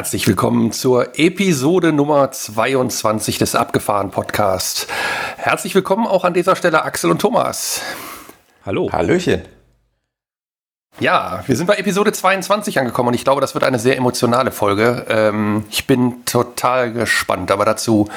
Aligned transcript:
Herzlich 0.00 0.26
willkommen 0.26 0.72
zur 0.72 1.18
Episode 1.18 1.92
Nummer 1.92 2.32
22 2.32 3.36
des 3.36 3.54
Abgefahren 3.54 4.10
Podcast. 4.10 4.86
Herzlich 5.36 5.74
willkommen 5.74 6.06
auch 6.06 6.24
an 6.24 6.32
dieser 6.32 6.56
Stelle 6.56 6.86
Axel 6.86 7.10
und 7.10 7.20
Thomas. 7.20 7.82
Hallo. 8.64 8.90
Hallöchen. 8.90 9.42
Ja, 11.00 11.44
wir 11.46 11.54
sind 11.54 11.66
bei 11.66 11.74
Episode 11.74 12.12
22 12.12 12.78
angekommen 12.78 13.08
und 13.08 13.14
ich 13.14 13.24
glaube, 13.24 13.42
das 13.42 13.52
wird 13.52 13.62
eine 13.62 13.78
sehr 13.78 13.98
emotionale 13.98 14.52
Folge. 14.52 15.04
Ähm, 15.10 15.66
ich 15.70 15.86
bin 15.86 16.24
total 16.24 16.94
gespannt, 16.94 17.50
aber 17.50 17.66
dazu 17.66 18.08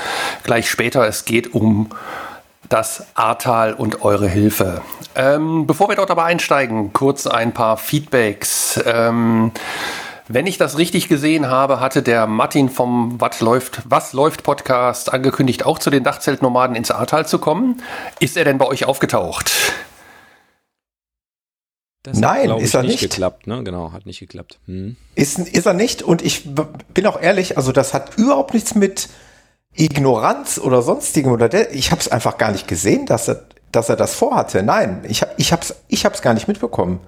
gleich 0.44 0.70
später. 0.70 1.06
Es 1.06 1.26
geht 1.26 1.54
um 1.54 1.90
das 2.70 3.08
Ahrtal 3.14 3.74
und 3.74 4.04
eure 4.06 4.30
Hilfe. 4.30 4.82
Ähm, 5.16 5.68
bevor 5.68 5.90
wir 5.90 5.98
dort 5.98 6.12
aber 6.12 6.24
einsteigen, 6.24 6.94
kurz 6.94 7.28
ein 7.28 7.52
paar 7.52 7.76
Feedbacks. 7.76 8.82
Ähm, 8.86 9.52
wenn 10.28 10.48
ich 10.48 10.58
das 10.58 10.78
richtig 10.78 11.10
gesehen 11.10 11.48
habe, 11.48 11.80
hatte 11.80 12.02
der 12.02 12.28
Martin 12.28 12.70
vom 12.70 13.20
Was 13.20 13.42
läuft, 13.42 13.82
Was 13.86 14.14
läuft 14.14 14.44
Podcast 14.44 15.14
angekündigt, 15.14 15.66
auch 15.66 15.80
zu 15.80 15.90
den 15.90 16.04
Dachzeltnomaden 16.04 16.76
ins 16.76 16.92
Ahrtal 16.92 17.28
zu 17.28 17.40
kommen. 17.40 17.82
Ist 18.20 18.38
er 18.38 18.46
denn 18.46 18.58
bei 18.58 18.66
euch 18.66 18.86
aufgetaucht? 18.86 19.52
Das 22.04 22.20
Nein, 22.20 22.52
hat, 22.52 22.60
ist 22.60 22.74
er 22.74 22.84
nicht. 22.84 23.00
geklappt, 23.00 23.48
ne? 23.48 23.64
Genau, 23.64 23.94
hat 23.94 24.06
nicht 24.06 24.20
geklappt. 24.20 24.60
Hm. 24.66 24.98
Ist, 25.16 25.40
ist 25.40 25.66
er 25.66 25.74
nicht 25.74 26.02
und 26.02 26.22
ich 26.22 26.44
bin 26.94 27.08
auch 27.08 27.22
ehrlich, 27.22 27.56
also 27.56 27.72
das 27.72 27.94
hat 27.94 28.18
überhaupt 28.18 28.54
nichts 28.54 28.76
mit 28.76 29.08
Ignoranz 29.74 30.60
oder 30.60 30.82
sonstigem 30.82 31.32
oder 31.32 31.48
der, 31.48 31.74
ich 31.74 31.92
habe 31.92 32.02
es 32.02 32.10
einfach 32.10 32.38
gar 32.38 32.52
nicht 32.52 32.68
gesehen, 32.68 33.06
dass 33.06 33.30
er, 33.30 33.46
dass 33.72 33.88
er 33.88 33.96
das 33.96 34.16
vorhatte. 34.16 34.64
Nein, 34.64 35.04
ich, 35.08 35.24
ich 35.38 35.52
habe 35.54 35.62
es 35.62 35.76
ich 35.88 36.06
hab's 36.06 36.22
gar 36.22 36.34
nicht 36.34 36.48
mitbekommen. 36.50 37.00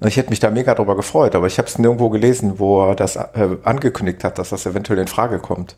Ich 0.00 0.16
hätte 0.16 0.30
mich 0.30 0.40
da 0.40 0.50
mega 0.50 0.74
drüber 0.74 0.96
gefreut, 0.96 1.34
aber 1.34 1.46
ich 1.46 1.58
habe 1.58 1.68
es 1.68 1.78
nirgendwo 1.78 2.10
gelesen, 2.10 2.58
wo 2.58 2.90
er 2.90 2.94
das 2.94 3.16
äh, 3.16 3.56
angekündigt 3.62 4.24
hat, 4.24 4.38
dass 4.38 4.50
das 4.50 4.66
eventuell 4.66 4.98
in 4.98 5.06
Frage 5.06 5.38
kommt. 5.38 5.76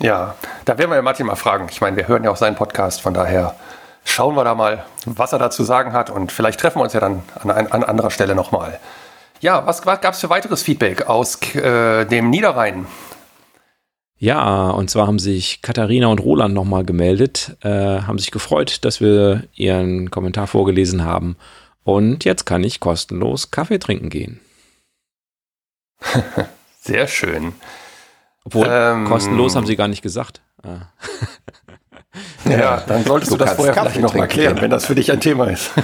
Ja, 0.00 0.34
da 0.64 0.78
werden 0.78 0.90
wir 0.90 0.96
ja 0.96 1.02
Martin 1.02 1.26
mal 1.26 1.34
fragen. 1.34 1.66
Ich 1.70 1.80
meine, 1.80 1.96
wir 1.96 2.06
hören 2.06 2.22
ja 2.22 2.30
auch 2.30 2.36
seinen 2.36 2.54
Podcast, 2.54 3.00
von 3.00 3.14
daher 3.14 3.56
schauen 4.04 4.36
wir 4.36 4.44
da 4.44 4.54
mal, 4.54 4.84
was 5.06 5.32
er 5.32 5.38
dazu 5.38 5.64
sagen 5.64 5.92
hat 5.92 6.10
und 6.10 6.32
vielleicht 6.32 6.60
treffen 6.60 6.78
wir 6.78 6.84
uns 6.84 6.92
ja 6.92 7.00
dann 7.00 7.22
an, 7.42 7.50
an 7.50 7.82
anderer 7.82 8.10
Stelle 8.10 8.34
nochmal. 8.34 8.78
Ja, 9.40 9.66
was, 9.66 9.84
was 9.86 10.00
gab 10.00 10.14
es 10.14 10.20
für 10.20 10.30
weiteres 10.30 10.62
Feedback 10.62 11.08
aus 11.08 11.40
äh, 11.54 12.04
dem 12.04 12.30
Niederrhein? 12.30 12.86
Ja, 14.18 14.70
und 14.70 14.90
zwar 14.90 15.06
haben 15.06 15.20
sich 15.20 15.62
Katharina 15.62 16.08
und 16.08 16.20
Roland 16.20 16.52
nochmal 16.54 16.84
gemeldet, 16.84 17.56
äh, 17.62 17.68
haben 18.02 18.18
sich 18.18 18.32
gefreut, 18.32 18.84
dass 18.84 19.00
wir 19.00 19.44
ihren 19.54 20.10
Kommentar 20.10 20.48
vorgelesen 20.48 21.04
haben 21.04 21.36
und 21.84 22.24
jetzt 22.24 22.44
kann 22.44 22.64
ich 22.64 22.80
kostenlos 22.80 23.50
Kaffee 23.50 23.78
trinken 23.78 24.10
gehen. 24.10 24.40
Sehr 26.80 27.06
schön. 27.06 27.54
Obwohl, 28.44 28.66
ähm, 28.68 29.04
kostenlos 29.04 29.56
haben 29.56 29.66
sie 29.66 29.76
gar 29.76 29.88
nicht 29.88 30.02
gesagt. 30.02 30.40
Ah. 30.62 30.86
ja, 32.48 32.80
dann 32.86 33.04
solltest 33.04 33.32
du, 33.32 33.36
du 33.36 33.44
das 33.44 33.54
vorher 33.54 33.74
vielleicht 33.74 34.00
noch 34.00 34.14
erklären, 34.14 34.60
wenn 34.60 34.70
das 34.70 34.86
für 34.86 34.94
dich 34.94 35.12
ein 35.12 35.20
Thema 35.20 35.48
ist. 35.48 35.70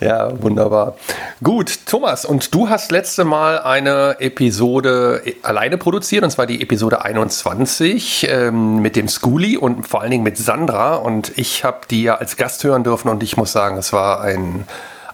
Ja, 0.00 0.30
wunderbar. 0.40 0.96
Gut, 1.42 1.86
Thomas, 1.86 2.24
und 2.24 2.54
du 2.54 2.68
hast 2.68 2.92
letzte 2.92 3.24
Mal 3.24 3.58
eine 3.58 4.20
Episode 4.20 5.22
alleine 5.42 5.76
produziert, 5.76 6.22
und 6.22 6.30
zwar 6.30 6.46
die 6.46 6.62
Episode 6.62 7.04
21 7.04 8.28
ähm, 8.30 8.80
mit 8.80 8.94
dem 8.94 9.08
Schoolie 9.08 9.58
und 9.58 9.88
vor 9.88 10.02
allen 10.02 10.12
Dingen 10.12 10.22
mit 10.22 10.38
Sandra. 10.38 10.94
Und 10.94 11.36
ich 11.36 11.64
habe 11.64 11.80
die 11.90 12.04
ja 12.04 12.14
als 12.14 12.36
Gast 12.36 12.62
hören 12.62 12.84
dürfen 12.84 13.08
und 13.08 13.24
ich 13.24 13.36
muss 13.36 13.50
sagen, 13.50 13.76
es 13.76 13.92
war 13.92 14.20
ein 14.20 14.66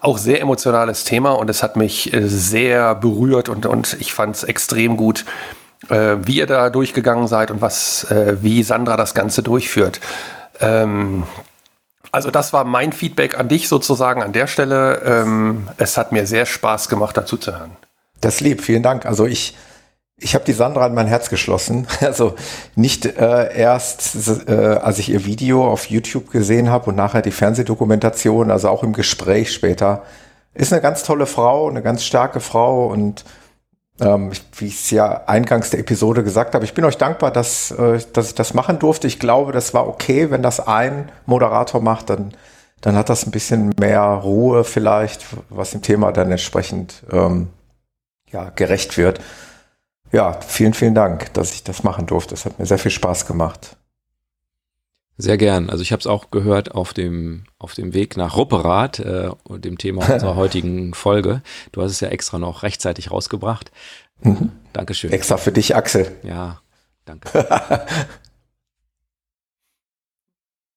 auch 0.03 0.19
sehr 0.19 0.43
emotionales 0.43 1.05
Thema 1.05 1.31
und 1.31 1.49
es 1.49 1.63
hat 1.63 1.77
mich 1.77 2.13
äh, 2.13 2.29
sehr 2.29 2.95
berührt 2.95 3.49
und, 3.49 3.65
und 3.65 3.97
ich 4.01 4.13
fand 4.13 4.37
es 4.37 4.45
extrem 4.45 4.99
gut, 4.99 5.25
äh, 5.89 6.17
wie 6.25 6.37
ihr 6.37 6.47
da 6.47 6.69
durchgegangen 6.69 7.27
seid 7.27 7.51
und 7.51 7.63
was, 7.63 8.05
äh, 8.11 8.37
wie 8.43 8.63
Sandra 8.63 8.99
das 8.99 9.15
Ganze 9.15 9.43
durchführt. 9.43 10.01
Ähm, 10.61 11.25
also 12.15 12.31
das 12.31 12.53
war 12.53 12.65
mein 12.65 12.93
Feedback 12.93 13.37
an 13.37 13.49
dich 13.49 13.69
sozusagen 13.69 14.23
an 14.23 14.33
der 14.33 14.47
Stelle. 14.47 15.03
Ähm, 15.05 15.69
es 15.79 15.97
hat 15.97 16.13
mir 16.13 16.29
sehr 16.29 16.47
Spaß 16.47 16.89
gemacht, 16.89 17.17
dazu 17.17 17.37
zu 17.37 17.53
hören. 17.53 17.73
Das 18.21 18.41
lieb, 18.41 18.63
vielen 18.63 18.85
Dank. 18.85 19.05
Also 19.05 19.27
ich, 19.27 19.57
ich 20.17 20.37
habe 20.37 20.45
die 20.45 20.53
Sandra 20.53 20.87
in 20.87 20.95
mein 20.95 21.09
Herz 21.09 21.29
geschlossen. 21.29 21.89
Also 22.01 22.37
nicht 22.77 23.05
äh, 23.05 23.53
erst, 23.57 24.49
äh, 24.49 24.53
als 24.53 25.01
ich 25.01 25.09
ihr 25.09 25.25
Video 25.25 25.69
auf 25.69 25.87
YouTube 25.87 26.31
gesehen 26.31 26.71
habe 26.71 26.91
und 26.91 26.95
nachher 26.95 27.21
die 27.21 27.33
Fernsehdokumentation, 27.33 28.53
also 28.53 28.69
auch 28.69 28.85
im 28.85 28.93
Gespräch 28.93 29.53
später. 29.53 30.05
Ist 30.55 30.73
eine 30.73 30.83
ganz 30.83 31.03
tolle 31.03 31.27
Frau, 31.27 31.69
eine 31.69 31.83
ganz 31.83 32.05
starke 32.05 32.39
Frau 32.39 32.87
und 32.87 33.25
ähm, 34.01 34.33
wie 34.57 34.67
ich 34.67 34.75
es 34.75 34.91
ja 34.91 35.23
eingangs 35.27 35.71
der 35.71 35.81
Episode 35.81 36.25
gesagt 36.25 36.55
habe, 36.55 36.65
ich 36.65 36.75
bin 36.75 36.85
euch 36.85 36.97
dankbar, 36.97 37.31
dass, 37.31 37.71
äh, 37.71 38.01
dass 38.13 38.29
ich 38.29 38.35
das 38.35 38.55
machen 38.55 38.79
durfte. 38.79 39.07
Ich 39.07 39.19
glaube, 39.19 39.53
das 39.53 39.75
war 39.75 39.87
okay, 39.87 40.31
wenn 40.31 40.43
das 40.43 40.61
ein 40.61 41.13
Moderator 41.27 41.81
macht, 41.81 42.11
dann, 42.11 42.33
dann 42.81 42.97
hat 42.97 43.09
das 43.09 43.27
ein 43.27 43.31
bisschen 43.31 43.73
mehr 43.79 44.03
Ruhe 44.03 44.65
vielleicht, 44.65 45.27
was 45.49 45.71
dem 45.71 45.83
Thema 45.83 46.13
dann 46.13 46.31
entsprechend 46.31 47.05
ähm, 47.13 47.49
ja, 48.31 48.51
gerecht 48.51 48.97
wird. 48.97 49.21
Ja, 50.11 50.39
vielen, 50.41 50.75
vielen 50.75 50.95
Dank, 50.95 51.33
dass 51.35 51.53
ich 51.53 51.65
das 51.65 51.83
machen 51.83 52.07
durfte. 52.07 52.35
Es 52.35 52.45
hat 52.45 52.59
mir 52.59 52.67
sehr 52.67 52.79
viel 52.79 52.91
Spaß 52.91 53.27
gemacht. 53.27 53.77
Sehr 55.17 55.39
gern. 55.39 55.71
Also 55.71 55.83
ich 55.83 55.93
habe 55.93 56.01
es 56.01 56.07
auch 56.07 56.31
gehört 56.31 56.75
auf 56.75 56.93
dem, 56.93 57.45
auf 57.59 57.75
dem 57.75 57.95
Weg 57.95 58.17
nach 58.17 58.37
Rupperath, 58.37 58.99
äh, 58.99 59.31
dem 59.49 59.79
Thema 59.79 60.09
unserer 60.13 60.35
heutigen 60.35 60.93
Folge. 60.93 61.43
Du 61.73 61.83
hast 61.83 61.93
es 61.93 62.01
ja 62.01 62.09
extra 62.09 62.39
noch 62.39 62.63
rechtzeitig 62.63 63.11
rausgebracht. 63.11 63.71
Mhm. 64.21 64.51
Dankeschön. 64.73 65.13
Extra 65.13 65.37
für 65.37 65.53
dich, 65.53 65.77
Axel. 65.77 66.11
Ja, 66.25 66.61
danke. 67.05 67.29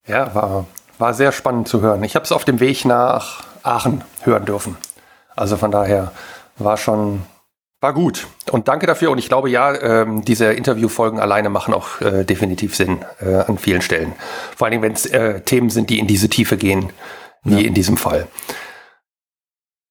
ja, 0.07 0.35
war, 0.35 0.67
war 0.99 1.13
sehr 1.15 1.31
spannend 1.31 1.67
zu 1.67 1.81
hören. 1.81 2.03
Ich 2.03 2.15
habe 2.15 2.25
es 2.25 2.31
auf 2.31 2.45
dem 2.45 2.59
Weg 2.59 2.85
nach 2.85 3.43
Aachen 3.63 4.03
hören 4.21 4.45
dürfen. 4.45 4.77
Also 5.35 5.57
von 5.57 5.71
daher 5.71 6.11
war 6.57 6.77
schon 6.77 7.23
war 7.79 7.93
gut 7.93 8.27
und 8.51 8.67
danke 8.67 8.88
dafür. 8.88 9.11
Und 9.11 9.17
ich 9.19 9.29
glaube, 9.29 9.49
ja, 9.49 9.73
ähm, 9.79 10.23
diese 10.23 10.53
Interviewfolgen 10.53 11.19
alleine 11.19 11.49
machen 11.49 11.73
auch 11.73 12.01
äh, 12.01 12.23
definitiv 12.23 12.75
Sinn 12.75 12.99
äh, 13.19 13.35
an 13.35 13.57
vielen 13.57 13.81
Stellen. 13.81 14.13
Vor 14.55 14.67
allem, 14.67 14.81
wenn 14.81 14.93
es 14.93 15.05
äh, 15.05 15.41
Themen 15.41 15.69
sind, 15.69 15.89
die 15.89 15.99
in 15.99 16.07
diese 16.07 16.29
Tiefe 16.29 16.57
gehen, 16.57 16.91
wie 17.43 17.61
ja. 17.61 17.67
in 17.67 17.73
diesem 17.73 17.97
Fall. 17.97 18.27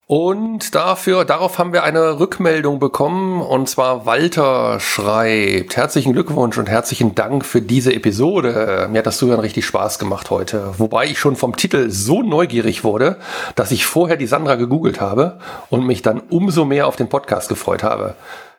Und 0.09 0.77
dafür, 0.77 1.25
darauf 1.25 1.59
haben 1.59 1.73
wir 1.73 1.83
eine 1.83 2.21
Rückmeldung 2.21 2.79
bekommen. 2.79 3.43
Und 3.43 3.69
zwar 3.69 4.07
Walter 4.07 4.79
schreibt, 4.79 5.77
herzlichen 5.77 6.13
Glückwunsch 6.13 6.57
und 6.59 6.69
herzlichen 6.69 7.17
Dank 7.17 7.45
für 7.45 7.61
diese 7.61 7.93
Episode. 7.93 8.87
Mir 8.89 8.99
hat 8.99 9.07
das 9.07 9.19
Zuhören 9.19 9.41
richtig 9.41 9.67
Spaß 9.67 9.99
gemacht 9.99 10.31
heute. 10.31 10.79
Wobei 10.79 11.07
ich 11.07 11.19
schon 11.19 11.35
vom 11.35 11.57
Titel 11.57 11.91
so 11.91 12.23
neugierig 12.23 12.85
wurde, 12.85 13.17
dass 13.57 13.73
ich 13.73 13.85
vorher 13.85 14.17
die 14.17 14.29
Sandra 14.29 14.55
gegoogelt 14.55 15.01
habe 15.01 15.41
und 15.71 15.85
mich 15.85 16.03
dann 16.03 16.21
umso 16.21 16.65
mehr 16.65 16.87
auf 16.87 16.95
den 16.95 17.09
Podcast 17.09 17.49
gefreut 17.49 17.83
habe. 17.83 18.15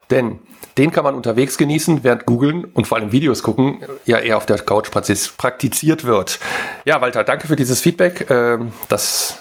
Denn 0.10 0.40
den 0.78 0.92
kann 0.92 1.06
man 1.06 1.16
unterwegs 1.16 1.58
genießen, 1.58 2.04
während 2.04 2.26
googeln 2.26 2.66
und 2.66 2.88
vor 2.88 2.98
allem 2.98 3.14
Videos 3.14 3.42
gucken 3.42 3.80
ja 4.06 4.18
eher 4.18 4.36
auf 4.36 4.46
der 4.46 4.58
Couch 4.58 4.92
praktiziert 4.92 6.04
wird. 6.04 6.40
Ja, 6.84 7.00
Walter, 7.00 7.24
danke 7.24 7.48
für 7.48 7.56
dieses 7.56 7.80
Feedback. 7.80 8.30
Ähm, 8.30 8.74
das 8.90 9.40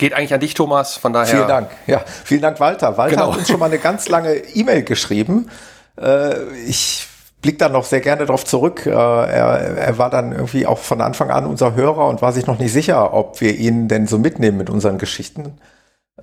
Geht 0.00 0.14
eigentlich 0.14 0.32
an 0.32 0.40
dich, 0.40 0.54
Thomas, 0.54 0.96
von 0.96 1.12
daher. 1.12 1.26
Vielen 1.26 1.46
Dank. 1.46 1.68
Ja, 1.86 2.02
vielen 2.06 2.40
Dank, 2.40 2.58
Walter. 2.58 2.96
Walter 2.96 3.16
genau. 3.16 3.32
hat 3.32 3.38
uns 3.38 3.48
schon 3.48 3.60
mal 3.60 3.66
eine 3.66 3.78
ganz 3.78 4.08
lange 4.08 4.34
E-Mail 4.34 4.82
geschrieben. 4.82 5.50
Äh, 6.00 6.42
ich 6.66 7.06
blicke 7.42 7.58
da 7.58 7.68
noch 7.68 7.84
sehr 7.84 8.00
gerne 8.00 8.24
darauf 8.24 8.46
zurück. 8.46 8.86
Äh, 8.86 8.92
er, 8.92 9.76
er 9.76 9.98
war 9.98 10.08
dann 10.08 10.32
irgendwie 10.32 10.66
auch 10.66 10.78
von 10.78 11.02
Anfang 11.02 11.30
an 11.30 11.44
unser 11.44 11.74
Hörer 11.74 12.08
und 12.08 12.22
war 12.22 12.32
sich 12.32 12.46
noch 12.46 12.58
nicht 12.58 12.72
sicher, 12.72 13.12
ob 13.12 13.42
wir 13.42 13.54
ihn 13.54 13.88
denn 13.88 14.06
so 14.06 14.16
mitnehmen 14.16 14.56
mit 14.56 14.70
unseren 14.70 14.96
Geschichten, 14.96 15.58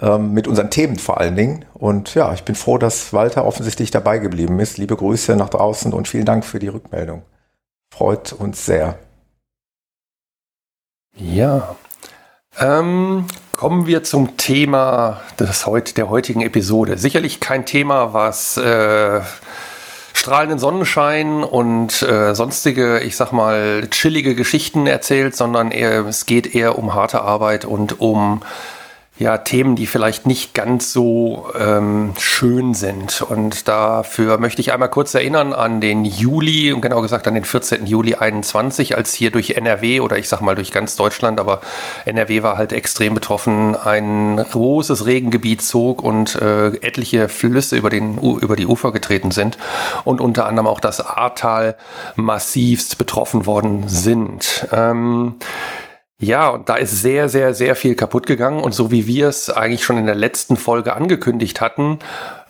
ähm, 0.01 0.33
mit 0.33 0.47
unseren 0.47 0.71
Themen 0.71 0.97
vor 0.97 1.19
allen 1.19 1.35
Dingen. 1.35 1.63
Und 1.75 2.15
ja, 2.15 2.33
ich 2.33 2.45
bin 2.45 2.55
froh, 2.55 2.79
dass 2.79 3.13
Walter 3.13 3.45
offensichtlich 3.45 3.91
dabei 3.91 4.17
geblieben 4.17 4.59
ist. 4.59 4.79
Liebe 4.79 4.95
Grüße 4.95 5.35
nach 5.35 5.49
draußen 5.49 5.93
und 5.93 6.07
vielen 6.07 6.25
Dank 6.25 6.45
für 6.45 6.57
die 6.57 6.69
Rückmeldung. 6.69 7.21
Freut 7.93 8.33
uns 8.33 8.65
sehr. 8.65 8.97
Ja. 11.15 11.75
Ähm, 12.59 13.27
Kommen 13.57 13.87
wir 13.87 14.03
zum 14.03 14.37
Thema 14.37 15.19
des 15.39 15.65
heut, 15.65 15.97
der 15.97 16.11
heutigen 16.11 16.41
Episode. 16.41 16.95
Sicherlich 16.95 17.39
kein 17.39 17.65
Thema, 17.65 18.13
was 18.13 18.55
äh, 18.55 19.21
strahlenden 20.13 20.59
Sonnenschein 20.59 21.43
und 21.43 22.03
äh, 22.03 22.35
sonstige, 22.35 22.99
ich 22.99 23.15
sag 23.15 23.31
mal, 23.31 23.87
chillige 23.89 24.35
Geschichten 24.35 24.85
erzählt, 24.85 25.35
sondern 25.35 25.71
eher, 25.71 26.05
es 26.05 26.27
geht 26.27 26.53
eher 26.53 26.77
um 26.77 26.93
harte 26.93 27.21
Arbeit 27.21 27.65
und 27.65 27.99
um 27.99 28.43
ja, 29.19 29.39
Themen, 29.39 29.75
die 29.75 29.87
vielleicht 29.87 30.27
nicht 30.27 30.53
ganz 30.53 30.93
so 30.93 31.47
ähm, 31.59 32.13
schön 32.19 32.73
sind. 32.75 33.21
Und 33.21 33.67
dafür 33.67 34.37
möchte 34.37 34.61
ich 34.61 34.71
einmal 34.71 34.89
kurz 34.89 35.15
erinnern 35.15 35.53
an 35.53 35.81
den 35.81 36.05
Juli, 36.05 36.71
und 36.71 36.81
genau 36.81 37.01
gesagt 37.01 37.27
an 37.27 37.33
den 37.33 37.43
14. 37.43 37.87
Juli 37.87 38.15
21, 38.15 38.95
als 38.95 39.13
hier 39.13 39.31
durch 39.31 39.51
NRW 39.51 40.01
oder 40.01 40.17
ich 40.17 40.29
sag 40.29 40.41
mal 40.41 40.55
durch 40.55 40.71
ganz 40.71 40.95
Deutschland, 40.95 41.39
aber 41.39 41.61
NRW 42.05 42.43
war 42.43 42.57
halt 42.57 42.73
extrem 42.73 43.15
betroffen, 43.15 43.75
ein 43.75 44.37
großes 44.37 45.07
Regengebiet 45.07 45.63
zog 45.63 46.03
und 46.03 46.35
äh, 46.35 46.67
etliche 46.77 47.27
Flüsse 47.27 47.75
über, 47.75 47.89
den, 47.89 48.19
über 48.19 48.55
die 48.55 48.67
Ufer 48.67 48.91
getreten 48.91 49.31
sind 49.31 49.57
und 50.03 50.21
unter 50.21 50.45
anderem 50.45 50.67
auch 50.67 50.79
das 50.79 51.01
Ahrtal 51.01 51.75
massivst 52.15 52.99
betroffen 52.99 53.47
worden 53.47 53.85
sind. 53.87 54.67
Ähm, 54.71 55.35
ja, 56.19 56.49
und 56.49 56.67
da 56.67 56.75
ist 56.75 57.01
sehr, 57.01 57.29
sehr, 57.29 57.53
sehr 57.53 57.75
viel 57.75 57.93
kaputt 57.93 58.25
gegangen. 58.25 58.59
Und 58.59 58.73
so 58.73 58.89
wie 58.89 59.05
wir 59.05 59.27
es 59.27 59.51
eigentlich 59.51 59.83
schon 59.83 59.99
in 59.99 60.07
der 60.07 60.15
letzten 60.15 60.57
Folge 60.57 60.95
angekündigt 60.95 61.61
hatten, 61.61 61.99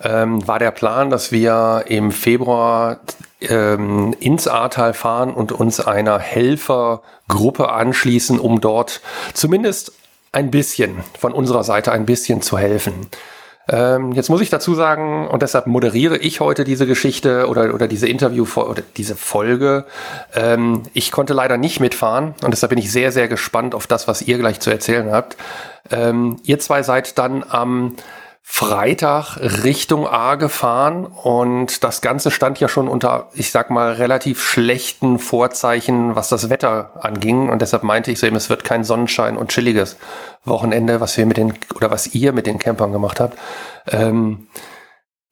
ähm, 0.02 0.46
war 0.48 0.58
der 0.58 0.70
Plan, 0.70 1.10
dass 1.10 1.32
wir 1.32 1.84
im 1.86 2.10
Februar 2.10 3.00
ähm, 3.42 4.14
ins 4.20 4.48
Ahrtal 4.48 4.94
fahren 4.94 5.34
und 5.34 5.52
uns 5.52 5.80
einer 5.80 6.18
Helfergruppe 6.18 7.70
anschließen, 7.70 8.40
um 8.40 8.62
dort 8.62 9.02
zumindest 9.34 9.92
ein 10.32 10.50
bisschen 10.50 11.04
von 11.18 11.32
unserer 11.32 11.62
Seite 11.62 11.92
ein 11.92 12.06
bisschen 12.06 12.40
zu 12.40 12.56
helfen. 12.56 13.08
Ähm, 13.68 14.12
jetzt 14.12 14.30
muss 14.30 14.40
ich 14.40 14.50
dazu 14.50 14.74
sagen, 14.74 15.28
und 15.28 15.42
deshalb 15.42 15.66
moderiere 15.66 16.16
ich 16.16 16.40
heute 16.40 16.64
diese 16.64 16.86
Geschichte 16.86 17.48
oder, 17.48 17.74
oder 17.74 17.86
diese 17.86 18.08
Interview 18.08 18.46
oder 18.56 18.82
diese 18.96 19.14
Folge. 19.14 19.84
Ähm, 20.34 20.84
ich 20.94 21.12
konnte 21.12 21.34
leider 21.34 21.58
nicht 21.58 21.80
mitfahren 21.80 22.34
und 22.42 22.52
deshalb 22.52 22.70
bin 22.70 22.78
ich 22.78 22.90
sehr, 22.90 23.12
sehr 23.12 23.28
gespannt 23.28 23.74
auf 23.74 23.86
das, 23.86 24.08
was 24.08 24.22
ihr 24.22 24.38
gleich 24.38 24.60
zu 24.60 24.70
erzählen 24.70 25.12
habt. 25.12 25.36
Ähm, 25.90 26.36
ihr 26.44 26.58
zwei 26.58 26.82
seid 26.82 27.18
dann 27.18 27.44
am 27.48 27.94
Freitag 28.50 29.36
Richtung 29.36 30.08
A 30.08 30.34
gefahren 30.34 31.04
und 31.04 31.84
das 31.84 32.00
Ganze 32.00 32.30
stand 32.30 32.58
ja 32.58 32.66
schon 32.66 32.88
unter, 32.88 33.28
ich 33.34 33.52
sag 33.52 33.70
mal, 33.70 33.92
relativ 33.92 34.42
schlechten 34.42 35.18
Vorzeichen, 35.18 36.16
was 36.16 36.30
das 36.30 36.48
Wetter 36.48 36.92
anging 37.04 37.50
und 37.50 37.60
deshalb 37.60 37.84
meinte 37.84 38.10
ich 38.10 38.18
so 38.18 38.26
eben, 38.26 38.34
es 38.34 38.48
wird 38.48 38.64
kein 38.64 38.84
Sonnenschein 38.84 39.36
und 39.36 39.50
chilliges 39.50 39.96
Wochenende, 40.44 41.00
was 41.00 41.16
wir 41.18 41.26
mit 41.26 41.36
den, 41.36 41.52
oder 41.74 41.90
was 41.90 42.14
ihr 42.14 42.32
mit 42.32 42.46
den 42.46 42.58
Campern 42.58 42.90
gemacht 42.90 43.20
habt. 43.20 43.38
Ähm, 43.86 44.48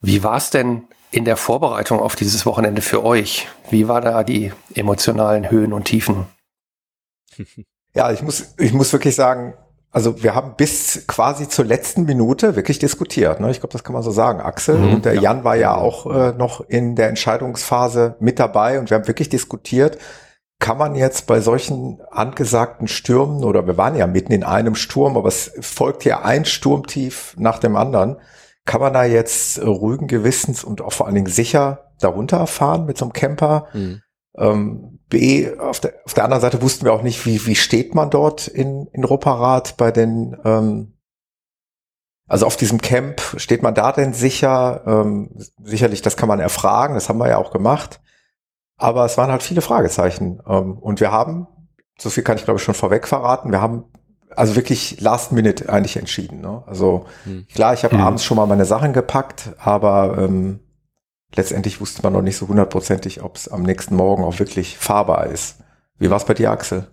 wie 0.00 0.22
war 0.22 0.36
es 0.36 0.50
denn 0.50 0.84
in 1.10 1.24
der 1.24 1.38
Vorbereitung 1.38 1.98
auf 2.00 2.16
dieses 2.16 2.44
Wochenende 2.44 2.82
für 2.82 3.02
euch? 3.02 3.48
Wie 3.70 3.88
war 3.88 4.02
da 4.02 4.24
die 4.24 4.52
emotionalen 4.74 5.50
Höhen 5.50 5.72
und 5.72 5.84
Tiefen? 5.84 6.26
Ja, 7.94 8.12
ich 8.12 8.20
muss, 8.20 8.54
ich 8.58 8.74
muss 8.74 8.92
wirklich 8.92 9.14
sagen, 9.14 9.54
also 9.96 10.22
wir 10.22 10.34
haben 10.34 10.56
bis 10.58 11.06
quasi 11.06 11.48
zur 11.48 11.64
letzten 11.64 12.04
Minute 12.04 12.54
wirklich 12.54 12.78
diskutiert. 12.78 13.40
Ne? 13.40 13.50
Ich 13.50 13.60
glaube, 13.60 13.72
das 13.72 13.82
kann 13.82 13.94
man 13.94 14.02
so 14.02 14.10
sagen, 14.10 14.40
Axel. 14.42 14.76
Mhm, 14.76 14.94
und 14.96 15.04
der 15.06 15.14
ja. 15.14 15.22
Jan 15.22 15.42
war 15.42 15.56
ja 15.56 15.74
auch 15.74 16.04
äh, 16.14 16.34
noch 16.36 16.60
in 16.60 16.96
der 16.96 17.08
Entscheidungsphase 17.08 18.14
mit 18.20 18.38
dabei 18.38 18.78
und 18.78 18.90
wir 18.90 18.98
haben 18.98 19.08
wirklich 19.08 19.30
diskutiert, 19.30 19.96
kann 20.58 20.76
man 20.76 20.96
jetzt 20.96 21.26
bei 21.26 21.40
solchen 21.40 22.02
angesagten 22.10 22.88
Stürmen 22.88 23.42
oder 23.42 23.66
wir 23.66 23.78
waren 23.78 23.96
ja 23.96 24.06
mitten 24.06 24.32
in 24.32 24.44
einem 24.44 24.74
Sturm, 24.74 25.16
aber 25.16 25.28
es 25.28 25.52
folgt 25.62 26.04
ja 26.04 26.20
ein 26.20 26.44
Sturmtief 26.44 27.34
nach 27.38 27.58
dem 27.58 27.74
anderen, 27.74 28.18
kann 28.66 28.82
man 28.82 28.92
da 28.92 29.04
jetzt 29.04 29.62
ruhigen 29.62 30.08
Gewissens 30.08 30.62
und 30.62 30.82
auch 30.82 30.92
vor 30.92 31.06
allen 31.06 31.14
Dingen 31.14 31.26
sicher 31.26 31.92
darunter 32.00 32.46
fahren 32.46 32.84
mit 32.84 32.98
so 32.98 33.06
einem 33.06 33.14
Camper? 33.14 33.68
Mhm. 33.72 34.02
Ähm, 34.36 34.95
B, 35.08 35.56
auf 35.58 35.80
der, 35.80 35.94
auf 36.04 36.14
der 36.14 36.24
anderen 36.24 36.40
Seite 36.40 36.62
wussten 36.62 36.84
wir 36.84 36.92
auch 36.92 37.02
nicht, 37.02 37.24
wie, 37.26 37.46
wie 37.46 37.54
steht 37.54 37.94
man 37.94 38.10
dort 38.10 38.48
in, 38.48 38.88
in 38.92 39.04
Rupperath 39.04 39.76
bei 39.76 39.92
den, 39.92 40.36
ähm, 40.44 40.94
also 42.26 42.46
auf 42.46 42.56
diesem 42.56 42.80
Camp, 42.80 43.20
steht 43.36 43.62
man 43.62 43.74
da 43.74 43.92
denn 43.92 44.12
sicher? 44.12 44.82
Ähm, 44.84 45.30
sicherlich, 45.62 46.02
das 46.02 46.16
kann 46.16 46.28
man 46.28 46.40
erfragen, 46.40 46.94
das 46.94 47.08
haben 47.08 47.18
wir 47.18 47.28
ja 47.28 47.38
auch 47.38 47.52
gemacht. 47.52 48.00
Aber 48.78 49.04
es 49.04 49.16
waren 49.16 49.30
halt 49.30 49.44
viele 49.44 49.60
Fragezeichen. 49.60 50.42
Ähm, 50.46 50.76
und 50.78 51.00
wir 51.00 51.12
haben, 51.12 51.46
so 51.98 52.10
viel 52.10 52.24
kann 52.24 52.36
ich 52.36 52.44
glaube 52.44 52.58
ich 52.58 52.64
schon 52.64 52.74
vorweg 52.74 53.06
verraten, 53.06 53.52
wir 53.52 53.60
haben 53.60 53.84
also 54.34 54.56
wirklich 54.56 55.00
last 55.00 55.30
minute 55.30 55.68
eigentlich 55.72 55.96
entschieden. 55.96 56.40
Ne? 56.40 56.64
Also 56.66 57.06
hm. 57.24 57.46
klar, 57.54 57.74
ich 57.74 57.84
habe 57.84 57.96
hm. 57.96 58.02
abends 58.02 58.24
schon 58.24 58.36
mal 58.36 58.46
meine 58.46 58.64
Sachen 58.64 58.92
gepackt, 58.92 59.52
aber 59.58 60.18
ähm, 60.18 60.60
letztendlich 61.36 61.80
wusste 61.80 62.02
man 62.02 62.12
noch 62.12 62.22
nicht 62.22 62.36
so 62.36 62.48
hundertprozentig, 62.48 63.22
ob 63.22 63.36
es 63.36 63.48
am 63.48 63.62
nächsten 63.62 63.94
Morgen 63.94 64.24
auch 64.24 64.38
wirklich 64.38 64.76
fahrbar 64.76 65.26
ist. 65.26 65.58
Wie 65.98 66.10
war 66.10 66.16
es 66.16 66.24
bei 66.24 66.34
dir, 66.34 66.50
Axel? 66.50 66.86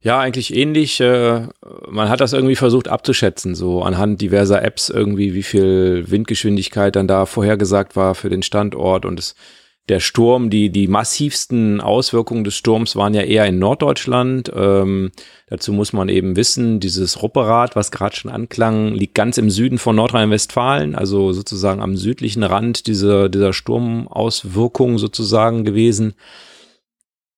Ja, 0.00 0.20
eigentlich 0.20 0.54
ähnlich. 0.54 1.00
Äh, 1.00 1.48
man 1.88 2.08
hat 2.08 2.20
das 2.20 2.32
irgendwie 2.32 2.56
versucht 2.56 2.88
abzuschätzen, 2.88 3.54
so 3.54 3.82
anhand 3.82 4.20
diverser 4.20 4.62
Apps 4.62 4.88
irgendwie, 4.88 5.34
wie 5.34 5.42
viel 5.42 6.04
Windgeschwindigkeit 6.08 6.94
dann 6.96 7.08
da 7.08 7.26
vorhergesagt 7.26 7.96
war 7.96 8.14
für 8.14 8.28
den 8.28 8.42
Standort 8.42 9.04
und 9.04 9.18
es 9.18 9.34
der 9.88 10.00
Sturm, 10.00 10.50
die, 10.50 10.70
die 10.70 10.88
massivsten 10.88 11.80
Auswirkungen 11.80 12.42
des 12.42 12.56
Sturms 12.56 12.96
waren 12.96 13.14
ja 13.14 13.22
eher 13.22 13.46
in 13.46 13.60
Norddeutschland. 13.60 14.50
Ähm, 14.54 15.12
dazu 15.46 15.72
muss 15.72 15.92
man 15.92 16.08
eben 16.08 16.34
wissen, 16.34 16.80
dieses 16.80 17.22
Rupperrad, 17.22 17.76
was 17.76 17.92
gerade 17.92 18.16
schon 18.16 18.30
anklang, 18.30 18.94
liegt 18.94 19.14
ganz 19.14 19.38
im 19.38 19.48
Süden 19.48 19.78
von 19.78 19.94
Nordrhein-Westfalen, 19.94 20.96
also 20.96 21.32
sozusagen 21.32 21.80
am 21.80 21.96
südlichen 21.96 22.42
Rand 22.42 22.88
dieser, 22.88 23.28
dieser 23.28 23.52
Sturmauswirkung 23.52 24.98
sozusagen 24.98 25.64
gewesen. 25.64 26.14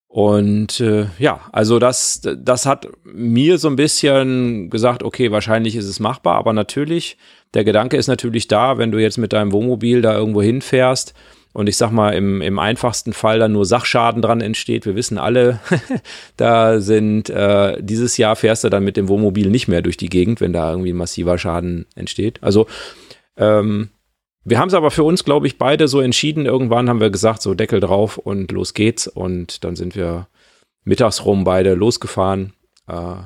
Und 0.06 0.80
äh, 0.80 1.08
ja, 1.18 1.42
also 1.52 1.78
das, 1.78 2.22
das 2.22 2.64
hat 2.64 2.88
mir 3.04 3.58
so 3.58 3.68
ein 3.68 3.76
bisschen 3.76 4.70
gesagt, 4.70 5.02
okay, 5.02 5.30
wahrscheinlich 5.30 5.76
ist 5.76 5.84
es 5.84 6.00
machbar, 6.00 6.36
aber 6.36 6.54
natürlich, 6.54 7.18
der 7.52 7.64
Gedanke 7.64 7.98
ist 7.98 8.08
natürlich 8.08 8.48
da, 8.48 8.78
wenn 8.78 8.90
du 8.90 8.98
jetzt 8.98 9.18
mit 9.18 9.34
deinem 9.34 9.52
Wohnmobil 9.52 10.00
da 10.00 10.16
irgendwo 10.16 10.40
hinfährst, 10.40 11.12
und 11.52 11.68
ich 11.68 11.76
sag 11.76 11.90
mal, 11.90 12.10
im, 12.10 12.40
im 12.40 12.58
einfachsten 12.58 13.12
Fall 13.12 13.38
dann 13.38 13.52
nur 13.52 13.64
Sachschaden 13.64 14.22
dran 14.22 14.40
entsteht. 14.40 14.86
Wir 14.86 14.94
wissen 14.94 15.18
alle, 15.18 15.60
da 16.36 16.80
sind 16.80 17.30
äh, 17.30 17.82
dieses 17.82 18.16
Jahr 18.16 18.36
fährst 18.36 18.64
du 18.64 18.68
dann 18.68 18.84
mit 18.84 18.96
dem 18.96 19.08
Wohnmobil 19.08 19.50
nicht 19.50 19.68
mehr 19.68 19.82
durch 19.82 19.96
die 19.96 20.08
Gegend, 20.08 20.40
wenn 20.40 20.52
da 20.52 20.70
irgendwie 20.70 20.92
massiver 20.92 21.38
Schaden 21.38 21.86
entsteht. 21.94 22.42
Also 22.42 22.66
ähm, 23.36 23.90
wir 24.44 24.58
haben 24.58 24.68
es 24.68 24.74
aber 24.74 24.90
für 24.90 25.04
uns, 25.04 25.24
glaube 25.24 25.46
ich, 25.46 25.58
beide 25.58 25.88
so 25.88 26.00
entschieden. 26.00 26.46
Irgendwann 26.46 26.88
haben 26.88 27.00
wir 27.00 27.10
gesagt, 27.10 27.42
so 27.42 27.54
Deckel 27.54 27.80
drauf 27.80 28.18
und 28.18 28.50
los 28.52 28.72
geht's. 28.72 29.06
Und 29.06 29.64
dann 29.64 29.76
sind 29.76 29.94
wir 29.94 30.28
mittags 30.84 31.24
rum 31.24 31.44
beide 31.44 31.74
losgefahren. 31.74 32.54
Äh, 32.86 33.16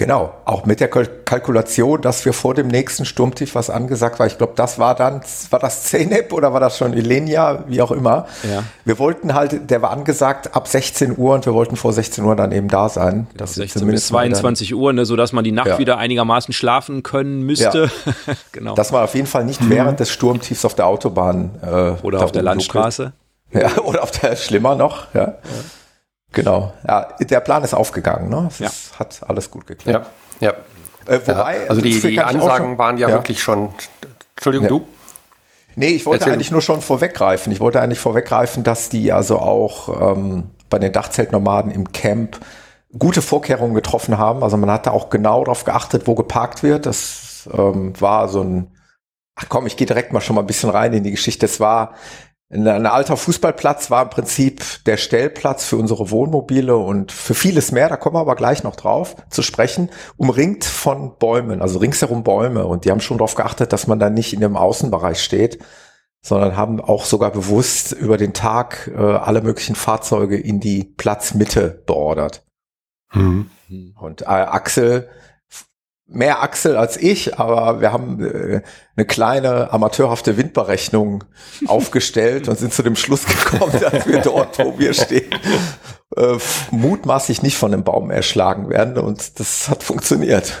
Genau, 0.00 0.32
auch 0.46 0.64
mit 0.64 0.80
der 0.80 0.88
Kalkulation, 0.88 2.00
dass 2.00 2.24
wir 2.24 2.32
vor 2.32 2.54
dem 2.54 2.68
nächsten 2.68 3.04
Sturmtief 3.04 3.54
was 3.54 3.68
angesagt 3.68 4.18
war. 4.18 4.26
Ich 4.26 4.38
glaube, 4.38 4.54
das 4.56 4.78
war 4.78 4.94
dann, 4.94 5.20
war 5.50 5.58
das 5.58 5.84
CNEP 5.84 6.32
oder 6.32 6.54
war 6.54 6.60
das 6.60 6.78
schon 6.78 6.94
Ilenia, 6.94 7.64
wie 7.66 7.82
auch 7.82 7.90
immer. 7.90 8.26
Ja. 8.50 8.62
Wir 8.86 8.98
wollten 8.98 9.34
halt, 9.34 9.70
der 9.70 9.82
war 9.82 9.90
angesagt 9.90 10.56
ab 10.56 10.68
16 10.68 11.18
Uhr 11.18 11.34
und 11.34 11.44
wir 11.44 11.52
wollten 11.52 11.76
vor 11.76 11.92
16 11.92 12.24
Uhr 12.24 12.34
dann 12.34 12.50
eben 12.50 12.68
da 12.68 12.88
sein. 12.88 13.26
Das 13.36 13.56
16 13.56 13.86
bis 13.88 14.06
22 14.06 14.74
Uhr, 14.74 14.90
ne, 14.94 15.04
sodass 15.04 15.34
man 15.34 15.44
die 15.44 15.52
Nacht 15.52 15.66
ja. 15.66 15.78
wieder 15.78 15.98
einigermaßen 15.98 16.54
schlafen 16.54 17.02
können 17.02 17.42
müsste. 17.42 17.90
Ja. 18.06 18.34
genau. 18.52 18.74
Dass 18.76 18.92
man 18.92 19.04
auf 19.04 19.14
jeden 19.14 19.26
Fall 19.26 19.44
nicht 19.44 19.60
mhm. 19.60 19.68
während 19.68 20.00
des 20.00 20.08
Sturmtiefs 20.08 20.64
auf 20.64 20.74
der 20.74 20.86
Autobahn 20.86 21.50
äh, 21.60 22.02
oder 22.02 22.24
auf 22.24 22.32
der 22.32 22.42
Landstraße. 22.42 23.12
Ja, 23.52 23.78
oder 23.78 24.04
auf 24.04 24.12
der, 24.12 24.36
schlimmer 24.36 24.76
noch, 24.76 25.12
ja. 25.12 25.34
Genau. 26.32 26.72
Ja, 26.86 27.08
der 27.18 27.40
Plan 27.40 27.64
ist 27.64 27.74
aufgegangen. 27.74 28.28
Ne? 28.28 28.46
Es 28.48 28.58
ja. 28.58 28.68
ist, 28.68 28.98
hat 28.98 29.20
alles 29.26 29.50
gut 29.50 29.66
geklappt. 29.66 30.08
Ja. 30.40 30.48
ja. 30.48 30.54
Äh, 31.12 31.20
wobei, 31.26 31.62
ja, 31.64 31.68
also 31.68 31.80
die, 31.80 31.98
die 31.98 32.20
Ansagen 32.20 32.68
schon, 32.68 32.78
waren 32.78 32.98
ja, 32.98 33.08
ja, 33.08 33.14
wirklich 33.14 33.42
schon. 33.42 33.70
Entschuldigung, 34.36 34.68
du? 34.68 34.86
Nee, 35.76 35.88
ich 35.88 36.06
wollte 36.06 36.22
Erzähl. 36.22 36.34
eigentlich 36.34 36.50
nur 36.50 36.62
schon 36.62 36.82
vorweggreifen. 36.82 37.52
Ich 37.52 37.60
wollte 37.60 37.80
eigentlich 37.80 37.98
vorweggreifen, 37.98 38.64
dass 38.64 38.88
die 38.88 39.12
also 39.12 39.38
auch 39.38 40.16
ähm, 40.16 40.50
bei 40.68 40.78
den 40.78 40.92
Dachzeltnomaden 40.92 41.70
im 41.70 41.92
Camp 41.92 42.40
gute 42.98 43.22
Vorkehrungen 43.22 43.74
getroffen 43.74 44.18
haben. 44.18 44.42
Also 44.42 44.56
man 44.56 44.70
hat 44.70 44.86
da 44.86 44.90
auch 44.90 45.10
genau 45.10 45.44
darauf 45.44 45.64
geachtet, 45.64 46.06
wo 46.06 46.14
geparkt 46.14 46.62
wird. 46.62 46.86
Das 46.86 47.48
ähm, 47.52 47.92
war 48.00 48.28
so 48.28 48.42
ein, 48.42 48.76
ach 49.36 49.46
komm, 49.48 49.66
ich 49.66 49.76
gehe 49.76 49.86
direkt 49.86 50.12
mal 50.12 50.20
schon 50.20 50.36
mal 50.36 50.42
ein 50.42 50.46
bisschen 50.46 50.70
rein 50.70 50.92
in 50.92 51.04
die 51.04 51.12
Geschichte. 51.12 51.46
Es 51.46 51.60
war 51.60 51.94
ein 52.52 52.86
alter 52.86 53.16
Fußballplatz 53.16 53.92
war 53.92 54.02
im 54.02 54.10
Prinzip 54.10 54.84
der 54.84 54.96
Stellplatz 54.96 55.64
für 55.64 55.76
unsere 55.76 56.10
Wohnmobile 56.10 56.76
und 56.76 57.12
für 57.12 57.34
vieles 57.34 57.70
mehr, 57.70 57.88
da 57.88 57.96
kommen 57.96 58.16
wir 58.16 58.20
aber 58.20 58.34
gleich 58.34 58.64
noch 58.64 58.74
drauf 58.74 59.14
zu 59.30 59.42
sprechen, 59.42 59.88
umringt 60.16 60.64
von 60.64 61.16
Bäumen, 61.16 61.62
also 61.62 61.78
ringsherum 61.78 62.24
Bäume. 62.24 62.66
Und 62.66 62.84
die 62.84 62.90
haben 62.90 63.00
schon 63.00 63.18
darauf 63.18 63.36
geachtet, 63.36 63.72
dass 63.72 63.86
man 63.86 64.00
da 64.00 64.10
nicht 64.10 64.32
in 64.32 64.40
dem 64.40 64.56
Außenbereich 64.56 65.22
steht, 65.22 65.60
sondern 66.22 66.56
haben 66.56 66.80
auch 66.80 67.04
sogar 67.04 67.30
bewusst 67.30 67.92
über 67.92 68.16
den 68.16 68.32
Tag 68.32 68.90
äh, 68.92 69.00
alle 69.00 69.42
möglichen 69.42 69.76
Fahrzeuge 69.76 70.36
in 70.36 70.58
die 70.58 70.82
Platzmitte 70.82 71.82
beordert. 71.86 72.44
Mhm. 73.12 73.48
Und 73.96 74.22
äh, 74.22 74.26
Axel 74.26 75.08
mehr 76.10 76.42
Axel 76.42 76.76
als 76.76 76.96
ich, 76.96 77.38
aber 77.38 77.80
wir 77.80 77.92
haben 77.92 78.22
äh, 78.22 78.62
eine 78.96 79.06
kleine 79.06 79.72
amateurhafte 79.72 80.36
Windberechnung 80.36 81.24
aufgestellt 81.66 82.48
und 82.48 82.58
sind 82.58 82.74
zu 82.74 82.82
dem 82.82 82.96
Schluss 82.96 83.24
gekommen, 83.26 83.72
dass 83.80 84.06
wir 84.06 84.20
dort, 84.20 84.58
wo 84.58 84.78
wir 84.78 84.92
stehen, 84.92 85.30
äh, 86.16 86.36
mutmaßlich 86.70 87.42
nicht 87.42 87.56
von 87.56 87.72
einem 87.72 87.84
Baum 87.84 88.10
erschlagen 88.10 88.68
werden 88.68 88.98
und 88.98 89.38
das 89.38 89.68
hat 89.68 89.82
funktioniert. 89.82 90.52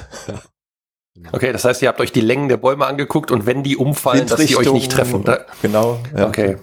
Okay, 1.32 1.52
das 1.52 1.64
heißt, 1.64 1.82
ihr 1.82 1.88
habt 1.88 2.00
euch 2.00 2.12
die 2.12 2.20
Längen 2.20 2.48
der 2.48 2.56
Bäume 2.56 2.86
angeguckt 2.86 3.30
und 3.30 3.44
wenn 3.44 3.62
die 3.62 3.76
umfallen, 3.76 4.26
dass 4.26 4.40
die 4.40 4.56
euch 4.56 4.72
nicht 4.72 4.92
treffen. 4.92 5.24
Da, 5.24 5.40
genau. 5.60 5.98
Ja. 6.16 6.28
Okay. 6.28 6.56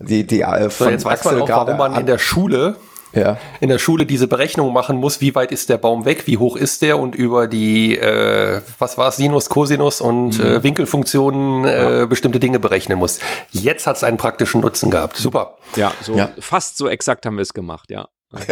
Die, 0.00 0.26
die, 0.26 0.40
äh, 0.42 0.70
so, 0.70 0.88
jetzt 0.88 1.04
weiß 1.04 1.24
man 1.24 1.42
auch, 1.42 1.48
warum 1.48 1.76
man 1.76 1.94
in 1.96 2.06
der 2.06 2.18
Schule 2.18 2.76
ja. 3.12 3.38
in 3.60 3.68
der 3.68 3.78
Schule 3.78 4.06
diese 4.06 4.28
Berechnung 4.28 4.72
machen 4.72 4.96
muss, 4.96 5.20
wie 5.20 5.34
weit 5.34 5.52
ist 5.52 5.68
der 5.68 5.78
Baum 5.78 6.04
weg, 6.04 6.26
wie 6.26 6.38
hoch 6.38 6.56
ist 6.56 6.82
der 6.82 6.98
und 6.98 7.14
über 7.14 7.46
die, 7.46 7.96
äh, 7.98 8.60
was 8.78 8.98
war 8.98 9.08
es, 9.08 9.16
Sinus, 9.16 9.48
Cosinus 9.48 10.00
und 10.00 10.38
mhm. 10.38 10.44
äh, 10.44 10.62
Winkelfunktionen 10.62 11.64
äh, 11.64 11.98
ja. 12.00 12.06
bestimmte 12.06 12.40
Dinge 12.40 12.58
berechnen 12.58 12.98
muss. 12.98 13.18
Jetzt 13.50 13.86
hat 13.86 13.96
es 13.96 14.04
einen 14.04 14.16
praktischen 14.16 14.60
Nutzen 14.60 14.90
gehabt. 14.90 15.16
Super. 15.16 15.56
Ja, 15.76 15.92
so 16.00 16.14
ja. 16.14 16.30
fast 16.38 16.76
so 16.76 16.88
exakt 16.88 17.26
haben 17.26 17.36
wir 17.36 17.42
es 17.42 17.54
gemacht, 17.54 17.90
ja. 17.90 18.08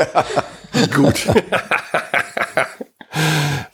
Gut. 0.95 1.27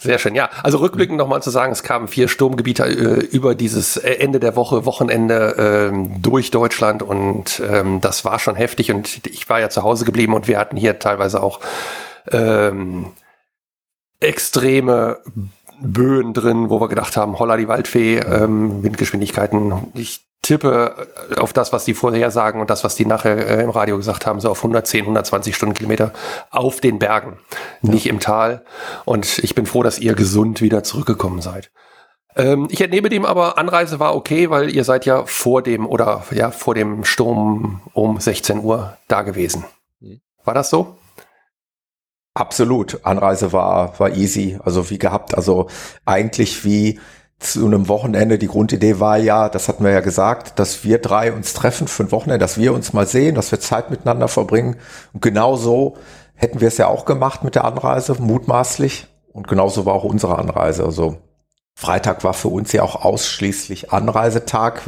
Sehr 0.02 0.18
schön, 0.18 0.34
ja. 0.34 0.50
Also 0.64 0.78
rückblickend 0.78 1.16
nochmal 1.16 1.44
zu 1.44 1.50
sagen, 1.50 1.70
es 1.70 1.84
kamen 1.84 2.08
vier 2.08 2.26
Sturmgebiete 2.26 2.84
äh, 2.84 3.24
über 3.24 3.54
dieses 3.54 3.96
äh, 3.96 4.14
Ende 4.14 4.40
der 4.40 4.56
Woche, 4.56 4.84
Wochenende 4.84 5.54
ähm, 5.92 6.20
durch 6.20 6.50
Deutschland 6.50 7.04
und 7.04 7.62
ähm, 7.70 8.00
das 8.00 8.24
war 8.24 8.40
schon 8.40 8.56
heftig 8.56 8.90
und 8.90 9.24
ich 9.28 9.48
war 9.48 9.60
ja 9.60 9.70
zu 9.70 9.84
Hause 9.84 10.04
geblieben 10.04 10.34
und 10.34 10.48
wir 10.48 10.58
hatten 10.58 10.76
hier 10.76 10.98
teilweise 10.98 11.40
auch 11.40 11.60
ähm, 12.32 13.12
extreme 14.18 15.18
Böen 15.80 16.34
drin, 16.34 16.68
wo 16.68 16.80
wir 16.80 16.88
gedacht 16.88 17.16
haben, 17.16 17.38
holla 17.38 17.56
die 17.56 17.68
Waldfee, 17.68 18.18
ähm, 18.18 18.82
Windgeschwindigkeiten. 18.82 19.72
Ich 19.94 20.24
tippe 20.42 21.08
auf 21.36 21.52
das, 21.52 21.72
was 21.72 21.84
die 21.84 21.94
vorher 21.94 22.30
sagen 22.30 22.60
und 22.60 22.68
das, 22.68 22.82
was 22.84 22.96
die 22.96 23.06
nachher 23.06 23.46
äh, 23.46 23.62
im 23.62 23.70
Radio 23.70 23.96
gesagt 23.96 24.26
haben, 24.26 24.40
so 24.40 24.50
auf 24.50 24.58
110, 24.58 25.02
120 25.02 25.54
Stundenkilometer 25.54 26.12
auf 26.50 26.80
den 26.80 26.98
Bergen, 26.98 27.38
ja. 27.82 27.92
nicht 27.92 28.06
im 28.06 28.20
Tal. 28.20 28.64
Und 29.04 29.38
ich 29.38 29.54
bin 29.54 29.66
froh, 29.66 29.82
dass 29.82 29.98
ihr 29.98 30.14
gesund 30.14 30.60
wieder 30.60 30.82
zurückgekommen 30.82 31.40
seid. 31.40 31.70
Ähm, 32.34 32.66
ich 32.70 32.80
entnehme 32.80 33.08
dem 33.08 33.24
aber, 33.24 33.56
Anreise 33.58 34.00
war 34.00 34.16
okay, 34.16 34.50
weil 34.50 34.70
ihr 34.70 34.84
seid 34.84 35.06
ja 35.06 35.24
vor 35.26 35.62
dem 35.62 35.86
oder 35.86 36.24
ja 36.32 36.50
vor 36.50 36.74
dem 36.74 37.04
Sturm 37.04 37.82
um 37.92 38.18
16 38.18 38.58
Uhr 38.58 38.96
da 39.06 39.22
gewesen. 39.22 39.64
Mhm. 40.00 40.20
War 40.44 40.54
das 40.54 40.70
so? 40.70 40.96
Absolut. 42.34 43.00
Anreise 43.04 43.52
war, 43.52 43.98
war 44.00 44.10
easy. 44.10 44.58
Also 44.64 44.88
wie 44.90 44.98
gehabt. 44.98 45.34
Also 45.34 45.68
eigentlich 46.06 46.64
wie 46.64 46.98
zu 47.42 47.66
einem 47.66 47.88
Wochenende. 47.88 48.38
Die 48.38 48.48
Grundidee 48.48 49.00
war 49.00 49.18
ja, 49.18 49.48
das 49.48 49.68
hatten 49.68 49.84
wir 49.84 49.90
ja 49.92 50.00
gesagt, 50.00 50.58
dass 50.58 50.84
wir 50.84 50.98
drei 50.98 51.32
uns 51.32 51.52
treffen 51.52 51.88
für 51.88 52.04
ein 52.04 52.12
Wochenende, 52.12 52.38
dass 52.38 52.58
wir 52.58 52.72
uns 52.72 52.92
mal 52.92 53.06
sehen, 53.06 53.34
dass 53.34 53.50
wir 53.50 53.60
Zeit 53.60 53.90
miteinander 53.90 54.28
verbringen. 54.28 54.76
Und 55.12 55.22
genau 55.22 55.56
so 55.56 55.96
hätten 56.34 56.60
wir 56.60 56.68
es 56.68 56.78
ja 56.78 56.88
auch 56.88 57.04
gemacht 57.04 57.44
mit 57.44 57.54
der 57.54 57.64
Anreise, 57.64 58.16
mutmaßlich. 58.18 59.06
Und 59.32 59.48
genauso 59.48 59.86
war 59.86 59.94
auch 59.94 60.04
unsere 60.04 60.38
Anreise. 60.38 60.84
Also 60.84 61.18
Freitag 61.74 62.24
war 62.24 62.34
für 62.34 62.48
uns 62.48 62.72
ja 62.72 62.82
auch 62.82 63.04
ausschließlich 63.04 63.92
Anreisetag. 63.92 64.82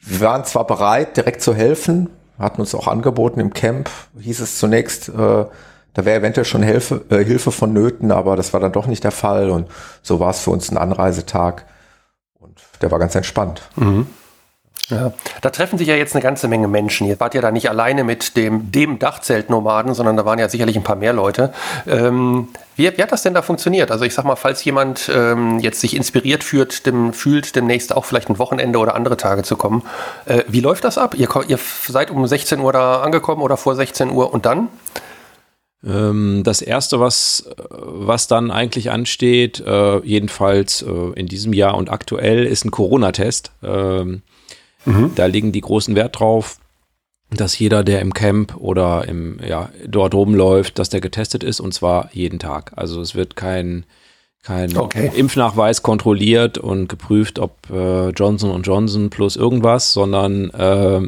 Wir 0.00 0.20
waren 0.20 0.44
zwar 0.44 0.66
bereit, 0.66 1.16
direkt 1.16 1.42
zu 1.42 1.54
helfen, 1.54 2.10
hatten 2.38 2.60
uns 2.60 2.74
auch 2.74 2.88
angeboten 2.88 3.40
im 3.40 3.52
Camp, 3.52 3.88
hieß 4.18 4.40
es 4.40 4.58
zunächst, 4.58 5.08
äh, 5.08 5.44
da 5.94 6.04
wäre 6.04 6.20
eventuell 6.20 6.44
schon 6.44 6.62
Hilfe, 6.62 7.04
äh, 7.10 7.24
Hilfe 7.24 7.52
vonnöten, 7.52 8.10
aber 8.10 8.36
das 8.36 8.52
war 8.52 8.60
dann 8.60 8.72
doch 8.72 8.86
nicht 8.86 9.04
der 9.04 9.10
Fall 9.10 9.50
und 9.50 9.68
so 10.02 10.20
war 10.20 10.30
es 10.30 10.40
für 10.40 10.50
uns 10.50 10.70
ein 10.70 10.78
Anreisetag 10.78 11.66
der 12.82 12.90
war 12.90 12.98
ganz 12.98 13.14
entspannt. 13.14 13.62
Mhm. 13.76 14.06
Ja, 14.88 15.12
da 15.40 15.50
treffen 15.50 15.78
sich 15.78 15.88
ja 15.88 15.94
jetzt 15.94 16.14
eine 16.14 16.22
ganze 16.22 16.48
Menge 16.48 16.68
Menschen. 16.68 17.06
Ihr 17.06 17.18
wart 17.18 17.34
ja 17.34 17.40
da 17.40 17.50
nicht 17.50 17.70
alleine 17.70 18.04
mit 18.04 18.36
dem, 18.36 18.72
dem 18.72 18.98
Dachzeltnomaden, 18.98 19.94
sondern 19.94 20.16
da 20.16 20.24
waren 20.24 20.38
ja 20.38 20.48
sicherlich 20.48 20.76
ein 20.76 20.82
paar 20.82 20.96
mehr 20.96 21.12
Leute. 21.12 21.54
Ähm, 21.86 22.48
wie, 22.76 22.90
wie, 22.94 23.02
hat 23.02 23.12
das 23.12 23.22
denn 23.22 23.32
da 23.32 23.42
funktioniert? 23.42 23.90
Also 23.90 24.04
ich 24.04 24.12
sag 24.12 24.24
mal, 24.24 24.36
falls 24.36 24.62
jemand 24.64 25.10
ähm, 25.14 25.60
jetzt 25.60 25.80
sich 25.80 25.96
inspiriert 25.96 26.44
fühlt, 26.44 26.84
dem, 26.84 27.12
fühlt, 27.12 27.54
demnächst 27.56 27.94
auch 27.94 28.04
vielleicht 28.04 28.28
ein 28.28 28.38
Wochenende 28.38 28.78
oder 28.78 28.94
andere 28.94 29.16
Tage 29.16 29.44
zu 29.44 29.56
kommen, 29.56 29.82
äh, 30.26 30.42
wie 30.48 30.60
läuft 30.60 30.84
das 30.84 30.98
ab? 30.98 31.14
Ihr, 31.16 31.28
ihr 31.46 31.58
seid 31.88 32.10
um 32.10 32.26
16 32.26 32.60
Uhr 32.60 32.72
da 32.72 33.02
angekommen 33.02 33.40
oder 33.40 33.56
vor 33.56 33.76
16 33.76 34.10
Uhr 34.10 34.34
und 34.34 34.44
dann? 34.44 34.68
Ähm, 35.84 36.42
das 36.44 36.62
erste, 36.62 37.00
was, 37.00 37.48
was 37.70 38.28
dann 38.28 38.50
eigentlich 38.50 38.90
ansteht, 38.90 39.60
äh, 39.60 39.98
jedenfalls 40.04 40.82
äh, 40.82 41.12
in 41.14 41.26
diesem 41.26 41.52
Jahr 41.52 41.76
und 41.76 41.90
aktuell, 41.90 42.44
ist 42.46 42.64
ein 42.64 42.70
Corona-Test. 42.70 43.52
Ähm, 43.62 44.22
mhm. 44.84 45.12
Da 45.14 45.26
liegen 45.26 45.52
die 45.52 45.60
großen 45.60 45.96
Wert 45.96 46.20
drauf, 46.20 46.58
dass 47.30 47.58
jeder, 47.58 47.82
der 47.82 48.00
im 48.00 48.14
Camp 48.14 48.56
oder 48.56 49.08
im, 49.08 49.38
ja, 49.46 49.70
dort 49.86 50.14
rumläuft, 50.14 50.78
dass 50.78 50.90
der 50.90 51.00
getestet 51.00 51.42
ist 51.42 51.60
und 51.60 51.72
zwar 51.74 52.10
jeden 52.12 52.38
Tag. 52.38 52.72
Also 52.76 53.00
es 53.00 53.14
wird 53.14 53.34
kein, 53.34 53.84
kein 54.42 54.76
okay. 54.76 55.10
Impfnachweis 55.14 55.82
kontrolliert 55.82 56.58
und 56.58 56.88
geprüft, 56.88 57.38
ob 57.38 57.70
äh, 57.70 58.10
Johnson 58.10 58.62
Johnson 58.62 59.10
plus 59.10 59.36
irgendwas, 59.36 59.92
sondern, 59.92 60.50
äh, 60.50 61.00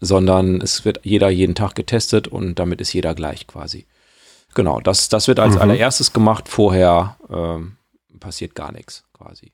sondern 0.00 0.60
es 0.60 0.84
wird 0.84 1.00
jeder 1.04 1.30
jeden 1.30 1.54
Tag 1.54 1.74
getestet 1.74 2.28
und 2.28 2.58
damit 2.58 2.80
ist 2.80 2.92
jeder 2.92 3.14
gleich 3.14 3.46
quasi. 3.46 3.86
Genau, 4.54 4.80
das, 4.80 5.08
das 5.08 5.28
wird 5.28 5.40
als 5.40 5.54
mhm. 5.54 5.62
allererstes 5.62 6.12
gemacht. 6.12 6.48
Vorher 6.48 7.16
ähm, 7.30 7.76
passiert 8.18 8.54
gar 8.54 8.72
nichts 8.72 9.04
quasi. 9.12 9.52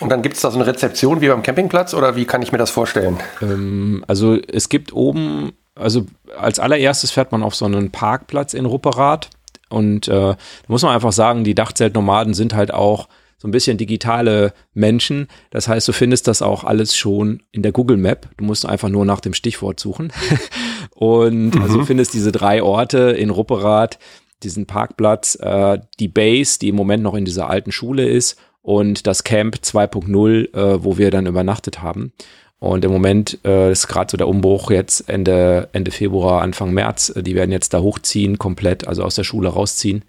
Und 0.00 0.10
dann 0.10 0.22
gibt 0.22 0.36
es 0.36 0.42
da 0.42 0.50
so 0.50 0.58
eine 0.58 0.66
Rezeption 0.66 1.20
wie 1.20 1.28
beim 1.28 1.42
Campingplatz 1.42 1.94
oder 1.94 2.16
wie 2.16 2.26
kann 2.26 2.42
ich 2.42 2.52
mir 2.52 2.58
das 2.58 2.70
vorstellen? 2.70 3.18
Ähm, 3.40 4.04
also 4.06 4.34
es 4.34 4.68
gibt 4.68 4.92
oben, 4.92 5.52
also 5.74 6.06
als 6.38 6.58
allererstes 6.58 7.10
fährt 7.10 7.32
man 7.32 7.42
auf 7.42 7.54
so 7.54 7.64
einen 7.64 7.90
Parkplatz 7.90 8.52
in 8.52 8.66
Rupperath 8.66 9.30
und 9.68 10.08
äh, 10.08 10.12
da 10.12 10.36
muss 10.68 10.82
man 10.82 10.94
einfach 10.94 11.12
sagen, 11.12 11.44
die 11.44 11.54
Dachzeltnomaden 11.54 12.34
sind 12.34 12.54
halt 12.54 12.74
auch 12.74 13.08
so 13.38 13.46
ein 13.46 13.50
bisschen 13.50 13.76
digitale 13.76 14.52
Menschen. 14.72 15.28
Das 15.50 15.68
heißt, 15.68 15.86
du 15.88 15.92
findest 15.92 16.26
das 16.26 16.42
auch 16.42 16.64
alles 16.64 16.96
schon 16.96 17.42
in 17.52 17.62
der 17.62 17.72
Google 17.72 17.98
Map. 17.98 18.28
Du 18.36 18.44
musst 18.44 18.66
einfach 18.66 18.88
nur 18.88 19.04
nach 19.04 19.20
dem 19.20 19.34
Stichwort 19.34 19.78
suchen. 19.78 20.12
Und 20.94 21.54
mhm. 21.54 21.62
also 21.62 21.84
findest 21.84 22.14
diese 22.14 22.32
drei 22.32 22.62
Orte 22.62 23.10
in 23.10 23.30
Rupperath, 23.30 23.98
diesen 24.42 24.66
Parkplatz, 24.66 25.36
äh, 25.40 25.78
die 26.00 26.08
Base, 26.08 26.58
die 26.58 26.68
im 26.68 26.76
Moment 26.76 27.02
noch 27.02 27.14
in 27.14 27.24
dieser 27.24 27.50
alten 27.50 27.72
Schule 27.72 28.06
ist 28.08 28.38
und 28.62 29.06
das 29.06 29.24
Camp 29.24 29.56
2.0, 29.62 30.54
äh, 30.54 30.84
wo 30.84 30.98
wir 30.98 31.10
dann 31.10 31.26
übernachtet 31.26 31.82
haben. 31.82 32.12
Und 32.58 32.84
im 32.84 32.90
Moment 32.90 33.38
äh, 33.44 33.70
ist 33.70 33.86
gerade 33.86 34.10
so 34.10 34.16
der 34.16 34.28
Umbruch 34.28 34.70
jetzt 34.70 35.08
Ende, 35.08 35.68
Ende 35.72 35.90
Februar, 35.90 36.40
Anfang 36.40 36.72
März. 36.72 37.12
Die 37.14 37.34
werden 37.34 37.52
jetzt 37.52 37.74
da 37.74 37.80
hochziehen, 37.80 38.38
komplett, 38.38 38.88
also 38.88 39.04
aus 39.04 39.14
der 39.14 39.24
Schule 39.24 39.48
rausziehen. 39.50 40.04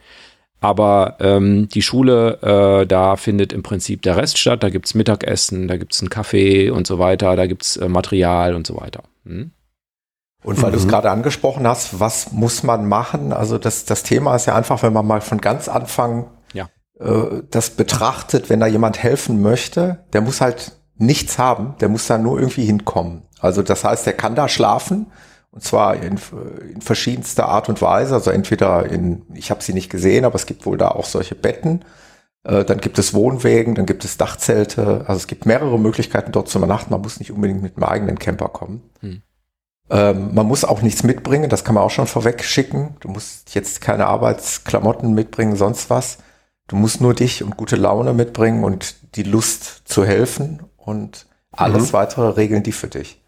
Aber 0.60 1.18
ähm, 1.20 1.70
die 1.70 1.84
Schule, 1.84 2.40
äh, 2.42 2.88
da 2.88 3.16
findet 3.16 3.54
im 3.54 3.62
Prinzip 3.62 4.02
der 4.02 4.18
Rest 4.18 4.40
statt. 4.40 4.64
Da 4.64 4.70
gibt's 4.70 4.96
Mittagessen, 4.96 5.68
da 5.68 5.78
gibt's 5.78 6.02
einen 6.02 6.10
Kaffee 6.10 6.72
und 6.72 6.88
so 6.88 6.98
weiter, 6.98 7.36
da 7.36 7.46
gibt's 7.46 7.78
äh, 7.78 7.88
Material 7.88 8.56
und 8.56 8.66
so 8.66 8.76
weiter. 8.80 9.04
Hm? 9.26 9.52
Und 10.44 10.62
weil 10.62 10.70
mhm. 10.70 10.74
du 10.74 10.80
es 10.80 10.88
gerade 10.88 11.12
angesprochen 11.12 11.68
hast, 11.68 12.00
was 12.00 12.32
muss 12.32 12.64
man 12.64 12.88
machen? 12.88 13.34
Also 13.34 13.58
das, 13.58 13.86
das 13.86 14.04
Thema 14.04 14.36
ist 14.36 14.46
ja 14.46 14.56
einfach, 14.56 14.82
wenn 14.82 14.94
man 14.94 15.06
mal 15.06 15.22
von 15.22 15.42
ganz 15.42 15.68
Anfang 15.68 16.28
ja. 16.54 16.70
äh, 17.00 17.44
das 17.52 17.72
betrachtet, 17.72 18.50
wenn 18.50 18.60
da 18.60 18.68
jemand 18.68 19.02
helfen 19.02 19.42
möchte, 19.42 20.06
der 20.14 20.22
muss 20.22 20.42
halt 20.42 20.74
nichts 20.96 21.38
haben, 21.38 21.76
der 21.82 21.90
muss 21.90 22.08
da 22.08 22.18
nur 22.18 22.40
irgendwie 22.40 22.66
hinkommen. 22.66 23.24
Also 23.40 23.62
das 23.62 23.84
heißt, 23.84 24.06
der 24.06 24.14
kann 24.14 24.36
da 24.36 24.48
schlafen, 24.48 25.08
und 25.58 25.64
zwar 25.64 25.96
in, 25.96 26.20
in 26.72 26.82
verschiedenster 26.82 27.50
Art 27.50 27.68
und 27.68 27.82
Weise. 27.82 28.14
Also 28.14 28.30
entweder 28.30 28.86
in, 28.86 29.24
ich 29.34 29.50
habe 29.50 29.64
sie 29.64 29.74
nicht 29.74 29.90
gesehen, 29.90 30.24
aber 30.24 30.36
es 30.36 30.46
gibt 30.46 30.68
wohl 30.68 30.78
da 30.78 30.90
auch 30.90 31.06
solche 31.06 31.34
Betten. 31.34 31.84
Äh, 32.44 32.64
dann 32.64 32.78
gibt 32.78 33.00
es 33.00 33.16
Wohnwägen, 33.16 33.74
dann 33.74 33.88
gibt 33.88 34.06
es 34.06 34.18
Dachzelte. 34.18 35.06
Also 35.08 35.18
es 35.18 35.26
gibt 35.26 35.48
mehrere 35.48 35.80
Möglichkeiten 35.80 36.32
dort 36.32 36.48
zu 36.48 36.60
übernachten. 36.60 36.92
Man 36.92 37.02
muss 37.02 37.18
nicht 37.18 37.32
unbedingt 37.32 37.64
mit 37.64 37.76
einem 37.76 37.86
eigenen 37.86 38.20
Camper 38.20 38.50
kommen. 38.50 38.88
Hm. 39.00 39.24
Ähm, 39.90 40.36
man 40.36 40.46
muss 40.46 40.64
auch 40.64 40.84
nichts 40.84 41.02
mitbringen, 41.02 41.50
das 41.50 41.64
kann 41.64 41.74
man 41.74 41.84
auch 41.84 41.90
schon 41.90 42.06
vorweg 42.06 42.44
schicken. 42.44 42.96
Du 43.00 43.08
musst 43.08 43.56
jetzt 43.56 43.82
keine 43.82 44.06
Arbeitsklamotten 44.06 45.12
mitbringen, 45.16 45.56
sonst 45.56 45.90
was. 45.90 46.20
Du 46.68 46.76
musst 46.76 47.02
nur 47.02 47.16
dich 47.16 47.44
und 47.44 47.58
gute 47.58 47.78
Laune 47.78 48.14
mitbringen 48.14 48.64
und 48.64 49.16
die 49.16 49.24
Lust 49.24 49.82
zu 49.86 50.06
helfen 50.06 50.60
und 50.76 51.26
alles 51.52 51.88
mhm. 51.88 51.94
weitere 51.94 52.28
regeln 52.28 52.62
die 52.62 52.74
für 52.74 52.90
dich. 52.90 53.24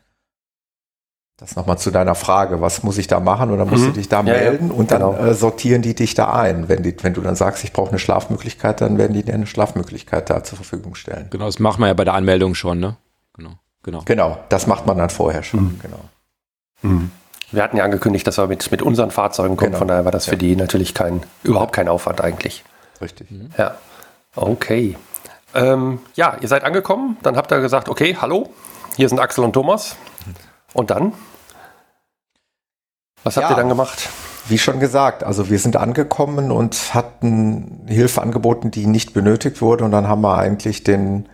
Das 1.40 1.56
nochmal 1.56 1.78
zu 1.78 1.90
deiner 1.90 2.16
Frage, 2.16 2.60
was 2.60 2.84
muss 2.84 2.98
ich 2.98 3.08
da 3.08 3.22
machen 3.22 3.52
oder 3.52 3.64
musst 3.64 3.84
mhm. 3.84 3.88
du 3.88 3.94
dich 3.94 4.10
da 4.10 4.18
ja, 4.18 4.24
melden 4.24 4.68
ja. 4.68 4.74
und 4.74 4.92
dann 4.92 5.02
genau. 5.02 5.18
äh, 5.18 5.34
sortieren 5.34 5.82
die 5.82 5.96
dich 5.96 6.14
da 6.14 6.34
ein. 6.34 6.68
Wenn, 6.68 6.84
die, 6.84 6.94
wenn 7.02 7.14
du 7.14 7.22
dann 7.22 7.36
sagst, 7.36 7.64
ich 7.64 7.72
brauche 7.72 7.90
eine 7.90 8.00
Schlafmöglichkeit, 8.00 8.82
dann 8.82 8.98
werden 8.98 9.14
die 9.14 9.24
dir 9.24 9.34
eine 9.34 9.48
Schlafmöglichkeit 9.48 10.30
da 10.30 10.44
zur 10.44 10.58
Verfügung 10.58 10.96
stellen. 10.96 11.28
Genau, 11.30 11.46
das 11.46 11.60
macht 11.60 11.80
man 11.80 11.88
ja 11.88 11.94
bei 11.94 12.04
der 12.04 12.14
Anmeldung 12.14 12.56
schon, 12.56 12.82
ne? 12.82 12.98
Genau, 13.38 13.52
genau. 13.84 14.02
Genau, 14.04 14.38
das 14.50 14.68
macht 14.68 14.86
man 14.86 14.98
dann 14.98 15.10
vorher 15.10 15.44
schon, 15.44 15.62
mhm. 15.62 15.80
genau. 15.82 16.00
Mhm. 16.82 17.12
Wir 17.52 17.64
hatten 17.64 17.78
ja 17.78 17.86
angekündigt, 17.86 18.28
dass 18.28 18.38
wir 18.38 18.48
mit, 18.48 18.70
mit 18.70 18.82
unseren 18.82 19.10
Fahrzeugen 19.10 19.56
kommen, 19.56 19.72
genau. 19.72 19.80
von 19.80 19.88
daher 19.88 20.04
war 20.04 20.12
das 20.12 20.26
für 20.26 20.38
die 20.38 20.58
natürlich 20.58 20.94
kein, 20.94 21.24
überhaupt 21.44 21.72
kein 21.72 21.88
Aufwand 21.88 22.20
eigentlich. 22.20 22.66
Richtig. 23.02 23.30
Ja. 23.58 23.76
Okay. 24.36 24.98
Ähm, 25.56 26.00
ja, 26.16 26.36
ihr 26.42 26.50
seid 26.50 26.66
angekommen, 26.66 27.18
dann 27.24 27.38
habt 27.38 27.52
ihr 27.52 27.62
gesagt, 27.62 27.88
okay, 27.88 28.18
hallo, 28.20 28.50
hier 28.98 29.08
sind 29.08 29.20
Axel 29.20 29.46
und 29.46 29.54
Thomas. 29.54 29.96
Und 30.74 30.90
dann? 30.92 31.14
Was 33.24 33.38
habt 33.38 33.46
Ja. 33.50 33.54
ihr 33.56 33.58
dann 33.58 33.70
gemacht? 33.70 34.10
Wie 34.48 34.58
schon 34.58 34.80
gesagt, 34.80 35.24
also 35.24 35.50
wir 35.50 35.60
sind 35.60 35.76
angekommen 35.76 36.52
und 36.52 36.94
hatten 36.94 37.86
Hilfe 37.88 38.22
angeboten, 38.22 38.72
die 38.72 38.88
nicht 38.88 39.14
benötigt 39.14 39.62
wurde. 39.62 39.84
Und 39.84 39.92
dann 39.92 40.08
haben 40.08 40.22
wir 40.22 40.38
eigentlich 40.38 40.84
den, 40.84 41.28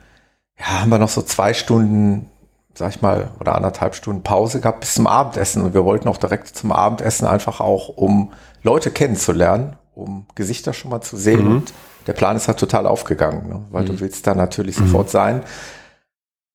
ja, 0.59 0.81
haben 0.81 0.89
wir 0.89 0.97
noch 0.99 1.09
so 1.09 1.21
zwei 1.21 1.53
Stunden, 1.53 2.29
sag 2.73 2.89
ich 2.89 3.01
mal, 3.01 3.29
oder 3.39 3.55
anderthalb 3.55 3.95
Stunden 3.95 4.23
Pause 4.23 4.59
gehabt 4.59 4.81
bis 4.81 4.95
zum 4.95 5.07
Abendessen. 5.07 5.63
Und 5.63 5.73
wir 5.73 5.85
wollten 5.85 6.07
auch 6.09 6.17
direkt 6.17 6.47
zum 6.47 6.71
Abendessen 6.71 7.25
einfach 7.27 7.61
auch, 7.61 7.89
um 7.89 8.33
Leute 8.63 8.91
kennenzulernen, 8.91 9.77
um 9.93 10.25
Gesichter 10.35 10.73
schon 10.73 10.91
mal 10.91 11.01
zu 11.01 11.15
sehen. 11.15 11.47
Und 11.47 11.73
der 12.07 12.13
Plan 12.13 12.35
ist 12.35 12.47
halt 12.47 12.59
total 12.59 12.85
aufgegangen, 12.87 13.47
ne? 13.47 13.65
weil 13.69 13.85
du 13.85 13.99
willst 13.99 14.27
da 14.27 14.33
natürlich 14.35 14.75
sofort 14.75 15.09
sein. 15.09 15.41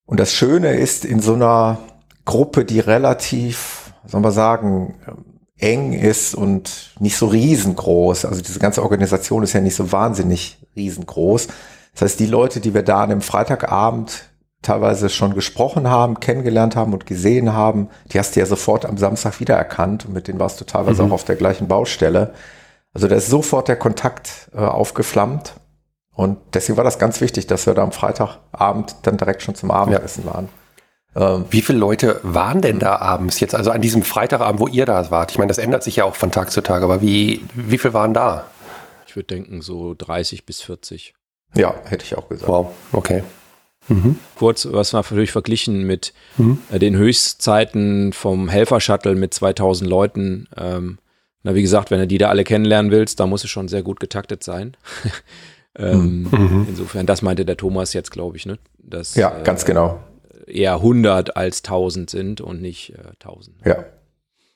Und 0.07 0.21
das 0.21 0.33
Schöne 0.35 0.75
ist, 0.75 1.05
in 1.05 1.21
so 1.21 1.35
einer 1.35 1.79
Gruppe, 2.31 2.65
die 2.65 2.79
relativ, 2.79 3.93
soll 4.07 4.21
man 4.21 4.31
sagen, 4.31 4.95
eng 5.59 5.93
ist 5.93 6.37
und 6.37 6.93
nicht 7.01 7.17
so 7.17 7.27
riesengroß. 7.27 8.25
Also 8.25 8.41
diese 8.41 8.61
ganze 8.61 8.85
Organisation 8.85 9.43
ist 9.43 9.53
ja 9.53 9.61
nicht 9.61 9.75
so 9.75 9.91
wahnsinnig 9.91 10.65
riesengroß. 10.77 11.49
Das 11.93 12.03
heißt, 12.03 12.21
die 12.21 12.27
Leute, 12.27 12.61
die 12.61 12.73
wir 12.73 12.85
da 12.85 13.03
an 13.03 13.11
einem 13.11 13.21
Freitagabend 13.21 14.31
teilweise 14.63 15.09
schon 15.09 15.35
gesprochen 15.35 15.89
haben, 15.89 16.21
kennengelernt 16.21 16.77
haben 16.77 16.93
und 16.93 17.05
gesehen 17.05 17.53
haben, 17.53 17.89
die 18.13 18.19
hast 18.21 18.37
du 18.37 18.41
ja 18.41 18.47
sofort 18.47 18.87
am 18.87 18.97
Samstag 18.97 19.41
wiedererkannt 19.41 20.07
und 20.07 20.15
mit 20.15 20.29
denen 20.29 20.39
warst 20.39 20.61
du 20.61 20.65
teilweise 20.65 21.03
auch 21.03 21.11
auf 21.11 21.25
der 21.25 21.37
gleichen 21.37 21.67
Baustelle. 21.67 22.33
Also 22.95 23.09
da 23.09 23.17
ist 23.17 23.29
sofort 23.29 23.67
der 23.67 23.77
Kontakt 23.77 24.51
äh, 24.55 24.59
aufgeflammt. 24.59 25.55
Und 26.15 26.39
deswegen 26.55 26.77
war 26.77 26.85
das 26.85 27.01
ganz 27.01 27.21
wichtig, 27.21 27.49
dass 27.49 27.67
wir 27.67 27.75
da 27.75 27.83
am 27.83 27.93
Freitagabend 27.93 28.95
dann 29.03 29.17
direkt 29.17 29.43
schon 29.43 29.57
zum 29.57 29.73
Abendessen 29.73 30.25
waren. 30.27 30.49
Ähm, 31.17 31.45
Wie 31.51 31.61
viele 31.63 31.79
Leute 31.79 32.21
waren 32.23 32.61
denn 32.61 32.79
da 32.79 32.97
abends 32.97 33.41
jetzt, 33.41 33.55
also 33.55 33.71
an 33.73 33.81
diesem 33.81 34.03
Freitagabend, 34.03 34.61
wo 34.61 34.69
ihr 34.69 34.87
da 34.87 35.11
wart? 35.11 35.33
Ich 35.33 35.39
meine, 35.39 35.49
das 35.49 35.59
ändert 35.59 35.83
sich 35.83 35.97
ja 35.97 36.05
auch 36.05 36.15
von 36.15 36.31
Tag 36.31 36.51
zu 36.53 36.61
Tag, 36.63 36.83
aber 36.83 37.01
wie, 37.03 37.45
wie 37.55 37.79
viel 37.79 37.93
waren 37.93 38.15
da? 38.15 38.47
Ich 39.07 39.17
würde 39.17 39.27
denken, 39.27 39.61
so 39.61 39.95
30 39.99 40.47
bis 40.47 40.61
40. 40.63 41.15
ja, 41.57 41.75
hätte 41.87 42.05
ich 42.05 42.17
auch 42.17 42.29
gesagt. 42.29 42.49
Wow, 42.49 42.69
okay. 42.93 43.25
Kurz, 44.37 44.69
was 44.71 44.93
war 44.93 45.01
natürlich 45.03 45.33
verglichen 45.33 45.85
mit 45.85 46.13
Mhm. 46.37 46.59
äh, 46.71 46.79
den 46.79 46.95
Höchstzeiten 46.97 48.13
vom 48.13 48.49
Helfer-Shuttle 48.49 49.17
mit 49.17 49.35
2000 49.35 49.91
Leuten. 49.91 50.47
Ähm, 50.57 50.99
na, 51.43 51.57
wie 51.57 51.63
gesagt, 51.63 51.91
wenn 51.91 51.99
du 51.99 52.07
die 52.07 52.19
da 52.19 52.29
alle 52.29 52.45
kennenlernen 52.45 52.93
willst, 52.93 53.19
da 53.19 53.27
muss 53.27 53.43
es 53.43 53.51
schon 53.51 53.67
sehr 53.67 53.83
gut 53.83 53.99
getaktet 53.99 54.45
sein. 54.45 54.77
ähm, 55.77 56.29
Mhm. 56.31 56.67
Insofern, 56.69 57.07
das 57.07 57.23
meinte 57.23 57.45
der 57.45 57.57
Thomas 57.57 57.93
jetzt, 57.93 58.13
glaube 58.13 58.37
ich, 58.37 58.47
ne? 58.47 58.59
Dass, 58.79 59.17
Ja, 59.17 59.37
äh, 59.41 59.43
ganz 59.43 59.65
genau. 59.65 59.99
Eher 60.51 60.75
100 60.75 61.37
als 61.37 61.59
1000 61.65 62.11
sind 62.11 62.41
und 62.41 62.61
nicht 62.61 62.95
äh, 62.95 63.11
1000. 63.25 63.65
Ja. 63.65 63.85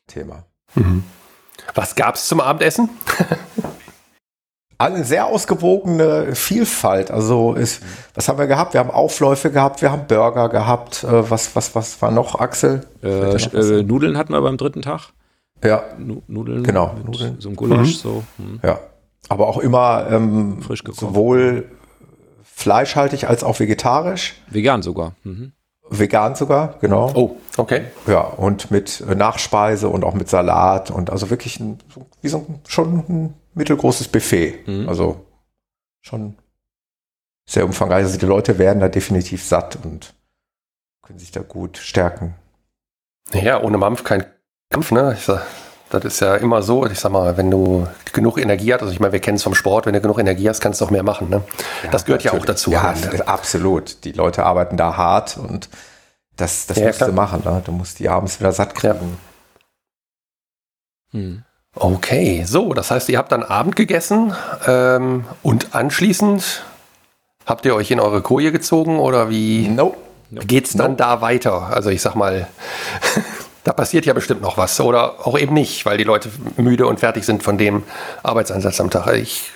Thema. 0.06 0.44
Was 1.74 1.94
gab's 1.94 2.28
zum 2.28 2.40
Abendessen? 2.40 2.90
Eine 4.76 5.04
sehr 5.04 5.26
ausgewogene 5.26 6.34
Vielfalt. 6.34 7.10
Also 7.10 7.54
ist, 7.54 7.80
was 8.14 8.28
haben 8.28 8.38
wir 8.38 8.48
gehabt? 8.48 8.74
Wir 8.74 8.80
haben 8.80 8.90
Aufläufe 8.90 9.50
gehabt, 9.52 9.80
wir 9.82 9.92
haben 9.92 10.06
Burger 10.08 10.48
gehabt. 10.48 11.04
Äh, 11.04 11.30
was, 11.30 11.54
was, 11.54 11.74
was 11.74 12.02
war 12.02 12.10
noch, 12.10 12.38
Axel? 12.40 12.84
Äh, 13.02 13.08
äh, 13.08 13.78
ein? 13.80 13.86
Nudeln 13.86 14.18
hatten 14.18 14.32
wir 14.32 14.42
beim 14.42 14.56
dritten 14.56 14.82
Tag. 14.82 15.12
ja, 15.62 15.84
Nu 15.98 16.22
Nudeln. 16.26 16.64
Genau, 16.64 16.92
Mit 16.96 17.06
Nudeln. 17.06 17.36
So 17.40 17.48
einem 17.48 17.56
Gulasch, 17.56 17.96
so. 17.98 18.24
Hm. 18.36 18.60
ja. 18.62 18.80
Aber 19.28 19.46
auch 19.48 19.58
immer 19.58 20.06
ähm, 20.10 20.60
Frisch 20.60 20.82
gekocht. 20.84 21.00
sowohl 21.00 21.70
fleischhaltig 22.42 23.28
als 23.28 23.42
auch 23.44 23.58
vegetarisch. 23.58 24.34
Vegan 24.50 24.82
sogar. 24.82 25.14
Mhm. 25.22 25.52
Vegan 25.90 26.34
sogar, 26.34 26.78
genau. 26.80 27.12
Oh, 27.14 27.36
okay. 27.56 27.86
Ja, 28.06 28.20
und 28.20 28.70
mit 28.70 29.04
Nachspeise 29.06 29.88
und 29.88 30.04
auch 30.04 30.14
mit 30.14 30.28
Salat 30.28 30.90
und 30.90 31.10
also 31.10 31.30
wirklich 31.30 31.60
ein, 31.60 31.78
wie 32.22 32.28
so 32.28 32.38
ein, 32.38 32.60
schon 32.66 33.04
ein 33.08 33.34
mittelgroßes 33.54 34.08
Buffet. 34.08 34.66
Mhm. 34.66 34.88
Also 34.88 35.24
schon 36.00 36.36
sehr 37.46 37.64
umfangreich. 37.64 38.04
Also 38.04 38.18
die 38.18 38.26
Leute 38.26 38.58
werden 38.58 38.80
da 38.80 38.88
definitiv 38.88 39.44
satt 39.44 39.78
und 39.84 40.14
können 41.02 41.18
sich 41.18 41.30
da 41.30 41.40
gut 41.40 41.76
stärken. 41.76 42.34
Ja, 43.32 43.62
ohne 43.62 43.78
Mampf 43.78 44.04
kein 44.04 44.24
Kampf, 44.70 44.90
ne? 44.90 45.14
Ich 45.16 45.24
sag, 45.24 45.46
das 45.90 46.04
ist 46.04 46.20
ja 46.20 46.34
immer 46.36 46.62
so. 46.62 46.86
Ich 46.86 46.98
sag 46.98 47.12
mal, 47.12 47.36
wenn 47.36 47.50
du 47.50 47.86
genug 48.12 48.38
Energie 48.38 48.72
hast, 48.72 48.82
also 48.82 48.92
ich 48.92 49.00
meine, 49.00 49.12
wir 49.12 49.20
kennen 49.20 49.36
es 49.36 49.42
vom 49.42 49.54
Sport, 49.54 49.86
wenn 49.86 49.92
du 49.94 50.00
genug 50.00 50.18
Energie 50.18 50.48
hast, 50.48 50.60
kannst 50.60 50.80
du 50.80 50.84
auch 50.86 50.90
mehr 50.90 51.02
machen, 51.02 51.28
ne? 51.30 51.42
das 51.92 52.04
gehört 52.04 52.22
ja 52.24 52.30
auch 52.32 52.34
natürlich. 52.38 52.46
dazu. 52.56 52.70
Ja, 52.72 52.94
ne? 52.94 53.28
absolut. 53.28 54.04
Die 54.04 54.12
Leute 54.12 54.44
arbeiten 54.44 54.76
da 54.76 54.96
hart 54.96 55.36
und 55.36 55.68
das, 56.36 56.66
das 56.66 56.78
Ja, 56.78 56.86
musst 56.86 57.00
du 57.00 57.04
klar. 57.06 57.14
machen. 57.16 57.42
Ne? 57.44 57.62
Du 57.64 57.72
musst 57.72 57.98
die 58.00 58.08
abends 58.08 58.40
wieder 58.40 58.52
satt 58.52 58.74
kriegen. 58.74 59.18
Hm. 61.12 61.42
Okay, 61.76 62.44
so, 62.46 62.72
das 62.72 62.90
heißt, 62.90 63.08
ihr 63.08 63.18
habt 63.18 63.32
dann 63.32 63.42
Abend 63.42 63.74
gegessen 63.76 64.32
ähm, 64.66 65.24
und 65.42 65.74
anschließend 65.74 66.64
habt 67.46 67.66
ihr 67.66 67.74
euch 67.74 67.90
in 67.90 67.98
eure 68.00 68.22
Koje 68.22 68.52
gezogen 68.52 68.98
oder 69.00 69.28
wie 69.28 69.68
No. 69.68 69.94
geht's 70.30 70.72
dann 70.74 70.96
da 70.96 71.20
weiter? 71.20 71.68
Also 71.72 71.90
ich 71.90 72.00
sag 72.00 72.14
mal, 72.14 72.46
da 73.64 73.72
passiert 73.72 74.06
ja 74.06 74.12
bestimmt 74.12 74.42
noch 74.42 74.56
was 74.58 74.78
oder 74.80 75.26
auch 75.26 75.38
eben 75.38 75.54
nicht, 75.54 75.84
weil 75.86 75.96
die 75.98 76.04
Leute 76.04 76.30
müde 76.56 76.86
und 76.86 77.00
fertig 77.00 77.24
sind 77.24 77.42
von 77.42 77.58
dem 77.58 77.82
Arbeitseinsatz 78.22 78.80
am 78.80 78.90
Tag. 78.90 79.14
Ich, 79.14 79.50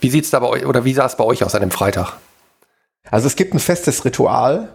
wie 0.00 0.10
sieht's 0.10 0.30
da 0.30 0.38
bei 0.38 0.46
euch 0.46 0.66
oder 0.66 0.84
wie 0.84 0.92
sah 0.94 1.06
es 1.06 1.16
bei 1.16 1.24
euch 1.24 1.42
aus 1.42 1.54
an 1.54 1.62
dem 1.62 1.70
Freitag? 1.70 2.18
Also 3.10 3.26
es 3.26 3.36
gibt 3.36 3.54
ein 3.54 3.58
festes 3.58 4.04
Ritual 4.04 4.68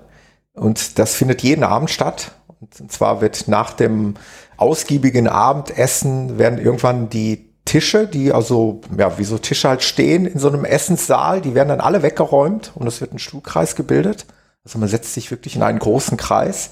und 0.53 0.97
das 0.97 1.15
findet 1.15 1.43
jeden 1.43 1.63
Abend 1.63 1.91
statt. 1.91 2.32
Und 2.60 2.91
zwar 2.91 3.21
wird 3.21 3.47
nach 3.47 3.73
dem 3.73 4.15
ausgiebigen 4.58 5.27
Abendessen 5.27 6.39
werden 6.39 6.58
irgendwann 6.58 7.10
die 7.10 7.53
Tische, 7.65 8.08
die 8.08 8.34
also, 8.34 8.82
ja, 8.97 9.17
wie 9.17 9.23
so 9.23 9.38
Tische 9.38 9.69
halt 9.69 9.84
stehen 9.84 10.25
in 10.25 10.39
so 10.39 10.47
einem 10.47 10.65
Essenssaal, 10.65 11.41
die 11.41 11.56
werden 11.56 11.69
dann 11.69 11.79
alle 11.79 12.03
weggeräumt 12.03 12.71
und 12.75 12.88
es 12.88 13.01
wird 13.01 13.13
ein 13.13 13.19
Stuhlkreis 13.19 13.75
gebildet. 13.75 14.25
Also 14.65 14.79
man 14.79 14.89
setzt 14.89 15.13
sich 15.13 15.29
wirklich 15.32 15.56
in 15.56 15.63
einen 15.63 15.79
großen 15.79 16.17
Kreis. 16.17 16.71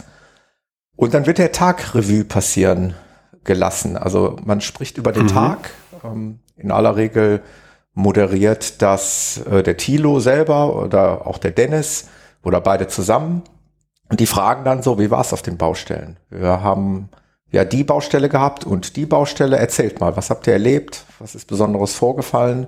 Und 1.02 1.16
dann 1.16 1.26
wird 1.26 1.40
der 1.40 1.52
Tag 1.52 1.96
Revue 1.96 2.24
passieren 2.24 2.94
gelassen. 3.44 3.98
Also 3.98 4.36
man 4.46 4.62
spricht 4.62 5.00
über 5.00 5.12
den 5.12 5.26
Tag. 5.26 5.72
Ähm, 6.04 6.42
in 6.58 6.70
aller 6.70 6.96
Regel 6.96 7.42
moderiert 7.96 8.84
das 8.84 9.42
äh, 9.50 9.64
der 9.64 9.78
Thilo 9.78 10.20
selber 10.20 10.76
oder 10.76 11.26
auch 11.26 11.40
der 11.40 11.50
Dennis 11.50 12.08
oder 12.44 12.62
beide 12.62 12.86
zusammen. 12.86 13.42
Und 14.10 14.20
die 14.20 14.28
fragen 14.28 14.64
dann 14.64 14.84
so, 14.84 15.00
wie 15.00 15.10
war 15.10 15.22
es 15.22 15.34
auf 15.34 15.42
den 15.42 15.58
Baustellen? 15.58 16.20
Wir 16.30 16.62
haben 16.62 17.10
ja 17.50 17.66
die 17.66 17.84
Baustelle 17.84 18.30
gehabt 18.30 18.64
und 18.64 18.96
die 18.96 19.08
Baustelle. 19.08 19.58
Erzählt 19.58 20.00
mal, 20.00 20.16
was 20.16 20.30
habt 20.30 20.46
ihr 20.46 20.54
erlebt? 20.54 21.06
Was 21.18 21.34
ist 21.34 21.48
Besonderes 21.48 21.96
vorgefallen? 21.96 22.68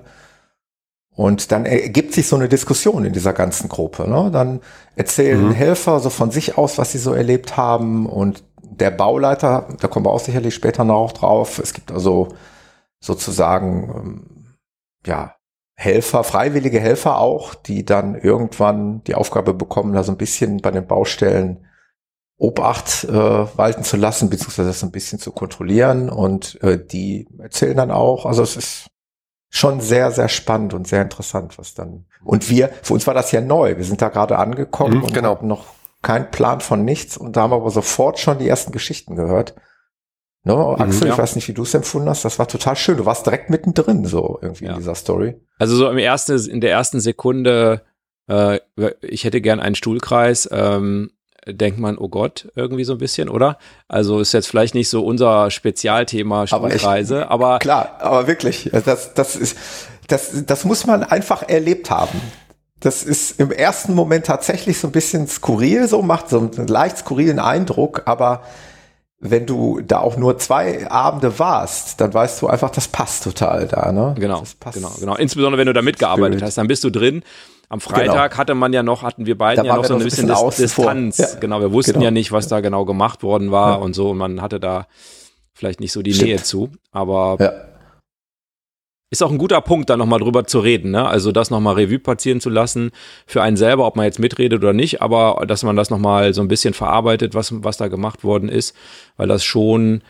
Und 1.16 1.52
dann 1.52 1.64
ergibt 1.64 2.12
sich 2.12 2.26
so 2.26 2.36
eine 2.36 2.48
Diskussion 2.48 3.04
in 3.04 3.12
dieser 3.12 3.32
ganzen 3.32 3.68
Gruppe. 3.68 4.08
Ne? 4.08 4.30
Dann 4.32 4.60
erzählen 4.96 5.52
Helfer 5.52 6.00
so 6.00 6.10
von 6.10 6.32
sich 6.32 6.58
aus, 6.58 6.76
was 6.76 6.92
sie 6.92 6.98
so 6.98 7.12
erlebt 7.12 7.56
haben. 7.56 8.06
Und 8.06 8.42
der 8.60 8.90
Bauleiter, 8.90 9.68
da 9.80 9.86
kommen 9.86 10.06
wir 10.06 10.10
auch 10.10 10.20
sicherlich 10.20 10.54
später 10.54 10.82
noch 10.84 11.12
drauf. 11.12 11.60
Es 11.60 11.72
gibt 11.72 11.92
also 11.92 12.28
sozusagen, 13.00 13.92
ähm, 13.94 14.56
ja, 15.06 15.36
Helfer, 15.76 16.22
freiwillige 16.24 16.80
Helfer 16.80 17.18
auch, 17.18 17.54
die 17.54 17.84
dann 17.84 18.14
irgendwann 18.14 19.02
die 19.04 19.16
Aufgabe 19.16 19.54
bekommen, 19.54 19.92
da 19.92 20.04
so 20.04 20.12
ein 20.12 20.18
bisschen 20.18 20.58
bei 20.58 20.70
den 20.70 20.86
Baustellen 20.86 21.66
Obacht 22.36 23.04
äh, 23.04 23.12
walten 23.12 23.84
zu 23.84 23.96
lassen, 23.96 24.30
beziehungsweise 24.30 24.68
das 24.68 24.82
ein 24.82 24.90
bisschen 24.90 25.18
zu 25.18 25.30
kontrollieren. 25.30 26.10
Und 26.10 26.60
äh, 26.62 26.84
die 26.84 27.28
erzählen 27.38 27.76
dann 27.76 27.90
auch, 27.90 28.26
also 28.26 28.42
es 28.42 28.56
ist 28.56 28.86
schon 29.56 29.80
sehr, 29.80 30.10
sehr 30.10 30.28
spannend 30.28 30.74
und 30.74 30.88
sehr 30.88 31.00
interessant, 31.02 31.58
was 31.58 31.74
dann. 31.74 32.06
Und 32.24 32.50
wir, 32.50 32.70
für 32.82 32.94
uns 32.94 33.06
war 33.06 33.14
das 33.14 33.30
ja 33.30 33.40
neu. 33.40 33.76
Wir 33.76 33.84
sind 33.84 34.02
da 34.02 34.08
gerade 34.08 34.36
angekommen 34.36 34.98
Mhm, 34.98 35.04
und 35.04 35.14
genau. 35.14 35.30
hatten 35.30 35.46
noch 35.46 35.66
keinen 36.02 36.28
Plan 36.32 36.60
von 36.60 36.84
nichts 36.84 37.16
und 37.16 37.36
da 37.36 37.42
haben 37.42 37.52
wir 37.52 37.56
aber 37.56 37.70
sofort 37.70 38.18
schon 38.18 38.38
die 38.38 38.48
ersten 38.48 38.72
Geschichten 38.72 39.14
gehört. 39.14 39.54
Ne, 40.42 40.54
Axel, 40.78 41.06
ja. 41.06 41.12
ich 41.14 41.18
weiß 41.18 41.36
nicht, 41.36 41.46
wie 41.48 41.54
du 41.54 41.62
es 41.62 41.72
empfunden 41.72 42.08
hast. 42.08 42.24
Das 42.24 42.38
war 42.38 42.46
total 42.48 42.76
schön. 42.76 42.98
Du 42.98 43.06
warst 43.06 43.24
direkt 43.24 43.48
mittendrin, 43.48 44.04
so 44.04 44.38
irgendwie 44.42 44.64
Ja. 44.66 44.72
in 44.72 44.78
dieser 44.78 44.94
Story. 44.96 45.40
Also 45.58 45.76
so 45.76 45.88
im 45.88 45.96
ersten, 45.98 46.36
in 46.50 46.60
der 46.60 46.72
ersten 46.72 47.00
Sekunde, 47.00 47.80
äh, 48.28 48.58
ich 49.00 49.24
hätte 49.24 49.40
gern 49.40 49.60
einen 49.60 49.74
Stuhlkreis, 49.76 50.46
ähm, 50.52 51.10
denkt 51.46 51.78
man, 51.78 51.98
oh 51.98 52.08
Gott, 52.08 52.48
irgendwie 52.54 52.84
so 52.84 52.92
ein 52.92 52.98
bisschen, 52.98 53.28
oder? 53.28 53.58
Also 53.88 54.20
ist 54.20 54.32
jetzt 54.32 54.46
vielleicht 54.46 54.74
nicht 54.74 54.88
so 54.88 55.04
unser 55.04 55.50
Spezialthema 55.50 56.44
Aber 56.50 56.68
ich- 56.68 56.74
Stuhlkreise, 56.80 57.30
aber, 57.30 57.58
Klar, 57.58 57.96
aber 58.00 58.26
wirklich, 58.26 58.70
das, 58.84 59.14
das 59.14 59.36
ist, 59.36 59.56
das, 60.08 60.44
das 60.46 60.64
muss 60.64 60.86
man 60.86 61.02
einfach 61.02 61.42
erlebt 61.48 61.90
haben. 61.90 62.20
Das 62.80 63.02
ist 63.02 63.40
im 63.40 63.50
ersten 63.50 63.94
Moment 63.94 64.26
tatsächlich 64.26 64.78
so 64.78 64.88
ein 64.88 64.92
bisschen 64.92 65.26
skurril, 65.26 65.88
so 65.88 66.02
macht 66.02 66.28
so 66.28 66.38
einen 66.38 66.66
leicht 66.66 66.98
skurrilen 66.98 67.38
Eindruck, 67.38 68.02
aber 68.04 68.42
wenn 69.20 69.46
du 69.46 69.80
da 69.80 70.00
auch 70.00 70.18
nur 70.18 70.36
zwei 70.36 70.90
Abende 70.90 71.38
warst, 71.38 71.98
dann 72.02 72.12
weißt 72.12 72.42
du 72.42 72.46
einfach, 72.48 72.68
das 72.68 72.88
passt 72.88 73.24
total 73.24 73.66
da, 73.66 73.90
ne? 73.90 74.14
Genau, 74.18 74.40
das 74.40 74.54
passt. 74.54 74.76
genau, 74.76 74.90
genau. 75.00 75.14
Insbesondere 75.16 75.58
wenn 75.58 75.66
du 75.66 75.72
da 75.72 75.80
mitgearbeitet 75.80 76.34
Spirit. 76.34 76.42
hast, 76.42 76.58
dann 76.58 76.66
bist 76.68 76.84
du 76.84 76.90
drin. 76.90 77.22
Am 77.68 77.80
Freitag 77.80 78.30
Genau. 78.32 78.38
hatte 78.38 78.54
man 78.54 78.72
ja 78.72 78.82
noch, 78.82 79.02
hatten 79.02 79.26
wir 79.26 79.36
beiden 79.38 79.64
Da 79.64 79.70
ja 79.70 79.76
noch 79.76 79.84
so 79.84 79.94
ein 79.94 80.02
bisschen, 80.02 80.26
bisschen. 80.28 80.50
Distanz. 80.56 81.18
Ja. 81.18 81.26
Genau, 81.40 81.60
wir 81.60 81.72
wussten 81.72 81.94
Genau. 81.94 82.04
ja 82.04 82.10
nicht, 82.10 82.30
was 82.32 82.48
da 82.48 82.60
genau 82.60 82.84
gemacht 82.84 83.22
worden 83.22 83.50
war 83.50 83.70
Ja. 83.72 83.74
und 83.76 83.94
so. 83.94 84.10
Und 84.10 84.18
man 84.18 84.40
hatte 84.42 84.60
da 84.60 84.86
vielleicht 85.54 85.80
nicht 85.80 85.92
so 85.92 86.02
die 86.02 86.12
Stimmt. 86.12 86.28
Nähe 86.28 86.42
zu. 86.42 86.70
Aber 86.92 87.36
Ja. 87.40 87.52
ist 89.10 89.22
auch 89.22 89.30
ein 89.30 89.38
guter 89.38 89.60
Punkt, 89.60 89.90
da 89.90 89.96
nochmal 89.96 90.18
drüber 90.18 90.44
zu 90.44 90.58
reden. 90.58 90.90
Ne? 90.90 91.06
Also 91.06 91.30
das 91.32 91.50
nochmal 91.50 91.74
Revue 91.74 91.98
passieren 92.00 92.40
zu 92.40 92.50
lassen 92.50 92.90
für 93.26 93.42
einen 93.42 93.56
selber, 93.56 93.86
ob 93.86 93.94
man 93.96 94.04
jetzt 94.06 94.18
mitredet 94.18 94.58
oder 94.60 94.72
nicht, 94.72 95.02
aber 95.02 95.44
dass 95.46 95.62
man 95.62 95.76
das 95.76 95.90
nochmal 95.90 96.34
so 96.34 96.40
ein 96.42 96.48
bisschen 96.48 96.74
verarbeitet, 96.74 97.34
was, 97.34 97.52
was 97.62 97.76
da 97.76 97.86
gemacht 97.88 98.24
worden 98.24 98.48
ist, 98.48 98.74
weil 99.16 99.28
das 99.28 99.44
schon 99.44 100.02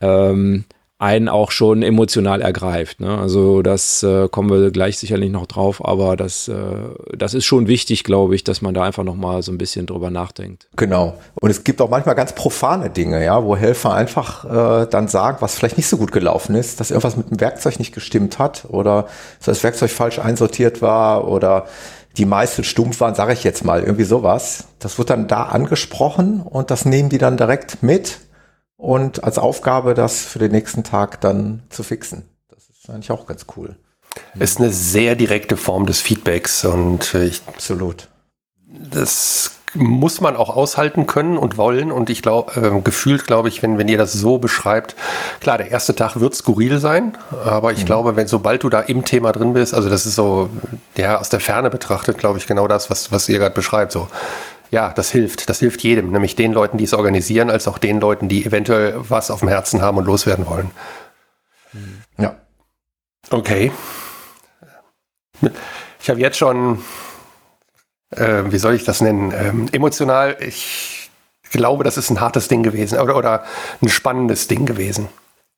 ähm, 0.00 0.64
einen 0.98 1.28
auch 1.28 1.52
schon 1.52 1.82
emotional 1.82 2.42
ergreift. 2.42 3.00
Ne? 3.00 3.16
Also 3.16 3.62
das 3.62 4.02
äh, 4.02 4.28
kommen 4.28 4.50
wir 4.50 4.72
gleich 4.72 4.98
sicherlich 4.98 5.30
noch 5.30 5.46
drauf, 5.46 5.84
aber 5.84 6.16
das, 6.16 6.48
äh, 6.48 6.54
das 7.16 7.34
ist 7.34 7.44
schon 7.44 7.68
wichtig, 7.68 8.02
glaube 8.02 8.34
ich, 8.34 8.42
dass 8.42 8.62
man 8.62 8.74
da 8.74 8.82
einfach 8.82 9.04
nochmal 9.04 9.42
so 9.42 9.52
ein 9.52 9.58
bisschen 9.58 9.86
drüber 9.86 10.10
nachdenkt. 10.10 10.66
Genau. 10.74 11.14
Und 11.40 11.50
es 11.50 11.62
gibt 11.62 11.80
auch 11.80 11.88
manchmal 11.88 12.16
ganz 12.16 12.34
profane 12.34 12.90
Dinge, 12.90 13.24
ja, 13.24 13.44
wo 13.44 13.54
Helfer 13.56 13.94
einfach 13.94 14.44
äh, 14.44 14.86
dann 14.90 15.06
sagen, 15.06 15.36
was 15.38 15.54
vielleicht 15.54 15.76
nicht 15.76 15.88
so 15.88 15.98
gut 15.98 16.10
gelaufen 16.10 16.56
ist, 16.56 16.80
dass 16.80 16.90
irgendwas 16.90 17.16
mit 17.16 17.30
dem 17.30 17.40
Werkzeug 17.40 17.78
nicht 17.78 17.94
gestimmt 17.94 18.40
hat 18.40 18.66
oder 18.68 19.02
dass 19.38 19.46
das 19.46 19.62
Werkzeug 19.62 19.90
falsch 19.90 20.18
einsortiert 20.18 20.82
war 20.82 21.28
oder 21.28 21.66
die 22.16 22.26
Meißel 22.26 22.64
stumpf 22.64 22.98
waren, 22.98 23.14
sage 23.14 23.32
ich 23.32 23.44
jetzt 23.44 23.64
mal, 23.64 23.82
irgendwie 23.82 24.02
sowas. 24.02 24.64
Das 24.80 24.98
wird 24.98 25.10
dann 25.10 25.28
da 25.28 25.44
angesprochen 25.44 26.42
und 26.42 26.72
das 26.72 26.84
nehmen 26.84 27.08
die 27.08 27.18
dann 27.18 27.36
direkt 27.36 27.84
mit 27.84 28.18
und 28.78 29.24
als 29.24 29.38
Aufgabe, 29.38 29.92
das 29.92 30.22
für 30.22 30.38
den 30.38 30.52
nächsten 30.52 30.84
Tag 30.84 31.20
dann 31.20 31.64
zu 31.68 31.82
fixen. 31.82 32.22
Das 32.48 32.70
ist 32.70 32.88
eigentlich 32.88 33.10
auch 33.10 33.26
ganz 33.26 33.44
cool. 33.56 33.76
Ist 34.38 34.58
eine 34.58 34.70
sehr 34.70 35.16
direkte 35.16 35.56
Form 35.56 35.84
des 35.84 36.00
Feedbacks 36.00 36.64
und 36.64 37.12
äh, 37.14 37.24
ich, 37.24 37.42
Absolut. 37.46 38.08
das 38.66 39.58
muss 39.74 40.20
man 40.20 40.36
auch 40.36 40.48
aushalten 40.48 41.06
können 41.06 41.36
und 41.36 41.56
wollen. 41.56 41.92
Und 41.92 42.08
ich 42.08 42.22
glaube, 42.22 42.60
äh, 42.60 42.80
gefühlt 42.80 43.26
glaube 43.26 43.48
ich, 43.48 43.62
wenn, 43.62 43.78
wenn 43.78 43.88
ihr 43.88 43.98
das 43.98 44.12
so 44.12 44.38
beschreibt, 44.38 44.94
klar, 45.40 45.58
der 45.58 45.70
erste 45.70 45.94
Tag 45.94 46.20
wird 46.20 46.34
skurril 46.34 46.78
sein, 46.78 47.18
aber 47.44 47.72
ich 47.72 47.84
glaube, 47.84 48.16
wenn 48.16 48.28
sobald 48.28 48.62
du 48.62 48.68
da 48.68 48.80
im 48.80 49.04
Thema 49.04 49.32
drin 49.32 49.52
bist, 49.52 49.74
also 49.74 49.90
das 49.90 50.06
ist 50.06 50.14
so, 50.14 50.48
ja, 50.96 51.18
aus 51.18 51.28
der 51.28 51.40
Ferne 51.40 51.68
betrachtet, 51.68 52.16
glaube 52.16 52.38
ich, 52.38 52.46
genau 52.46 52.66
das, 52.66 52.90
was, 52.90 53.12
was 53.12 53.28
ihr 53.28 53.38
gerade 53.38 53.54
beschreibt. 53.54 53.92
So, 53.92 54.08
ja, 54.70 54.92
das 54.92 55.10
hilft. 55.10 55.48
Das 55.48 55.60
hilft 55.60 55.82
jedem, 55.82 56.10
nämlich 56.10 56.36
den 56.36 56.52
Leuten, 56.52 56.78
die 56.78 56.84
es 56.84 56.94
organisieren, 56.94 57.50
als 57.50 57.68
auch 57.68 57.78
den 57.78 58.00
Leuten, 58.00 58.28
die 58.28 58.44
eventuell 58.44 58.94
was 58.96 59.30
auf 59.30 59.40
dem 59.40 59.48
Herzen 59.48 59.82
haben 59.82 59.98
und 59.98 60.04
loswerden 60.04 60.46
wollen. 60.46 60.70
Ja. 62.18 62.36
Okay. 63.30 63.72
Ich 66.00 66.10
habe 66.10 66.20
jetzt 66.20 66.38
schon, 66.38 66.82
äh, 68.10 68.44
wie 68.46 68.58
soll 68.58 68.74
ich 68.74 68.84
das 68.84 69.00
nennen, 69.00 69.32
ähm, 69.36 69.68
emotional, 69.72 70.36
ich 70.40 71.10
glaube, 71.50 71.84
das 71.84 71.96
ist 71.96 72.10
ein 72.10 72.20
hartes 72.20 72.48
Ding 72.48 72.62
gewesen 72.62 72.98
oder, 72.98 73.16
oder 73.16 73.44
ein 73.80 73.88
spannendes 73.88 74.48
Ding 74.48 74.66
gewesen. 74.66 75.08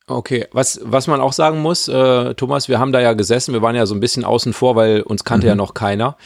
Okay, 0.06 0.48
was, 0.50 0.80
was 0.82 1.06
man 1.06 1.20
auch 1.20 1.32
sagen 1.32 1.60
muss, 1.60 1.86
äh, 1.86 2.34
Thomas, 2.34 2.68
wir 2.68 2.80
haben 2.80 2.90
da 2.90 3.00
ja 3.00 3.12
gesessen, 3.12 3.54
wir 3.54 3.62
waren 3.62 3.76
ja 3.76 3.86
so 3.86 3.94
ein 3.94 4.00
bisschen 4.00 4.24
außen 4.24 4.52
vor, 4.52 4.74
weil 4.74 5.02
uns 5.02 5.22
kannte 5.24 5.46
ja 5.46 5.54
noch 5.54 5.72
keiner. 5.72 6.16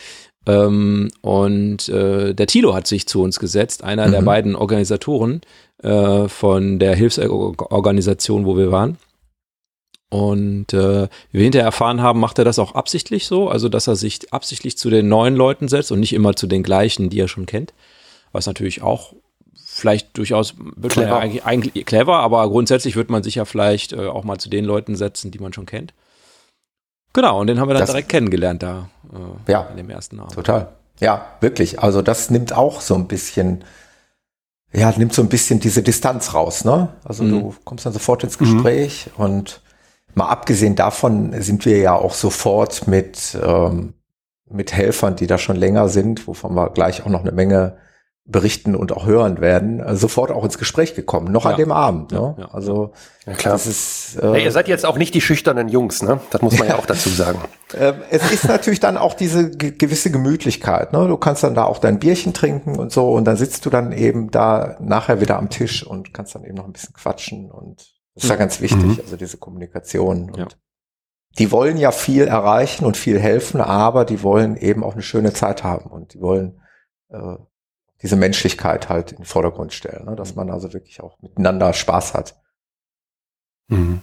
Ähm, 0.47 1.11
und 1.23 1.89
äh, 1.89 2.35
der 2.35 2.47
Tilo 2.47 2.75
hat 2.75 2.87
sich 2.87 3.07
zu 3.07 3.23
uns 3.23 3.39
gesetzt, 3.39 3.83
einer 3.83 4.11
der 4.11 4.23
beiden 4.23 4.55
Organisatoren 4.57 5.41
äh, 5.83 6.29
von 6.29 6.79
der 6.79 6.95
Hilfsorganisation, 6.95 8.45
wo 8.45 8.57
wir 8.57 8.71
waren. 8.71 8.99
Und 10.11 10.73
äh, 10.75 11.09
wie 11.33 11.39
wir 11.39 11.43
hinterher 11.43 11.67
erfahren 11.67 12.01
haben, 12.03 12.21
macht 12.21 12.39
er 12.39 12.45
das 12.45 12.59
auch 12.59 12.75
absichtlich 12.75 13.27
so, 13.27 13.49
also 13.49 13.69
dass 13.69 13.87
er 13.89 13.97
sich 13.97 14.33
absichtlich 14.33 14.79
zu 14.79 14.91
den 14.91 15.09
neuen 15.09 15.35
Leuten 15.35 15.67
setzt 15.67 15.91
und 15.91 15.99
nicht 16.01 16.13
immer 16.13 16.37
zu 16.37 16.47
den 16.47 16.63
gleichen, 16.63 17.11
die 17.11 17.19
er 17.21 17.27
schon 17.29 17.47
kennt. 17.47 17.73
Was 18.31 18.47
natürlich 18.47 18.83
auch 18.83 19.15
vielleicht 19.67 20.17
durchaus 20.17 20.55
man 20.57 20.75
ja 20.83 20.89
Clever. 20.89 21.19
eigentlich, 21.19 21.45
eigentlich 21.45 21.87
clever, 21.87 22.19
aber 22.19 22.49
grundsätzlich 22.49 22.95
wird 22.95 23.11
man 23.11 23.23
sich 23.25 23.37
ja 23.37 23.45
vielleicht 23.45 23.93
äh, 23.93 24.07
auch 24.07 24.23
mal 24.25 24.39
zu 24.39 24.49
den 24.49 24.65
Leuten 24.65 24.95
setzen, 24.95 25.31
die 25.33 25.39
man 25.41 25.53
schon 25.53 25.67
kennt. 25.67 25.95
Genau, 27.13 27.41
und 27.41 27.49
den 27.49 27.59
haben 27.59 27.69
wir 27.69 27.75
dann 27.75 27.81
Das- 27.83 27.91
direkt 27.91 28.09
kennengelernt 28.11 28.63
da 28.63 28.89
äh, 29.15 29.53
Ja. 29.53 29.67
in 29.71 29.77
dem 29.77 29.91
ersten 29.91 30.19
Abend. 30.21 30.35
Total. 30.35 30.69
Ja, 31.01 31.27
wirklich. 31.41 31.81
Also 31.81 32.03
das 32.03 32.31
nimmt 32.31 32.53
auch 32.53 32.81
so 32.81 32.95
ein 32.95 33.07
bisschen, 33.09 33.65
ja, 34.73 34.93
nimmt 34.97 35.13
so 35.13 35.23
ein 35.23 35.29
bisschen 35.29 35.61
diese 35.61 35.83
Distanz 35.83 36.35
raus, 36.35 36.65
ne? 36.65 36.89
Also 37.05 37.25
Mhm. 37.25 37.31
du 37.31 37.55
kommst 37.65 37.87
dann 37.87 37.93
sofort 37.93 38.25
ins 38.25 38.39
Gespräch 38.39 39.11
und 39.17 39.61
mal 40.15 40.29
abgesehen 40.29 40.77
davon 40.77 41.41
sind 41.43 41.65
wir 41.65 41.79
ja 41.79 41.95
auch 41.95 42.15
sofort 42.15 42.87
mit, 42.87 43.37
ähm, 43.43 43.95
mit 44.51 44.73
Helfern, 44.73 45.17
die 45.17 45.27
da 45.27 45.39
schon 45.39 45.57
länger 45.57 45.89
sind, 45.89 46.27
wovon 46.29 46.55
wir 46.55 46.71
gleich 46.71 47.03
auch 47.05 47.09
noch 47.09 47.23
eine 47.23 47.33
Menge 47.33 47.77
berichten 48.27 48.75
und 48.75 48.91
auch 48.93 49.05
hören 49.05 49.41
werden, 49.43 49.81
äh, 49.81 49.97
sofort 49.97 50.31
auch 50.31 50.45
ins 50.45 50.57
Gespräch 50.57 50.95
gekommen, 50.95 51.31
noch 51.31 51.45
Ja. 51.45 51.51
an 51.51 51.57
dem 51.59 51.71
Abend. 51.73 52.13
Ne? 52.13 52.35
Ja, 52.39 52.45
ja, 52.45 52.51
also 52.55 52.93
Ja, 53.27 53.35
klar. 53.35 53.53
das 53.55 53.67
ist 53.67 54.15
Ja, 54.23 54.33
äh, 54.35 54.43
ihr 54.45 54.51
seid 54.51 54.67
jetzt 54.67 54.87
auch 54.87 54.97
nicht 54.97 55.13
die 55.15 55.21
schüchternen 55.21 55.69
Jungs, 55.69 56.03
ne? 56.03 56.21
Das 56.31 56.41
muss 56.41 56.59
man 56.59 56.69
ja 56.69 56.75
auch 56.79 56.87
dazu 56.87 57.11
sagen. 57.11 57.39
ähm, 57.75 57.97
es 58.11 58.33
ist 58.33 58.49
natürlich 58.49 58.81
dann 58.81 58.97
auch 58.97 59.13
diese 59.13 59.51
ge 59.51 59.73
gewisse 59.73 60.11
Gemütlichkeit. 60.11 60.95
Ne? 60.95 61.07
Du 61.07 61.19
kannst 61.19 61.43
dann 61.45 61.55
da 61.55 61.65
auch 61.65 61.79
dein 61.79 61.99
Bierchen 61.99 62.33
trinken 62.33 62.79
und 62.79 62.93
so 62.93 63.13
und 63.13 63.27
dann 63.27 63.37
sitzt 63.37 63.67
du 63.67 63.71
dann 63.71 63.93
eben 63.93 64.31
da 64.31 64.79
nachher 64.81 65.21
wieder 65.21 65.37
am 65.37 65.51
Tisch 65.51 65.87
und 65.87 66.15
kannst 66.15 66.35
dann 66.35 66.45
eben 66.45 66.55
noch 66.55 66.65
ein 66.65 66.73
bisschen 66.73 66.95
quatschen 66.95 67.51
und 67.51 67.93
das 68.15 68.25
ist 68.25 68.31
ja 68.31 68.37
ganz 68.37 68.61
wichtig, 68.63 68.83
Mhm. 68.85 69.01
also 69.03 69.17
diese 69.17 69.37
Kommunikation. 69.37 70.31
Und 70.31 70.37
Ja. 70.39 70.47
Die 71.39 71.51
wollen 71.51 71.77
ja 71.79 71.91
viel 71.91 72.29
erreichen 72.29 72.85
und 72.87 72.97
viel 72.97 73.19
helfen, 73.19 73.61
aber 73.61 74.05
die 74.05 74.23
wollen 74.23 74.57
eben 74.57 74.83
auch 74.85 74.93
eine 74.95 75.03
schöne 75.03 75.33
Zeit 75.33 75.63
haben 75.65 75.91
und 75.91 76.15
die 76.15 76.21
wollen 76.21 76.61
äh, 77.11 77.37
diese 78.05 78.17
Menschlichkeit 78.17 78.89
halt 78.91 79.13
in 79.13 79.19
den 79.19 79.25
Vordergrund 79.25 79.73
stellen, 79.73 80.05
ne? 80.05 80.15
dass 80.15 80.37
man 80.37 80.51
also 80.51 80.73
wirklich 80.75 81.01
auch 81.03 81.17
miteinander 81.23 81.73
Spaß 81.73 82.15
hat. 82.15 82.37
Mhm. 83.69 84.03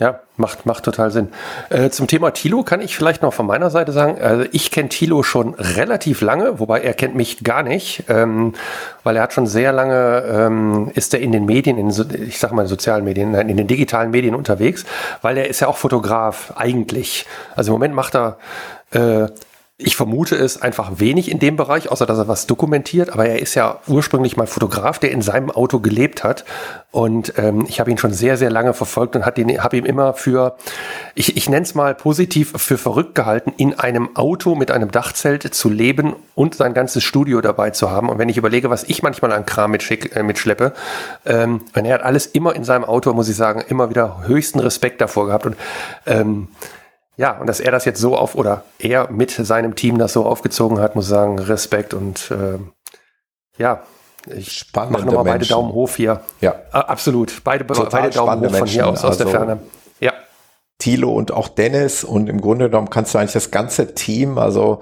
Ja, 0.00 0.20
macht, 0.36 0.64
macht 0.64 0.84
total 0.84 1.10
Sinn. 1.10 1.30
Äh, 1.70 1.90
zum 1.90 2.06
Thema 2.06 2.30
Thilo 2.30 2.62
kann 2.62 2.80
ich 2.80 2.94
vielleicht 2.94 3.22
noch 3.22 3.34
von 3.34 3.46
meiner 3.46 3.68
Seite 3.70 3.90
sagen, 3.90 4.20
also 4.22 4.44
ich 4.52 4.70
kenne 4.70 4.90
Thilo 4.90 5.24
schon 5.24 5.54
relativ 5.54 6.20
lange, 6.20 6.60
wobei 6.60 6.82
er 6.82 6.94
kennt 6.94 7.16
mich 7.16 7.42
gar 7.42 7.64
nicht, 7.64 8.04
ähm, 8.08 8.52
weil 9.02 9.16
er 9.16 9.22
hat 9.22 9.32
schon 9.32 9.48
sehr 9.48 9.72
lange, 9.72 10.22
ähm, 10.28 10.92
ist 10.94 11.14
er 11.14 11.20
in 11.20 11.32
den 11.32 11.46
Medien, 11.46 11.78
in, 11.78 11.90
so- 11.90 12.04
ich 12.10 12.38
sag 12.38 12.52
mal 12.52 12.68
sozialen 12.68 13.02
Medien, 13.04 13.32
nein, 13.32 13.48
in 13.48 13.56
den 13.56 13.66
digitalen 13.66 14.10
Medien 14.12 14.36
unterwegs, 14.36 14.84
weil 15.22 15.36
er 15.36 15.48
ist 15.48 15.58
ja 15.60 15.66
auch 15.66 15.78
Fotograf 15.78 16.52
eigentlich. 16.54 17.26
Also 17.56 17.72
im 17.72 17.80
Moment 17.80 17.94
macht 17.94 18.14
er 18.14 18.38
äh, 18.92 19.26
ich 19.80 19.94
vermute 19.94 20.34
es 20.34 20.60
einfach 20.60 20.98
wenig 20.98 21.30
in 21.30 21.38
dem 21.38 21.54
Bereich, 21.54 21.88
außer 21.88 22.04
dass 22.04 22.18
er 22.18 22.26
was 22.26 22.48
dokumentiert. 22.48 23.10
Aber 23.10 23.26
er 23.26 23.40
ist 23.40 23.54
ja 23.54 23.78
ursprünglich 23.86 24.36
mal 24.36 24.48
Fotograf, 24.48 24.98
der 24.98 25.12
in 25.12 25.22
seinem 25.22 25.52
Auto 25.52 25.78
gelebt 25.78 26.24
hat. 26.24 26.44
Und 26.90 27.34
ähm, 27.38 27.64
ich 27.68 27.78
habe 27.78 27.88
ihn 27.88 27.96
schon 27.96 28.12
sehr, 28.12 28.36
sehr 28.36 28.50
lange 28.50 28.74
verfolgt 28.74 29.14
und 29.14 29.24
habe 29.24 29.40
ihm 29.40 29.84
immer 29.84 30.14
für, 30.14 30.56
ich, 31.14 31.36
ich 31.36 31.48
nenne 31.48 31.62
es 31.62 31.76
mal 31.76 31.94
positiv, 31.94 32.54
für 32.56 32.76
verrückt 32.76 33.14
gehalten, 33.14 33.54
in 33.56 33.72
einem 33.72 34.16
Auto 34.16 34.56
mit 34.56 34.72
einem 34.72 34.90
Dachzelt 34.90 35.54
zu 35.54 35.68
leben 35.68 36.16
und 36.34 36.56
sein 36.56 36.74
ganzes 36.74 37.04
Studio 37.04 37.40
dabei 37.40 37.70
zu 37.70 37.88
haben. 37.88 38.08
Und 38.08 38.18
wenn 38.18 38.28
ich 38.28 38.36
überlege, 38.36 38.70
was 38.70 38.82
ich 38.82 39.04
manchmal 39.04 39.30
an 39.30 39.46
Kram 39.46 39.70
mitschick, 39.70 40.16
äh, 40.16 40.24
mitschleppe, 40.24 40.72
ähm, 41.24 41.60
und 41.76 41.84
er 41.84 41.94
hat 41.94 42.02
alles 42.02 42.26
immer 42.26 42.56
in 42.56 42.64
seinem 42.64 42.84
Auto, 42.84 43.12
muss 43.12 43.28
ich 43.28 43.36
sagen, 43.36 43.62
immer 43.68 43.90
wieder 43.90 44.26
höchsten 44.26 44.58
Respekt 44.58 45.00
davor 45.00 45.26
gehabt. 45.26 45.46
Und 45.46 45.56
ähm, 46.04 46.48
ja, 47.18 47.38
und 47.38 47.46
dass 47.48 47.60
er 47.60 47.70
das 47.72 47.84
jetzt 47.84 48.00
so 48.00 48.16
auf 48.16 48.34
oder 48.34 48.64
er 48.78 49.10
mit 49.10 49.30
seinem 49.30 49.74
Team 49.74 49.98
das 49.98 50.14
so 50.14 50.24
aufgezogen 50.24 50.80
hat, 50.80 50.94
muss 50.94 51.04
ich 51.04 51.10
sagen, 51.10 51.38
Respekt 51.38 51.92
und 51.92 52.30
ähm, 52.30 52.72
ja, 53.58 53.82
ich 54.34 54.52
Spannende 54.52 54.98
mache 54.98 55.06
nochmal 55.06 55.24
beide 55.24 55.38
Menschen. 55.38 55.50
Daumen 55.52 55.72
hoch 55.72 55.90
hier. 55.96 56.20
Ja. 56.40 56.54
A- 56.72 56.80
Absolut, 56.80 57.42
beide, 57.44 57.66
Total 57.66 58.02
beide 58.02 58.14
Daumen 58.14 58.40
hoch 58.48 58.56
von 58.56 58.66
hier 58.68 58.86
aus, 58.86 59.04
aus 59.04 59.18
der 59.18 59.26
also- 59.26 59.36
Ferne. 59.38 59.58
Ja, 60.00 60.12
Thilo 60.78 61.10
und 61.12 61.32
auch 61.32 61.48
Dennis 61.48 62.04
und 62.04 62.28
im 62.28 62.40
Grunde 62.40 62.70
genommen 62.70 62.88
kannst 62.88 63.12
du 63.14 63.18
eigentlich 63.18 63.32
das 63.32 63.50
ganze 63.50 63.94
Team, 63.94 64.38
also 64.38 64.80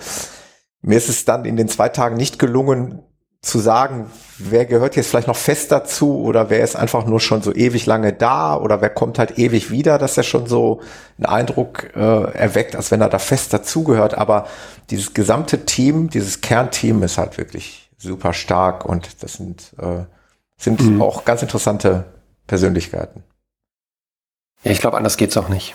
mir 0.82 0.98
ist 0.98 1.08
es 1.08 1.24
dann 1.24 1.44
in 1.46 1.56
den 1.56 1.68
zwei 1.68 1.88
Tagen 1.88 2.16
nicht 2.16 2.38
gelungen 2.38 3.02
zu 3.42 3.58
sagen, 3.58 4.10
wer 4.38 4.66
gehört 4.66 4.96
jetzt 4.96 5.08
vielleicht 5.08 5.28
noch 5.28 5.36
fest 5.36 5.70
dazu 5.70 6.20
oder 6.20 6.50
wer 6.50 6.64
ist 6.64 6.74
einfach 6.74 7.06
nur 7.06 7.20
schon 7.20 7.42
so 7.42 7.54
ewig 7.54 7.86
lange 7.86 8.12
da 8.12 8.56
oder 8.56 8.80
wer 8.80 8.90
kommt 8.90 9.18
halt 9.18 9.38
ewig 9.38 9.70
wieder, 9.70 9.98
dass 9.98 10.16
er 10.16 10.24
schon 10.24 10.46
so 10.46 10.80
einen 11.16 11.26
Eindruck 11.26 11.94
äh, 11.94 12.32
erweckt, 12.32 12.74
als 12.74 12.90
wenn 12.90 13.00
er 13.00 13.08
da 13.08 13.18
fest 13.18 13.52
dazugehört. 13.52 14.14
Aber 14.14 14.48
dieses 14.90 15.14
gesamte 15.14 15.64
Team, 15.64 16.10
dieses 16.10 16.40
Kernteam 16.40 17.02
ist 17.02 17.18
halt 17.18 17.38
wirklich 17.38 17.90
super 17.98 18.32
stark 18.32 18.84
und 18.84 19.22
das 19.22 19.34
sind, 19.34 19.72
äh, 19.78 20.04
sind 20.58 21.00
auch 21.00 21.24
ganz 21.24 21.42
interessante 21.42 22.04
Persönlichkeiten. 22.46 23.22
ja 24.64 24.72
ich 24.72 24.80
glaube, 24.80 24.96
anders 24.96 25.16
geht's 25.16 25.36
auch 25.36 25.48
nicht. 25.48 25.74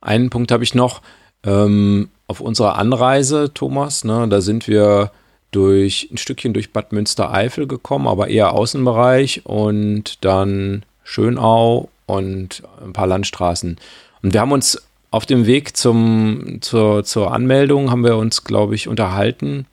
Einen 0.00 0.30
Punkt 0.30 0.50
habe 0.50 0.64
ich 0.64 0.74
noch. 0.74 1.02
Ähm, 1.44 2.10
auf 2.26 2.40
unserer 2.40 2.76
Anreise, 2.76 3.52
Thomas, 3.54 4.04
ne, 4.04 4.28
da 4.28 4.40
sind 4.40 4.68
wir 4.68 5.10
durch 5.50 6.08
ein 6.12 6.16
Stückchen 6.18 6.52
durch 6.52 6.72
Bad 6.72 6.92
Münstereifel 6.92 7.66
gekommen, 7.66 8.06
aber 8.06 8.28
eher 8.28 8.52
Außenbereich 8.52 9.46
und 9.46 10.24
dann 10.24 10.84
Schönau 11.02 11.88
und 12.06 12.62
ein 12.84 12.92
paar 12.92 13.06
Landstraßen. 13.06 13.76
Und 14.22 14.32
wir 14.32 14.40
haben 14.40 14.52
uns 14.52 14.82
auf 15.10 15.26
dem 15.26 15.46
Weg 15.46 15.76
zum, 15.76 16.58
zur, 16.60 17.04
zur 17.04 17.32
Anmeldung, 17.32 17.90
haben 17.90 18.04
wir 18.04 18.16
uns, 18.16 18.44
glaube 18.44 18.74
ich, 18.74 18.86
unterhalten, 18.86 19.66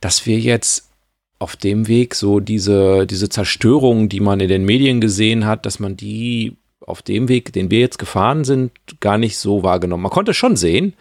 dass 0.00 0.26
wir 0.26 0.38
jetzt 0.38 0.90
auf 1.38 1.56
dem 1.56 1.88
Weg 1.88 2.14
so 2.14 2.38
diese, 2.38 3.06
diese 3.06 3.28
Zerstörung, 3.28 4.08
die 4.08 4.20
man 4.20 4.40
in 4.40 4.48
den 4.48 4.64
Medien 4.64 5.00
gesehen 5.00 5.46
hat, 5.46 5.66
dass 5.66 5.80
man 5.80 5.96
die 5.96 6.56
auf 6.86 7.02
dem 7.02 7.28
Weg, 7.28 7.52
den 7.52 7.70
wir 7.70 7.80
jetzt 7.80 7.98
gefahren 7.98 8.44
sind, 8.44 8.72
gar 9.00 9.18
nicht 9.18 9.38
so 9.38 9.62
wahrgenommen. 9.62 10.02
Man 10.02 10.12
konnte 10.12 10.34
schon 10.34 10.56
sehen. 10.56 10.94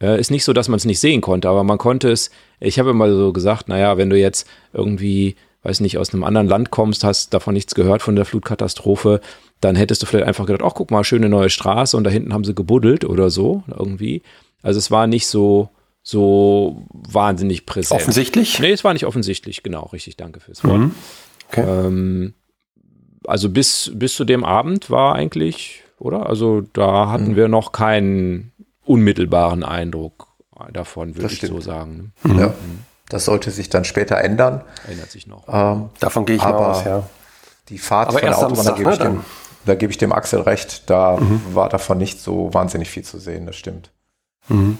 Äh, 0.00 0.20
ist 0.20 0.30
nicht 0.30 0.44
so, 0.44 0.52
dass 0.52 0.68
man 0.68 0.76
es 0.76 0.84
nicht 0.84 1.00
sehen 1.00 1.20
konnte, 1.20 1.48
aber 1.48 1.64
man 1.64 1.78
konnte 1.78 2.10
es, 2.10 2.30
ich 2.60 2.78
habe 2.78 2.90
immer 2.90 3.12
so 3.12 3.32
gesagt, 3.32 3.68
naja, 3.68 3.96
wenn 3.96 4.10
du 4.10 4.18
jetzt 4.18 4.48
irgendwie, 4.72 5.34
weiß 5.62 5.80
nicht, 5.80 5.98
aus 5.98 6.12
einem 6.12 6.24
anderen 6.24 6.46
Land 6.46 6.70
kommst, 6.70 7.02
hast 7.02 7.34
davon 7.34 7.54
nichts 7.54 7.74
gehört 7.74 8.02
von 8.02 8.14
der 8.14 8.24
Flutkatastrophe, 8.24 9.20
dann 9.60 9.74
hättest 9.74 10.02
du 10.02 10.06
vielleicht 10.06 10.26
einfach 10.26 10.46
gedacht, 10.46 10.62
ach 10.64 10.74
guck 10.74 10.90
mal, 10.90 11.02
schöne 11.02 11.28
neue 11.28 11.50
Straße 11.50 11.96
und 11.96 12.04
da 12.04 12.10
hinten 12.10 12.32
haben 12.32 12.44
sie 12.44 12.54
gebuddelt 12.54 13.04
oder 13.04 13.30
so 13.30 13.64
irgendwie. 13.66 14.22
Also 14.62 14.78
es 14.78 14.90
war 14.90 15.08
nicht 15.08 15.26
so, 15.26 15.68
so 16.02 16.86
wahnsinnig 16.92 17.66
präsent. 17.66 18.00
Offensichtlich? 18.00 18.60
Nee, 18.60 18.70
es 18.70 18.84
war 18.84 18.92
nicht 18.92 19.06
offensichtlich, 19.06 19.64
genau, 19.64 19.86
richtig, 19.86 20.16
danke 20.16 20.38
fürs 20.38 20.62
Wort. 20.62 20.78
Mhm. 20.78 20.94
Okay. 21.48 21.64
Ähm, 21.66 22.34
also 23.26 23.50
bis, 23.50 23.90
bis 23.94 24.14
zu 24.14 24.24
dem 24.24 24.44
Abend 24.44 24.90
war 24.90 25.14
eigentlich, 25.14 25.82
oder? 25.98 26.26
Also 26.26 26.62
da 26.72 27.10
hatten 27.10 27.32
mhm. 27.32 27.36
wir 27.36 27.48
noch 27.48 27.72
keinen 27.72 28.52
unmittelbaren 28.88 29.64
Eindruck 29.64 30.28
davon, 30.72 31.16
würde 31.16 31.32
ich 31.32 31.40
so 31.40 31.60
sagen. 31.60 32.12
Ne? 32.22 32.32
Mhm. 32.32 32.38
Ja. 32.40 32.54
Das 33.08 33.24
sollte 33.24 33.50
sich 33.50 33.70
dann 33.70 33.84
später 33.84 34.18
ändern. 34.18 34.62
Ändert 34.88 35.10
sich 35.10 35.26
noch. 35.26 35.48
Ähm, 35.48 35.90
Davon 36.00 36.26
gehe 36.26 36.36
ich 36.36 36.42
aber 36.42 36.60
mal 36.60 36.70
aus, 36.72 36.84
ja. 36.84 37.02
Die 37.68 37.78
Fahrt 37.78 38.08
aber 38.08 38.18
von 38.18 38.28
der 38.28 38.38
Autobahn, 38.38 38.64
da 38.64 38.72
gebe 38.72 38.92
ich, 38.92 38.98
dem, 38.98 39.24
da 39.64 39.74
gebe 39.74 39.92
ich 39.92 39.98
dem 39.98 40.12
Axel 40.12 40.40
recht, 40.40 40.88
da 40.90 41.16
mhm. 41.16 41.42
war 41.52 41.68
davon 41.68 41.98
nicht 41.98 42.20
so 42.20 42.52
wahnsinnig 42.52 42.90
viel 42.90 43.04
zu 43.04 43.18
sehen, 43.18 43.46
das 43.46 43.56
stimmt. 43.56 43.90
Mhm. 44.48 44.78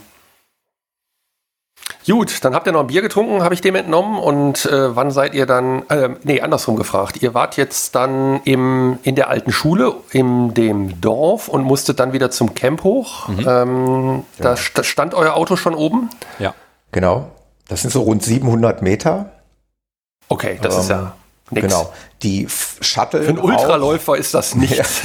Gut, 2.06 2.44
dann 2.44 2.54
habt 2.54 2.66
ihr 2.66 2.72
noch 2.72 2.80
ein 2.80 2.86
Bier 2.86 3.02
getrunken, 3.02 3.42
habe 3.42 3.54
ich 3.54 3.60
dem 3.60 3.74
entnommen. 3.74 4.18
Und 4.18 4.66
äh, 4.66 4.96
wann 4.96 5.10
seid 5.10 5.34
ihr 5.34 5.46
dann, 5.46 5.82
äh, 5.88 6.10
nee, 6.22 6.40
andersrum 6.40 6.76
gefragt. 6.76 7.22
Ihr 7.22 7.34
wart 7.34 7.56
jetzt 7.56 7.94
dann 7.94 8.40
im, 8.44 8.98
in 9.02 9.14
der 9.14 9.28
alten 9.28 9.52
Schule, 9.52 9.94
in 10.10 10.54
dem 10.54 11.00
Dorf 11.00 11.48
und 11.48 11.64
musstet 11.64 12.00
dann 12.00 12.12
wieder 12.12 12.30
zum 12.30 12.54
Camp 12.54 12.84
hoch. 12.84 13.28
Mhm. 13.28 13.46
Ähm, 13.46 14.24
ja. 14.38 14.54
Da 14.74 14.82
stand 14.84 15.14
euer 15.14 15.34
Auto 15.34 15.56
schon 15.56 15.74
oben? 15.74 16.10
Ja. 16.38 16.54
Genau. 16.92 17.30
Das 17.68 17.82
sind 17.82 17.90
so 17.90 18.02
rund 18.02 18.22
700 18.22 18.80
Meter. 18.80 19.32
Okay, 20.28 20.58
das 20.62 20.74
ähm, 20.74 20.80
ist 20.80 20.90
ja 20.90 21.12
Nix. 21.50 21.66
Genau. 21.66 21.92
Die 22.22 22.48
Shuttle. 22.80 23.22
Für 23.22 23.28
einen 23.28 23.38
Ultraläufer 23.38 24.12
auch, 24.12 24.16
ist 24.16 24.34
das 24.34 24.54
nichts. 24.54 25.02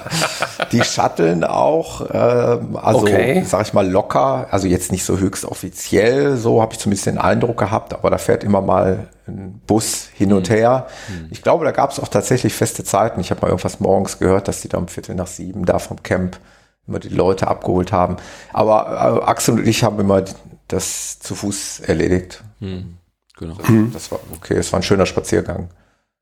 die 0.72 0.82
shutteln 0.82 1.44
auch, 1.44 2.02
äh, 2.10 2.14
also 2.14 3.00
okay. 3.00 3.44
sag 3.46 3.66
ich 3.66 3.72
mal 3.72 3.88
locker, 3.88 4.48
also 4.50 4.66
jetzt 4.66 4.92
nicht 4.92 5.04
so 5.04 5.18
höchst 5.18 5.44
offiziell, 5.44 6.36
so 6.36 6.60
habe 6.60 6.74
ich 6.74 6.80
zumindest 6.80 7.06
den 7.06 7.18
Eindruck 7.18 7.56
gehabt, 7.58 7.94
aber 7.94 8.10
da 8.10 8.18
fährt 8.18 8.44
immer 8.44 8.60
mal 8.60 9.08
ein 9.26 9.60
Bus 9.66 10.08
hin 10.12 10.32
und 10.32 10.50
mhm. 10.50 10.54
her. 10.54 10.86
Mhm. 11.08 11.28
Ich 11.30 11.42
glaube, 11.42 11.64
da 11.64 11.70
gab 11.70 11.92
es 11.92 12.00
auch 12.00 12.08
tatsächlich 12.08 12.52
feste 12.52 12.84
Zeiten. 12.84 13.20
Ich 13.20 13.30
habe 13.30 13.42
mal 13.42 13.48
irgendwas 13.48 13.80
morgens 13.80 14.18
gehört, 14.18 14.48
dass 14.48 14.60
die 14.60 14.68
da 14.68 14.78
um 14.78 14.88
Viertel 14.88 15.14
nach 15.14 15.28
sieben 15.28 15.64
da 15.64 15.78
vom 15.78 16.02
Camp 16.02 16.38
immer 16.86 16.98
die 16.98 17.08
Leute 17.08 17.48
abgeholt 17.48 17.92
haben. 17.92 18.16
Aber 18.52 19.22
äh, 19.22 19.24
Axel 19.26 19.54
und 19.54 19.66
ich 19.66 19.84
haben 19.84 20.00
immer 20.00 20.24
das 20.68 21.20
zu 21.20 21.34
Fuß 21.34 21.80
erledigt. 21.80 22.42
Mhm. 22.58 22.96
Genau. 23.40 23.56
Mhm. 23.66 23.90
Das 23.92 24.12
war 24.12 24.20
okay, 24.36 24.54
es 24.54 24.72
war 24.72 24.78
ein 24.78 24.82
schöner 24.84 25.06
Spaziergang. 25.06 25.70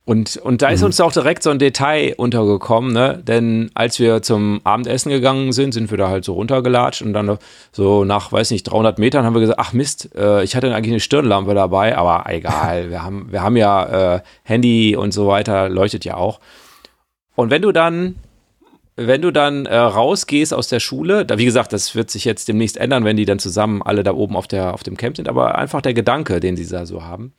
Und, 0.04 0.38
und 0.38 0.62
da 0.62 0.70
ist 0.70 0.80
mhm. 0.80 0.86
uns 0.86 1.00
auch 1.02 1.12
direkt 1.12 1.42
so 1.42 1.50
ein 1.50 1.58
Detail 1.58 2.14
untergekommen, 2.16 2.94
ne? 2.94 3.22
Denn 3.22 3.70
als 3.74 3.98
wir 3.98 4.22
zum 4.22 4.62
Abendessen 4.64 5.10
gegangen 5.10 5.52
sind, 5.52 5.74
sind 5.74 5.90
wir 5.90 5.98
da 5.98 6.08
halt 6.08 6.24
so 6.24 6.32
runtergelatscht 6.32 7.02
und 7.02 7.12
dann 7.12 7.36
so 7.72 8.04
nach, 8.04 8.32
weiß 8.32 8.50
nicht, 8.52 8.62
300 8.62 8.98
Metern 8.98 9.26
haben 9.26 9.34
wir 9.34 9.40
gesagt, 9.40 9.58
ach 9.60 9.74
Mist, 9.74 10.08
äh, 10.16 10.42
ich 10.44 10.56
hatte 10.56 10.74
eigentlich 10.74 10.92
eine 10.92 11.00
Stirnlampe 11.00 11.52
dabei, 11.52 11.98
aber 11.98 12.24
egal, 12.32 12.88
wir 12.88 13.02
haben, 13.02 13.30
wir 13.30 13.42
haben 13.42 13.56
ja 13.56 14.14
äh, 14.14 14.20
Handy 14.44 14.96
und 14.96 15.12
so 15.12 15.26
weiter, 15.26 15.68
leuchtet 15.68 16.06
ja 16.06 16.16
auch. 16.16 16.40
Und 17.34 17.50
wenn 17.50 17.60
du 17.60 17.72
dann 17.72 18.14
wenn 19.00 19.22
du 19.22 19.30
dann 19.30 19.66
äh, 19.66 19.76
rausgehst 19.76 20.52
aus 20.52 20.66
der 20.66 20.80
Schule, 20.80 21.24
da 21.24 21.38
wie 21.38 21.44
gesagt, 21.44 21.72
das 21.72 21.94
wird 21.94 22.10
sich 22.10 22.24
jetzt 22.24 22.48
demnächst 22.48 22.76
ändern, 22.76 23.04
wenn 23.04 23.16
die 23.16 23.26
dann 23.26 23.38
zusammen 23.38 23.80
alle 23.80 24.02
da 24.02 24.12
oben 24.12 24.36
auf, 24.36 24.48
der, 24.48 24.74
auf 24.74 24.82
dem 24.82 24.96
Camp 24.96 25.16
sind, 25.16 25.28
aber 25.28 25.56
einfach 25.56 25.80
der 25.80 25.94
Gedanke, 25.94 26.40
den 26.40 26.56
sie 26.56 26.66
da 26.66 26.84
so 26.84 27.04
haben. 27.04 27.32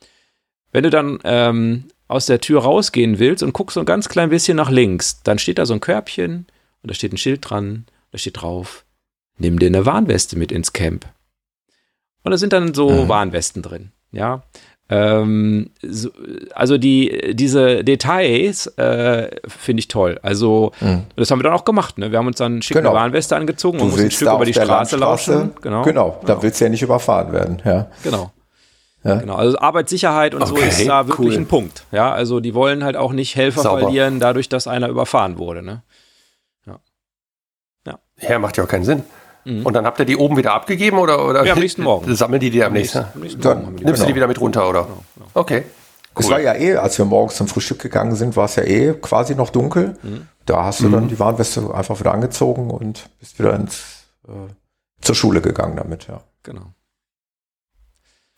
Wenn 0.72 0.84
du 0.84 0.90
dann 0.90 1.18
ähm, 1.24 1.84
aus 2.08 2.24
der 2.24 2.40
Tür 2.40 2.62
rausgehen 2.62 3.18
willst 3.18 3.42
und 3.42 3.52
guckst 3.52 3.74
so 3.74 3.80
ein 3.80 3.86
ganz 3.86 4.08
klein 4.08 4.30
bisschen 4.30 4.56
nach 4.56 4.70
links, 4.70 5.22
dann 5.22 5.38
steht 5.38 5.58
da 5.58 5.66
so 5.66 5.74
ein 5.74 5.80
Körbchen 5.80 6.46
und 6.82 6.90
da 6.90 6.94
steht 6.94 7.12
ein 7.12 7.18
Schild 7.18 7.40
dran, 7.42 7.84
da 8.10 8.16
steht 8.16 8.40
drauf, 8.40 8.86
nimm 9.36 9.58
dir 9.58 9.66
eine 9.66 9.84
Warnweste 9.84 10.38
mit 10.38 10.52
ins 10.52 10.72
Camp. 10.72 11.06
Und 12.22 12.30
da 12.30 12.38
sind 12.38 12.54
dann 12.54 12.72
so 12.72 12.88
mhm. 12.90 13.08
Warnwesten 13.08 13.60
drin, 13.60 13.92
ja. 14.12 14.44
Ähm, 14.90 15.70
so, 15.82 16.10
also 16.52 16.76
die, 16.76 17.34
diese 17.34 17.84
Details 17.84 18.66
äh, 18.76 19.30
finde 19.46 19.80
ich 19.80 19.88
toll. 19.88 20.18
Also 20.22 20.72
mhm. 20.80 21.04
das 21.14 21.30
haben 21.30 21.38
wir 21.38 21.44
dann 21.44 21.52
auch 21.52 21.64
gemacht. 21.64 21.96
Ne? 21.98 22.10
Wir 22.10 22.18
haben 22.18 22.26
uns 22.26 22.38
dann 22.38 22.60
schicke 22.60 22.80
genau. 22.80 22.94
Warnweste 22.94 23.36
angezogen 23.36 23.78
du 23.78 23.84
und 23.84 23.90
mussten 23.90 24.06
ein 24.06 24.10
Stück 24.10 24.32
über 24.32 24.44
die 24.44 24.52
Straße 24.52 24.96
laufen. 24.96 25.52
Genau, 25.62 25.82
genau. 25.82 26.18
da 26.22 26.34
genau. 26.34 26.42
willst 26.42 26.60
du 26.60 26.64
ja 26.64 26.70
nicht 26.70 26.82
überfahren 26.82 27.32
werden. 27.32 27.62
Ja. 27.64 27.86
Genau. 28.02 28.32
Ja. 29.04 29.14
Genau, 29.14 29.36
also 29.36 29.58
Arbeitssicherheit 29.58 30.34
und 30.34 30.42
okay, 30.42 30.70
so 30.70 30.82
ist 30.82 30.88
da 30.88 31.06
wirklich 31.06 31.34
cool. 31.34 31.42
ein 31.42 31.46
Punkt. 31.46 31.86
Ja, 31.90 32.12
also 32.12 32.40
die 32.40 32.54
wollen 32.54 32.84
halt 32.84 32.96
auch 32.96 33.12
nicht 33.12 33.34
Helfer 33.34 33.62
Sauber. 33.62 33.80
verlieren, 33.80 34.20
dadurch, 34.20 34.48
dass 34.50 34.66
einer 34.66 34.88
überfahren 34.88 35.38
wurde. 35.38 35.62
Ne? 35.62 35.82
Ja. 36.66 36.80
ja. 37.86 37.98
Ja, 38.18 38.38
macht 38.38 38.58
ja 38.58 38.64
auch 38.64 38.68
keinen 38.68 38.84
Sinn. 38.84 39.04
Mhm. 39.50 39.66
Und 39.66 39.74
dann 39.74 39.84
habt 39.84 39.98
ihr 39.98 40.04
die 40.04 40.16
oben 40.16 40.36
wieder 40.36 40.54
abgegeben 40.54 40.98
oder, 40.98 41.26
oder 41.26 41.44
ja, 41.44 41.54
am 41.54 41.58
nächsten 41.58 41.82
Morgen. 41.82 42.14
sammeln 42.16 42.40
die 42.40 42.50
die 42.50 42.62
am 42.62 42.72
nächsten, 42.72 42.98
am 42.98 43.20
nächsten 43.20 43.42
Morgen? 43.42 43.64
Dann 43.64 43.74
nimmst 43.74 44.02
du 44.02 44.06
die 44.06 44.14
wieder 44.14 44.28
mit 44.28 44.40
runter, 44.40 44.68
oder? 44.68 44.82
Genau, 44.82 45.02
genau. 45.16 45.26
Okay. 45.34 45.64
Cool. 46.14 46.24
Es 46.24 46.30
war 46.30 46.40
ja 46.40 46.54
eh, 46.54 46.76
als 46.76 46.98
wir 46.98 47.04
morgens 47.04 47.36
zum 47.36 47.46
Frühstück 47.46 47.78
gegangen 47.80 48.16
sind, 48.16 48.36
war 48.36 48.46
es 48.46 48.56
ja 48.56 48.64
eh 48.64 48.94
quasi 48.94 49.34
noch 49.34 49.50
dunkel. 49.50 49.96
Mhm. 50.02 50.26
Da 50.44 50.64
hast 50.64 50.80
du 50.80 50.88
mhm. 50.88 50.92
dann 50.92 51.08
die 51.08 51.18
Warnweste 51.18 51.72
einfach 51.72 51.98
wieder 52.00 52.12
angezogen 52.12 52.70
und 52.70 53.08
bist 53.20 53.38
wieder 53.38 53.54
ins, 53.54 54.06
äh, 54.26 54.32
zur 55.00 55.14
Schule 55.14 55.40
gegangen 55.40 55.76
damit, 55.76 56.08
ja. 56.08 56.20
Genau. 56.42 56.72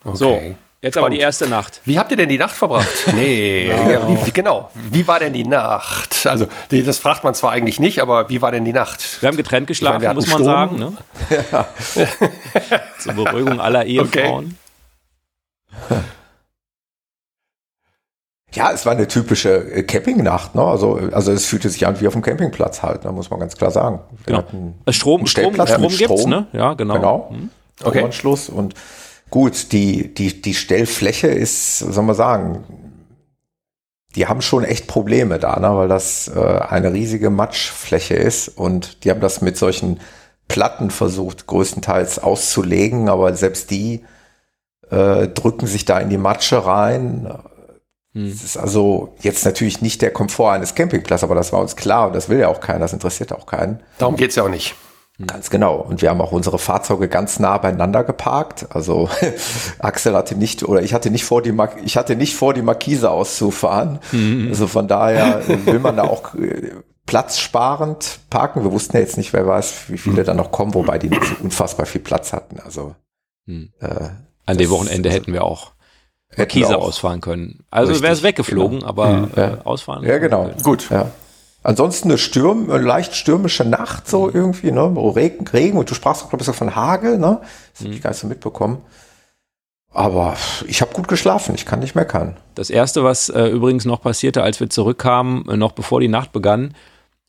Okay. 0.05 0.16
So, 0.16 0.40
Jetzt 0.85 0.95
Spannend. 0.95 1.07
aber 1.07 1.14
die 1.14 1.21
erste 1.21 1.49
Nacht. 1.49 1.81
Wie 1.85 1.97
habt 1.97 2.11
ihr 2.11 2.16
denn 2.16 2.29
die 2.29 2.38
Nacht 2.38 2.57
verbracht? 2.57 2.88
Nee, 3.14 3.68
ja. 3.68 4.09
wie, 4.09 4.31
genau. 4.33 4.68
Wie 4.75 5.07
war 5.07 5.21
denn 5.21 5.33
die 5.33 5.45
Nacht? 5.45 6.27
Also, 6.27 6.47
das 6.71 6.99
fragt 6.99 7.23
man 7.23 7.35
zwar 7.35 7.53
eigentlich 7.53 7.79
nicht, 7.79 8.01
aber 8.03 8.29
wie 8.31 8.42
war 8.42 8.51
denn 8.51 8.64
die 8.64 8.73
Nacht? 8.73 9.23
Wir 9.23 9.29
haben 9.29 9.37
getrennt 9.37 9.68
geschlafen, 9.68 10.03
meine, 10.03 10.14
muss 10.14 10.27
man 10.27 10.42
Sturm. 10.42 10.45
sagen. 10.45 10.79
Ne? 10.79 10.92
Ja. 11.53 11.68
Zur 12.99 13.12
Beruhigung 13.12 13.61
aller 13.61 13.85
Ehefrauen. 13.85 14.59
Okay. 15.88 16.01
Ja, 18.55 18.73
es 18.73 18.85
war 18.85 18.92
eine 18.92 19.07
typische 19.07 19.51
äh, 19.73 19.83
Campingnacht. 19.85 20.57
Ne? 20.57 20.62
Also, 20.62 20.99
also 21.12 21.31
es 21.33 21.47
fühlte 21.47 21.71
sich 21.71 21.87
an 21.87 22.01
wie 22.01 22.09
auf 22.09 22.12
dem 22.12 22.23
Campingplatz 22.23 22.83
halt, 22.83 23.05
da 23.05 23.11
ne? 23.11 23.14
muss 23.14 23.31
man 23.31 23.38
ganz 23.38 23.57
klar 23.57 23.71
sagen. 23.71 24.01
Wir 24.27 24.42
genau. 24.42 24.75
Strom, 24.90 25.27
Strom, 25.27 25.55
Strom, 25.55 25.66
Strom 25.66 25.88
gibt's, 25.97 26.27
ne? 26.27 26.47
Ja, 26.53 26.75
genau. 26.75 26.95
Genau. 26.95 27.31
Mhm. 27.31 27.51
Okay. 27.83 28.03
Anschluss 28.03 28.49
und 28.49 28.75
Gut, 29.33 29.73
die, 29.73 30.12
die, 30.12 30.42
die 30.42 30.53
Stellfläche 30.53 31.29
ist, 31.29 31.79
soll 31.79 32.05
man 32.05 32.14
sagen, 32.14 32.64
die 34.14 34.27
haben 34.27 34.42
schon 34.42 34.62
echt 34.62 34.87
Probleme 34.87 35.38
da, 35.38 35.59
ne? 35.59 35.75
weil 35.75 35.88
das 35.88 36.29
äh, 36.29 36.38
eine 36.38 36.92
riesige 36.92 37.31
Matschfläche 37.31 38.14
ist 38.14 38.49
und 38.49 39.05
die 39.05 39.11
haben 39.11 39.23
das 39.23 39.40
mit 39.40 39.57
solchen 39.57 40.01
Platten 40.49 40.90
versucht, 40.90 41.47
größtenteils 41.47 42.18
auszulegen, 42.18 43.09
aber 43.09 43.35
selbst 43.35 43.71
die 43.71 44.05
äh, 44.90 45.29
drücken 45.29 45.66
sich 45.66 45.87
da 45.87 45.99
in 45.99 46.11
die 46.11 46.18
Matsche 46.18 46.66
rein. 46.66 47.27
Hm. 48.12 48.31
Das 48.31 48.45
ist 48.45 48.59
also 48.59 49.14
jetzt 49.23 49.47
natürlich 49.47 49.81
nicht 49.81 50.03
der 50.03 50.11
Komfort 50.11 50.51
eines 50.51 50.75
Campingplatzes, 50.75 51.25
aber 51.25 51.37
das 51.37 51.55
war 51.55 51.61
uns 51.61 51.75
klar 51.75 52.09
und 52.09 52.14
das 52.14 52.29
will 52.29 52.38
ja 52.38 52.49
auch 52.49 52.61
keiner, 52.61 52.81
das 52.81 52.92
interessiert 52.92 53.33
auch 53.33 53.47
keinen. 53.47 53.81
Darum 53.97 54.16
geht's 54.16 54.37
ja 54.37 54.42
auch 54.42 54.51
nicht. 54.51 54.75
Ganz 55.26 55.50
genau. 55.50 55.76
Und 55.76 56.02
wir 56.02 56.11
haben 56.11 56.20
auch 56.20 56.32
unsere 56.32 56.58
Fahrzeuge 56.58 57.08
ganz 57.08 57.38
nah 57.38 57.58
beieinander 57.58 58.04
geparkt. 58.04 58.66
Also 58.70 59.08
Axel 59.78 60.14
hatte 60.14 60.35
nicht 60.35 60.62
oder 60.64 60.82
ich 60.82 60.94
hatte 60.94 61.11
nicht 61.11 61.24
vor 61.24 61.42
die 61.42 61.52
Mar 61.52 61.70
ich 61.85 61.96
hatte 61.96 62.16
nicht 62.16 62.35
vor 62.35 62.54
die 62.54 62.62
Markise 62.62 63.11
auszufahren. 63.11 63.98
Mhm. 64.12 64.48
Also 64.48 64.66
von 64.66 64.88
daher 64.88 65.42
will 65.66 65.78
man 65.78 65.96
da 65.96 66.04
auch 66.04 66.35
äh, 66.35 66.72
platzsparend 67.06 68.20
parken. 68.30 68.64
Wir 68.64 68.72
wussten 68.72 68.96
ja 68.96 69.00
jetzt 69.00 69.16
nicht, 69.16 69.32
wer 69.32 69.46
weiß, 69.46 69.85
wie 69.88 69.98
viele 69.98 70.22
mhm. 70.22 70.26
da 70.26 70.35
noch 70.35 70.50
kommen, 70.50 70.74
wobei 70.74 70.98
die 70.98 71.11
nicht 71.11 71.24
so 71.24 71.35
unfassbar 71.42 71.87
viel 71.87 72.00
Platz 72.00 72.32
hatten. 72.32 72.61
Also 72.61 72.94
mhm. 73.46 73.72
äh, 73.80 74.08
an 74.46 74.58
dem 74.58 74.70
Wochenende 74.70 75.11
hätten 75.11 75.32
wir 75.32 75.44
auch 75.44 75.72
Markise 76.37 76.78
ausfahren 76.78 77.20
können. 77.20 77.64
Also 77.70 78.02
wäre 78.02 78.12
es 78.12 78.22
weggeflogen, 78.22 78.80
genau. 78.80 78.88
aber 78.88 79.08
mhm. 79.11 79.30
äh, 79.37 79.50
ausfahren. 79.64 80.04
Ja, 80.04 80.18
genau. 80.18 80.50
Gut. 80.62 80.88
Ja. 80.90 81.11
Ansonsten 81.62 82.09
eine 82.09 82.18
Stürm, 82.18 82.70
eine 82.70 82.83
leicht 82.83 83.14
stürmische 83.14 83.64
Nacht 83.64 84.09
so 84.09 84.27
mhm. 84.27 84.35
irgendwie, 84.35 84.72
ne? 84.72 84.83
Regen, 85.14 85.46
Regen 85.46 85.79
und 85.79 85.90
du 85.90 85.94
sprachst 85.94 86.25
auch, 86.25 86.29
glaube 86.29 86.44
ich, 86.44 86.57
von 86.57 86.75
Hagel, 86.75 87.18
ne? 87.18 87.40
Das 87.72 87.81
mhm. 87.81 87.87
habe 87.87 87.94
ich 87.94 88.03
gar 88.03 88.11
nicht 88.11 88.20
so 88.20 88.27
mitbekommen. 88.27 88.79
Aber 89.94 90.37
ich 90.66 90.81
habe 90.81 90.94
gut 90.94 91.07
geschlafen, 91.07 91.55
ich 91.55 91.66
kann 91.66 91.81
nicht 91.81 91.94
meckern. 91.94 92.37
Das 92.55 92.70
erste, 92.70 93.05
was 93.05 93.29
äh, 93.29 93.46
übrigens 93.48 93.85
noch 93.85 94.01
passierte, 94.01 94.42
als 94.42 94.59
wir 94.59 94.70
zurückkamen, 94.70 95.48
äh, 95.48 95.57
noch 95.57 95.72
bevor 95.72 96.01
die 96.01 96.09
Nacht 96.09 96.33
begann, 96.33 96.75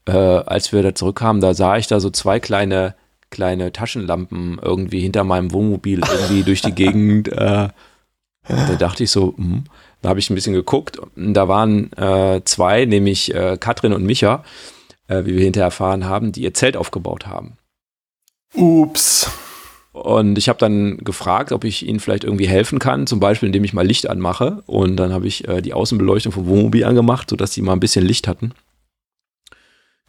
äh, 0.06 0.14
als 0.14 0.72
wir 0.72 0.82
da 0.82 0.96
zurückkamen, 0.96 1.42
da 1.42 1.54
sah 1.54 1.78
ich 1.78 1.88
da 1.88 2.00
so 2.00 2.10
zwei 2.10 2.40
kleine, 2.40 2.96
kleine 3.30 3.74
Taschenlampen 3.74 4.60
irgendwie 4.62 5.02
hinter 5.02 5.26
meinem 5.26 5.52
Wohnmobil 5.52 6.00
irgendwie 6.00 6.44
durch 6.44 6.62
die 6.62 6.74
Gegend. 6.74 7.28
Äh, 7.28 7.70
da 8.48 8.76
dachte 8.78 9.04
ich 9.04 9.12
so, 9.12 9.36
hm. 9.38 9.66
Da 10.04 10.10
habe 10.10 10.20
ich 10.20 10.30
ein 10.30 10.36
bisschen 10.36 10.54
geguckt. 10.54 11.00
Da 11.16 11.48
waren 11.48 11.92
äh, 11.94 12.42
zwei, 12.44 12.86
nämlich 12.86 13.34
äh, 13.34 13.58
Katrin 13.58 13.94
und 13.94 14.04
Micha, 14.04 14.44
äh, 15.08 15.24
wie 15.26 15.36
wir 15.36 15.44
hinterher 15.44 15.68
erfahren 15.68 16.06
haben, 16.06 16.34
die 16.34 16.44
ihr 16.44 16.54
Zelt 16.54 16.76
aufgebaut 16.76 17.26
haben. 17.26 17.58
Ups. 18.54 19.32
Und 19.94 20.38
ich 20.38 20.50
habe 20.50 20.60
dann 20.60 20.98
gefragt, 20.98 21.54
ob 21.54 21.64
ich 21.64 21.88
ihnen 21.88 22.02
vielleicht 22.02 22.26
irgendwie 22.26 22.48
helfen 22.48 22.80
kann, 22.80 23.08
zum 23.08 23.22
Beispiel 23.22 23.48
indem 23.48 23.64
ich 23.64 23.74
mal 23.74 23.88
Licht 23.88 24.10
anmache. 24.10 24.62
Und 24.66 24.98
dann 24.98 25.14
habe 25.14 25.26
ich 25.26 25.48
äh, 25.48 25.62
die 25.62 25.74
Außenbeleuchtung 25.74 26.34
vom 26.34 26.48
Wohnmobil 26.48 26.84
angemacht, 26.84 27.30
sodass 27.30 27.54
sie 27.54 27.62
mal 27.62 27.74
ein 27.74 27.80
bisschen 27.80 28.06
Licht 28.06 28.28
hatten. 28.28 28.52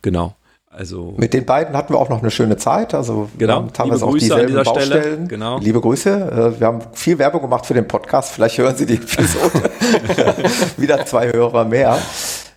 Genau. 0.03 0.35
Also 0.77 1.15
Mit 1.17 1.35
den 1.35 1.45
beiden 1.47 1.77
hatten 1.77 1.93
wir 1.95 1.99
auch 1.99 2.09
noch 2.09 2.21
eine 2.21 2.31
schöne 2.31 2.57
Zeit. 2.57 2.95
Also 2.95 3.29
Genau. 3.39 3.53
wir 3.53 3.57
haben 3.57 3.73
teilweise 3.73 4.05
auch 4.05 4.11
Grüße 4.11 4.35
an 4.35 4.41
dieselben 4.41 4.49
dieser 4.49 4.65
Stelle. 4.65 4.95
Baustellen. 4.97 5.29
Genau. 5.29 5.59
Liebe 5.59 5.81
Grüße. 5.81 6.11
Äh, 6.57 6.61
Wir 6.61 6.67
haben 6.67 6.81
viel 6.93 7.19
Werbung 7.19 7.43
gemacht 7.43 7.65
für 7.67 7.75
den 7.75 7.87
Podcast. 7.87 8.33
Vielleicht 8.33 8.59
hören 8.59 8.75
Sie 8.75 8.87
die 8.87 8.95
Episode. 8.95 9.71
Wieder 10.77 11.07
zwei 11.07 11.33
Hörer 11.33 11.65
mehr. 11.65 11.99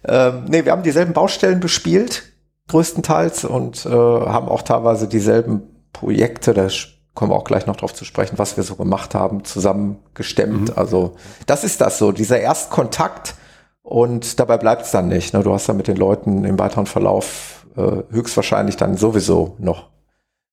Ähm, 0.07 0.45
nee, 0.47 0.65
wir 0.65 0.71
haben 0.71 0.83
dieselben 0.83 1.13
Baustellen 1.13 1.59
bespielt, 1.59 2.23
größtenteils, 2.69 3.45
und 3.45 3.85
äh, 3.85 3.89
haben 3.89 4.49
auch 4.49 4.61
teilweise 4.63 5.07
dieselben 5.07 5.61
Projekte, 5.93 6.53
da 6.53 6.67
kommen 7.13 7.31
wir 7.31 7.35
auch 7.35 7.43
gleich 7.43 7.65
noch 7.65 7.75
drauf 7.75 7.93
zu 7.93 8.05
sprechen, 8.05 8.37
was 8.37 8.57
wir 8.57 8.63
so 8.63 8.75
gemacht 8.75 9.15
haben, 9.15 9.43
zusammen 9.43 9.97
gestemmt. 10.13 10.77
Also 10.77 11.15
das 11.45 11.63
ist 11.63 11.81
das 11.81 11.97
so, 11.97 12.11
dieser 12.11 12.39
Erstkontakt 12.39 13.35
und 13.81 14.39
dabei 14.39 14.57
bleibt 14.57 14.83
es 14.83 14.91
dann 14.91 15.07
nicht. 15.07 15.33
Ne? 15.33 15.41
Du 15.43 15.51
hast 15.53 15.67
dann 15.67 15.77
mit 15.77 15.87
den 15.87 15.97
Leuten 15.97 16.45
im 16.45 16.59
weiteren 16.59 16.85
Verlauf 16.85 17.56
äh, 17.77 18.03
höchstwahrscheinlich 18.11 18.75
dann 18.75 18.97
sowieso 18.97 19.55
noch, 19.59 19.89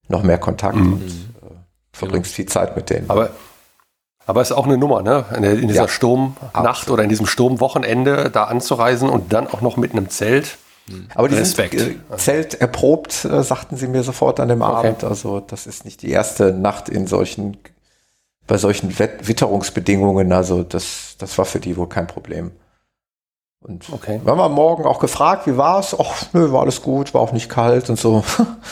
noch 0.08 0.22
mehr 0.22 0.38
Kontakt 0.38 0.76
und 0.76 1.02
äh, 1.02 1.46
verbringst 1.92 2.32
viel 2.32 2.46
Zeit 2.46 2.76
mit 2.76 2.90
denen. 2.90 3.08
Aber, 3.10 3.30
aber 4.26 4.42
ist 4.42 4.52
auch 4.52 4.66
eine 4.66 4.76
Nummer, 4.78 5.02
ne? 5.02 5.24
In, 5.36 5.44
in 5.44 5.68
dieser 5.68 5.82
Ja, 5.82 5.88
Sturmnacht 5.88 6.54
absolut. 6.54 6.94
oder 6.94 7.02
in 7.04 7.08
diesem 7.08 7.26
Sturmwochenende 7.26 8.30
da 8.30 8.44
anzureisen 8.44 9.08
und 9.08 9.32
dann 9.32 9.46
auch 9.48 9.60
noch 9.60 9.76
mit 9.76 9.92
einem 9.92 10.08
Zelt. 10.10 10.58
Aber 11.14 11.28
die 11.30 11.36
Respekt. 11.36 11.78
sind 11.78 12.00
äh, 12.10 12.16
Zelt 12.18 12.54
erprobt, 12.60 13.24
äh, 13.24 13.42
sagten 13.42 13.76
sie 13.76 13.88
mir 13.88 14.02
sofort 14.02 14.38
an 14.38 14.48
dem 14.48 14.60
Abend. 14.60 15.02
Also 15.02 15.40
das 15.40 15.66
ist 15.66 15.86
nicht 15.86 16.02
die 16.02 16.10
erste 16.10 16.52
Nacht 16.52 16.90
in 16.90 17.06
solchen, 17.06 17.56
bei 18.46 18.58
solchen 18.58 18.98
Wet 18.98 19.26
Witterungsbedingungen. 19.26 20.30
Also 20.32 20.62
das, 20.62 21.16
das 21.18 21.38
war 21.38 21.46
für 21.46 21.58
die 21.60 21.78
wohl 21.78 21.88
kein 21.88 22.06
Problem. 22.06 22.50
Und 23.66 23.90
Okay. 23.90 24.20
wir 24.22 24.30
haben 24.30 24.40
am 24.40 24.52
Morgen 24.52 24.84
auch 24.84 24.98
gefragt, 24.98 25.46
wie 25.46 25.56
war 25.56 25.80
es? 25.80 25.96
Ach, 25.98 26.26
nö, 26.34 26.52
war 26.52 26.60
alles 26.62 26.82
gut, 26.82 27.14
war 27.14 27.22
auch 27.22 27.32
nicht 27.32 27.48
kalt 27.48 27.88
und 27.88 27.98
so. 27.98 28.22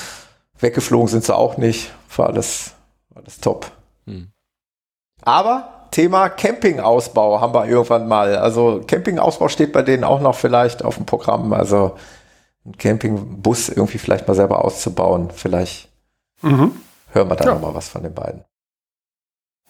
Weggeflogen 0.60 1.08
sind 1.08 1.24
sie 1.24 1.34
auch 1.34 1.56
nicht. 1.56 1.90
War 2.16 2.26
alles, 2.28 2.72
war 3.10 3.22
alles 3.22 3.40
top. 3.40 3.70
Hm. 4.06 4.30
Aber 5.22 5.86
Thema 5.92 6.28
Campingausbau 6.28 7.40
haben 7.40 7.54
wir 7.54 7.66
irgendwann 7.66 8.06
mal. 8.06 8.36
Also 8.36 8.82
Campingausbau 8.86 9.48
steht 9.48 9.72
bei 9.72 9.82
denen 9.82 10.04
auch 10.04 10.20
noch 10.20 10.34
vielleicht 10.34 10.84
auf 10.84 10.96
dem 10.96 11.06
Programm. 11.06 11.52
Also 11.54 11.96
einen 12.64 12.76
Campingbus 12.76 13.70
irgendwie 13.70 13.98
vielleicht 13.98 14.28
mal 14.28 14.34
selber 14.34 14.64
auszubauen. 14.64 15.30
Vielleicht 15.34 15.88
Mhm. 16.42 16.72
hören 17.12 17.28
wir 17.28 17.36
da 17.36 17.44
Ja. 17.46 17.54
noch 17.54 17.60
mal 17.62 17.74
was 17.74 17.88
von 17.88 18.02
den 18.02 18.14
beiden. 18.14 18.44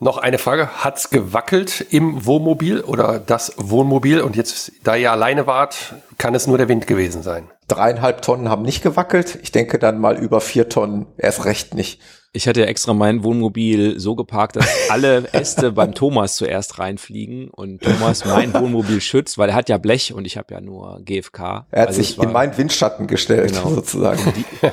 Noch 0.03 0.19
eine 0.19 0.39
Frage. 0.39 0.83
Hat's 0.83 1.11
gewackelt 1.11 1.81
im 1.91 2.27
Wohnmobil 2.27 2.81
oder 2.81 3.21
das 3.21 3.53
Wohnmobil? 3.57 4.21
Und 4.21 4.35
jetzt, 4.35 4.73
da 4.83 4.97
ihr 4.97 5.13
alleine 5.13 5.47
wart, 5.47 5.95
kann 6.19 6.35
es 6.35 6.49
nur 6.49 6.59
der 6.59 6.69
Wind 6.69 6.89
gewesen 6.89 7.23
sein. 7.23 7.49
Dreieinhalb 7.75 8.23
Tonnen 8.23 8.49
haben 8.49 8.63
nicht 8.63 8.83
gewackelt. 8.83 9.39
Ich 9.43 9.53
denke 9.53 9.79
dann 9.79 9.99
mal 10.01 10.17
über 10.17 10.41
vier 10.41 10.69
Tonnen 10.69 11.07
erst 11.17 11.45
recht 11.45 11.75
nicht. 11.75 12.01
Ich 12.35 12.49
hatte 12.49 12.61
ja 12.61 12.67
extra 12.67 12.95
mein 12.95 13.23
Wohnmobil 13.25 14.01
so 14.01 14.15
geparkt, 14.15 14.57
dass 14.57 14.67
alle 14.89 15.25
Äste 15.33 15.73
beim 15.73 15.95
Thomas 15.95 16.37
zuerst 16.37 16.79
reinfliegen 16.79 17.49
und 17.51 17.83
Thomas 17.83 18.25
mein 18.25 18.55
Wohnmobil 18.55 19.03
schützt, 19.03 19.37
weil 19.37 19.51
er 19.51 19.55
hat 19.55 19.69
ja 19.69 19.77
Blech 19.77 20.15
und 20.15 20.25
ich 20.25 20.39
habe 20.39 20.55
ja 20.55 20.61
nur 20.63 21.01
GFK. 21.05 21.67
Er 21.71 21.83
hat 21.83 21.89
Also 21.89 22.01
sich 22.01 22.17
war 22.17 22.25
in 22.25 22.33
meinen 22.33 22.57
Windschatten 22.57 23.07
gestellt, 23.07 23.53
Genau. 23.53 23.69
sozusagen. 23.75 24.19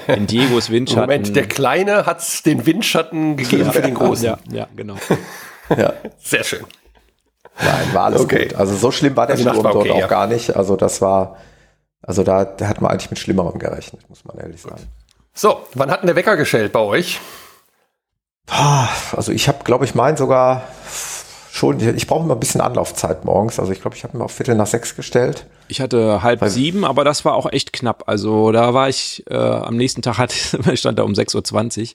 in 0.08 0.26
Diegos 0.26 0.70
Windschatten. 0.70 1.02
Moment, 1.02 1.36
der 1.36 1.48
Kleine 1.48 2.06
hat 2.06 2.22
den 2.46 2.66
Windschatten 2.66 3.36
gegeben 3.36 3.72
für 3.74 3.82
den 3.82 3.94
Großen. 3.96 4.26
ja, 4.26 4.38
ja, 4.52 4.68
genau. 4.78 4.96
ja. 5.78 5.94
Sehr 6.18 6.46
schön. 6.46 6.64
Nein, 7.62 7.94
war 7.94 8.06
alles 8.06 8.22
Okay. 8.22 8.48
gut. 8.48 8.56
Also 8.56 8.74
so 8.78 8.90
schlimm 8.90 9.18
war 9.18 9.28
der 9.28 9.36
Also 9.36 9.50
Sturm 9.50 9.64
war 9.66 9.74
dort 9.74 9.86
okay, 9.86 9.92
auch 9.92 10.00
ja. 10.00 10.08
gar 10.08 10.28
nicht. 10.28 10.56
Also 10.56 10.78
das 10.78 11.02
war, 11.02 11.36
also 12.02 12.24
da, 12.24 12.46
da 12.46 12.68
hat 12.68 12.82
man 12.82 12.92
eigentlich 12.92 13.10
mit 13.10 13.20
Schlimmerem 13.20 13.60
gerechnet, 13.60 14.08
muss 14.10 14.26
man 14.26 14.38
ehrlich 14.38 14.62
sagen. 14.62 14.88
So, 15.34 15.62
wann 15.74 15.92
hat 15.92 16.02
denn 16.02 16.08
der 16.08 16.16
Wecker 16.16 16.38
geschellt 16.38 16.72
bei 16.72 16.80
euch? 16.80 17.20
Ah, 18.50 18.88
Also 19.16 19.32
ich 19.32 19.48
habe, 19.48 19.64
glaube 19.64 19.86
ich, 19.86 19.96
meinen 19.96 20.18
sogar 20.18 20.64
schon, 21.52 21.80
ich 21.96 22.08
brauche 22.08 22.24
immer 22.24 22.36
ein 22.36 22.40
bisschen 22.40 22.62
Anlaufzeit 22.62 23.26
morgens. 23.26 23.60
Also 23.60 23.72
ich 23.72 23.82
glaube, 23.82 23.96
ich 23.96 24.04
habe 24.04 24.18
mir 24.18 24.24
auf 24.24 24.32
Viertel 24.32 24.56
nach 24.56 24.68
sechs 24.68 24.96
gestellt. 24.96 25.46
Ich 25.68 25.82
hatte 25.82 26.24
halb 26.24 26.44
sieben, 26.46 26.84
aber 26.86 27.04
das 27.04 27.26
war 27.26 27.36
auch 27.36 27.52
echt 27.52 27.74
knapp. 27.74 28.04
Also 28.08 28.52
da 28.52 28.74
war 28.74 28.90
ich, 28.90 29.24
äh, 29.30 29.36
am 29.36 29.76
nächsten 29.78 30.02
Tag 30.02 30.18
hat, 30.18 30.32
stand 30.74 30.98
da 31.00 31.04
um 31.04 31.14
6.20 31.14 31.82
Uhr. 31.82 31.88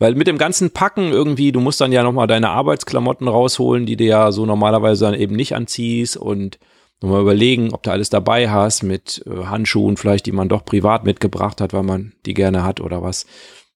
Weil 0.00 0.14
mit 0.14 0.26
dem 0.28 0.38
ganzen 0.38 0.70
Packen 0.70 1.10
irgendwie, 1.10 1.50
du 1.52 1.60
musst 1.60 1.80
dann 1.80 1.90
ja 1.90 2.02
nochmal 2.04 2.28
deine 2.28 2.50
Arbeitsklamotten 2.50 3.26
rausholen, 3.26 3.84
die 3.86 3.96
du 3.96 4.04
ja 4.04 4.30
so 4.30 4.46
normalerweise 4.46 5.06
dann 5.06 5.14
eben 5.14 5.34
nicht 5.34 5.54
anziehst 5.56 6.16
und 6.16 6.58
nochmal 7.00 7.22
überlegen, 7.22 7.72
ob 7.72 7.82
du 7.82 7.90
alles 7.90 8.10
dabei 8.10 8.50
hast 8.50 8.82
mit 8.82 9.22
äh, 9.26 9.44
Handschuhen 9.46 9.96
vielleicht, 9.96 10.26
die 10.26 10.32
man 10.32 10.48
doch 10.48 10.64
privat 10.64 11.04
mitgebracht 11.04 11.60
hat, 11.60 11.72
weil 11.72 11.82
man 11.84 12.12
die 12.26 12.34
gerne 12.34 12.64
hat 12.64 12.80
oder 12.80 13.02
was 13.02 13.26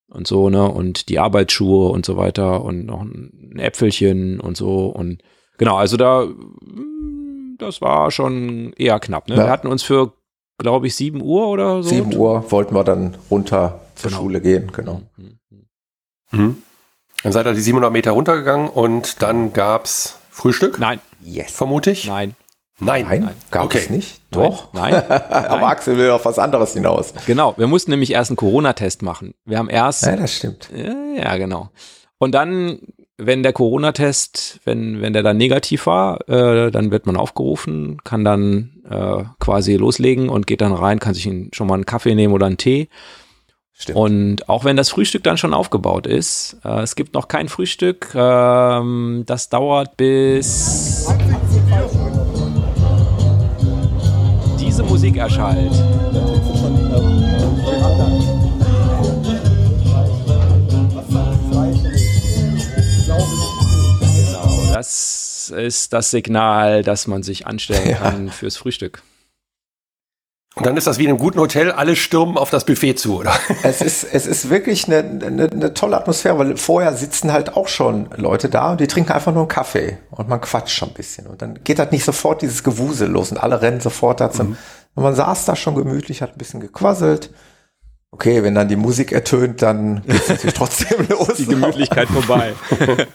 und 0.09 0.27
so, 0.27 0.51
ne? 0.51 0.69
Und 0.71 1.09
die 1.09 1.19
Arbeitsschuhe 1.19 1.89
und 1.91 2.05
so 2.05 2.17
weiter 2.17 2.63
und 2.65 2.85
noch 2.87 3.03
ein 3.03 3.57
Äpfelchen 3.59 4.41
und 4.41 4.57
so 4.57 4.87
und 4.87 5.23
genau, 5.59 5.77
also 5.77 5.97
da, 5.97 6.25
mm, 6.27 7.57
das 7.59 7.81
war 7.81 8.11
schon 8.11 8.73
eher 8.77 8.99
knapp, 9.01 9.29
ne? 9.29 9.37
Ja. 9.37 9.45
Wir 9.45 9.51
hatten 9.51 9.69
uns 9.69 9.83
für, 9.83 10.13
glaube 10.59 10.87
ich, 10.89 10.97
7 10.97 11.23
Uhr 11.23 11.47
oder 11.49 11.83
so. 11.83 11.89
Sieben 11.91 12.15
Uhr 12.17 12.45
wollten 12.51 12.75
wir 12.75 12.85
dann 12.85 13.17
runter 13.31 13.81
zur 13.95 14.11
Genau. 14.11 14.23
Schule 14.23 14.41
gehen, 14.41 14.71
genau. 14.73 15.03
Dann 16.33 16.57
seid 17.33 17.47
ihr 17.47 17.53
die 17.53 17.61
700 17.61 17.93
Meter 17.93 18.13
runtergegangen 18.13 18.69
und 18.69 19.23
dann 19.23 19.53
gab's 19.53 20.19
Frühstück, 20.31 20.79
Nein, 20.79 20.99
Yes. 21.23 21.53
vermute 21.53 21.91
ich? 21.93 22.07
nein, 22.07 22.35
Nein. 22.81 23.07
Nein, 23.09 23.31
gab 23.51 23.67
Okay. 23.67 23.79
es 23.79 23.91
nicht. 23.91 24.21
nein, 24.31 24.43
Doch. 24.51 24.73
nein. 24.73 24.95
Aber 25.11 25.69
Axel 25.69 25.97
will 25.99 26.11
auf 26.11 26.25
was 26.25 26.39
anderes 26.39 26.73
hinaus. 26.73 27.13
Genau, 27.27 27.55
wir 27.57 27.67
mussten 27.67 27.91
nämlich 27.93 28.13
erst 28.13 28.31
einen 28.31 28.37
Corona-Test 28.37 29.03
machen. 29.03 29.35
Wir 29.45 29.59
haben 29.59 29.69
erst 29.71 30.05
Ja, 30.07 30.17
das 30.17 30.35
stimmt. 30.35 30.71
Ja, 31.17 31.37
genau. 31.37 31.71
Und 32.19 32.33
dann, 32.35 32.79
wenn 33.19 33.43
der 33.43 33.53
Corona-Test, 33.53 34.61
wenn, 34.65 35.01
wenn 35.03 35.13
der 35.13 35.23
dann 35.23 35.37
negativ 35.37 35.87
war, 35.87 36.29
äh, 36.29 36.71
dann 36.71 36.91
wird 36.91 37.07
man 37.07 37.17
aufgerufen, 37.17 37.99
kann 38.05 38.25
dann 38.25 38.83
äh, 38.89 39.25
quasi 39.39 39.77
loslegen 39.77 40.29
und 40.29 40.47
geht 40.47 40.61
dann 40.61 40.73
rein, 40.73 40.99
kann 40.99 41.15
sich 41.15 41.29
schon 41.53 41.67
mal 41.67 41.75
einen 41.75 41.87
Kaffee 41.87 42.15
nehmen 42.15 42.33
oder 42.35 42.47
einen 42.47 42.57
Tee. 42.59 42.89
Stimmt. 43.75 43.99
Und 43.99 44.49
auch 44.49 44.65
wenn 44.65 44.77
das 44.77 44.91
Frühstück 44.91 45.25
dann 45.25 45.39
schon 45.39 45.55
aufgebaut 45.55 46.07
ist, 46.07 46.57
äh, 46.65 46.81
es 46.83 46.95
gibt 46.95 47.15
noch 47.15 47.27
kein 47.29 47.49
Frühstück, 47.49 48.09
ähm, 48.15 49.25
das 49.27 49.49
dauert 49.49 49.97
bis 49.97 51.09
Musik 55.03 55.17
erschallt. 55.17 55.73
Genau, 64.15 64.73
das 64.73 65.53
ist 65.57 65.93
das 65.93 66.11
Signal, 66.13 66.85
dass 66.85 67.09
man 67.09 67.25
sich 67.25 67.49
anstellen 67.49 67.97
kann 67.99 68.31
fürs 68.31 68.57
Frühstück. 68.57 69.03
Und 70.55 70.67
dann 70.67 70.77
ist 70.77 70.87
das 70.87 70.99
wie 70.99 71.05
in 71.05 71.09
einem 71.09 71.19
guten 71.19 71.41
Hotel, 71.41 71.73
alle 71.73 71.97
stürmen 71.97 72.37
auf 72.37 72.51
das 72.51 72.65
Buffet 72.65 72.95
zu, 72.95 73.19
oder? 73.19 73.33
Es 73.65 73.81
ist, 73.81 74.05
es 74.05 74.27
ist 74.27 74.51
wirklich 74.51 74.87
eine, 74.87 74.99
eine, 74.99 75.51
eine 75.51 75.75
tolle 75.75 75.97
Atmosphäre, 75.97 76.39
weil 76.39 76.57
vorher 76.59 76.93
sitzen 76.95 77.33
halt 77.33 77.57
auch 77.57 77.69
schon 77.69 78.09
Leute 78.17 78.51
da 78.51 78.73
und 78.73 78.81
die 78.81 78.87
trinken 78.87 79.13
einfach 79.13 79.33
nur 79.33 79.43
einen 79.43 79.49
Kaffee 79.49 79.99
und 80.11 80.29
man 80.29 80.41
quatscht 80.43 80.77
schon 80.77 80.91
ein 80.91 80.95
bisschen. 80.95 81.27
Und 81.27 81.41
dann 81.43 81.59
geht 81.65 81.79
halt 81.79 81.91
nicht 81.91 82.05
sofort 82.05 82.43
dieses 82.43 82.63
Gewusel 82.63 83.09
los 83.09 83.33
und 83.33 83.39
alle 83.39 83.63
rennen 83.63 83.81
sofort 83.81 84.21
da 84.21 84.31
zum. 84.31 84.57
Und 84.95 85.03
man 85.03 85.15
saß 85.15 85.45
da 85.47 85.57
schon 85.57 85.75
gemütlich, 85.75 86.23
hat 86.23 86.33
ein 86.33 86.39
bisschen 86.39 86.61
gequasselt. 86.61 87.31
Okay, 88.11 88.43
wenn 88.43 88.55
dann 88.55 88.69
die 88.69 88.77
Musik 88.77 89.11
ertönt, 89.11 89.63
dann 89.63 90.03
geht's 90.07 90.29
natürlich 90.29 90.55
trotzdem 90.59 91.09
los. 91.09 91.35
Die 91.39 91.47
Gemütlichkeit 91.47 92.09
vorbei. 92.09 92.53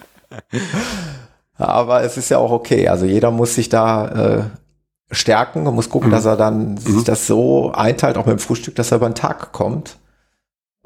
Aber 1.57 2.03
es 2.03 2.17
ist 2.17 2.29
ja 2.29 2.39
auch 2.39 2.51
okay. 2.51 2.87
Also 2.87 3.05
jeder 3.05 3.31
muss 3.31 3.55
sich 3.55 3.69
da 3.69 4.07
äh, 4.39 4.43
stärken 5.11 5.67
und 5.67 5.75
muss 5.75 5.89
gucken, 5.89 6.11
dass 6.11 6.25
er 6.25 6.35
dann 6.35 6.77
sich 6.77 7.03
das 7.03 7.27
so 7.27 7.71
einteilt, 7.71 8.17
auch 8.17 8.25
mit 8.25 8.33
dem 8.33 8.39
Frühstück, 8.39 8.75
dass 8.75 8.91
er 8.91 8.97
über 8.97 9.09
den 9.09 9.15
Tag 9.15 9.51
kommt. 9.51 9.97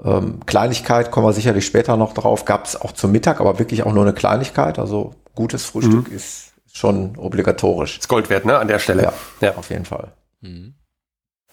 Ähm, 0.04 0.40
Kleinigkeit 0.46 1.12
kommen 1.12 1.28
wir 1.28 1.34
sicherlich 1.34 1.66
später 1.66 1.98
noch 1.98 2.14
drauf. 2.14 2.46
Gab 2.46 2.66
es 2.66 2.80
auch 2.80 2.92
zum 2.92 3.12
Mittag, 3.12 3.40
aber 3.40 3.60
wirklich 3.60 3.84
auch 3.84 3.94
nur 3.94 4.04
eine 4.04 4.14
Kleinigkeit. 4.14 4.80
Also 4.80 5.16
gutes 5.36 5.66
Frühstück 5.66 6.10
mhm. 6.10 6.16
ist 6.16 6.54
schon 6.72 7.18
obligatorisch. 7.18 7.98
Das 8.00 8.08
Gold 8.08 8.30
wert, 8.30 8.46
ne, 8.46 8.58
an 8.58 8.68
der 8.68 8.80
Stelle. 8.80 9.04
Ja, 9.04 9.14
ja. 9.42 9.56
auf 9.56 9.70
jeden 9.70 9.86
Fall. 9.86 10.12
Mhm. 10.42 10.76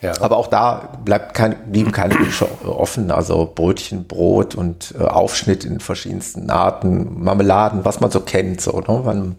Ja. 0.01 0.21
Aber 0.21 0.37
auch 0.37 0.47
da 0.47 0.99
bleibt 1.05 1.35
kein, 1.35 1.73
blieben 1.73 1.91
keine 1.91 2.19
Wünsche 2.19 2.49
offen. 2.65 3.11
Also 3.11 3.51
Brötchen, 3.53 4.07
Brot 4.07 4.55
und 4.55 4.95
äh, 4.99 5.03
Aufschnitt 5.03 5.65
in 5.65 5.81
verschiedensten 5.81 6.51
Arten, 6.51 7.23
Marmeladen, 7.23 7.85
was 7.85 8.01
man 8.01 8.11
so 8.11 8.21
kennt, 8.21 8.61
so, 8.61 8.81
ne? 8.81 9.03
Man, 9.05 9.37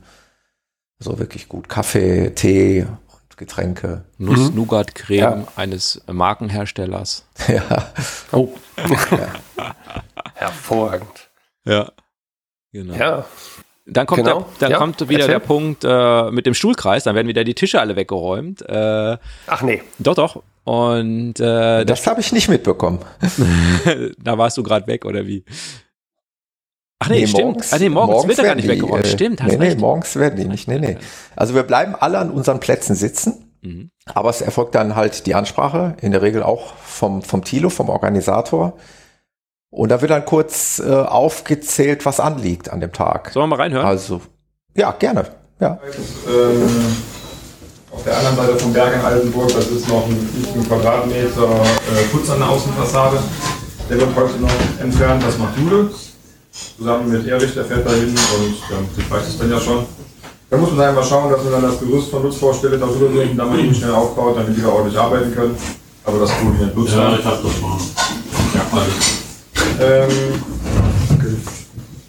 so 1.00 1.18
wirklich 1.18 1.48
gut 1.48 1.70
Kaffee, 1.70 2.32
Tee 2.32 2.82
und 2.84 3.38
Getränke. 3.38 4.04
Nuss-Nougat-Creme 4.18 5.18
ja. 5.18 5.44
eines 5.56 6.02
Markenherstellers. 6.12 7.26
Ja. 7.48 7.88
Oh. 8.34 8.50
ja. 9.12 9.74
Hervorragend. 10.34 11.30
Ja. 11.64 11.90
Genau. 12.74 12.94
Ja. 12.96 13.26
Dann 13.92 14.06
kommt, 14.06 14.24
genau. 14.24 14.40
der, 14.40 14.48
dann 14.60 14.72
ja, 14.72 14.78
kommt 14.78 15.02
wieder 15.10 15.20
erzähl. 15.20 15.34
der 15.34 15.40
Punkt 15.40 15.84
äh, 15.84 16.32
mit 16.32 16.46
dem 16.46 16.54
Stuhlkreis, 16.54 17.04
dann 17.04 17.16
werden 17.16 17.28
wieder 17.28 17.44
die 17.44 17.56
Tische 17.56 17.80
alle 17.80 17.96
weggeräumt. 17.96 18.62
Äh, 18.68 19.18
Ach 19.48 19.62
nee. 19.62 19.82
Doch, 20.00 20.16
doch. 20.16 20.44
Und 20.64 21.40
äh, 21.40 21.86
das 21.86 22.06
habe 22.06 22.22
ich 22.22 22.32
nicht 22.32 22.50
mitbekommen. 22.50 23.00
da 24.24 24.38
warst 24.38 24.58
du 24.58 24.64
gerade 24.64 24.86
weg, 24.88 25.06
oder 25.06 25.26
wie? 25.26 25.44
Ach 27.00 27.10
nee, 27.10 27.22
nee 27.22 27.28
stimmt. 27.28 27.44
Morgens, 27.46 27.74
ah, 27.74 27.78
nee, 27.80 27.90
morgens, 27.90 28.12
morgens 28.12 28.28
wird 28.28 28.40
er 28.40 28.46
gar 28.46 28.56
nicht 28.56 28.68
weggeräumt. 28.68 29.06
Äh, 29.06 29.10
stimmt, 29.10 29.42
hast 29.42 29.52
nee, 29.52 29.58
recht. 29.58 29.76
nee, 29.78 29.82
morgens 29.82 30.16
werden 30.18 30.36
die 30.36 30.46
nicht. 30.46 30.68
Nee, 30.68 30.80
nee. 30.80 30.98
Also 31.36 31.56
wir 31.56 31.64
bleiben 31.64 31.96
alle 31.96 32.20
an 32.20 32.30
unseren 32.30 32.60
Plätzen 32.60 32.96
sitzen, 32.96 33.52
mhm. 33.62 33.90
aber 34.06 34.30
es 34.30 34.42
erfolgt 34.42 34.76
dann 34.76 34.96
halt 34.96 35.26
die 35.26 35.34
Ansprache, 35.34 35.96
in 36.02 36.12
der 36.12 36.22
Regel 36.22 36.44
auch 36.44 36.76
vom, 36.76 37.22
vom 37.22 37.44
Tilo, 37.44 37.70
vom 37.70 37.90
Organisator. 37.90 38.78
Und 39.72 39.90
da 39.90 40.02
wird 40.02 40.12
dann 40.12 40.26
kurz 40.26 40.80
äh, 40.80 40.92
aufgezählt, 40.92 42.06
was 42.06 42.20
anliegt 42.20 42.70
an 42.70 42.80
dem 42.80 42.92
Tag. 42.92 43.30
Sollen 43.32 43.44
wir 43.50 43.56
mal 43.56 43.64
reinhören? 43.64 43.86
Also, 43.86 44.22
ja, 44.76 44.92
gerne. 44.92 45.26
Ja. 45.60 45.80
Ähm, 46.28 46.96
auf 47.92 48.04
der 48.04 48.18
anderen 48.18 48.36
Seite 48.36 48.58
vom 48.58 48.74
Berg 48.74 48.96
in 48.96 49.02
Altenburg, 49.02 49.54
das 49.54 49.68
ist 49.68 49.88
noch 49.88 50.08
ein 50.08 50.30
15 50.54 50.68
Quadratmeter 50.68 51.44
äh, 51.44 52.04
Putz 52.12 52.30
an 52.30 52.40
der 52.40 52.50
Außenfassade. 52.50 53.18
Der 53.90 54.00
wird 54.00 54.16
heute 54.16 54.40
noch 54.40 54.52
entfernt, 54.80 55.24
das 55.24 55.38
macht 55.38 55.58
Jude. 55.58 55.90
Zusammen 56.78 57.12
mit 57.12 57.28
Erich, 57.28 57.54
der 57.54 57.66
fährt 57.66 57.86
da 57.86 57.92
hin 57.92 58.10
und 58.10 58.56
ja, 58.70 58.78
das 58.96 59.12
weiß 59.12 59.28
es 59.28 59.38
dann 59.38 59.52
ja 59.52 59.60
schon. 59.60 59.86
Da 60.50 60.58
muss 60.58 60.72
man 60.72 60.88
einfach 60.88 61.08
schauen, 61.08 61.32
dass 61.32 61.44
man 61.44 61.54
dann 61.54 61.62
das 61.64 61.80
Gerüst 61.80 62.10
von 62.10 62.24
Nutzvorstelle 62.24 62.78
darüber 62.78 63.08
bringt, 63.10 63.38
damit 63.38 63.56
man 63.56 63.66
ihn 63.66 63.76
schnell 63.76 63.92
aufbaut, 63.92 64.38
damit 64.38 64.58
die 64.58 64.62
da 64.62 64.70
ordentlich 64.70 64.98
arbeiten 65.00 65.34
können. 65.34 65.56
Aber 66.06 66.20
das 66.20 66.30
tun 66.40 66.58
wir 66.58 66.66
nicht 66.66 66.76
nutzen. 66.76 66.98
Ja, 66.98 67.14
ich 67.18 67.26
hab 67.26 67.44
das 67.44 67.62
mal. 67.62 67.78
Ja, 68.56 68.62
alles. 68.72 69.19
Ähm, 69.82 70.44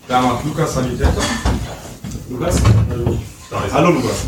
da 0.08 0.20
macht 0.20 0.44
Lukas 0.44 0.74
Sanitäter. 0.74 1.22
Lukas? 2.28 2.60
Hallo 3.72 3.90
Lukas. 3.90 4.24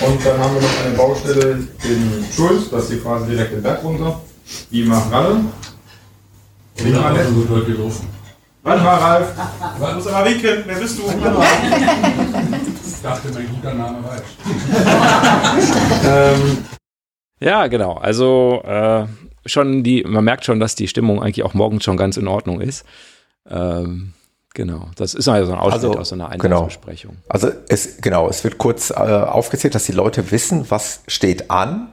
Und 0.00 0.26
dann 0.26 0.38
haben 0.40 0.54
wir 0.54 0.62
noch 0.62 0.84
eine 0.84 0.96
Baustelle 0.96 1.68
in 1.84 2.24
Schuld, 2.34 2.72
das 2.72 2.84
ist 2.84 2.90
hier 2.90 3.02
quasi 3.02 3.30
direkt 3.30 3.52
den 3.52 3.62
Berg 3.62 3.84
runter. 3.84 4.20
Die 4.72 4.82
macht 4.82 5.12
Ralle. 5.12 5.44
Wie 6.76 6.94
war 6.94 7.14
das? 7.14 7.26
Warte 8.62 8.82
mal, 8.82 8.98
Ralf. 8.98 9.28
Du 9.78 9.94
musst 9.94 10.08
aber 10.08 10.28
winken. 10.28 10.64
Wer 10.66 10.76
bist 10.76 10.98
du? 10.98 11.02
Ich 12.84 13.02
dachte, 13.02 13.28
mein 13.32 13.48
guter 13.48 13.74
Name 13.74 13.98
reicht. 14.08 14.24
ähm, 16.04 16.58
ja, 17.38 17.66
genau. 17.68 17.94
Also, 17.94 18.60
äh, 18.64 19.06
schon 19.46 19.82
die, 19.82 20.04
man 20.04 20.24
merkt 20.24 20.44
schon, 20.44 20.60
dass 20.60 20.74
die 20.74 20.88
Stimmung 20.88 21.22
eigentlich 21.22 21.44
auch 21.44 21.54
morgens 21.54 21.84
schon 21.84 21.96
ganz 21.96 22.16
in 22.16 22.28
Ordnung 22.28 22.60
ist. 22.60 22.84
Ähm, 23.48 24.12
genau, 24.54 24.88
das 24.96 25.14
ist 25.14 25.28
also 25.28 25.52
ein 25.52 25.58
Ausschnitt 25.58 25.84
also, 25.84 25.98
aus 25.98 26.08
so 26.10 26.14
einer 26.14 26.28
Eingangsbesprechung. 26.28 27.12
Genau. 27.12 27.24
Also 27.28 27.50
es, 27.68 28.00
genau, 28.00 28.28
es 28.28 28.44
wird 28.44 28.58
kurz 28.58 28.90
äh, 28.90 28.94
aufgezählt, 28.94 29.74
dass 29.74 29.84
die 29.84 29.92
Leute 29.92 30.30
wissen, 30.30 30.70
was 30.70 31.00
steht 31.06 31.50
an 31.50 31.92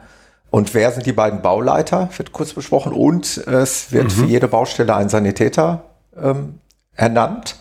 und 0.49 0.73
wer 0.73 0.91
sind 0.91 1.05
die 1.05 1.13
beiden 1.13 1.41
Bauleiter, 1.41 2.09
wird 2.17 2.31
kurz 2.31 2.53
besprochen 2.53 2.93
und 2.93 3.37
es 3.37 3.91
wird 3.91 4.05
mhm. 4.05 4.09
für 4.09 4.25
jede 4.25 4.47
Baustelle 4.47 4.95
ein 4.95 5.09
Sanitäter 5.09 5.83
ähm, 6.15 6.59
ernannt. 6.95 7.57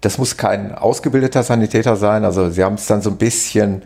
Das 0.00 0.18
muss 0.18 0.36
kein 0.36 0.74
ausgebildeter 0.74 1.42
Sanitäter 1.42 1.96
sein, 1.96 2.24
also 2.24 2.50
sie 2.50 2.62
haben 2.62 2.74
es 2.74 2.86
dann 2.86 3.02
so 3.02 3.10
ein 3.10 3.16
bisschen 3.16 3.82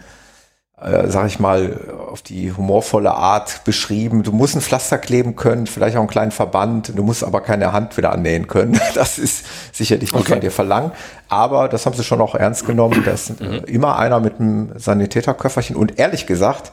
äh, 0.83 1.09
sag 1.09 1.27
ich 1.27 1.39
mal, 1.39 1.79
auf 2.11 2.23
die 2.23 2.53
humorvolle 2.53 3.13
Art 3.13 3.63
beschrieben. 3.65 4.23
Du 4.23 4.33
musst 4.33 4.57
ein 4.57 4.61
Pflaster 4.61 4.99
kleben 4.99 5.37
können, 5.37 5.67
vielleicht 5.67 5.97
auch 5.97 6.01
einen 6.01 6.09
kleinen 6.09 6.33
Verband, 6.33 6.93
du 6.97 7.03
musst 7.03 7.23
aber 7.23 7.41
keine 7.41 7.73
Hand 7.73 7.97
wieder 7.97 8.13
annähen 8.13 8.49
können. 8.49 8.81
Das 8.95 9.19
ist 9.19 9.47
sicherlich 9.73 10.13
nicht 10.13 10.23
okay. 10.23 10.33
von 10.33 10.41
dir 10.41 10.51
verlangt. 10.51 10.93
Aber 11.29 11.69
das 11.69 11.87
haben 11.87 11.97
sie 11.97 12.05
schon 12.05 12.21
auch 12.21 12.35
ernst 12.35 12.67
genommen. 12.67 13.03
Da 13.05 13.13
ist 13.13 13.41
mhm. 13.41 13.65
immer 13.67 13.99
einer 13.99 14.21
mit 14.21 14.39
einem 14.39 14.73
Sanitäterköfferchen. 14.77 15.77
Und 15.77 15.99
ehrlich 15.99 16.27
gesagt, 16.27 16.73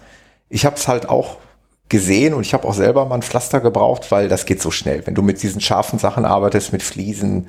ich 0.49 0.65
habe 0.65 0.75
es 0.75 0.87
halt 0.87 1.07
auch 1.07 1.37
gesehen 1.87 2.33
und 2.33 2.41
ich 2.41 2.53
habe 2.53 2.67
auch 2.67 2.73
selber 2.73 3.05
mal 3.05 3.15
ein 3.15 3.21
Pflaster 3.21 3.61
gebraucht, 3.61 4.11
weil 4.11 4.27
das 4.27 4.45
geht 4.45 4.61
so 4.61 4.71
schnell. 4.71 5.05
Wenn 5.05 5.15
du 5.15 5.21
mit 5.21 5.41
diesen 5.41 5.61
scharfen 5.61 5.97
Sachen 5.97 6.25
arbeitest, 6.25 6.73
mit 6.73 6.83
Fliesen, 6.83 7.47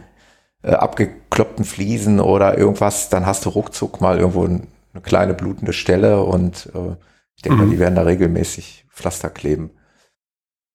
äh, 0.62 0.72
abgekloppten 0.72 1.64
Fliesen 1.64 2.20
oder 2.20 2.56
irgendwas, 2.56 3.08
dann 3.08 3.26
hast 3.26 3.44
du 3.44 3.50
ruckzuck 3.50 4.00
mal 4.00 4.18
irgendwo 4.18 4.44
ein 4.44 4.66
eine 5.00 5.02
kleine 5.02 5.34
blutende 5.34 5.72
Stelle 5.72 6.22
und 6.22 6.70
äh, 6.74 6.96
ich 7.36 7.42
denke 7.42 7.58
mhm. 7.58 7.64
mal, 7.64 7.70
die 7.70 7.78
werden 7.78 7.94
da 7.94 8.02
regelmäßig 8.02 8.86
Pflaster 8.92 9.30
kleben. 9.30 9.70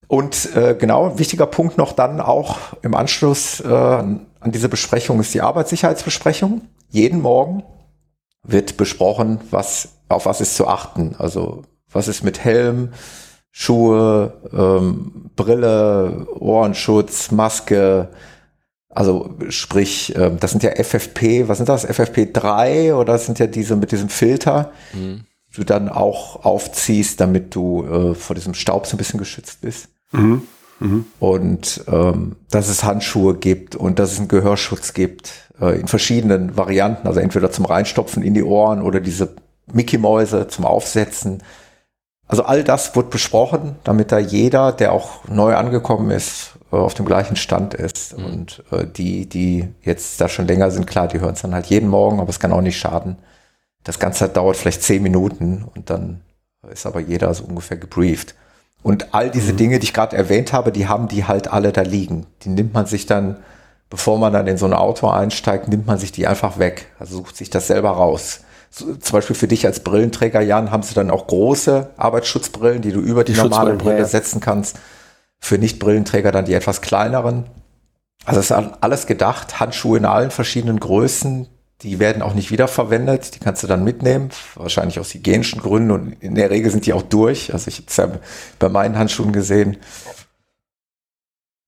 Und 0.07 0.55
äh, 0.55 0.75
genau, 0.75 1.17
wichtiger 1.17 1.47
Punkt 1.47 1.77
noch 1.77 1.93
dann 1.93 2.21
auch 2.21 2.57
im 2.81 2.95
Anschluss 2.95 3.59
äh, 3.59 3.67
an 3.67 4.51
diese 4.51 4.69
Besprechung 4.69 5.19
ist 5.19 5.33
die 5.33 5.41
Arbeitssicherheitsbesprechung. 5.41 6.61
Jeden 6.89 7.21
Morgen 7.21 7.63
wird 8.43 8.77
besprochen, 8.77 9.39
was 9.49 9.89
auf 10.07 10.27
was 10.27 10.41
ist 10.41 10.55
zu 10.55 10.67
achten. 10.67 11.15
Also 11.17 11.63
was 11.91 12.07
ist 12.07 12.23
mit 12.23 12.43
Helm, 12.43 12.93
Schuhe, 13.51 14.33
ähm, 14.53 15.31
Brille, 15.35 16.27
Ohrenschutz, 16.39 17.31
Maske, 17.31 18.09
also 18.95 19.35
sprich, 19.49 20.15
ähm, 20.15 20.37
das 20.39 20.51
sind 20.51 20.63
ja 20.63 20.71
FFP, 20.71 21.47
was 21.47 21.57
sind 21.57 21.67
das? 21.67 21.87
FFP3 21.87 22.93
oder 22.93 23.13
das 23.13 23.25
sind 23.25 23.37
ja 23.39 23.45
diese 23.45 23.75
mit 23.75 23.91
diesem 23.91 24.09
Filter, 24.09 24.71
mhm. 24.93 25.25
du 25.53 25.63
dann 25.65 25.89
auch 25.89 26.45
aufziehst, 26.45 27.19
damit 27.19 27.53
du 27.53 27.85
äh, 27.85 28.15
vor 28.15 28.35
diesem 28.35 28.53
Staub 28.53 28.87
so 28.87 28.95
ein 28.95 28.97
bisschen 28.97 29.19
geschützt 29.19 29.61
bist. 29.61 29.89
Mhm. 30.13 30.43
Mhm. 30.79 31.05
Und 31.19 31.83
ähm, 31.87 32.37
dass 32.49 32.69
es 32.69 32.83
Handschuhe 32.83 33.35
gibt 33.35 33.75
und 33.75 33.99
dass 33.99 34.13
es 34.13 34.19
einen 34.19 34.29
Gehörschutz 34.29 34.93
gibt 34.93 35.51
äh, 35.59 35.79
in 35.79 35.87
verschiedenen 35.87 36.55
Varianten, 36.57 37.07
also 37.07 37.19
entweder 37.19 37.51
zum 37.51 37.65
Reinstopfen 37.65 38.23
in 38.23 38.33
die 38.33 38.43
Ohren 38.43 38.81
oder 38.81 39.01
diese 39.01 39.35
Mickey-Mäuse 39.71 40.47
zum 40.47 40.65
Aufsetzen. 40.65 41.43
Also 42.27 42.43
all 42.43 42.63
das 42.63 42.95
wird 42.95 43.09
besprochen, 43.09 43.75
damit 43.83 44.11
da 44.11 44.19
jeder, 44.19 44.71
der 44.71 44.93
auch 44.93 45.27
neu 45.27 45.55
angekommen 45.55 46.11
ist, 46.11 46.54
auf 46.83 46.93
dem 46.93 47.05
gleichen 47.05 47.35
Stand 47.35 47.73
ist. 47.73 48.17
Mhm. 48.17 48.25
Und 48.25 48.63
äh, 48.71 48.85
die, 48.85 49.27
die 49.27 49.67
jetzt 49.83 50.19
da 50.19 50.29
schon 50.29 50.47
länger 50.47 50.71
sind, 50.71 50.87
klar, 50.87 51.07
die 51.07 51.19
hören 51.19 51.33
es 51.33 51.41
dann 51.41 51.53
halt 51.53 51.67
jeden 51.67 51.89
Morgen, 51.89 52.19
aber 52.19 52.29
es 52.29 52.39
kann 52.39 52.51
auch 52.51 52.61
nicht 52.61 52.77
schaden. 52.77 53.17
Das 53.83 53.99
Ganze 53.99 54.27
dauert 54.29 54.57
vielleicht 54.57 54.83
zehn 54.83 55.03
Minuten 55.03 55.65
und 55.75 55.89
dann 55.89 56.21
ist 56.71 56.85
aber 56.85 56.99
jeder 56.99 57.33
so 57.33 57.43
ungefähr 57.43 57.77
gebrieft. 57.77 58.35
Und 58.81 59.13
all 59.13 59.31
diese 59.31 59.53
mhm. 59.53 59.57
Dinge, 59.57 59.79
die 59.79 59.85
ich 59.85 59.93
gerade 59.93 60.15
erwähnt 60.15 60.53
habe, 60.53 60.71
die 60.71 60.87
haben 60.87 61.07
die 61.07 61.25
halt 61.25 61.47
alle 61.51 61.71
da 61.71 61.81
liegen. 61.81 62.27
Die 62.43 62.49
nimmt 62.49 62.73
man 62.73 62.85
sich 62.85 63.05
dann, 63.05 63.37
bevor 63.89 64.19
man 64.19 64.33
dann 64.33 64.47
in 64.47 64.57
so 64.57 64.65
ein 64.65 64.73
Auto 64.73 65.07
einsteigt, 65.07 65.67
nimmt 65.67 65.87
man 65.87 65.97
sich 65.97 66.11
die 66.11 66.27
einfach 66.27 66.59
weg. 66.59 66.87
Also 66.99 67.17
sucht 67.17 67.35
sich 67.35 67.49
das 67.49 67.67
selber 67.67 67.91
raus. 67.91 68.41
So, 68.69 68.93
zum 68.95 69.13
Beispiel 69.13 69.35
für 69.35 69.47
dich 69.47 69.65
als 69.65 69.79
Brillenträger, 69.79 70.41
Jan, 70.41 70.69
haben 70.69 70.83
sie 70.83 70.93
dann 70.93 71.09
auch 71.09 71.27
große 71.27 71.91
Arbeitsschutzbrillen, 71.97 72.81
die 72.81 72.91
du 72.91 72.99
über 72.99 73.23
die, 73.23 73.33
die 73.33 73.39
normale 73.39 73.75
Brille 73.75 73.99
ja. 73.99 74.05
setzen 74.05 74.39
kannst. 74.39 74.77
Für 75.45 75.59
Nicht-Brillenträger 75.59 76.31
dann 76.31 76.45
die 76.45 76.55
etwas 76.55 76.81
kleineren. 76.81 77.45
Also 78.25 78.39
es 78.39 78.49
ist 78.49 78.51
alles 78.81 79.05
gedacht, 79.05 79.59
Handschuhe 79.59 79.99
in 79.99 80.05
allen 80.05 80.31
verschiedenen 80.31 80.79
Größen, 80.79 81.47
die 81.83 81.99
werden 81.99 82.23
auch 82.23 82.33
nicht 82.33 82.49
wiederverwendet, 82.49 83.35
die 83.35 83.39
kannst 83.39 83.61
du 83.61 83.67
dann 83.67 83.83
mitnehmen, 83.83 84.31
wahrscheinlich 84.55 84.99
aus 84.99 85.13
hygienischen 85.13 85.61
Gründen 85.61 85.91
und 85.91 86.13
in 86.13 86.33
der 86.33 86.49
Regel 86.49 86.71
sind 86.71 86.87
die 86.87 86.93
auch 86.93 87.03
durch. 87.03 87.53
Also 87.53 87.67
ich 87.67 87.77
habe 87.77 87.85
es 87.89 87.97
ja 87.97 88.09
bei 88.57 88.69
meinen 88.69 88.97
Handschuhen 88.97 89.33
gesehen. 89.33 89.77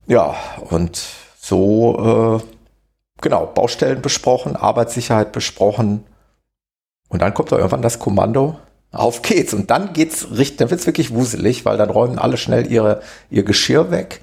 Ja, 0.07 0.35
und 0.71 0.99
so, 1.39 2.39
äh, 2.41 2.43
genau, 3.21 3.45
Baustellen 3.45 4.01
besprochen, 4.01 4.55
Arbeitssicherheit 4.55 5.31
besprochen. 5.31 6.03
Und 7.09 7.21
dann 7.21 7.35
kommt 7.35 7.51
da 7.51 7.57
irgendwann 7.57 7.83
das 7.83 7.99
Kommando, 7.99 8.57
auf 8.97 9.21
geht's. 9.21 9.53
Und 9.53 9.69
dann 9.71 9.93
geht's 9.93 10.27
richtig, 10.31 10.57
dann 10.57 10.69
wird's 10.69 10.85
wirklich 10.85 11.13
wuselig, 11.13 11.65
weil 11.65 11.77
dann 11.77 11.89
räumen 11.89 12.19
alle 12.19 12.37
schnell 12.37 12.71
ihre, 12.71 13.01
ihr 13.29 13.43
Geschirr 13.43 13.91
weg, 13.91 14.21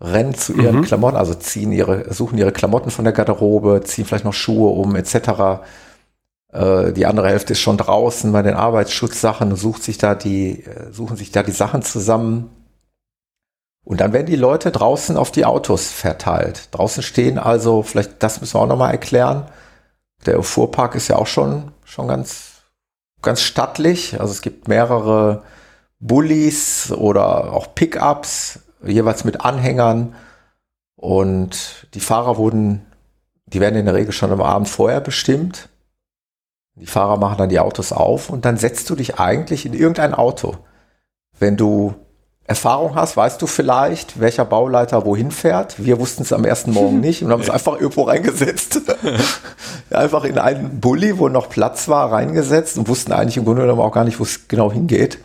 rennen 0.00 0.34
zu 0.34 0.54
ihren 0.54 0.76
mhm. 0.76 0.82
Klamotten, 0.82 1.16
also 1.16 1.34
ziehen 1.34 1.72
ihre, 1.72 2.12
suchen 2.12 2.38
ihre 2.38 2.52
Klamotten 2.52 2.90
von 2.90 3.04
der 3.04 3.12
Garderobe, 3.12 3.82
ziehen 3.84 4.04
vielleicht 4.04 4.24
noch 4.24 4.32
Schuhe 4.32 4.70
um, 4.70 4.96
etc. 4.96 5.62
Äh, 6.52 6.92
die 6.92 7.06
andere 7.06 7.28
Hälfte 7.28 7.52
ist 7.52 7.60
schon 7.60 7.76
draußen 7.76 8.32
bei 8.32 8.42
den 8.42 8.54
Arbeitsschutzsachen 8.54 9.50
und 9.50 9.56
sucht 9.56 9.82
sich 9.82 9.98
da 9.98 10.14
die, 10.14 10.64
äh, 10.64 10.92
suchen 10.92 11.16
sich 11.16 11.30
da 11.30 11.42
die 11.42 11.52
Sachen 11.52 11.82
zusammen. 11.82 12.50
Und 13.84 14.00
dann 14.00 14.12
werden 14.12 14.26
die 14.26 14.36
Leute 14.36 14.70
draußen 14.70 15.16
auf 15.16 15.30
die 15.30 15.44
Autos 15.44 15.90
verteilt. 15.90 16.68
Draußen 16.72 17.02
stehen 17.02 17.38
also, 17.38 17.82
vielleicht 17.82 18.22
das 18.22 18.40
müssen 18.40 18.54
wir 18.54 18.60
auch 18.60 18.66
nochmal 18.66 18.92
erklären, 18.92 19.46
Der 20.26 20.42
Fuhrpark 20.42 20.94
ist 20.96 21.08
ja 21.08 21.16
auch 21.16 21.26
schon, 21.26 21.72
schon 21.84 22.06
ganz, 22.06 22.49
ganz 23.22 23.42
stattlich. 23.42 24.20
Also 24.20 24.32
es 24.32 24.42
gibt 24.42 24.68
mehrere 24.68 25.42
Bullies 25.98 26.92
oder 26.92 27.52
auch 27.52 27.74
Pickups, 27.74 28.60
jeweils 28.82 29.24
mit 29.24 29.42
Anhängern. 29.42 30.14
Und 30.96 31.86
die 31.94 32.00
Fahrer 32.00 32.36
wurden, 32.36 32.86
die 33.46 33.60
werden 33.60 33.76
in 33.76 33.86
der 33.86 33.94
Regel 33.94 34.12
schon 34.12 34.32
am 34.32 34.42
Abend 34.42 34.68
vorher 34.68 35.00
bestimmt. 35.00 35.68
Die 36.74 36.86
Fahrer 36.86 37.16
machen 37.18 37.38
dann 37.38 37.48
die 37.48 37.60
Autos 37.60 37.92
auf 37.92 38.30
und 38.30 38.44
dann 38.44 38.56
setzt 38.56 38.88
du 38.88 38.94
dich 38.94 39.18
eigentlich 39.18 39.66
in 39.66 39.74
irgendein 39.74 40.14
Auto. 40.14 40.56
Wenn 41.38 41.56
du 41.56 41.94
Erfahrung 42.50 42.96
hast, 42.96 43.16
weißt 43.16 43.40
du 43.40 43.46
vielleicht, 43.46 44.18
welcher 44.18 44.44
Bauleiter 44.44 45.06
wohin 45.06 45.30
fährt. 45.30 45.84
Wir 45.84 46.00
wussten 46.00 46.22
es 46.22 46.32
am 46.32 46.44
ersten 46.44 46.72
Morgen 46.72 46.98
nicht 47.00 47.22
und 47.22 47.30
haben 47.30 47.42
es 47.42 47.48
einfach 47.48 47.80
irgendwo 47.80 48.02
reingesetzt. 48.02 48.80
einfach 49.90 50.24
in 50.24 50.36
einen 50.36 50.80
Bulli, 50.80 51.16
wo 51.16 51.28
noch 51.28 51.48
Platz 51.48 51.86
war, 51.86 52.10
reingesetzt 52.10 52.76
und 52.76 52.88
wussten 52.88 53.12
eigentlich 53.12 53.36
im 53.36 53.44
Grunde 53.44 53.62
genommen 53.62 53.80
auch 53.80 53.92
gar 53.92 54.02
nicht, 54.02 54.18
wo 54.18 54.24
es 54.24 54.48
genau 54.48 54.72
hingeht. 54.72 55.18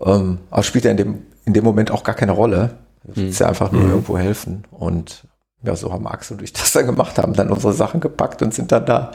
Ähm, 0.00 0.38
aber 0.52 0.62
spielt 0.62 0.84
ja 0.84 0.92
in 0.92 0.96
dem, 0.96 1.22
in 1.46 1.52
dem 1.52 1.64
Moment 1.64 1.90
auch 1.90 2.04
gar 2.04 2.14
keine 2.14 2.30
Rolle. 2.30 2.78
Du 3.02 3.16
willst 3.16 3.40
ja 3.40 3.48
einfach 3.48 3.72
nur 3.72 3.82
mhm. 3.82 3.90
irgendwo 3.90 4.16
helfen. 4.16 4.62
Und 4.70 5.24
ja, 5.64 5.74
so 5.74 5.92
haben 5.92 6.06
Axel 6.06 6.36
und 6.36 6.44
ich 6.44 6.52
das 6.52 6.70
dann 6.70 6.86
gemacht, 6.86 7.18
haben 7.18 7.32
dann 7.32 7.50
unsere 7.50 7.72
Sachen 7.72 7.98
gepackt 7.98 8.40
und 8.42 8.54
sind 8.54 8.70
dann 8.70 8.86
da 8.86 9.10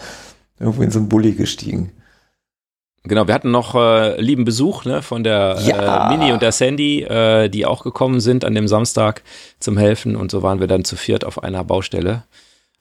irgendwo 0.59 0.81
in 0.81 0.91
so 0.91 0.99
einen 0.99 1.07
Bulli 1.07 1.31
gestiegen. 1.31 1.93
Genau, 3.03 3.27
wir 3.27 3.33
hatten 3.33 3.49
noch 3.49 3.73
äh, 3.73 4.19
lieben 4.21 4.45
Besuch 4.45 4.85
ne, 4.85 5.01
von 5.01 5.23
der 5.23 5.57
ja. 5.61 6.11
äh, 6.11 6.15
Mini 6.15 6.31
und 6.33 6.41
der 6.41 6.51
Sandy, 6.51 7.01
äh, 7.01 7.49
die 7.49 7.65
auch 7.65 7.83
gekommen 7.83 8.19
sind 8.19 8.45
an 8.45 8.53
dem 8.53 8.67
Samstag 8.67 9.23
zum 9.59 9.77
Helfen 9.77 10.15
und 10.15 10.29
so 10.29 10.43
waren 10.43 10.59
wir 10.59 10.67
dann 10.67 10.83
zu 10.83 10.95
viert 10.95 11.25
auf 11.25 11.41
einer 11.43 11.63
Baustelle. 11.63 12.23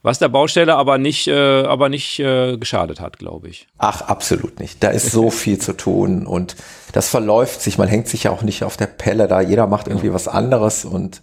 Was 0.02 0.18
der 0.18 0.28
Baustelle 0.28 0.76
aber 0.76 0.98
nicht, 0.98 1.28
äh, 1.28 1.62
aber 1.62 1.88
nicht 1.90 2.18
äh, 2.20 2.56
geschadet 2.56 3.00
hat, 3.00 3.18
glaube 3.18 3.48
ich. 3.48 3.66
Ach, 3.76 4.02
absolut 4.02 4.58
nicht. 4.58 4.82
Da 4.82 4.88
ist 4.88 5.10
so 5.10 5.30
viel 5.30 5.58
zu 5.58 5.74
tun 5.74 6.26
und 6.26 6.56
das 6.92 7.08
verläuft 7.08 7.60
sich. 7.60 7.76
Man 7.76 7.88
hängt 7.88 8.08
sich 8.08 8.24
ja 8.24 8.30
auch 8.30 8.42
nicht 8.42 8.64
auf 8.64 8.78
der 8.78 8.86
Pelle 8.86 9.28
da. 9.28 9.42
Jeder 9.42 9.66
macht 9.66 9.88
irgendwie 9.88 10.12
was 10.12 10.26
anderes 10.26 10.86
und 10.86 11.22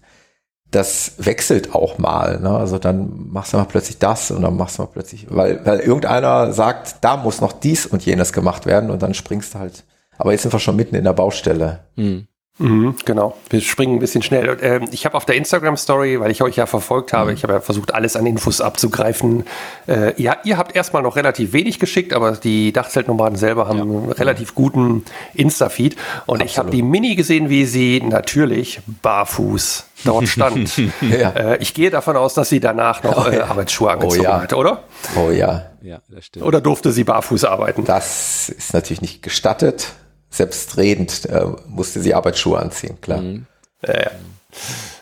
das 0.71 1.13
wechselt 1.17 1.73
auch 1.73 1.97
mal. 1.97 2.39
Ne? 2.39 2.49
Also 2.49 2.77
dann 2.77 3.29
machst 3.31 3.53
du 3.53 3.57
mal 3.57 3.65
plötzlich 3.65 3.99
das 3.99 4.31
und 4.31 4.41
dann 4.41 4.57
machst 4.57 4.77
du 4.77 4.83
mal 4.83 4.89
plötzlich, 4.91 5.27
weil, 5.29 5.65
weil 5.65 5.79
irgendeiner 5.79 6.51
sagt, 6.51 6.97
da 7.01 7.17
muss 7.17 7.41
noch 7.41 7.53
dies 7.53 7.85
und 7.85 8.05
jenes 8.05 8.33
gemacht 8.33 8.65
werden 8.65 8.89
und 8.89 9.01
dann 9.01 9.13
springst 9.13 9.55
du 9.55 9.59
halt. 9.59 9.83
Aber 10.17 10.31
jetzt 10.31 10.41
sind 10.41 10.53
wir 10.53 10.59
schon 10.59 10.75
mitten 10.75 10.95
in 10.95 11.03
der 11.03 11.13
Baustelle. 11.13 11.79
Mhm. 11.95 12.27
Mhm, 12.59 12.95
genau, 13.05 13.37
wir 13.51 13.61
springen 13.61 13.97
ein 13.97 13.99
bisschen 13.99 14.23
schnell. 14.23 14.57
Ähm, 14.61 14.87
ich 14.91 15.05
habe 15.05 15.15
auf 15.15 15.25
der 15.25 15.35
Instagram-Story, 15.35 16.19
weil 16.19 16.31
ich 16.31 16.41
euch 16.41 16.55
ja 16.55 16.65
verfolgt 16.65 17.13
habe, 17.13 17.29
mhm. 17.29 17.37
ich 17.37 17.43
habe 17.43 17.53
ja 17.53 17.59
versucht, 17.59 17.93
alles 17.93 18.15
an 18.15 18.25
Infos 18.25 18.61
abzugreifen. 18.61 19.45
Äh, 19.87 20.19
ja, 20.19 20.37
ihr 20.43 20.57
habt 20.57 20.75
erstmal 20.75 21.03
noch 21.03 21.15
relativ 21.15 21.53
wenig 21.53 21.79
geschickt, 21.79 22.13
aber 22.13 22.31
die 22.31 22.73
Dachzeltnomaden 22.73 23.37
selber 23.37 23.67
haben 23.67 23.77
ja. 23.77 23.83
einen 23.83 24.11
relativ 24.11 24.55
guten 24.55 25.05
Insta-Feed. 25.35 25.95
Und 26.25 26.41
Absolut. 26.41 26.45
ich 26.45 26.57
habe 26.57 26.71
die 26.71 26.81
Mini 26.81 27.15
gesehen, 27.15 27.49
wie 27.49 27.65
sie 27.65 28.01
natürlich 28.01 28.81
barfuß 29.03 29.85
dort 30.05 30.27
stand. 30.27 30.77
ja. 31.01 31.29
äh, 31.31 31.57
ich 31.57 31.75
gehe 31.75 31.91
davon 31.91 32.17
aus, 32.17 32.33
dass 32.33 32.49
sie 32.49 32.59
danach 32.59 33.03
noch 33.03 33.31
äh, 33.31 33.39
Arbeitsschuhe 33.39 33.91
angezogen 33.91 34.21
oh, 34.21 34.23
ja. 34.23 34.41
hat, 34.41 34.53
oder? 34.53 34.83
Oh 35.15 35.29
ja. 35.29 35.67
ja 35.83 35.99
das 36.09 36.25
stimmt. 36.25 36.43
Oder 36.43 36.59
durfte 36.59 36.91
sie 36.91 37.03
barfuß 37.03 37.45
arbeiten? 37.45 37.85
Das 37.85 38.49
ist 38.49 38.73
natürlich 38.73 39.01
nicht 39.01 39.21
gestattet 39.21 39.93
selbstredend 40.29 41.25
äh, 41.25 41.45
musste 41.67 42.01
sie 42.01 42.13
Arbeitsschuhe 42.13 42.59
anziehen, 42.59 42.99
klar. 43.01 43.21
Mhm. 43.21 43.45
Ja, 43.85 43.93
ja. 43.93 44.11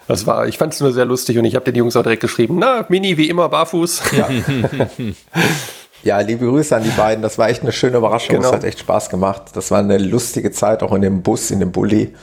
Das 0.07 0.27
war, 0.27 0.47
ich 0.47 0.57
fand 0.57 0.73
es 0.73 0.79
nur 0.79 0.93
sehr 0.93 1.05
lustig 1.05 1.37
und 1.37 1.45
ich 1.45 1.55
habe 1.55 1.65
den 1.65 1.75
Jungs 1.75 1.95
auch 1.95 2.03
direkt 2.03 2.21
geschrieben, 2.21 2.57
na, 2.59 2.85
Mini 2.89 3.17
wie 3.17 3.29
immer 3.29 3.49
barfuß. 3.49 4.03
Ja. 4.15 4.29
ja, 6.03 6.19
liebe 6.19 6.45
Grüße 6.45 6.75
an 6.75 6.83
die 6.83 6.89
beiden. 6.89 7.23
Das 7.23 7.37
war 7.37 7.49
echt 7.49 7.63
eine 7.63 7.71
schöne 7.71 7.97
Überraschung. 7.97 8.35
Genau. 8.35 8.49
Es 8.49 8.53
hat 8.53 8.63
echt 8.63 8.79
Spaß 8.79 9.09
gemacht. 9.09 9.43
Das 9.53 9.71
war 9.71 9.79
eine 9.79 9.97
lustige 9.97 10.51
Zeit, 10.51 10.83
auch 10.83 10.93
in 10.93 11.01
dem 11.01 11.23
Bus, 11.23 11.49
in 11.49 11.59
dem 11.59 11.71
Bulli. 11.71 12.13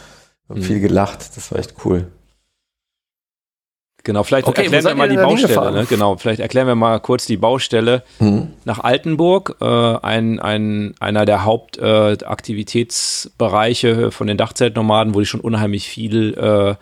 Mhm. 0.48 0.62
Viel 0.62 0.80
gelacht. 0.80 1.36
Das 1.36 1.50
war 1.50 1.58
echt 1.58 1.74
cool. 1.84 2.06
Genau, 4.04 4.24
vielleicht 4.24 4.48
okay, 4.48 4.62
erklären 4.62 4.84
wir 4.84 4.96
mal 4.96 5.08
die 5.08 5.14
Baustelle. 5.16 5.70
Ne? 5.70 5.86
Genau, 5.88 6.16
vielleicht 6.16 6.40
erklären 6.40 6.66
wir 6.66 6.74
mal 6.74 6.98
kurz 6.98 7.24
die 7.26 7.36
Baustelle 7.36 8.02
mhm. 8.18 8.48
nach 8.64 8.80
Altenburg. 8.80 9.58
Äh, 9.60 9.64
ein, 9.64 10.40
ein, 10.40 10.94
einer 10.98 11.24
der 11.24 11.44
Hauptaktivitätsbereiche 11.44 13.88
äh, 13.88 14.10
von 14.10 14.26
den 14.26 14.36
Dachzeltnomaden, 14.36 15.14
wo 15.14 15.20
ich 15.20 15.28
schon 15.28 15.38
unheimlich 15.40 15.88
viel 15.88 16.34
äh, 16.34 16.74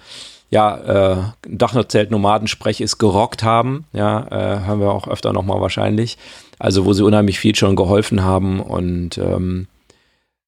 ja, 0.49 0.79
äh, 0.79 1.19
Dachzeltnomaden-Sprech 1.47 2.81
ist, 2.81 2.97
gerockt 2.97 3.43
haben. 3.43 3.85
Ja, 3.93 4.27
äh, 4.31 4.61
hören 4.67 4.81
wir 4.81 4.91
auch 4.91 5.07
öfter 5.07 5.35
nochmal 5.35 5.61
wahrscheinlich. 5.61 6.17
Also, 6.59 6.87
wo 6.87 6.95
sie 6.95 7.05
unheimlich 7.05 7.39
viel 7.39 7.55
schon 7.55 7.77
geholfen 7.77 8.25
haben 8.25 8.61
und 8.61 9.19
ähm, 9.19 9.67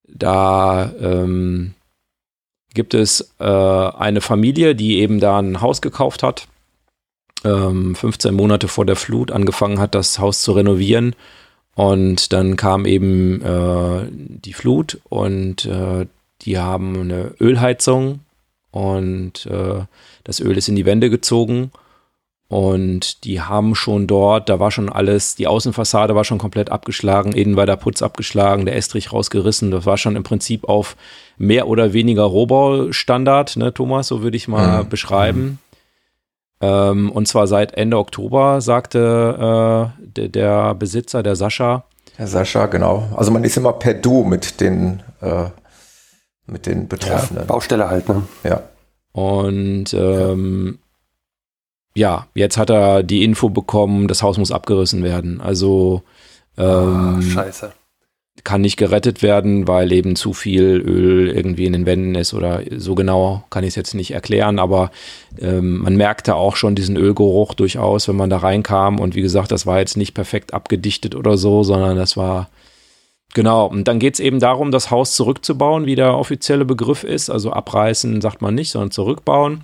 da 0.07 0.91
ähm, 0.99 1.75
gibt 2.73 2.95
es 2.95 3.35
äh, 3.39 3.45
eine 3.45 4.21
Familie, 4.21 4.73
die 4.75 4.99
eben 4.99 5.19
da 5.19 5.39
ein 5.39 5.61
Haus 5.61 5.81
gekauft 5.81 6.23
hat 6.23 6.47
15 7.43 8.31
ähm, 8.31 8.35
Monate 8.35 8.67
vor 8.67 8.85
der 8.85 8.95
Flut 8.95 9.31
angefangen 9.31 9.79
hat, 9.79 9.95
das 9.95 10.19
Haus 10.19 10.41
zu 10.41 10.53
renovieren. 10.53 11.15
Und 11.75 12.33
dann 12.33 12.55
kam 12.55 12.85
eben 12.85 13.41
äh, 13.41 14.07
die 14.11 14.53
Flut 14.53 14.99
und 15.09 15.65
äh, 15.65 16.05
die 16.41 16.57
haben 16.59 16.99
eine 16.99 17.33
Ölheizung 17.39 18.19
und 18.71 19.45
äh, 19.47 19.81
das 20.23 20.39
Öl 20.39 20.57
ist 20.57 20.67
in 20.67 20.75
die 20.75 20.85
Wände 20.85 21.09
gezogen. 21.09 21.71
Und 22.49 23.23
die 23.23 23.41
haben 23.41 23.73
schon 23.73 24.05
dort, 24.05 24.47
da 24.47 24.59
war 24.59 24.69
schon 24.69 24.87
alles, 24.87 25.33
die 25.33 25.47
Außenfassade 25.47 26.13
war 26.13 26.23
schon 26.23 26.37
komplett 26.37 26.69
abgeschlagen, 26.69 27.31
innen 27.31 27.55
war 27.55 27.65
der 27.65 27.77
Putz 27.77 28.03
abgeschlagen, 28.03 28.65
der 28.65 28.75
Estrich 28.75 29.11
rausgerissen. 29.11 29.71
Das 29.71 29.87
war 29.87 29.97
schon 29.97 30.15
im 30.15 30.21
Prinzip 30.21 30.69
auf 30.69 30.95
mehr 31.39 31.67
oder 31.67 31.93
weniger 31.93 32.23
Rohbaustandard, 32.23 33.57
ne, 33.57 33.73
Thomas, 33.73 34.07
so 34.07 34.21
würde 34.21 34.37
ich 34.37 34.47
mal 34.47 34.83
mhm. 34.83 34.89
beschreiben. 34.89 35.59
Ähm, 36.63 37.11
und 37.11 37.27
zwar 37.27 37.47
seit 37.47 37.73
Ende 37.73 37.97
Oktober, 37.97 38.61
sagte 38.61 39.91
äh, 39.99 40.05
der, 40.07 40.29
der, 40.29 40.75
Besitzer, 40.75 41.21
der 41.21 41.35
Sascha. 41.35 41.83
Der 42.17 42.27
Sascha, 42.27 42.67
genau. 42.67 43.09
Also 43.17 43.31
man 43.31 43.43
ist 43.43 43.57
immer 43.57 43.73
per 43.73 43.93
Du 43.93 44.23
mit 44.23 44.61
den, 44.61 45.03
äh, 45.19 45.49
mit 46.45 46.65
den 46.65 46.87
Betroffenen. 46.87 47.41
Ja, 47.41 47.45
Baustelle 47.47 47.89
halt, 47.89 48.07
ne? 48.07 48.23
Ja. 48.45 48.63
Und 49.11 49.93
ähm, 49.93 50.79
ja. 51.95 52.09
ja, 52.09 52.27
jetzt 52.33 52.57
hat 52.57 52.69
er 52.69 53.03
die 53.03 53.25
Info 53.25 53.49
bekommen, 53.49 54.07
das 54.07 54.23
Haus 54.23 54.37
muss 54.37 54.51
abgerissen 54.51 55.03
werden. 55.03 55.41
Also 55.41 56.03
ähm, 56.57 57.17
oh, 57.17 57.21
scheiße 57.21 57.73
kann 58.43 58.61
nicht 58.61 58.77
gerettet 58.77 59.21
werden, 59.21 59.67
weil 59.67 59.91
eben 59.91 60.15
zu 60.15 60.33
viel 60.33 60.81
Öl 60.85 61.29
irgendwie 61.29 61.65
in 61.65 61.73
den 61.73 61.85
Wänden 61.85 62.15
ist 62.15 62.33
oder 62.33 62.61
so 62.75 62.93
genau 62.93 63.43
kann 63.49 63.63
ich 63.63 63.69
es 63.69 63.75
jetzt 63.75 63.93
nicht 63.93 64.11
erklären, 64.11 64.59
aber 64.59 64.91
ähm, 65.39 65.77
man 65.77 65.95
merkte 65.95 66.35
auch 66.35 66.55
schon 66.55 66.75
diesen 66.75 66.97
Ölgeruch 66.97 67.53
durchaus, 67.53 68.07
wenn 68.07 68.17
man 68.17 68.29
da 68.29 68.37
reinkam 68.37 68.99
und 68.99 69.15
wie 69.15 69.21
gesagt, 69.21 69.51
das 69.51 69.65
war 69.65 69.79
jetzt 69.79 69.95
nicht 69.95 70.13
perfekt 70.13 70.53
abgedichtet 70.53 71.15
oder 71.15 71.37
so, 71.37 71.63
sondern 71.63 71.95
das 71.95 72.17
war 72.17 72.49
genau 73.33 73.67
und 73.67 73.87
dann 73.87 73.99
geht 73.99 74.15
es 74.15 74.19
eben 74.19 74.39
darum, 74.39 74.71
das 74.71 74.91
Haus 74.91 75.15
zurückzubauen, 75.15 75.85
wie 75.85 75.95
der 75.95 76.17
offizielle 76.17 76.65
Begriff 76.65 77.05
ist, 77.05 77.29
also 77.29 77.51
abreißen 77.51 78.19
sagt 78.19 78.41
man 78.41 78.55
nicht, 78.55 78.71
sondern 78.71 78.91
zurückbauen 78.91 79.63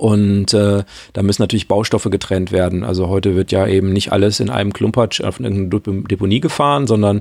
und 0.00 0.54
äh, 0.54 0.82
da 1.12 1.22
müssen 1.22 1.42
natürlich 1.42 1.68
Baustoffe 1.68 2.08
getrennt 2.08 2.52
werden. 2.52 2.84
Also 2.84 3.08
heute 3.08 3.36
wird 3.36 3.52
ja 3.52 3.66
eben 3.66 3.92
nicht 3.92 4.12
alles 4.12 4.40
in 4.40 4.48
einem 4.48 4.72
Klumpatsch 4.72 5.20
auf 5.20 5.40
irgendeine 5.40 6.04
Deponie 6.04 6.40
gefahren, 6.40 6.86
sondern 6.86 7.20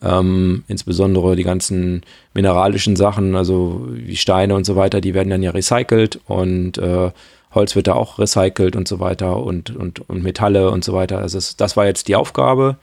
ähm, 0.00 0.62
insbesondere 0.68 1.34
die 1.34 1.42
ganzen 1.42 2.02
mineralischen 2.32 2.94
Sachen, 2.94 3.34
also 3.34 3.88
wie 3.90 4.14
Steine 4.14 4.54
und 4.54 4.64
so 4.64 4.76
weiter, 4.76 5.00
die 5.00 5.12
werden 5.12 5.30
dann 5.30 5.42
ja 5.42 5.50
recycelt 5.50 6.20
und 6.28 6.78
äh, 6.78 7.10
Holz 7.52 7.74
wird 7.74 7.88
da 7.88 7.94
auch 7.94 8.20
recycelt 8.20 8.76
und 8.76 8.86
so 8.86 9.00
weiter 9.00 9.42
und, 9.42 9.74
und, 9.74 10.08
und 10.08 10.22
Metalle 10.22 10.70
und 10.70 10.84
so 10.84 10.92
weiter. 10.92 11.18
Also 11.18 11.36
das, 11.36 11.56
das 11.56 11.76
war 11.76 11.86
jetzt 11.86 12.06
die 12.06 12.14
Aufgabe, 12.14 12.76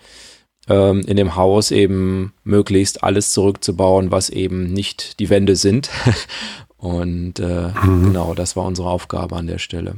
ähm, 0.67 1.03
in 1.07 1.15
dem 1.15 1.37
Haus 1.37 1.71
eben 1.71 2.33
möglichst 2.43 3.01
alles 3.01 3.31
zurückzubauen, 3.31 4.11
was 4.11 4.29
eben 4.29 4.65
nicht 4.73 5.21
die 5.21 5.29
Wände 5.29 5.55
sind 5.55 5.89
Und 6.77 7.39
äh, 7.39 7.69
mhm. 7.83 8.05
genau, 8.05 8.33
das 8.33 8.55
war 8.55 8.65
unsere 8.65 8.89
Aufgabe 8.89 9.35
an 9.35 9.47
der 9.47 9.57
Stelle. 9.57 9.95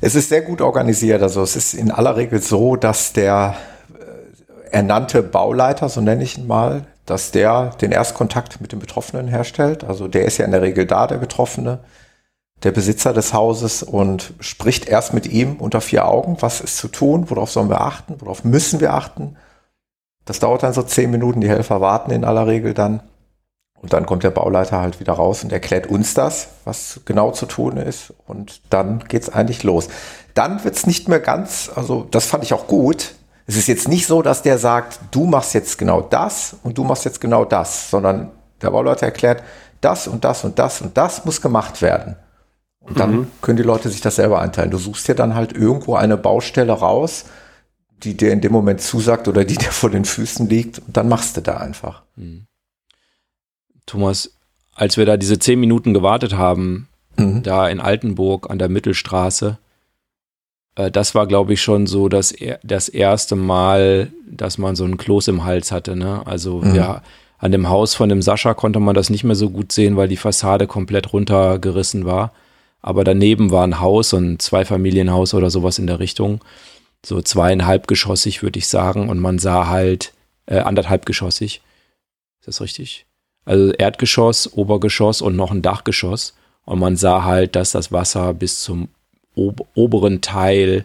Es 0.00 0.14
ist 0.14 0.28
sehr 0.28 0.42
gut 0.42 0.60
organisiert. 0.60 1.22
Also 1.22 1.42
es 1.42 1.56
ist 1.56 1.74
in 1.74 1.90
aller 1.90 2.16
Regel 2.16 2.42
so, 2.42 2.76
dass 2.76 3.12
der 3.12 3.56
äh, 3.94 4.70
ernannte 4.70 5.22
Bauleiter, 5.22 5.88
so 5.88 6.00
nenne 6.00 6.24
ich 6.24 6.36
ihn 6.36 6.46
mal, 6.46 6.84
dass 7.06 7.30
der 7.30 7.70
den 7.80 7.92
Erstkontakt 7.92 8.60
mit 8.60 8.72
dem 8.72 8.78
Betroffenen 8.78 9.28
herstellt. 9.28 9.84
Also 9.84 10.08
der 10.08 10.24
ist 10.24 10.38
ja 10.38 10.44
in 10.44 10.50
der 10.50 10.62
Regel 10.62 10.86
da, 10.86 11.06
der 11.06 11.18
Betroffene, 11.18 11.80
der 12.62 12.70
Besitzer 12.70 13.12
des 13.12 13.32
Hauses 13.32 13.82
und 13.82 14.34
spricht 14.40 14.86
erst 14.86 15.14
mit 15.14 15.26
ihm 15.26 15.56
unter 15.56 15.80
vier 15.80 16.06
Augen, 16.06 16.36
was 16.40 16.60
ist 16.60 16.76
zu 16.76 16.88
tun, 16.88 17.28
worauf 17.28 17.50
sollen 17.50 17.70
wir 17.70 17.80
achten, 17.80 18.16
worauf 18.20 18.44
müssen 18.44 18.80
wir 18.80 18.94
achten. 18.94 19.36
Das 20.24 20.38
dauert 20.38 20.62
dann 20.62 20.72
so 20.72 20.82
zehn 20.82 21.10
Minuten, 21.10 21.40
die 21.40 21.48
Helfer 21.48 21.80
warten 21.80 22.12
in 22.12 22.24
aller 22.24 22.46
Regel 22.46 22.74
dann. 22.74 23.02
Und 23.82 23.92
dann 23.92 24.06
kommt 24.06 24.22
der 24.22 24.30
Bauleiter 24.30 24.80
halt 24.80 25.00
wieder 25.00 25.12
raus 25.12 25.42
und 25.42 25.52
erklärt 25.52 25.88
uns 25.88 26.14
das, 26.14 26.48
was 26.64 27.00
genau 27.04 27.32
zu 27.32 27.46
tun 27.46 27.76
ist. 27.76 28.14
Und 28.26 28.62
dann 28.70 29.04
geht's 29.08 29.28
eigentlich 29.28 29.64
los. 29.64 29.88
Dann 30.34 30.62
wird's 30.64 30.86
nicht 30.86 31.08
mehr 31.08 31.20
ganz, 31.20 31.70
also 31.74 32.06
das 32.10 32.26
fand 32.26 32.44
ich 32.44 32.54
auch 32.54 32.66
gut, 32.66 33.14
Es 33.44 33.56
ist 33.56 33.66
jetzt 33.66 33.88
nicht 33.88 34.06
so, 34.06 34.22
dass 34.22 34.42
der 34.42 34.56
sagt, 34.56 35.00
du 35.10 35.26
machst 35.26 35.52
jetzt 35.52 35.76
genau 35.76 36.00
das 36.00 36.56
und 36.62 36.78
du 36.78 36.84
machst 36.84 37.04
jetzt 37.04 37.20
genau 37.20 37.44
das, 37.44 37.90
sondern 37.90 38.30
der 38.62 38.70
Bauleiter 38.70 39.06
erklärt, 39.06 39.42
das 39.80 40.06
und 40.06 40.24
das 40.24 40.44
und 40.44 40.60
das 40.60 40.80
und 40.80 40.96
das 40.96 41.24
muss 41.24 41.40
gemacht 41.40 41.82
werden. 41.82 42.16
Und 42.80 42.98
dann 42.98 43.12
mhm. 43.12 43.30
können 43.40 43.56
die 43.56 43.62
Leute 43.62 43.88
sich 43.88 44.00
das 44.00 44.16
selber 44.16 44.40
einteilen. 44.40 44.70
Du 44.70 44.78
suchst 44.78 45.08
dir 45.08 45.14
dann 45.14 45.34
halt 45.34 45.52
irgendwo 45.52 45.96
eine 45.96 46.16
Baustelle 46.16 46.72
raus, 46.72 47.24
die 48.02 48.16
dir 48.16 48.32
in 48.32 48.40
dem 48.40 48.52
Moment 48.52 48.80
zusagt 48.80 49.28
oder 49.28 49.44
die 49.44 49.56
dir 49.58 49.72
vor 49.72 49.90
den 49.90 50.04
Füßen 50.04 50.48
liegt 50.48 50.78
und 50.78 50.96
dann 50.96 51.08
machst 51.08 51.36
du 51.36 51.40
da 51.40 51.56
einfach. 51.56 52.02
Mhm. 52.16 52.46
Thomas, 53.92 54.30
als 54.74 54.96
wir 54.96 55.04
da 55.04 55.18
diese 55.18 55.38
zehn 55.38 55.60
Minuten 55.60 55.92
gewartet 55.92 56.34
haben, 56.34 56.88
mhm. 57.16 57.42
da 57.42 57.68
in 57.68 57.78
Altenburg 57.78 58.48
an 58.50 58.58
der 58.58 58.70
Mittelstraße, 58.70 59.58
äh, 60.76 60.90
das 60.90 61.14
war, 61.14 61.26
glaube 61.26 61.52
ich, 61.52 61.60
schon 61.60 61.86
so 61.86 62.08
das, 62.08 62.34
das 62.62 62.88
erste 62.88 63.36
Mal, 63.36 64.10
dass 64.26 64.56
man 64.56 64.76
so 64.76 64.84
einen 64.84 64.96
Kloß 64.96 65.28
im 65.28 65.44
Hals 65.44 65.72
hatte. 65.72 65.94
Ne? 65.94 66.26
Also 66.26 66.62
mhm. 66.62 66.74
ja, 66.74 67.02
an 67.36 67.52
dem 67.52 67.68
Haus 67.68 67.94
von 67.94 68.08
dem 68.08 68.22
Sascha 68.22 68.54
konnte 68.54 68.80
man 68.80 68.94
das 68.94 69.10
nicht 69.10 69.24
mehr 69.24 69.34
so 69.34 69.50
gut 69.50 69.72
sehen, 69.72 69.96
weil 69.96 70.08
die 70.08 70.16
Fassade 70.16 70.66
komplett 70.66 71.12
runtergerissen 71.12 72.06
war. 72.06 72.32
Aber 72.80 73.04
daneben 73.04 73.50
war 73.50 73.64
ein 73.64 73.78
Haus, 73.78 74.14
ein 74.14 74.38
Zweifamilienhaus 74.38 75.34
oder 75.34 75.50
sowas 75.50 75.78
in 75.78 75.86
der 75.86 75.98
Richtung. 75.98 76.40
So 77.04 77.20
zweieinhalbgeschossig, 77.20 78.42
würde 78.42 78.58
ich 78.58 78.68
sagen. 78.68 79.10
Und 79.10 79.20
man 79.20 79.38
sah 79.38 79.66
halt, 79.66 80.14
äh, 80.46 80.60
anderthalbgeschossig. 80.60 81.60
Ist 82.40 82.48
das 82.48 82.60
richtig? 82.62 83.04
Also 83.44 83.72
Erdgeschoss, 83.72 84.52
Obergeschoss 84.52 85.22
und 85.22 85.36
noch 85.36 85.50
ein 85.50 85.62
Dachgeschoss. 85.62 86.34
Und 86.64 86.78
man 86.78 86.96
sah 86.96 87.24
halt, 87.24 87.56
dass 87.56 87.72
das 87.72 87.90
Wasser 87.92 88.34
bis 88.34 88.60
zum 88.60 88.88
ob 89.34 89.66
oberen 89.74 90.20
Teil 90.20 90.84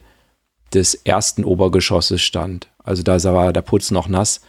des 0.74 0.96
ersten 0.96 1.44
Obergeschosses 1.44 2.22
stand. 2.22 2.68
Also 2.84 3.04
da 3.04 3.22
war 3.34 3.54
der 3.54 3.62
Putz 3.62 3.92
noch 3.92 4.08
nass. 4.08 4.42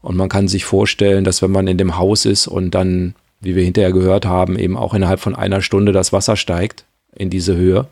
Und 0.00 0.16
man 0.16 0.28
kann 0.28 0.48
sich 0.48 0.64
vorstellen, 0.64 1.24
dass 1.24 1.42
wenn 1.42 1.50
man 1.50 1.66
in 1.66 1.78
dem 1.78 1.96
Haus 1.96 2.26
ist 2.26 2.46
und 2.46 2.72
dann, 2.72 3.14
wie 3.40 3.56
wir 3.56 3.64
hinterher 3.64 3.92
gehört 3.92 4.26
haben, 4.26 4.58
eben 4.58 4.76
auch 4.76 4.94
innerhalb 4.94 5.20
von 5.20 5.34
einer 5.34 5.62
Stunde 5.62 5.92
das 5.92 6.12
Wasser 6.12 6.36
steigt 6.36 6.84
in 7.14 7.30
diese 7.30 7.56
Höhe, 7.56 7.86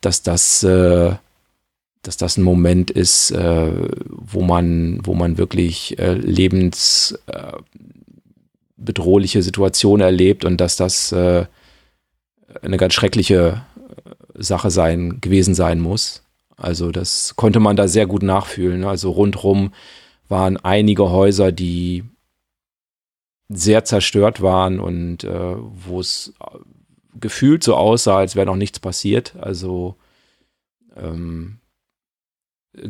dass 0.00 0.22
das, 0.22 0.62
äh, 0.62 1.14
dass 2.02 2.16
das 2.16 2.38
ein 2.38 2.42
Moment 2.42 2.90
ist, 2.90 3.30
äh, 3.32 3.72
wo 4.08 4.40
man, 4.42 5.00
wo 5.02 5.14
man 5.14 5.36
wirklich 5.36 5.98
äh, 5.98 6.14
lebensbedrohliche 6.14 7.95
äh, 8.78 9.40
Situationen 9.42 10.04
erlebt 10.04 10.44
und 10.44 10.60
dass 10.60 10.76
das 10.76 11.12
äh, 11.12 11.46
eine 12.62 12.76
ganz 12.76 12.94
schreckliche 12.94 13.62
Sache 14.34 14.70
sein, 14.70 15.20
gewesen 15.20 15.54
sein 15.54 15.80
muss. 15.80 16.22
Also 16.56 16.90
das 16.90 17.36
konnte 17.36 17.60
man 17.60 17.76
da 17.76 17.88
sehr 17.88 18.06
gut 18.06 18.22
nachfühlen. 18.22 18.84
Also 18.84 19.10
rundrum 19.10 19.72
waren 20.28 20.56
einige 20.56 21.10
Häuser, 21.10 21.52
die 21.52 22.04
sehr 23.48 23.84
zerstört 23.84 24.42
waren 24.42 24.80
und 24.80 25.24
äh, 25.24 25.56
wo 25.56 26.00
es 26.00 26.34
gefühlt 27.14 27.62
so 27.62 27.76
aussah, 27.76 28.18
als 28.18 28.36
wäre 28.36 28.46
noch 28.46 28.56
nichts 28.56 28.80
passiert. 28.80 29.34
Also 29.40 29.96
ähm, 30.96 31.58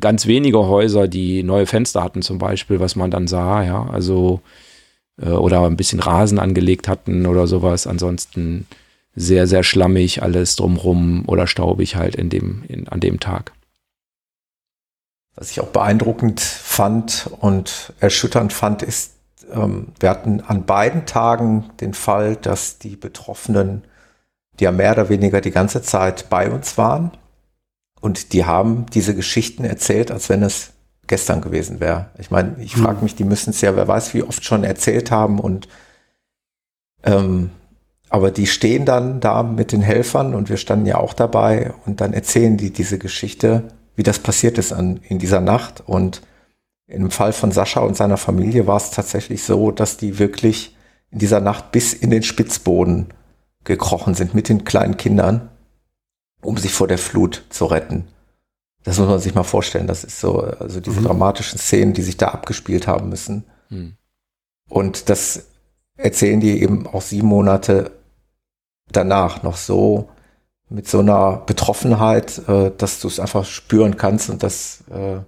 ganz 0.00 0.26
wenige 0.26 0.66
Häuser, 0.66 1.08
die 1.08 1.42
neue 1.42 1.66
Fenster 1.66 2.02
hatten 2.02 2.22
zum 2.22 2.38
Beispiel, 2.38 2.80
was 2.80 2.96
man 2.96 3.10
dann 3.10 3.26
sah, 3.26 3.62
ja, 3.62 3.86
also 3.86 4.40
äh, 5.20 5.30
oder 5.30 5.64
ein 5.64 5.76
bisschen 5.76 6.00
Rasen 6.00 6.38
angelegt 6.38 6.88
hatten 6.88 7.26
oder 7.26 7.46
sowas. 7.46 7.86
Ansonsten 7.86 8.66
sehr, 9.14 9.46
sehr 9.46 9.62
schlammig 9.62 10.22
alles 10.22 10.56
drumrum 10.56 11.24
oder 11.26 11.46
staubig 11.46 11.96
halt 11.96 12.14
in 12.14 12.28
dem, 12.28 12.64
in, 12.68 12.88
an 12.88 13.00
dem 13.00 13.18
Tag. 13.18 13.52
Was 15.34 15.50
ich 15.50 15.60
auch 15.60 15.68
beeindruckend 15.68 16.40
fand 16.40 17.30
und 17.40 17.92
erschütternd 18.00 18.52
fand, 18.52 18.82
ist, 18.82 19.14
ähm, 19.52 19.88
wir 20.00 20.10
hatten 20.10 20.40
an 20.40 20.64
beiden 20.64 21.06
Tagen 21.06 21.70
den 21.80 21.94
Fall, 21.94 22.36
dass 22.36 22.78
die 22.78 22.96
Betroffenen, 22.96 23.84
die 24.58 24.64
ja 24.64 24.72
mehr 24.72 24.92
oder 24.92 25.08
weniger 25.08 25.40
die 25.40 25.50
ganze 25.50 25.82
Zeit 25.82 26.30
bei 26.30 26.50
uns 26.50 26.78
waren, 26.78 27.10
und 28.00 28.32
die 28.32 28.44
haben 28.44 28.86
diese 28.92 29.14
Geschichten 29.14 29.64
erzählt, 29.64 30.10
als 30.10 30.28
wenn 30.28 30.42
es 30.42 30.72
gestern 31.06 31.40
gewesen 31.40 31.80
wäre. 31.80 32.06
Ich 32.18 32.30
meine, 32.30 32.56
ich 32.58 32.76
frage 32.76 32.98
hm. 32.98 33.04
mich, 33.04 33.14
die 33.14 33.24
müssen 33.24 33.50
es 33.50 33.60
ja, 33.60 33.76
wer 33.76 33.88
weiß, 33.88 34.14
wie 34.14 34.22
oft 34.22 34.44
schon 34.44 34.64
erzählt 34.64 35.10
haben 35.10 35.38
und 35.38 35.68
ähm, 37.02 37.50
aber 38.08 38.30
die 38.30 38.46
stehen 38.46 38.84
dann 38.84 39.20
da 39.20 39.42
mit 39.42 39.72
den 39.72 39.82
Helfern 39.82 40.34
und 40.34 40.48
wir 40.48 40.56
standen 40.56 40.86
ja 40.86 40.98
auch 40.98 41.12
dabei 41.12 41.72
und 41.86 42.00
dann 42.00 42.12
erzählen 42.12 42.56
die 42.56 42.70
diese 42.70 42.98
Geschichte, 42.98 43.64
wie 43.96 44.02
das 44.02 44.20
passiert 44.20 44.58
ist 44.58 44.72
an, 44.72 45.00
in 45.08 45.18
dieser 45.18 45.40
Nacht. 45.40 45.82
Und 45.86 46.22
im 46.86 47.10
Fall 47.10 47.32
von 47.32 47.50
Sascha 47.50 47.80
und 47.80 47.96
seiner 47.96 48.16
Familie 48.16 48.66
war 48.66 48.76
es 48.76 48.90
tatsächlich 48.90 49.42
so, 49.42 49.72
dass 49.72 49.96
die 49.96 50.18
wirklich 50.18 50.76
in 51.10 51.18
dieser 51.18 51.40
Nacht 51.40 51.72
bis 51.72 51.92
in 51.92 52.10
den 52.10 52.22
Spitzboden 52.22 53.08
gekrochen 53.64 54.14
sind 54.14 54.34
mit 54.34 54.48
den 54.48 54.64
kleinen 54.64 54.96
Kindern, 54.96 55.48
um 56.42 56.56
sich 56.56 56.72
vor 56.72 56.86
der 56.86 56.98
Flut 56.98 57.44
zu 57.50 57.64
retten. 57.66 58.06
Das 58.86 58.98
muss 58.98 59.08
man 59.08 59.18
sich 59.18 59.34
mal 59.34 59.42
vorstellen. 59.42 59.88
Das 59.88 60.04
ist 60.04 60.20
so, 60.20 60.42
also 60.42 60.78
diese 60.78 61.00
mhm. 61.00 61.06
dramatischen 61.06 61.58
Szenen, 61.58 61.92
die 61.92 62.02
sich 62.02 62.16
da 62.16 62.28
abgespielt 62.28 62.86
haben 62.86 63.08
müssen. 63.08 63.44
Mhm. 63.68 63.96
Und 64.68 65.10
das 65.10 65.46
erzählen 65.96 66.38
die 66.38 66.62
eben 66.62 66.86
auch 66.86 67.02
sieben 67.02 67.26
Monate 67.26 67.90
danach 68.92 69.42
noch 69.42 69.56
so 69.56 70.08
mit 70.68 70.88
so 70.88 71.00
einer 71.00 71.38
Betroffenheit, 71.38 72.48
äh, 72.48 72.70
dass 72.78 73.00
du 73.00 73.08
es 73.08 73.18
einfach 73.18 73.44
spüren 73.44 73.96
kannst 73.96 74.30
und 74.30 74.44
das, 74.44 74.84
äh, 74.92 75.18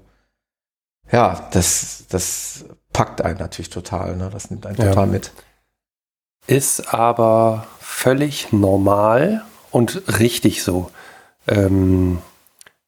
ja, 1.11 1.49
das, 1.53 2.05
das 2.09 2.65
packt 2.93 3.23
einen 3.23 3.39
natürlich 3.39 3.71
total, 3.71 4.17
ne? 4.17 4.31
das 4.33 4.51
nimmt 4.51 4.67
einen 4.67 4.77
ja. 4.77 4.87
total 4.87 5.09
mit. 5.09 5.33
Ist 6.47 6.95
aber 6.95 7.67
völlig 7.81 8.53
normal 8.53 9.43
und 9.73 10.21
richtig 10.21 10.63
so. 10.63 10.93
Ähm, 11.49 12.19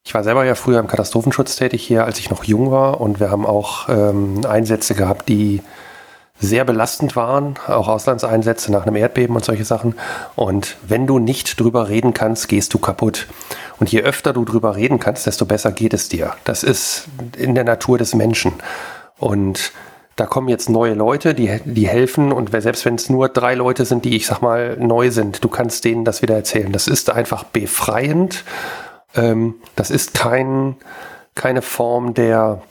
ich 0.03 0.13
war 0.13 0.23
selber 0.23 0.43
ja 0.45 0.55
früher 0.55 0.79
im 0.79 0.87
Katastrophenschutz 0.87 1.55
tätig 1.55 1.83
hier, 1.83 2.05
als 2.05 2.19
ich 2.19 2.29
noch 2.29 2.43
jung 2.43 2.71
war 2.71 3.01
und 3.01 3.19
wir 3.19 3.29
haben 3.29 3.45
auch 3.45 3.87
ähm, 3.89 4.41
Einsätze 4.45 4.95
gehabt, 4.95 5.29
die 5.29 5.61
sehr 6.41 6.65
belastend 6.65 7.15
waren, 7.15 7.55
auch 7.67 7.87
Auslandseinsätze 7.87 8.71
nach 8.71 8.85
einem 8.85 8.95
Erdbeben 8.95 9.35
und 9.35 9.45
solche 9.45 9.63
Sachen. 9.63 9.93
Und 10.35 10.75
wenn 10.87 11.05
du 11.05 11.19
nicht 11.19 11.59
drüber 11.59 11.87
reden 11.87 12.15
kannst, 12.15 12.49
gehst 12.49 12.73
du 12.73 12.79
kaputt. 12.79 13.27
Und 13.79 13.91
je 13.91 14.01
öfter 14.01 14.33
du 14.33 14.43
drüber 14.43 14.75
reden 14.75 14.99
kannst, 14.99 15.27
desto 15.27 15.45
besser 15.45 15.71
geht 15.71 15.93
es 15.93 16.09
dir. 16.09 16.33
Das 16.43 16.63
ist 16.63 17.05
in 17.37 17.53
der 17.53 17.63
Natur 17.63 17.99
des 17.99 18.15
Menschen. 18.15 18.53
Und 19.19 19.71
da 20.15 20.25
kommen 20.25 20.49
jetzt 20.49 20.67
neue 20.67 20.95
Leute, 20.95 21.35
die, 21.35 21.59
die 21.63 21.87
helfen. 21.87 22.31
Und 22.31 22.49
selbst 22.59 22.85
wenn 22.85 22.95
es 22.95 23.07
nur 23.07 23.29
drei 23.29 23.53
Leute 23.53 23.85
sind, 23.85 24.03
die, 24.03 24.15
ich 24.15 24.25
sag 24.25 24.41
mal, 24.41 24.77
neu 24.79 25.11
sind, 25.11 25.43
du 25.43 25.47
kannst 25.47 25.85
denen 25.85 26.05
das 26.05 26.23
wieder 26.23 26.35
erzählen. 26.35 26.71
Das 26.71 26.87
ist 26.87 27.11
einfach 27.11 27.43
befreiend. 27.43 28.43
Ähm, 29.15 29.55
das 29.75 29.91
ist 29.91 30.13
kein, 30.13 30.75
keine 31.35 31.61
Form 31.61 32.13
der 32.13 32.61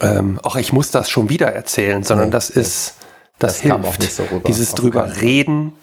ähm, 0.00 0.40
ach, 0.42 0.56
ich 0.56 0.72
muss 0.72 0.90
das 0.90 1.08
schon 1.10 1.28
wieder 1.28 1.52
erzählen, 1.52 2.02
sondern 2.02 2.28
nee, 2.28 2.32
das 2.32 2.50
ist, 2.50 2.96
das, 3.38 3.60
das 3.60 3.60
hilft. 3.60 4.02
So 4.02 4.24
Dieses 4.46 4.74
drüber 4.74 5.20
reden 5.20 5.74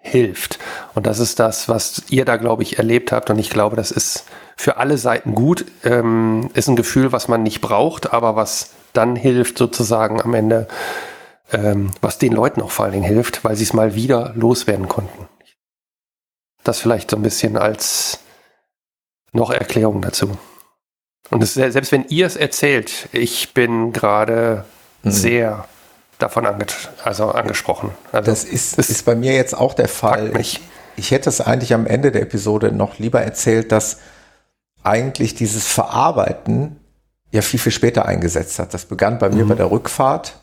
hilft. 0.00 0.58
Und 0.94 1.06
das 1.06 1.18
ist 1.18 1.40
das, 1.40 1.68
was 1.68 2.02
ihr 2.08 2.24
da, 2.24 2.36
glaube 2.36 2.62
ich, 2.62 2.78
erlebt 2.78 3.10
habt. 3.10 3.28
Und 3.28 3.38
ich 3.38 3.50
glaube, 3.50 3.76
das 3.76 3.90
ist 3.90 4.24
für 4.56 4.76
alle 4.76 4.98
Seiten 4.98 5.34
gut. 5.34 5.64
Ähm, 5.84 6.48
ist 6.54 6.68
ein 6.68 6.76
Gefühl, 6.76 7.12
was 7.12 7.28
man 7.28 7.42
nicht 7.42 7.60
braucht, 7.60 8.12
aber 8.12 8.36
was 8.36 8.70
dann 8.92 9.16
hilft, 9.16 9.58
sozusagen 9.58 10.22
am 10.22 10.32
Ende, 10.32 10.68
ähm, 11.52 11.90
was 12.00 12.18
den 12.18 12.32
Leuten 12.32 12.62
auch 12.62 12.70
vor 12.70 12.84
allen 12.84 12.94
Dingen 12.94 13.04
hilft, 13.04 13.44
weil 13.44 13.56
sie 13.56 13.64
es 13.64 13.72
mal 13.72 13.94
wieder 13.94 14.32
loswerden 14.36 14.88
konnten. 14.88 15.28
Das 16.62 16.78
vielleicht 16.80 17.10
so 17.10 17.16
ein 17.16 17.22
bisschen 17.22 17.56
als 17.56 18.20
noch 19.32 19.50
Erklärung 19.50 20.02
dazu. 20.02 20.36
Und 21.30 21.42
es, 21.42 21.54
selbst 21.54 21.92
wenn 21.92 22.06
ihr 22.08 22.26
es 22.26 22.36
erzählt, 22.36 23.08
ich 23.12 23.52
bin 23.52 23.92
gerade 23.92 24.64
mhm. 25.02 25.10
sehr 25.10 25.68
davon 26.18 26.46
ange 26.46 26.66
also 27.04 27.30
angesprochen. 27.30 27.90
Also 28.12 28.30
das 28.30 28.44
ist, 28.44 28.78
ist 28.78 29.04
bei 29.04 29.14
mir 29.14 29.34
jetzt 29.34 29.56
auch 29.56 29.74
der 29.74 29.88
Fall. 29.88 30.38
Ich, 30.40 30.60
ich 30.96 31.10
hätte 31.10 31.28
es 31.28 31.40
eigentlich 31.40 31.74
am 31.74 31.86
Ende 31.86 32.12
der 32.12 32.22
Episode 32.22 32.72
noch 32.72 32.98
lieber 32.98 33.20
erzählt, 33.20 33.72
dass 33.72 33.98
eigentlich 34.82 35.34
dieses 35.34 35.66
Verarbeiten 35.66 36.76
ja 37.32 37.42
viel, 37.42 37.60
viel 37.60 37.72
später 37.72 38.06
eingesetzt 38.06 38.58
hat. 38.58 38.72
Das 38.72 38.86
begann 38.86 39.18
bei 39.18 39.28
mhm. 39.28 39.36
mir 39.36 39.46
bei 39.46 39.54
der 39.56 39.70
Rückfahrt, 39.70 40.40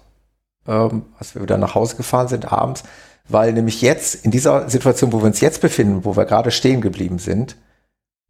ähm, 0.67 1.05
als 1.17 1.33
wir 1.33 1.41
wieder 1.41 1.57
nach 1.57 1.75
Hause 1.75 1.95
gefahren 1.95 2.27
sind 2.27 2.51
abends, 2.51 2.83
weil 3.27 3.53
nämlich 3.53 3.81
jetzt 3.81 4.15
in 4.25 4.31
dieser 4.31 4.69
Situation, 4.69 5.13
wo 5.13 5.21
wir 5.21 5.25
uns 5.25 5.39
jetzt 5.39 5.61
befinden, 5.61 6.03
wo 6.03 6.17
wir 6.17 6.25
gerade 6.25 6.51
stehen 6.51 6.81
geblieben 6.81 7.19
sind, 7.19 7.55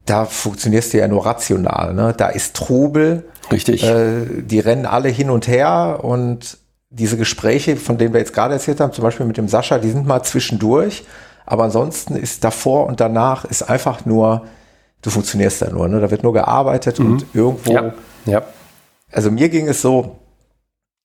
da 0.06 0.26
funktionierst 0.26 0.94
du 0.94 0.98
ja 0.98 1.08
nur 1.08 1.26
rational. 1.26 1.94
Ne? 1.94 2.14
Da 2.16 2.28
ist 2.28 2.56
Trubel. 2.56 3.26
Richtig. 3.52 3.84
Äh, 3.84 4.26
die 4.44 4.60
rennen 4.60 4.86
alle 4.86 5.10
hin 5.10 5.30
und 5.30 5.48
her 5.48 6.00
und 6.04 6.58
diese 6.90 7.18
Gespräche, 7.18 7.76
von 7.76 7.98
denen 7.98 8.14
wir 8.14 8.20
jetzt 8.20 8.34
gerade 8.34 8.54
erzählt 8.54 8.80
haben, 8.80 8.94
zum 8.94 9.04
Beispiel 9.04 9.26
mit 9.26 9.38
dem 9.38 9.48
Sascha, 9.48 9.80
die 9.80 9.90
sind 9.92 10.06
mal 10.06 10.24
zwischendurch. 10.24 11.06
Aber 11.46 11.64
ansonsten 11.66 12.16
ist 12.16 12.44
davor 12.44 12.86
und 12.88 13.00
danach 13.00 13.46
ist 13.46 13.64
einfach 13.64 14.06
nur 14.06 14.44
du 15.04 15.10
funktionierst 15.10 15.62
da 15.62 15.70
nur, 15.70 15.88
ne? 15.88 16.00
Da 16.00 16.10
wird 16.10 16.24
nur 16.24 16.34
gearbeitet 16.34 17.00
Mhm. 17.00 17.06
und 17.12 17.26
irgendwo. 17.34 17.74
Ja. 17.74 17.94
ja. 18.26 18.44
Also 19.12 19.30
mir 19.30 19.50
ging 19.50 19.68
es 19.68 19.82
so, 19.82 20.20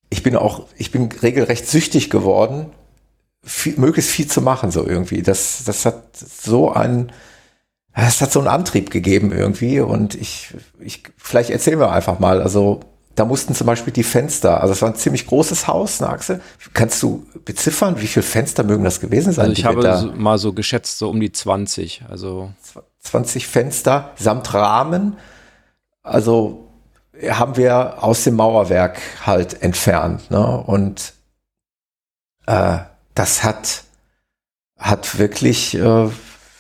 ich 0.09 0.23
bin 0.23 0.37
auch, 0.37 0.67
ich 0.77 0.91
bin 0.91 1.11
regelrecht 1.23 1.67
süchtig 1.69 2.09
geworden, 2.09 2.67
viel, 3.45 3.79
möglichst 3.79 4.11
viel 4.11 4.27
zu 4.27 4.41
machen, 4.41 4.71
so 4.71 4.87
irgendwie. 4.87 5.23
Das, 5.23 5.65
das 5.67 5.85
hat 5.85 6.17
so 6.17 6.73
ein, 6.73 7.13
es 8.07 8.21
hat 8.21 8.31
so 8.33 8.39
einen 8.39 8.49
Antrieb 8.49 8.91
gegeben 8.91 9.33
irgendwie 9.33 9.81
und 9.81 10.15
ich, 10.15 10.55
ich, 10.79 11.03
vielleicht 11.17 11.51
erzählen 11.51 11.79
wir 11.81 11.91
einfach 11.91 12.19
mal, 12.19 12.41
also 12.43 12.81
da 13.15 13.25
mussten 13.25 13.55
zum 13.55 13.67
Beispiel 13.67 13.93
die 13.93 14.05
Fenster, 14.05 14.61
also 14.61 14.73
es 14.73 14.81
war 14.83 14.91
ein 14.91 14.95
ziemlich 14.95 15.27
großes 15.27 15.67
Haus, 15.67 16.01
eine 16.01 16.13
Achse. 16.13 16.41
Kannst 16.73 17.03
du 17.03 17.27
beziffern, 17.45 18.01
wie 18.01 18.07
viele 18.07 18.23
Fenster 18.23 18.63
mögen 18.63 18.85
das 18.85 19.01
gewesen 19.01 19.33
sein? 19.33 19.47
Also 19.49 19.59
ich 19.59 19.65
habe 19.65 19.81
da- 19.81 19.99
so, 19.99 20.13
mal 20.13 20.39
so 20.39 20.53
geschätzt, 20.53 20.99
so 20.99 21.11
um 21.11 21.19
die 21.19 21.33
20. 21.33 22.05
Also 22.09 22.53
20 23.01 23.49
Fenster 23.49 24.13
samt 24.17 24.55
Rahmen. 24.55 25.17
Also 26.05 26.69
haben 27.29 27.57
wir 27.57 28.05
aus 28.05 28.23
dem 28.23 28.37
Mauerwerk 28.37 29.01
halt 29.27 29.63
entfernt. 29.63 30.31
Ne? 30.31 30.47
Und 30.65 31.15
äh, 32.47 32.79
das 33.15 33.43
hat, 33.43 33.83
hat 34.79 35.19
wirklich, 35.19 35.75
äh, 35.75 36.09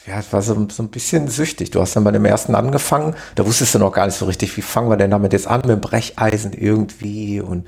ja, 0.08 0.18
es 0.20 0.32
war 0.32 0.42
so, 0.42 0.66
so 0.70 0.82
ein 0.82 0.88
bisschen 0.88 1.28
süchtig. 1.28 1.70
Du 1.70 1.80
hast 1.80 1.94
dann 1.94 2.04
bei 2.04 2.10
dem 2.12 2.24
ersten 2.24 2.54
angefangen, 2.54 3.14
da 3.34 3.44
wusstest 3.46 3.74
du 3.74 3.78
noch 3.78 3.92
gar 3.92 4.06
nicht 4.06 4.16
so 4.16 4.24
richtig, 4.26 4.56
wie 4.56 4.62
fangen 4.62 4.88
wir 4.90 4.96
denn 4.96 5.10
damit 5.10 5.32
jetzt 5.32 5.46
an, 5.46 5.60
mit 5.60 5.70
dem 5.70 5.80
Brecheisen 5.80 6.52
irgendwie 6.52 7.40
und 7.40 7.66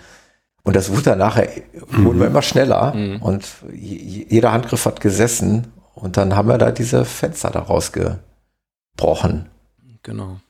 und 0.62 0.76
das 0.76 0.91
wurde 0.91 1.03
dann 1.05 1.18
nachher, 1.18 1.49
wurden 1.88 2.20
wir 2.20 2.26
immer 2.26 2.43
schneller 2.43 2.93
und 3.22 3.47
je- 3.72 4.26
jeder 4.28 4.53
Handgriff 4.53 4.84
hat 4.84 5.01
gesessen 5.01 5.68
und 5.95 6.16
dann 6.18 6.36
haben 6.36 6.49
wir 6.49 6.59
da 6.59 6.70
diese 6.70 7.07
Fenster 7.07 7.51
da 7.51 7.61
rausgebrochen. 7.61 9.47
Genau. 10.03 10.41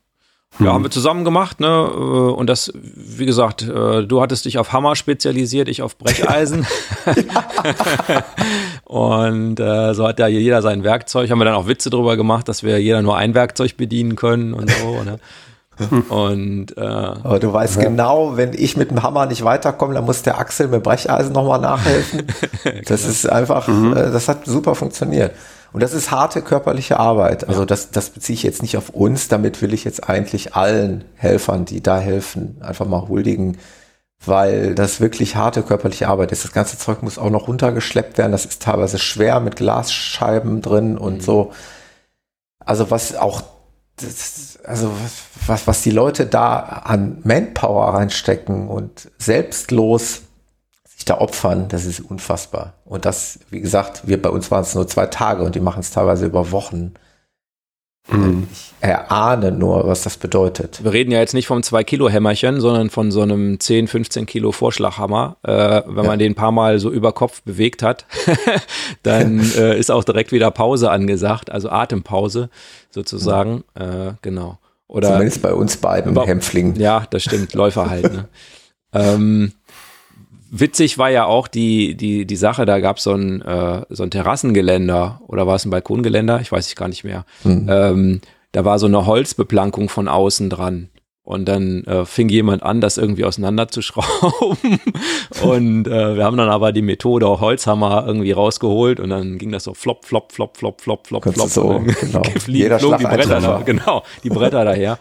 Ja, 0.59 0.73
haben 0.75 0.83
wir 0.83 0.91
zusammen 0.91 1.25
gemacht, 1.25 1.61
ne? 1.61 1.67
äh, 1.67 1.99
Und 1.99 2.49
das, 2.49 2.73
wie 2.75 3.25
gesagt, 3.25 3.63
äh, 3.63 4.03
du 4.05 4.21
hattest 4.21 4.45
dich 4.45 4.59
auf 4.59 4.73
Hammer 4.73 4.95
spezialisiert, 4.97 5.69
ich 5.69 5.81
auf 5.81 5.97
Brecheisen. 5.97 6.67
und 8.85 9.61
äh, 9.61 9.95
so 9.95 10.07
hat 10.07 10.19
ja 10.19 10.27
jeder 10.27 10.61
sein 10.61 10.85
Werkzeug. 10.85 11.31
Haben 11.31 11.39
wir 11.39 11.45
dann 11.47 11.55
auch 11.55 11.67
Witze 11.67 11.89
drüber 11.89 12.17
gemacht, 12.17 12.49
dass 12.49 12.63
wir 12.63 12.79
jeder 12.79 13.01
nur 13.01 13.17
ein 13.17 13.35
Werkzeug 13.35 13.77
bedienen 13.77 14.17
können 14.17 14.53
und 14.53 14.71
so, 14.71 15.03
ne? 15.03 15.19
Und 16.11 16.77
äh, 16.77 16.81
Aber 16.81 17.39
du 17.39 17.55
weißt 17.55 17.81
genau, 17.81 18.37
wenn 18.37 18.53
ich 18.53 18.77
mit 18.77 18.91
dem 18.91 19.03
Hammer 19.03 19.25
nicht 19.25 19.45
weiterkomme, 19.45 19.95
dann 19.95 20.05
muss 20.05 20.21
der 20.21 20.39
Axel 20.39 20.69
mit 20.69 20.83
Brecheisen 20.83 21.33
nochmal 21.33 21.59
nachhelfen. 21.59 22.27
das 22.87 23.07
ist 23.07 23.27
einfach, 23.27 23.67
äh, 23.67 24.11
das 24.13 24.29
hat 24.29 24.45
super 24.45 24.75
funktioniert. 24.75 25.33
Und 25.73 25.83
das 25.83 25.93
ist 25.93 26.11
harte 26.11 26.43
körperliche 26.43 26.99
Arbeit. 26.99 27.49
Also 27.49 27.65
das, 27.65 27.91
das 27.91 28.11
beziehe 28.11 28.35
ich 28.35 28.43
jetzt 28.43 28.63
nicht 28.63 28.77
auf 28.77 28.91
uns. 28.91 29.29
Damit 29.29 29.63
will 29.63 29.73
ich 29.73 29.85
jetzt 29.85 30.09
eigentlich 30.09 30.55
allen 30.55 31.05
Helfern, 31.15 31.65
die 31.65 31.83
da 31.83 31.99
helfen, 31.99 32.57
einfach 32.61 32.87
mal 32.87 33.09
huldigen, 33.09 33.59
weil 34.25 34.75
das 34.75 35.01
wirklich 35.01 35.37
harte 35.37 35.63
körperliche 35.63 36.09
Arbeit 36.09 36.33
ist. 36.33 36.45
Das 36.45 36.53
ganze 36.53 36.77
Zeug 36.77 37.03
muss 37.03 37.19
auch 37.19 37.31
noch 37.31 37.47
runtergeschleppt 37.47 38.19
werden. 38.19 38.33
Das 38.33 38.47
ist 38.47 38.63
teilweise 38.63 38.99
schwer 38.99 39.39
mit 39.41 39.57
Glasscheiben 39.57 40.61
drin 40.61 40.99
und 40.99 41.23
so. 41.23 41.53
Also 42.59 42.91
was 42.91 43.15
auch, 43.15 43.43
das, 43.97 44.59
also 44.65 44.91
was, 45.47 45.67
was 45.67 45.83
die 45.83 45.91
Leute 45.91 46.27
da 46.27 46.59
an 46.59 47.19
Manpower 47.23 47.95
reinstecken 47.95 48.69
und 48.69 49.11
selbstlos 49.19 50.23
sich 51.01 51.07
da 51.07 51.19
opfern, 51.19 51.69
das 51.69 51.87
ist 51.87 52.01
unfassbar. 52.01 52.75
Und 52.85 53.05
das, 53.07 53.39
wie 53.49 53.61
gesagt, 53.61 54.07
wir 54.07 54.21
bei 54.21 54.29
uns 54.29 54.51
waren 54.51 54.63
es 54.63 54.75
nur 54.75 54.87
zwei 54.87 55.07
Tage 55.07 55.43
und 55.43 55.55
die 55.55 55.61
machen 55.61 55.81
es 55.81 55.91
teilweise 55.91 56.27
über 56.27 56.51
Wochen. 56.53 56.93
Ich 58.51 58.75
erahne 58.81 59.53
nur, 59.53 59.87
was 59.87 60.03
das 60.03 60.17
bedeutet. 60.17 60.83
wir 60.83 60.93
reden 60.93 61.13
ja 61.13 61.21
jetzt 61.21 61.35
nicht 61.35 61.47
vom 61.47 61.61
2-Kilo-Hämmerchen, 61.61 62.61
sondern 62.61 62.91
von 62.91 63.13
so 63.13 63.23
einem 63.23 63.61
10, 63.61 63.87
15 63.87 64.27
Kilo 64.27 64.51
Vorschlaghammer. 64.51 65.37
Äh, 65.45 65.83
wenn 65.87 66.07
man 66.07 66.19
den 66.19 66.33
ein 66.33 66.35
paar 66.35 66.51
Mal 66.51 66.81
so 66.81 66.91
über 66.91 67.13
Kopf 67.13 67.43
bewegt 67.43 67.83
hat, 67.85 68.07
dann 69.05 69.39
äh, 69.57 69.79
ist 69.79 69.91
auch 69.93 70.03
direkt 70.03 70.33
wieder 70.33 70.51
Pause 70.51 70.91
angesagt, 70.91 71.51
also 71.51 71.71
Atempause 71.71 72.51
sozusagen. 72.91 73.63
Äh, 73.75 74.15
genau. 74.23 74.59
Oder 74.89 75.13
Zumindest 75.13 75.43
bei 75.43 75.55
uns 75.55 75.77
beiden 75.77 76.13
Über- 76.13 76.27
Hämpflingen. 76.27 76.75
Ja, 76.77 77.07
das 77.11 77.23
stimmt, 77.23 77.55
Läufer 77.55 77.89
halt. 77.89 78.13
Ne? 78.13 78.29
ähm, 78.93 79.53
witzig 80.51 80.99
war 80.99 81.11
ja 81.11 81.25
auch 81.25 81.49
die, 81.49 81.97
die, 81.97 82.27
die 82.27 82.37
Sache, 82.37 82.67
da 82.67 82.81
gab 82.81 83.01
so 83.01 83.15
ein, 83.15 83.41
äh, 83.43 83.83
so 83.89 84.03
ein 84.03 84.11
Terrassengeländer 84.11 85.21
oder 85.27 85.47
war 85.47 85.57
es 85.57 85.65
ein 85.65 85.71
Balkongeländer? 85.71 86.41
Ich 86.41 86.53
weiß 86.53 86.69
ich 86.69 86.77
gar 86.77 86.89
nicht 86.89 87.05
mehr. 87.05 87.25
Ähm, 87.69 88.21
da 88.53 88.65
war 88.65 88.79
so 88.79 88.87
eine 88.87 89.07
Holzbeplankung 89.07 89.89
von 89.89 90.09
außen 90.09 90.51
dran. 90.51 90.91
Und 91.23 91.45
dann 91.45 91.85
äh, 91.85 92.07
fing 92.07 92.29
jemand 92.29 92.65
an, 92.65 92.81
das 92.81 92.99
irgendwie 92.99 93.25
auseinanderzuschrauben. 93.25 94.81
und 95.43 95.87
äh, 95.87 96.17
wir 96.17 96.25
haben 96.25 96.37
dann 96.37 96.49
aber 96.49 96.73
die 96.73 96.83
Methode 96.83 97.29
auch 97.29 97.41
Holzhammer 97.41 98.05
irgendwie 98.05 98.33
rausgeholt 98.33 98.99
und 98.99 99.11
dann 99.11 99.39
ging 99.39 99.53
das 99.53 99.65
so 99.65 99.75
flop, 99.75 100.05
flop, 100.07 100.33
flop, 100.33 100.57
flop, 100.57 100.81
flop, 100.81 101.07
flop, 101.07 101.23
flop. 101.23 101.49
so, 101.49 101.85
genau. 102.01 102.23
Jeder 102.47 102.81
flogen 102.81 102.99
die 102.99 103.05
Bretter 103.05 103.41
da, 103.41 103.63
genau, 103.65 104.03
die 104.25 104.31
Bretter 104.31 104.65
daher. 104.65 104.99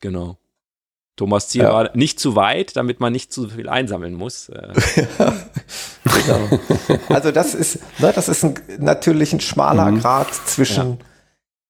Genau. 0.00 0.38
Thomas 1.18 1.48
Ziel 1.48 1.62
Ja. 1.64 1.72
war 1.74 1.90
nicht 1.94 2.18
zu 2.18 2.34
weit, 2.36 2.76
damit 2.76 3.00
man 3.00 3.12
nicht 3.12 3.30
zu 3.32 3.48
viel 3.48 3.68
einsammeln 3.68 4.14
muss. 4.14 4.48
Äh, 4.48 4.72
Genau. 6.26 6.58
Also 7.10 7.30
das 7.32 7.54
ist, 7.54 7.80
ne, 7.98 8.12
das 8.14 8.28
ist 8.28 8.42
ein, 8.44 8.54
natürlich 8.78 9.32
ein 9.34 9.40
schmaler 9.40 9.92
Grad 9.92 10.32
zwischen 10.46 10.98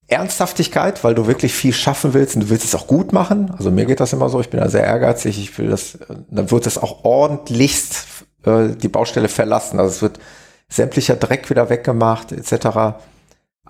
Ernsthaftigkeit, 0.06 1.02
weil 1.04 1.14
du 1.14 1.26
wirklich 1.26 1.52
viel 1.52 1.72
schaffen 1.72 2.14
willst 2.14 2.36
und 2.36 2.42
du 2.42 2.50
willst 2.50 2.64
es 2.64 2.74
auch 2.74 2.86
gut 2.86 3.12
machen. 3.12 3.52
Also 3.58 3.70
mir 3.70 3.84
geht 3.84 4.00
das 4.00 4.12
immer 4.12 4.28
so, 4.28 4.40
ich 4.40 4.48
bin 4.48 4.60
da 4.60 4.68
sehr 4.68 4.84
ehrgeizig, 4.84 5.38
ich 5.38 5.58
will 5.58 5.68
das, 5.68 5.98
dann 6.30 6.50
wird 6.50 6.66
es 6.66 6.78
auch 6.78 7.04
ordentlichst 7.04 8.06
äh, 8.44 8.68
die 8.76 8.88
Baustelle 8.88 9.28
verlassen. 9.28 9.78
Also 9.80 9.90
es 9.90 10.02
wird 10.02 10.18
sämtlicher 10.68 11.16
Dreck 11.16 11.50
wieder 11.50 11.68
weggemacht, 11.68 12.32
etc. 12.32 12.98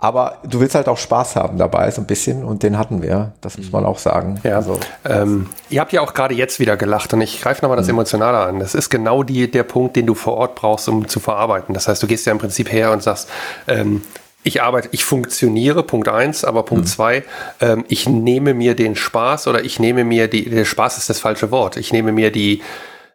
Aber 0.00 0.38
du 0.44 0.60
willst 0.60 0.74
halt 0.74 0.88
auch 0.88 0.98
Spaß 0.98 1.36
haben 1.36 1.58
dabei, 1.58 1.90
so 1.90 2.00
ein 2.00 2.06
bisschen, 2.06 2.44
und 2.44 2.62
den 2.62 2.78
hatten 2.78 3.02
wir, 3.02 3.32
das 3.40 3.58
muss 3.58 3.72
man 3.72 3.84
auch 3.84 3.98
sagen. 3.98 4.40
Ja, 4.44 4.56
Also, 4.56 4.78
ähm, 5.04 5.48
ihr 5.70 5.80
habt 5.80 5.92
ja 5.92 6.00
auch 6.00 6.14
gerade 6.14 6.34
jetzt 6.34 6.60
wieder 6.60 6.76
gelacht. 6.76 7.12
Und 7.12 7.20
ich 7.20 7.40
greife 7.40 7.62
nochmal 7.62 7.78
das 7.78 7.88
Emotionale 7.88 8.38
an. 8.38 8.60
Das 8.60 8.74
ist 8.74 8.90
genau 8.90 9.22
die, 9.22 9.50
der 9.50 9.64
Punkt, 9.64 9.96
den 9.96 10.06
du 10.06 10.14
vor 10.14 10.36
Ort 10.36 10.54
brauchst, 10.54 10.88
um 10.88 11.08
zu 11.08 11.20
verarbeiten. 11.20 11.74
Das 11.74 11.88
heißt, 11.88 12.02
du 12.02 12.06
gehst 12.06 12.26
ja 12.26 12.32
im 12.32 12.38
Prinzip 12.38 12.70
her 12.70 12.92
und 12.92 13.02
sagst, 13.02 13.28
ähm, 13.66 14.02
ich 14.44 14.62
arbeite, 14.62 14.88
ich 14.92 15.04
funktioniere, 15.04 15.82
Punkt 15.82 16.08
eins, 16.08 16.44
aber 16.44 16.62
Punkt 16.62 16.88
zwei, 16.88 17.24
ähm, 17.60 17.84
ich 17.88 18.08
nehme 18.08 18.54
mir 18.54 18.74
den 18.74 18.94
Spaß 18.94 19.48
oder 19.48 19.64
ich 19.64 19.80
nehme 19.80 20.04
mir 20.04 20.28
die, 20.28 20.48
der 20.48 20.64
Spaß 20.64 20.96
ist 20.96 21.10
das 21.10 21.18
falsche 21.18 21.50
Wort. 21.50 21.76
Ich 21.76 21.92
nehme 21.92 22.12
mir 22.12 22.30
die, 22.30 22.62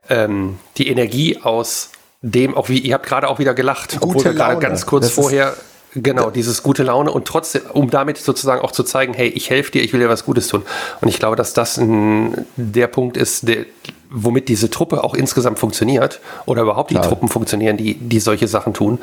ähm, 0.10 0.60
die 0.78 0.90
Energie 0.90 1.40
aus 1.42 1.92
dem, 2.22 2.56
auch 2.56 2.70
wie, 2.70 2.80
ihr 2.80 2.94
habt 2.94 3.06
gerade 3.06 3.30
auch 3.30 3.40
wieder 3.40 3.54
gelacht, 3.54 4.00
Gute 4.00 4.04
obwohl 4.04 4.24
wir 4.26 4.34
gerade 4.34 4.60
ganz 4.60 4.86
kurz 4.86 5.06
Das 5.06 5.14
vorher 5.16 5.54
Genau, 5.96 6.32
dieses 6.32 6.64
gute 6.64 6.84
Laune 6.84 7.12
und 7.12 7.26
trotzdem, 7.26 7.64
um 7.72 7.89
damit 7.89 8.18
sozusagen 8.18 8.62
auch 8.62 8.72
zu 8.72 8.84
zeigen, 8.84 9.14
hey, 9.14 9.28
ich 9.28 9.50
helfe 9.50 9.72
dir, 9.72 9.84
ich 9.84 9.94
will 9.94 10.00
dir 10.00 10.10
was 10.10 10.26
Gutes 10.26 10.48
tun. 10.48 10.64
Und 11.02 11.08
ich 11.08 11.20
glaube, 11.20 11.36
dass 11.36 11.54
das 11.54 11.78
ein, 11.78 12.46
der 12.56 12.88
Punkt 12.88 13.16
ist, 13.16 13.48
der, 13.48 13.66
womit 14.10 14.48
diese 14.50 14.70
Truppe 14.70 15.04
auch 15.04 15.14
insgesamt 15.14 15.60
funktioniert 15.60 16.20
oder 16.46 16.64
überhaupt 16.64 16.91
die 16.91 16.96
Klar. 16.96 17.08
Truppen 17.08 17.30
funktionieren, 17.30 17.78
die, 17.78 17.96
die 17.96 18.20
solche 18.20 18.48
Sachen 18.48 18.74
tun. 18.74 19.00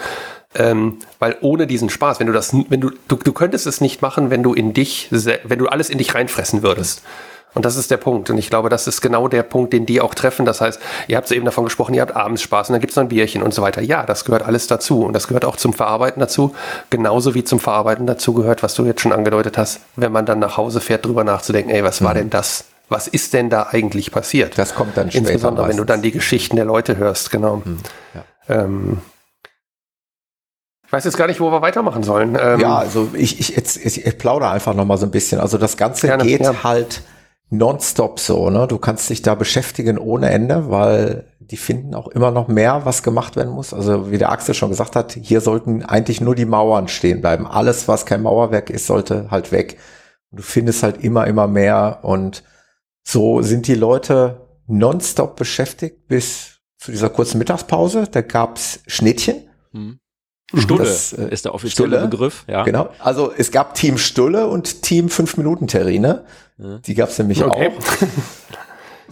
Ähm, 0.55 0.97
weil 1.21 1.37
ohne 1.43 1.69
diesen 1.69 1.91
Spaß, 1.91 2.19
wenn 2.19 2.27
du 2.27 2.33
das, 2.33 2.53
wenn 2.69 2.81
du, 2.81 2.91
du, 3.07 3.17
du 3.17 3.33
könntest 3.33 3.69
es 3.69 3.81
nicht 3.81 4.03
machen, 4.03 4.31
wenn 4.31 4.43
du 4.43 4.53
in 4.53 4.73
dich, 4.73 5.09
wenn 5.11 5.59
du 5.59 5.67
alles 5.67 5.91
in 5.91 5.99
dich 5.99 6.15
reinfressen 6.15 6.63
würdest. 6.63 7.03
Und 7.55 7.65
das 7.65 7.77
ist 7.77 7.91
der 7.91 7.97
Punkt. 7.97 8.31
Und 8.31 8.39
ich 8.39 8.49
glaube, 8.49 8.69
das 8.69 8.87
ist 8.87 9.01
genau 9.01 9.27
der 9.29 9.43
Punkt, 9.43 9.73
den 9.73 9.85
die 9.87 10.01
auch 10.01 10.15
treffen. 10.15 10.47
Das 10.47 10.61
heißt, 10.61 10.81
ihr 11.09 11.17
habt 11.17 11.31
eben 11.33 11.45
davon 11.45 11.65
gesprochen, 11.65 11.95
ihr 11.95 12.03
habt 12.03 12.15
abends 12.15 12.43
Spaß 12.43 12.69
und 12.69 12.75
dann 12.75 12.81
gibt's 12.81 12.97
noch 12.97 13.03
ein 13.03 13.09
Bierchen 13.09 13.43
und 13.43 13.53
so 13.53 13.63
weiter. 13.63 13.81
Ja, 13.83 14.05
das 14.05 14.25
gehört 14.25 14.43
alles 14.43 14.67
dazu. 14.69 15.03
Und 15.05 15.13
das 15.15 15.27
gehört 15.27 15.45
auch 15.45 15.57
zum 15.57 15.73
Verarbeiten 15.73 16.21
dazu. 16.21 16.55
Genauso 16.91 17.35
wie 17.35 17.43
zum 17.45 17.59
Verarbeiten 17.59 18.07
dazu 18.07 18.35
gehört, 18.35 18.63
was 18.63 18.75
du 18.75 18.85
jetzt 18.85 19.01
schon 19.01 19.13
angedeutet 19.13 19.59
hast, 19.59 19.81
wenn 19.97 20.13
man 20.13 20.27
dann 20.27 20.39
nach 20.39 20.57
Hause 20.57 20.81
fährt, 20.81 21.05
drüber 21.05 21.25
nachzudenken, 21.25 21.71
ey, 21.71 21.83
was 21.83 22.03
war 22.03 22.15
denn 22.15 22.31
das? 22.31 22.67
Was 22.89 23.07
ist 23.07 23.35
denn 23.35 23.51
da 23.51 23.69
eigentlich 23.71 24.11
passiert? 24.11 24.59
Das 24.59 24.75
kommt 24.75 24.97
dann 24.97 25.11
später 25.11 25.27
Insbesondere, 25.31 25.69
wenn 25.69 25.77
du 25.77 25.83
meistens. 25.83 25.95
dann 25.95 26.03
die 26.03 26.11
Geschichten 26.11 26.57
der 26.57 26.65
Leute 26.65 26.97
hörst, 26.97 27.31
genau. 27.31 27.63
Ähm, 28.49 28.99
ich 30.87 30.93
weiß 30.93 31.05
jetzt 31.05 31.17
gar 31.17 31.29
nicht, 31.29 31.41
wo 31.41 31.53
wir 31.53 31.63
weitermachen 31.63 32.03
sollen. 32.03 32.37
Ähm, 32.41 32.59
Ja, 32.59 32.79
also 32.79 33.11
ich, 33.15 33.39
ich, 33.39 33.51
jetzt, 33.51 33.77
ich, 33.77 34.05
ich 34.05 34.19
plaudere 34.19 34.51
einfach 34.51 34.75
noch 34.75 34.85
mal 34.85 34.99
so 34.99 35.07
ein 35.07 35.13
bisschen. 35.13 35.41
Also 35.41 35.57
das 35.57 35.77
Ganze 35.77 36.09
Gerne, 36.09 36.25
geht 36.25 36.41
ja. 36.41 36.65
halt 36.65 37.03
nonstop 37.51 38.21
so, 38.21 38.49
ne? 38.49 38.67
Du 38.69 38.79
kannst 38.79 39.11
dich 39.11 39.23
da 39.23 39.35
beschäftigen 39.35 39.99
ohne 39.99 40.31
Ende, 40.31 40.71
weil 40.71 41.25
die 41.41 41.57
finden 41.57 41.95
auch 41.95 42.09
immer 42.09 42.31
noch 42.31 42.47
mehr, 42.47 42.83
was 42.85 43.03
gemacht 43.03 43.35
werden 43.37 43.53
muss. 43.53 43.75
Also 43.75 44.11
wie 44.11 44.19
der 44.19 44.31
Axel 44.31 44.55
schon 44.55 44.71
gesagt 44.71 44.95
hat, 44.95 45.13
hier 45.13 45.41
sollten 45.41 45.85
eigentlich 45.85 46.21
nur 46.21 46.37
die 46.37 46.45
Mauern 46.45 46.87
stehen 46.87 47.21
bleiben. 47.21 47.47
Alles, 47.47 47.89
was 47.89 48.07
kein 48.07 48.23
Mauerwerk 48.23 48.71
ist, 48.71 48.87
sollte 48.87 49.31
halt 49.31 49.51
weg. 49.51 49.79
Und 50.31 50.39
du 50.39 50.43
findest 50.45 50.85
halt 50.85 51.03
immer, 51.03 51.27
immer 51.27 51.49
mehr. 51.49 51.99
Und 52.03 52.45
so 53.03 53.43
sind 53.43 53.67
die 53.67 53.75
Leute 53.75 54.47
nonstop 54.69 55.35
beschäftigt 55.35 56.07
bis 56.07 56.61
zu 56.79 56.93
dieser 56.93 57.11
kurzen 57.11 57.39
Mittagspause. 57.39 58.07
Da 58.09 58.23
gab's 58.23 58.81
Schnittchen. 58.87 59.49
hm. 59.73 59.99
Stulle 60.55 60.85
Das, 60.85 61.13
äh, 61.13 61.29
ist 61.31 61.45
der 61.45 61.55
offizielle 61.55 61.89
Stulle? 61.97 62.09
Begriff. 62.09 62.45
Ja. 62.49 62.65
Genau. 62.65 62.89
Also 62.99 63.33
es 63.37 63.51
gab 63.51 63.75
Team 63.75 63.99
Stulle 63.99 64.47
und 64.49 64.83
Team 64.83 65.07
5-Minuten-Terrine. 65.09 66.25
Die 66.87 66.95
gab 66.95 67.09
es 67.09 67.19
nämlich 67.19 67.43
Okay. 67.43 67.69
auch. 67.69 68.07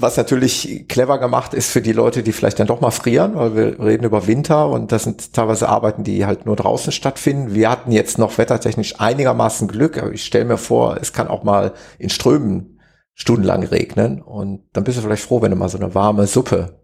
Was 0.01 0.17
natürlich 0.17 0.85
clever 0.89 1.19
gemacht 1.19 1.55
ist 1.55 1.71
für 1.73 1.83
die 1.83 1.93
Leute, 1.93 2.23
die 2.23 2.31
vielleicht 2.33 2.61
dann 2.61 2.69
doch 2.69 2.81
mal 2.81 2.93
frieren, 2.93 3.35
weil 3.35 3.57
wir 3.57 3.81
reden 3.85 4.05
über 4.05 4.29
Winter 4.29 4.69
und 4.69 4.93
das 4.93 5.03
sind 5.03 5.33
teilweise 5.33 5.69
Arbeiten, 5.69 6.05
die 6.05 6.25
halt 6.25 6.47
nur 6.47 6.55
draußen 6.55 6.93
stattfinden. 6.93 7.53
Wir 7.53 7.69
hatten 7.69 7.91
jetzt 7.91 8.17
noch 8.17 8.39
wettertechnisch 8.39 9.01
einigermaßen 9.01 9.67
Glück, 9.67 9.99
aber 9.99 10.13
ich 10.13 10.25
stelle 10.25 10.45
mir 10.45 10.57
vor, 10.59 10.99
es 11.01 11.13
kann 11.13 11.27
auch 11.27 11.43
mal 11.43 11.73
in 11.99 12.11
Strömen 12.11 12.79
stundenlang 13.15 13.65
regnen 13.65 14.23
und 14.23 14.61
dann 14.73 14.85
bist 14.85 14.99
du 14.99 15.03
vielleicht 15.03 15.25
froh, 15.25 15.43
wenn 15.43 15.51
du 15.51 15.57
mal 15.57 15.69
so 15.69 15.79
eine 15.79 15.93
warme 15.97 16.29
Suppe 16.29 16.79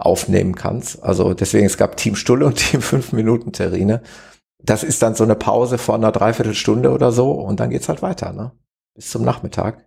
aufnehmen 0.00 0.54
kannst. 0.54 1.02
Also 1.02 1.34
deswegen, 1.34 1.66
es 1.66 1.76
gab 1.76 1.96
Team 1.96 2.16
Stulle 2.16 2.46
und 2.46 2.56
Team 2.70 2.82
5 2.82 3.12
Minuten 3.12 3.52
Terrine. 3.52 4.02
Das 4.62 4.82
ist 4.82 5.02
dann 5.02 5.14
so 5.14 5.24
eine 5.24 5.36
Pause 5.36 5.78
von 5.78 5.96
einer 5.96 6.12
Dreiviertelstunde 6.12 6.90
oder 6.90 7.12
so 7.12 7.32
und 7.32 7.60
dann 7.60 7.70
geht's 7.70 7.88
halt 7.88 8.02
weiter, 8.02 8.32
ne? 8.32 8.52
Bis 8.94 9.10
zum 9.10 9.24
Nachmittag. 9.24 9.86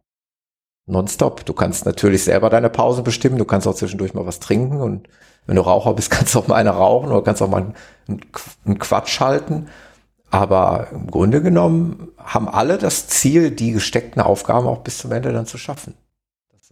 Nonstop. 0.85 1.45
Du 1.45 1.53
kannst 1.53 1.85
natürlich 1.85 2.23
selber 2.23 2.49
deine 2.49 2.69
Pause 2.69 3.03
bestimmen. 3.03 3.37
Du 3.37 3.45
kannst 3.45 3.67
auch 3.67 3.75
zwischendurch 3.75 4.13
mal 4.13 4.25
was 4.25 4.39
trinken 4.39 4.81
und 4.81 5.07
wenn 5.45 5.55
du 5.55 5.61
Raucher 5.61 5.93
bist, 5.93 6.09
kannst 6.11 6.35
du 6.35 6.39
auch 6.39 6.47
mal 6.47 6.55
eine 6.55 6.71
rauchen 6.71 7.11
oder 7.11 7.23
kannst 7.23 7.41
auch 7.41 7.49
mal 7.49 7.73
einen 8.07 8.79
Quatsch 8.79 9.19
halten. 9.19 9.67
Aber 10.29 10.87
im 10.91 11.11
Grunde 11.11 11.43
genommen 11.43 12.09
haben 12.17 12.49
alle 12.49 12.79
das 12.79 13.07
Ziel, 13.07 13.51
die 13.51 13.71
gesteckten 13.71 14.21
Aufgaben 14.21 14.65
auch 14.65 14.79
bis 14.79 14.97
zum 14.97 15.11
Ende 15.11 15.31
dann 15.31 15.45
zu 15.45 15.59
schaffen. 15.59 15.93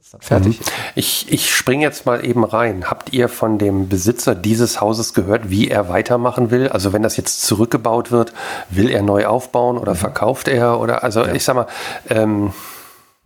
Das 0.01 0.09
dann 0.09 0.21
fertig 0.21 0.59
ist. 0.61 0.71
Ich, 0.95 1.31
ich 1.31 1.55
springe 1.55 1.83
jetzt 1.83 2.07
mal 2.07 2.25
eben 2.25 2.43
rein. 2.43 2.89
Habt 2.89 3.13
ihr 3.13 3.29
von 3.29 3.59
dem 3.59 3.87
Besitzer 3.87 4.33
dieses 4.33 4.81
Hauses 4.81 5.13
gehört, 5.13 5.51
wie 5.51 5.67
er 5.69 5.89
weitermachen 5.89 6.49
will? 6.49 6.69
Also 6.69 6.91
wenn 6.91 7.03
das 7.03 7.17
jetzt 7.17 7.43
zurückgebaut 7.43 8.09
wird, 8.09 8.33
will 8.71 8.89
er 8.89 9.03
neu 9.03 9.27
aufbauen 9.27 9.77
oder 9.77 9.93
verkauft 9.93 10.47
er? 10.47 10.79
Oder 10.79 11.03
also 11.03 11.23
ich 11.25 11.43
sag 11.43 11.55
mal, 11.55 11.67
ähm, 12.09 12.51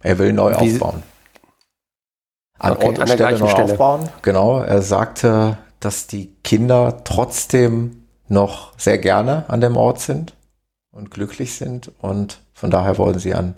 Er 0.03 0.19
will 0.19 0.33
neu 0.33 0.51
Wie- 0.59 0.73
aufbauen. 0.73 1.01
An 2.59 2.73
Okay, 2.73 2.85
Ort 2.85 2.89
und 2.89 2.97
der 2.99 3.05
Stelle 3.07 3.17
gleichen 3.29 3.43
neu 3.45 3.49
Stelle. 3.51 3.71
aufbauen. 3.71 4.09
Genau. 4.21 4.59
Er 4.61 4.81
sagte, 4.81 5.57
dass 5.79 6.07
die 6.07 6.33
Kinder 6.43 7.03
trotzdem 7.05 8.03
noch 8.27 8.77
sehr 8.77 8.97
gerne 8.97 9.45
an 9.49 9.61
dem 9.61 9.77
Ort 9.77 9.99
sind 10.01 10.33
und 10.91 11.09
glücklich 11.11 11.55
sind 11.55 11.91
und 12.01 12.39
von 12.53 12.69
daher 12.71 12.97
wollen 12.97 13.19
sie 13.19 13.33
an 13.33 13.55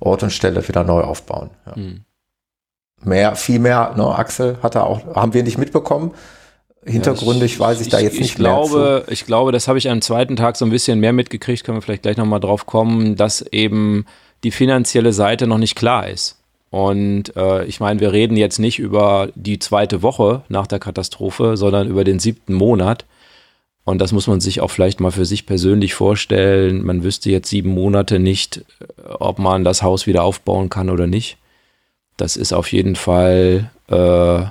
Ort 0.00 0.22
und 0.22 0.30
Stelle 0.30 0.66
wieder 0.66 0.84
neu 0.84 1.02
aufbauen. 1.02 1.50
Ja. 1.66 1.76
Hm. 1.76 2.04
Mehr, 3.04 3.34
viel 3.34 3.58
mehr, 3.58 3.94
ne, 3.96 4.06
Axel 4.06 4.58
hat 4.62 4.74
er 4.74 4.86
auch, 4.86 5.14
haben 5.14 5.34
wir 5.34 5.42
nicht 5.42 5.58
mitbekommen. 5.58 6.12
Hintergründig 6.84 7.60
weiß 7.60 7.80
ich, 7.80 7.88
da 7.88 8.00
jetzt 8.00 8.18
nicht 8.18 8.32
ich 8.32 8.38
mehr 8.38 8.50
glaube, 8.50 9.04
Ich 9.08 9.24
glaube, 9.24 9.52
das 9.52 9.68
habe 9.68 9.78
ich 9.78 9.88
am 9.88 10.02
zweiten 10.02 10.34
Tag 10.34 10.56
so 10.56 10.64
ein 10.64 10.70
bisschen 10.70 10.98
mehr 10.98 11.12
mitgekriegt, 11.12 11.62
können 11.62 11.78
wir 11.78 11.82
vielleicht 11.82 12.02
gleich 12.02 12.16
nochmal 12.16 12.40
drauf 12.40 12.66
kommen, 12.66 13.14
dass 13.14 13.42
eben 13.52 14.04
die 14.42 14.50
finanzielle 14.50 15.12
Seite 15.12 15.46
noch 15.46 15.58
nicht 15.58 15.76
klar 15.76 16.08
ist. 16.08 16.38
Und 16.70 17.36
äh, 17.36 17.64
ich 17.66 17.80
meine, 17.80 18.00
wir 18.00 18.12
reden 18.12 18.36
jetzt 18.36 18.58
nicht 18.58 18.78
über 18.78 19.28
die 19.34 19.58
zweite 19.58 20.02
Woche 20.02 20.42
nach 20.48 20.66
der 20.66 20.78
Katastrophe, 20.78 21.56
sondern 21.56 21.88
über 21.88 22.02
den 22.02 22.18
siebten 22.18 22.54
Monat. 22.54 23.04
Und 23.84 23.98
das 23.98 24.12
muss 24.12 24.26
man 24.26 24.40
sich 24.40 24.60
auch 24.60 24.70
vielleicht 24.70 24.98
mal 24.98 25.10
für 25.10 25.26
sich 25.26 25.44
persönlich 25.44 25.94
vorstellen. 25.94 26.82
Man 26.84 27.04
wüsste 27.04 27.30
jetzt 27.30 27.50
sieben 27.50 27.70
Monate 27.70 28.18
nicht, 28.18 28.64
äh, 28.80 29.02
ob 29.18 29.38
man 29.38 29.64
das 29.64 29.82
Haus 29.82 30.06
wieder 30.06 30.24
aufbauen 30.24 30.68
kann 30.68 30.88
oder 30.90 31.06
nicht. 31.06 31.36
Das 32.16 32.36
ist 32.36 32.52
auf 32.52 32.70
jeden 32.72 32.96
Fall 32.96 33.70
äh, 33.88 34.44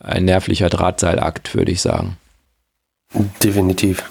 ein 0.00 0.24
nervlicher 0.24 0.68
Drahtseilakt, 0.68 1.54
würde 1.54 1.72
ich 1.72 1.80
sagen. 1.80 2.16
definitiv. 3.42 4.10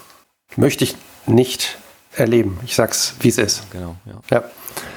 Möchte 0.56 0.84
ich 0.84 0.96
nicht 1.28 1.78
erleben. 2.16 2.60
Ich 2.66 2.76
sag's, 2.76 3.16
wie 3.20 3.30
es 3.30 3.38
ist. 3.38 3.70
Genau, 3.72 3.96
ja. 4.06 4.14
Ja. 4.32 4.44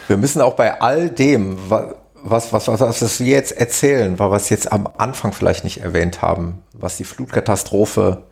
Wir 0.08 0.16
müssen 0.16 0.40
auch 0.40 0.54
bei 0.54 0.80
all 0.80 1.10
dem, 1.10 1.70
wa- 1.70 1.94
was, 2.14 2.52
was, 2.52 2.68
was, 2.68 2.80
was 2.80 3.20
wir 3.20 3.26
jetzt 3.32 3.52
erzählen, 3.52 4.18
weil 4.18 4.30
wir 4.30 4.36
es 4.36 4.48
jetzt 4.48 4.72
am 4.72 4.88
Anfang 4.98 5.32
vielleicht 5.32 5.64
nicht 5.64 5.78
erwähnt 5.82 6.22
haben, 6.22 6.62
was 6.72 6.96
die 6.96 7.04
Flutkatastrophe 7.04 8.24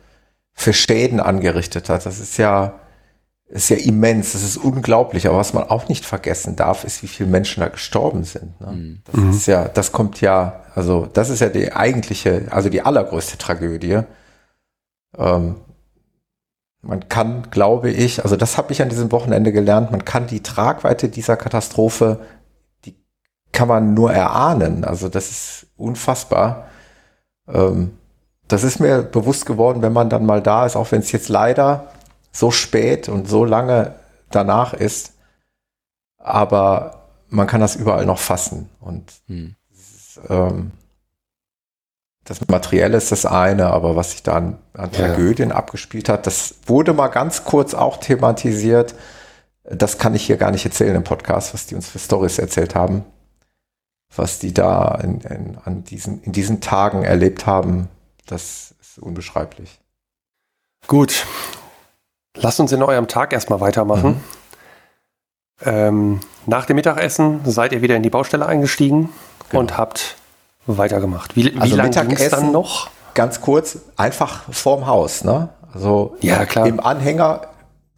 für 0.53 0.73
Schäden 0.73 1.19
angerichtet 1.19 1.89
hat. 1.89 2.05
Das 2.05 2.19
ist 2.19 2.37
ja, 2.37 2.73
ist 3.49 3.69
ja 3.69 3.77
immens, 3.77 4.33
das 4.33 4.43
ist 4.43 4.57
unglaublich. 4.57 5.27
Aber 5.27 5.37
was 5.37 5.53
man 5.53 5.63
auch 5.63 5.89
nicht 5.89 6.05
vergessen 6.05 6.55
darf, 6.55 6.83
ist, 6.83 7.01
wie 7.01 7.07
viele 7.07 7.29
Menschen 7.29 7.61
da 7.61 7.67
gestorben 7.67 8.23
sind. 8.23 8.61
Ne? 8.61 8.99
Das 9.11 9.35
ist 9.35 9.47
ja, 9.47 9.67
das 9.67 9.91
kommt 9.91 10.21
ja, 10.21 10.61
also 10.75 11.07
das 11.11 11.29
ist 11.29 11.39
ja 11.39 11.49
die 11.49 11.73
eigentliche, 11.73 12.43
also 12.51 12.69
die 12.69 12.83
allergrößte 12.83 13.39
Tragödie. 13.39 14.01
Ähm, 15.17 15.55
man 16.81 17.09
kann, 17.09 17.49
glaube 17.49 17.89
ich, 17.89 18.23
also 18.23 18.35
das 18.35 18.57
habe 18.57 18.71
ich 18.71 18.81
an 18.81 18.89
diesem 18.89 19.11
Wochenende 19.11 19.51
gelernt, 19.51 19.91
man 19.91 20.05
kann 20.05 20.27
die 20.27 20.43
Tragweite 20.43 21.09
dieser 21.09 21.35
Katastrophe, 21.35 22.19
die 22.85 22.95
kann 23.51 23.67
man 23.67 23.95
nur 23.95 24.13
erahnen. 24.13 24.85
Also 24.85 25.09
das 25.09 25.31
ist 25.31 25.67
unfassbar. 25.75 26.67
Ähm, 27.47 27.97
das 28.47 28.63
ist 28.63 28.79
mir 28.79 29.01
bewusst 29.01 29.47
geworden, 29.47 29.81
wenn 29.81 29.93
man 29.93 30.09
dann 30.09 30.25
mal 30.25 30.41
da 30.41 30.67
ist, 30.67 30.75
auch 30.75 30.91
wenn 30.91 31.01
es 31.01 31.11
jetzt 31.11 31.29
leider 31.29 31.87
so 32.31 32.51
spät 32.51 33.09
und 33.09 33.27
so 33.27 33.45
lange 33.45 33.95
danach 34.31 34.73
ist. 34.73 35.13
Aber 36.17 37.07
man 37.29 37.47
kann 37.47 37.61
das 37.61 37.75
überall 37.75 38.05
noch 38.05 38.19
fassen. 38.19 38.69
Und 38.79 39.11
Hm. 39.27 39.55
ähm, 40.29 40.71
das 42.25 42.47
Materielle 42.47 42.97
ist 42.97 43.11
das 43.11 43.25
eine, 43.25 43.67
aber 43.67 43.95
was 43.95 44.11
sich 44.11 44.21
da 44.23 44.35
an, 44.35 44.57
an 44.73 44.91
Ja. 44.91 45.07
Tragödien 45.07 45.51
abgespielt 45.51 46.09
hat, 46.09 46.27
das 46.27 46.55
wurde 46.67 46.93
mal 46.93 47.07
ganz 47.07 47.43
kurz 47.43 47.73
auch 47.73 47.97
thematisiert. 47.97 48.93
Das 49.63 49.97
kann 49.97 50.13
ich 50.15 50.25
hier 50.25 50.37
gar 50.37 50.51
nicht 50.51 50.65
erzählen 50.65 50.95
im 50.95 51.03
Podcast, 51.03 51.53
was 51.53 51.65
die 51.65 51.75
uns 51.75 51.87
für 51.89 51.99
Stories 51.99 52.37
erzählt 52.37 52.75
haben, 52.75 53.03
was 54.15 54.39
die 54.39 54.53
da 54.53 54.95
in, 55.03 55.21
in, 55.21 55.57
an 55.63 55.83
diesen, 55.83 56.21
in 56.23 56.31
diesen 56.31 56.61
Tagen 56.61 57.03
erlebt 57.03 57.45
haben. 57.45 57.87
Das 58.25 58.75
ist 58.79 58.99
unbeschreiblich. 58.99 59.79
Gut. 60.87 61.25
Lasst 62.41 62.59
uns 62.59 62.71
in 62.71 62.81
eurem 62.83 63.07
Tag 63.07 63.33
erstmal 63.33 63.59
weitermachen. 63.59 64.23
Ähm, 65.65 66.21
nach 66.45 66.65
dem 66.65 66.75
Mittagessen 66.77 67.41
seid 67.45 67.73
ihr 67.73 67.81
wieder 67.81 67.95
in 67.95 68.03
die 68.03 68.09
Baustelle 68.09 68.45
eingestiegen 68.45 69.09
und 69.51 69.77
habt 69.77 70.15
weitergemacht. 70.65 71.35
Wie, 71.35 71.53
wie 71.53 71.59
Also 71.59 71.75
lange 71.75 71.89
ging 71.91 72.29
dann 72.29 72.51
noch? 72.51 72.89
Ganz 73.13 73.41
kurz, 73.41 73.79
einfach 73.97 74.43
vorm 74.53 74.87
Haus, 74.87 75.23
ne? 75.23 75.49
Also 75.73 76.15
Ja, 76.21 76.45
klar. 76.45 76.65
im 76.67 76.79
Anhänger, 76.79 77.41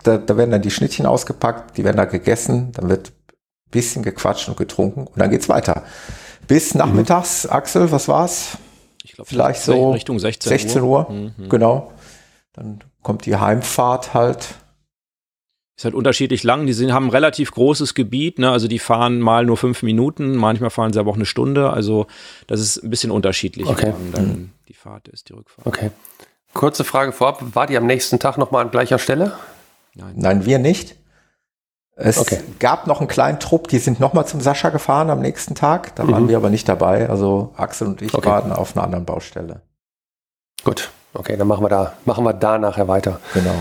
da, 0.04 0.18
da 0.18 0.38
werden 0.38 0.50
dann 0.52 0.62
die 0.64 0.72
Schnittchen 0.72 1.06
ausgepackt, 1.06 1.78
die 1.78 1.84
werden 1.84 1.98
da 1.98 2.06
gegessen, 2.06 2.72
dann 2.72 2.89
wird 2.89 3.10
ein 3.10 3.36
bisschen 3.70 4.02
gequatscht 4.04 4.50
und 4.50 4.58
getrunken 4.58 5.06
und 5.06 5.20
dann 5.20 5.30
geht's 5.30 5.48
weiter. 5.48 5.84
Bis 6.48 6.74
nachmittags, 6.74 7.46
Axel, 7.46 7.92
was 7.92 8.08
war's? 8.08 8.58
Ich 9.04 9.14
glaube, 9.14 9.30
Vielleicht 9.30 9.62
so 9.62 9.92
Richtung 9.92 10.18
16, 10.18 10.50
16 10.50 10.82
Uhr, 10.82 11.10
Mhm. 11.10 11.50
genau. 11.50 11.92
Dann 12.54 12.80
kommt 13.04 13.26
die 13.26 13.36
Heimfahrt 13.36 14.14
halt. 14.14 14.56
Ist 15.78 15.86
halt 15.86 15.95
unterschiedlich 15.95 16.43
lang. 16.43 16.68
Die 16.68 16.74
sind, 16.74 16.93
haben 16.93 17.06
ein 17.08 17.12
relativ 17.12 17.52
großes 17.52 17.95
Gebiet. 17.95 18.38
Ne? 18.39 18.52
Also 18.52 18.68
die 18.68 18.78
fahren 18.80 19.20
mal 19.20 19.45
nur 19.45 19.58
fünf 19.58 19.82
Minuten, 19.84 20.36
manchmal 20.36 20.70
fahren 20.70 20.93
sie 20.93 20.99
aber 20.99 21.10
auch 21.12 21.16
eine 21.16 21.26
Stunde. 21.26 21.72
Also 21.72 22.06
das 22.47 22.60
ist 22.60 22.84
ein 22.84 22.89
bisschen 22.89 23.10
unterschiedlich, 23.12 23.68
Okay. 23.68 23.93
wie 23.99 24.12
lang 24.12 24.12
dann 24.12 24.54
die 24.68 24.74
Fahrt 24.74 25.08
ist, 25.08 25.30
die 25.30 25.34
Rückfahrt. 25.34 25.66
Okay. 25.66 25.91
Kurze 26.54 26.84
Frage 26.84 27.12
vorab. 27.14 27.56
War 27.56 27.66
die 27.68 27.78
am 27.78 27.86
nächsten 27.88 28.20
Tag 28.20 28.38
nochmal 28.38 28.64
an 28.66 28.72
gleicher 28.72 28.99
Stelle? 28.99 29.34
Nein. 29.95 30.14
Nein, 30.18 30.45
wir 30.45 30.60
nicht. 30.60 30.95
Es 31.95 32.18
Okay. 32.18 32.39
gab 32.60 32.88
noch 32.88 32.99
einen 32.99 33.08
kleinen 33.08 33.39
Trupp, 33.39 33.68
die 33.68 33.78
sind 33.80 33.99
nochmal 33.99 34.26
zum 34.28 34.41
Sascha 34.41 34.70
gefahren 34.70 35.10
am 35.10 35.20
nächsten 35.22 35.56
Tag. 35.56 35.95
Da 35.95 36.08
waren 36.08 36.30
wir 36.30 36.38
aber 36.38 36.49
nicht 36.49 36.68
dabei. 36.68 37.10
Also 37.10 37.54
Axel 37.58 37.88
und 37.88 38.02
ich 38.02 38.14
Okay. 38.14 38.28
waren 38.30 38.52
auf 38.52 38.76
einer 38.76 38.84
anderen 38.84 39.06
Baustelle. 39.06 39.62
Gut. 40.64 40.91
Okay, 41.14 41.36
dann 41.38 41.47
machen 41.47 41.64
wir 41.64 41.70
da, 41.70 41.93
machen 42.05 42.24
wir 42.24 42.34
da 42.34 42.57
nachher 42.57 42.88
weiter. 42.88 43.20
Genau. 43.34 43.53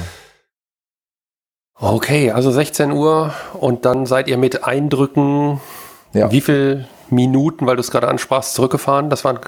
Okay, 1.78 2.30
also 2.30 2.50
16 2.50 2.92
Uhr 2.92 3.32
und 3.54 3.84
dann 3.84 4.04
seid 4.06 4.28
ihr 4.28 4.36
mit 4.36 4.64
Eindrücken, 4.64 5.60
Ja. 6.12 6.30
wie 6.30 6.40
viel 6.42 6.86
Minuten, 7.08 7.66
weil 7.66 7.76
du 7.76 7.80
es 7.80 7.90
gerade 7.90 8.06
ansprachst, 8.08 8.54
zurückgefahren? 8.54 9.08
Das 9.10 9.24
waren, 9.24 9.38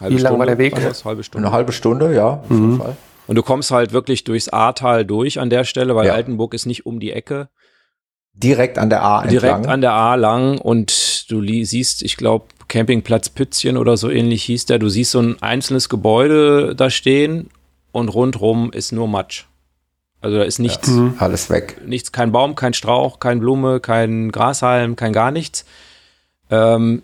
Halbe 0.00 0.16
wie 0.16 0.20
lang 0.20 0.38
war 0.38 0.46
der 0.46 0.58
Weg? 0.58 0.74
war 0.76 0.88
das? 0.88 1.04
Halbe 1.04 1.24
Stunde. 1.24 1.48
Eine 1.48 1.54
halbe 1.56 1.72
Stunde, 1.72 2.14
ja, 2.14 2.28
auf 2.34 2.50
jeden 2.50 2.78
Fall. 2.78 2.96
Und 3.26 3.34
du 3.36 3.42
kommst 3.42 3.70
halt 3.70 3.92
wirklich 3.92 4.24
durchs 4.24 4.48
Ahrtal 4.48 5.04
durch 5.04 5.38
an 5.40 5.50
der 5.50 5.64
Stelle, 5.64 5.94
weil 5.96 6.06
Ja. 6.06 6.14
Altenburg 6.14 6.54
ist 6.54 6.66
nicht 6.66 6.86
um 6.86 7.00
die 7.00 7.12
Ecke. 7.12 7.48
Direkt 8.32 8.78
an 8.78 8.88
der 8.90 9.02
A 9.02 9.26
direkt 9.26 9.54
entlang. 9.56 9.72
an 9.72 9.80
der 9.80 9.92
A 9.92 10.14
lang 10.14 10.58
und 10.58 11.30
du 11.30 11.42
siehst, 11.64 12.02
ich 12.02 12.16
glaube, 12.16 12.46
Campingplatz 12.70 13.28
Pützchen 13.28 13.76
oder 13.76 13.96
so 13.98 14.08
ähnlich 14.08 14.44
hieß 14.44 14.64
der. 14.66 14.78
Du 14.78 14.88
siehst 14.88 15.10
so 15.10 15.20
ein 15.20 15.42
einzelnes 15.42 15.88
Gebäude 15.90 16.74
da 16.74 16.88
stehen 16.88 17.50
und 17.92 18.08
rundrum 18.08 18.72
ist 18.72 18.92
nur 18.92 19.08
Matsch. 19.08 19.44
Also 20.22 20.36
da 20.38 20.44
ist 20.44 20.58
nichts, 20.58 20.88
Mhm. 20.88 21.14
Alles 21.18 21.50
weg. 21.50 21.80
nichts, 21.86 22.12
kein 22.12 22.30
Baum, 22.32 22.54
kein 22.54 22.72
Strauch, 22.74 23.20
kein 23.20 23.40
Blume, 23.40 23.80
kein 23.80 24.30
Grashalm, 24.32 24.94
kein 24.96 25.12
gar 25.12 25.30
nichts. 25.30 25.64
Ähm, 26.50 27.02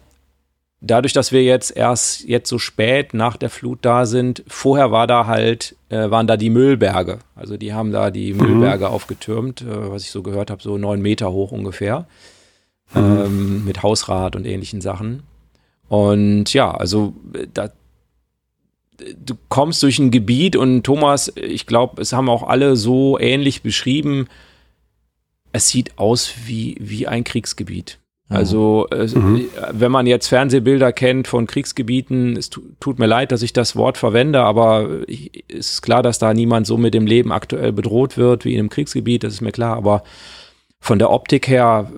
dadurch, 0.81 1.13
dass 1.15 1.33
wir 1.33 1.43
jetzt 1.43 1.75
erst 1.77 2.25
jetzt 2.29 2.49
so 2.49 2.59
spät 2.59 3.15
nach 3.15 3.37
der 3.37 3.51
Flut 3.51 3.79
da 3.83 4.07
sind, 4.07 4.45
vorher 4.47 4.93
war 4.93 5.07
da 5.07 5.27
halt, 5.27 5.75
äh, 5.89 6.11
waren 6.11 6.27
da 6.27 6.37
die 6.37 6.51
Müllberge. 6.51 7.19
Also 7.35 7.57
die 7.57 7.73
haben 7.73 7.91
da 7.91 8.11
die 8.11 8.35
Müllberge 8.35 8.89
aufgetürmt, 8.89 9.63
äh, 9.63 9.91
was 9.91 10.03
ich 10.03 10.11
so 10.11 10.23
gehört 10.23 10.51
habe, 10.51 10.63
so 10.63 10.77
neun 10.79 11.01
Meter 11.03 11.33
hoch 11.33 11.51
ungefähr. 11.53 12.07
Ähm, 12.95 13.65
mit 13.65 13.83
Hausrat 13.83 14.37
und 14.37 14.47
ähnlichen 14.47 14.81
Sachen. 14.81 15.23
Und 15.89 16.53
ja, 16.53 16.71
also 16.71 17.15
äh, 17.35 17.47
da, 17.53 17.71
du 18.99 19.35
kommst 19.49 19.83
durch 19.83 19.99
ein 19.99 20.11
Gebiet 20.11 20.57
und 20.57 20.85
Thomas, 20.85 21.33
ich 21.37 21.67
glaube, 21.67 22.01
es 22.01 22.13
haben 22.13 22.29
auch 22.29 22.43
alle 22.43 22.77
so 22.77 23.19
ähnlich 23.19 23.63
beschrieben, 23.63 24.27
es 25.53 25.69
sieht 25.69 25.99
aus 25.99 26.33
wie, 26.47 26.77
wie 26.81 27.07
ein 27.07 27.25
Kriegsgebiet. 27.25 27.99
Also, 28.29 28.89
äh, 28.91 29.09
wenn 29.71 29.93
man 29.93 30.07
jetzt 30.07 30.27
Fernsehbilder 30.27 30.93
kennt 30.93 31.29
von 31.29 31.47
Kriegsgebieten, 31.47 32.37
es 32.37 32.51
tu, 32.51 32.61
tut 32.81 32.99
mir 32.99 33.07
leid, 33.07 33.31
dass 33.31 33.43
ich 33.43 33.53
das 33.53 33.77
Wort 33.77 33.99
verwende, 33.99 34.41
aber 34.41 35.03
ich, 35.07 35.45
es 35.49 35.75
ist 35.75 35.83
klar, 35.83 36.03
dass 36.03 36.19
da 36.19 36.35
niemand 36.35 36.67
so 36.67 36.77
mit 36.77 36.93
dem 36.93 37.07
Leben 37.07 37.31
aktuell 37.31 37.73
bedroht 37.73 38.17
wird 38.17 38.45
wie 38.45 38.55
in 38.55 38.59
einem 38.59 38.69
Kriegsgebiet, 38.69 39.23
das 39.23 39.35
ist 39.35 39.43
mir 39.43 39.53
klar, 39.53 39.77
aber 39.77 40.03
von 40.81 40.99
der 40.99 41.11
Optik 41.11 41.47
her, 41.47 41.91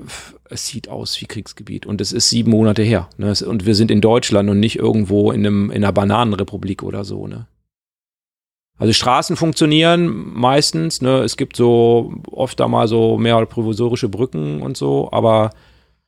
es 0.51 0.67
sieht 0.67 0.89
aus 0.89 1.21
wie 1.21 1.27
Kriegsgebiet 1.27 1.87
und 1.87 2.01
es 2.01 2.13
ist 2.13 2.31
sieben 2.31 2.51
Monate 2.51 2.83
her. 2.83 3.09
Ne? 3.17 3.35
Und 3.47 3.67
wir 3.67 3.75
sind 3.75 3.91
in 3.91 4.01
Deutschland 4.01 4.49
und 4.49 4.61
nicht 4.61 4.79
irgendwo 4.79 5.33
in, 5.33 5.47
einem, 5.47 5.71
in 5.71 5.85
einer 5.85 5.93
Bananenrepublik 5.93 6.83
oder 6.83 7.05
so. 7.05 7.27
Ne? 7.27 7.47
Also 8.79 8.93
Straßen 8.93 9.37
funktionieren 9.37 10.07
meistens, 10.35 11.03
ne? 11.03 11.19
es 11.19 11.37
gibt 11.37 11.57
so 11.57 12.13
oft 12.31 12.59
da 12.61 12.69
mal 12.69 12.89
so 12.89 13.19
mehr 13.19 13.45
provisorische 13.47 14.09
Brücken 14.09 14.63
und 14.63 14.77
so, 14.77 15.09
aber 15.11 15.51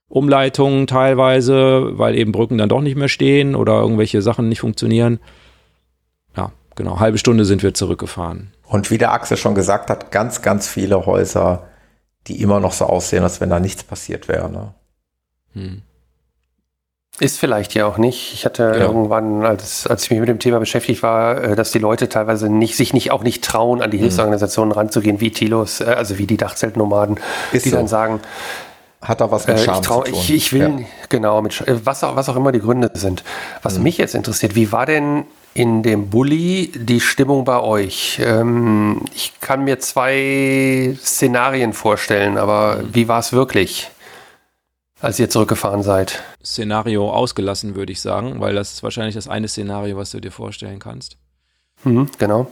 Umleitungen 0.08 0.86
teilweise, 0.86 1.98
weil 1.98 2.16
eben 2.16 2.32
Brücken 2.32 2.58
dann 2.58 2.68
doch 2.68 2.80
nicht 2.80 2.96
mehr 2.96 3.08
stehen 3.08 3.54
oder 3.54 3.80
irgendwelche 3.80 4.22
Sachen 4.22 4.48
nicht 4.48 4.60
funktionieren. 4.60 5.20
Ja, 6.36 6.52
genau, 6.74 6.98
halbe 6.98 7.18
Stunde 7.18 7.44
sind 7.44 7.62
wir 7.62 7.74
zurückgefahren. 7.74 8.52
Und 8.66 8.90
wie 8.90 8.98
der 8.98 9.12
Axel 9.12 9.36
schon 9.36 9.54
gesagt 9.54 9.90
hat, 9.90 10.12
ganz, 10.12 10.42
ganz 10.42 10.68
viele 10.68 11.06
Häuser, 11.06 11.69
die 12.26 12.40
immer 12.42 12.60
noch 12.60 12.72
so 12.72 12.86
aussehen, 12.86 13.22
als 13.22 13.40
wenn 13.40 13.50
da 13.50 13.60
nichts 13.60 13.82
passiert 13.82 14.28
wäre. 14.28 14.50
Ne? 14.50 14.74
Hm. 15.54 15.82
Ist 17.18 17.38
vielleicht 17.38 17.74
ja 17.74 17.86
auch 17.86 17.98
nicht. 17.98 18.32
Ich 18.32 18.46
hatte 18.46 18.62
Ja. 18.62 18.74
irgendwann, 18.86 19.44
als, 19.44 19.86
als 19.86 20.04
ich 20.04 20.10
mich 20.10 20.20
mit 20.20 20.28
dem 20.28 20.38
Thema 20.38 20.58
beschäftigt 20.58 21.02
war, 21.02 21.42
äh, 21.42 21.56
dass 21.56 21.70
die 21.70 21.78
Leute 21.78 22.08
teilweise 22.08 22.48
nicht, 22.48 22.76
sich 22.76 22.94
nicht 22.94 23.10
auch 23.10 23.22
nicht 23.22 23.44
trauen, 23.44 23.82
an 23.82 23.90
die 23.90 23.98
Hilfsorganisationen 23.98 24.72
ranzugehen, 24.72 25.20
wie 25.20 25.30
Tilos, 25.30 25.80
äh, 25.80 25.84
also 25.84 26.16
wie 26.18 26.26
die 26.26 26.36
Dachzeltnomaden, 26.38 27.18
Ist 27.52 27.66
die 27.66 27.70
so. 27.70 27.76
dann 27.76 27.88
sagen, 27.88 28.20
Hat 29.02 29.20
da 29.22 29.30
was 29.30 29.46
äh, 29.46 29.52
mit 29.52 29.60
ich, 29.60 29.64
Scham 29.66 29.82
trau, 29.82 30.02
zu 30.02 30.12
tun. 30.12 30.20
ich, 30.20 30.30
ich 30.34 30.52
will, 30.52 30.80
Ja. 30.80 30.86
genau, 31.08 31.40
mit, 31.42 31.60
äh, 31.66 31.84
was, 31.84 32.04
auch, 32.04 32.16
was 32.16 32.28
auch 32.28 32.36
immer 32.36 32.52
die 32.52 32.60
Gründe 32.60 32.90
sind. 32.94 33.24
Was 33.62 33.76
Mhm. 33.78 33.84
mich 33.84 33.96
jetzt 33.98 34.14
interessiert, 34.14 34.54
wie 34.54 34.72
war 34.72 34.84
denn 34.86 35.24
in 35.54 35.82
dem 35.82 36.10
Bulli 36.10 36.72
die 36.74 37.00
Stimmung 37.00 37.44
bei 37.44 37.60
euch? 37.60 38.20
Ähm, 38.22 39.04
ich 39.14 39.40
kann 39.40 39.64
mir 39.64 39.78
zwei 39.80 40.96
Szenarien 41.00 41.72
vorstellen, 41.72 42.38
aber 42.38 42.82
wie 42.92 43.08
war 43.08 43.20
es 43.20 43.32
wirklich, 43.32 43.90
als 45.00 45.18
ihr 45.18 45.30
zurückgefahren 45.30 45.82
seid? 45.82 46.22
Szenario 46.44 47.10
ausgelassen, 47.10 47.74
würde 47.74 47.92
ich 47.92 48.00
sagen, 48.00 48.40
weil 48.40 48.54
das 48.54 48.72
ist 48.72 48.82
wahrscheinlich 48.82 49.14
das 49.14 49.28
eine 49.28 49.48
Szenario, 49.48 49.96
was 49.96 50.10
du 50.10 50.20
dir 50.20 50.32
vorstellen 50.32 50.78
kannst. 50.78 51.16
Mhm, 51.84 52.08
genau. 52.18 52.50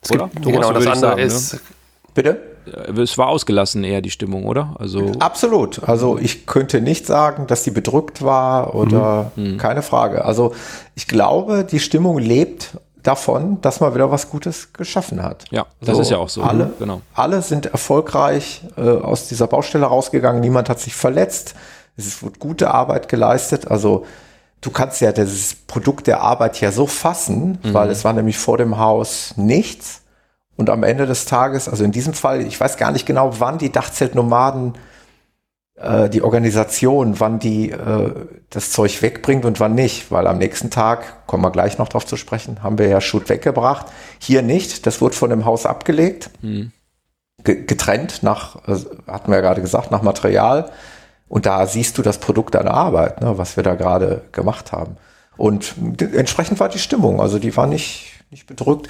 Es 0.00 0.10
Oder? 0.10 0.28
gibt, 0.28 0.44
Thomas, 0.44 0.60
genau, 0.60 0.72
das 0.72 0.86
andere 0.86 1.00
sagen, 1.00 1.20
ne? 1.20 1.26
ist, 1.26 1.60
Bitte? 2.14 2.49
Äh, 2.66 3.00
Es 3.00 3.16
war 3.18 3.28
ausgelassen 3.28 3.84
eher 3.84 4.00
die 4.00 4.10
Stimmung, 4.10 4.44
oder? 4.46 4.74
Also 4.78 5.12
Absolut. 5.18 5.82
Also 5.88 6.18
ich 6.18 6.46
könnte 6.46 6.80
nicht 6.80 7.06
sagen, 7.06 7.46
dass 7.46 7.62
die 7.62 7.70
bedrückt 7.70 8.22
war 8.22 8.74
oder 8.74 9.32
keine 9.58 9.82
Frage. 9.82 10.24
Also 10.24 10.54
ich 10.94 11.06
glaube, 11.06 11.64
die 11.64 11.80
Stimmung 11.80 12.18
lebt 12.18 12.76
davon, 13.02 13.60
dass 13.62 13.80
man 13.80 13.94
wieder 13.94 14.10
was 14.10 14.28
Gutes 14.28 14.72
geschaffen 14.74 15.22
hat. 15.22 15.44
ja, 15.50 15.64
das 15.80 15.96
So, 15.96 16.02
ist 16.02 16.10
ja 16.10 16.18
auch 16.18 16.28
so. 16.28 16.42
Alle, 16.42 16.66
ne? 16.66 16.72
Genau. 16.78 17.00
alle 17.14 17.40
sind 17.42 17.66
erfolgreich 17.66 18.62
äh, 18.76 18.82
aus 18.82 19.28
dieser 19.28 19.46
Baustelle 19.46 19.86
rausgegangen. 19.86 20.40
Niemand 20.40 20.68
hat 20.68 20.80
sich 20.80 20.94
verletzt. 20.94 21.54
Es 21.96 22.22
wird 22.22 22.38
gute 22.38 22.72
Arbeit 22.72 23.08
geleistet. 23.08 23.68
Also 23.68 24.04
du 24.60 24.70
kannst 24.70 25.00
ja 25.00 25.12
dieses 25.12 25.54
Produkt 25.54 26.06
der 26.08 26.20
Arbeit 26.20 26.60
ja 26.60 26.72
so 26.72 26.86
fassen, 26.86 27.58
weil 27.62 27.88
es 27.90 28.04
war 28.04 28.12
nämlich 28.12 28.36
vor 28.38 28.58
dem 28.58 28.76
Haus 28.78 29.32
nichts. 29.36 30.02
Und 30.60 30.68
am 30.68 30.82
Ende 30.82 31.06
des 31.06 31.24
Tages, 31.24 31.70
also 31.70 31.84
in 31.84 31.90
diesem 31.90 32.12
Fall, 32.12 32.42
ich 32.42 32.60
weiß 32.60 32.76
gar 32.76 32.92
nicht 32.92 33.06
genau, 33.06 33.40
wann 33.40 33.56
die 33.56 33.72
Dachzeltnomaden, 33.72 34.74
äh, 35.76 36.10
die 36.10 36.20
Organisation, 36.20 37.18
wann 37.18 37.38
die 37.38 37.70
äh, 37.70 38.12
das 38.50 38.70
Zeug 38.70 39.00
wegbringt 39.00 39.46
und 39.46 39.58
wann 39.58 39.74
nicht, 39.74 40.12
weil 40.12 40.26
am 40.26 40.36
nächsten 40.36 40.68
Tag, 40.68 41.26
kommen 41.26 41.42
wir 41.42 41.50
gleich 41.50 41.78
noch 41.78 41.88
drauf 41.88 42.04
zu 42.04 42.18
sprechen, 42.18 42.62
haben 42.62 42.76
wir 42.76 42.88
ja 42.88 43.00
Schutt 43.00 43.30
weggebracht. 43.30 43.86
Hier 44.18 44.42
nicht, 44.42 44.86
das 44.86 45.00
wurde 45.00 45.16
von 45.16 45.30
dem 45.30 45.46
Haus 45.46 45.64
abgelegt, 45.64 46.28
ge 47.42 47.64
getrennt 47.64 48.22
nach, 48.22 48.56
äh, 48.68 48.76
hatten 49.06 49.30
wir 49.30 49.36
ja 49.36 49.40
gerade 49.40 49.62
gesagt, 49.62 49.90
nach 49.90 50.02
Material. 50.02 50.70
Und 51.26 51.46
da 51.46 51.66
siehst 51.66 51.96
du 51.96 52.02
das 52.02 52.18
Produkt 52.18 52.54
deiner 52.54 52.74
Arbeit, 52.74 53.22
ne, 53.22 53.38
was 53.38 53.56
wir 53.56 53.62
da 53.62 53.76
gerade 53.76 54.24
gemacht 54.32 54.72
haben. 54.72 54.98
Und 55.38 55.74
entsprechend 55.98 56.60
war 56.60 56.68
die 56.68 56.78
Stimmung, 56.78 57.18
also 57.18 57.38
die 57.38 57.56
war 57.56 57.66
nicht, 57.66 58.12
nicht 58.30 58.46
bedrückt. 58.46 58.88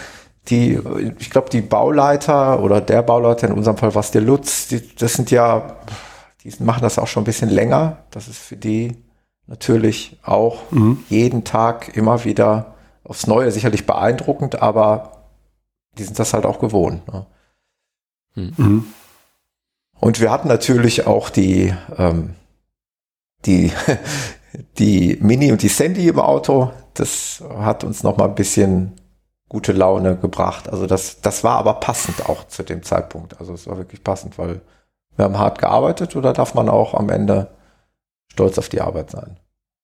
Die, 0.48 0.80
ich 1.18 1.30
glaube, 1.30 1.50
die 1.50 1.60
Bauleiter 1.60 2.62
oder 2.62 2.80
der 2.80 3.02
Bauleiter, 3.02 3.48
in 3.48 3.54
unserem 3.54 3.76
Fall 3.76 3.94
war 3.94 4.00
es 4.00 4.10
der 4.10 4.22
Lutz, 4.22 4.68
die, 4.68 4.94
das 4.96 5.14
sind 5.14 5.30
ja, 5.30 5.76
die 6.42 6.52
machen 6.62 6.82
das 6.82 6.98
auch 6.98 7.06
schon 7.06 7.22
ein 7.22 7.26
bisschen 7.26 7.50
länger. 7.50 8.04
Das 8.10 8.26
ist 8.26 8.38
für 8.38 8.56
die 8.56 8.96
natürlich 9.46 10.18
auch 10.22 10.62
jeden 11.08 11.44
Tag 11.44 11.96
immer 11.96 12.24
wieder 12.24 12.74
aufs 13.04 13.26
Neue 13.26 13.50
sicherlich 13.50 13.86
beeindruckend, 13.86 14.62
aber 14.62 15.24
die 15.98 16.04
sind 16.04 16.18
das 16.18 16.32
halt 16.32 16.46
auch 16.46 16.58
gewohnt. 16.58 17.06
Ne? 17.12 17.26
Und 19.98 20.20
wir 20.20 20.30
hatten 20.30 20.48
natürlich 20.48 21.06
auch 21.06 21.30
die, 21.30 21.74
ähm, 21.98 22.34
die, 23.44 23.72
die 24.78 25.18
Mini 25.20 25.52
und 25.52 25.62
die 25.62 25.68
Sandy 25.68 26.08
im 26.08 26.18
Auto. 26.18 26.72
Das 26.94 27.42
hat 27.58 27.84
uns 27.84 28.02
noch 28.02 28.16
mal 28.16 28.28
ein 28.28 28.34
bisschen 28.34 28.99
gute 29.50 29.72
Laune 29.72 30.16
gebracht. 30.16 30.70
Also 30.70 30.86
das, 30.86 31.20
das 31.20 31.44
war 31.44 31.58
aber 31.58 31.74
passend 31.74 32.28
auch 32.28 32.46
zu 32.46 32.62
dem 32.62 32.82
Zeitpunkt. 32.84 33.38
Also 33.40 33.52
es 33.52 33.66
war 33.66 33.76
wirklich 33.76 34.02
passend, 34.02 34.38
weil 34.38 34.62
wir 35.16 35.24
haben 35.24 35.38
hart 35.38 35.58
gearbeitet 35.58 36.16
oder 36.16 36.32
darf 36.32 36.54
man 36.54 36.68
auch 36.68 36.94
am 36.94 37.10
Ende 37.10 37.48
stolz 38.32 38.58
auf 38.58 38.68
die 38.68 38.80
Arbeit 38.80 39.10
sein. 39.10 39.39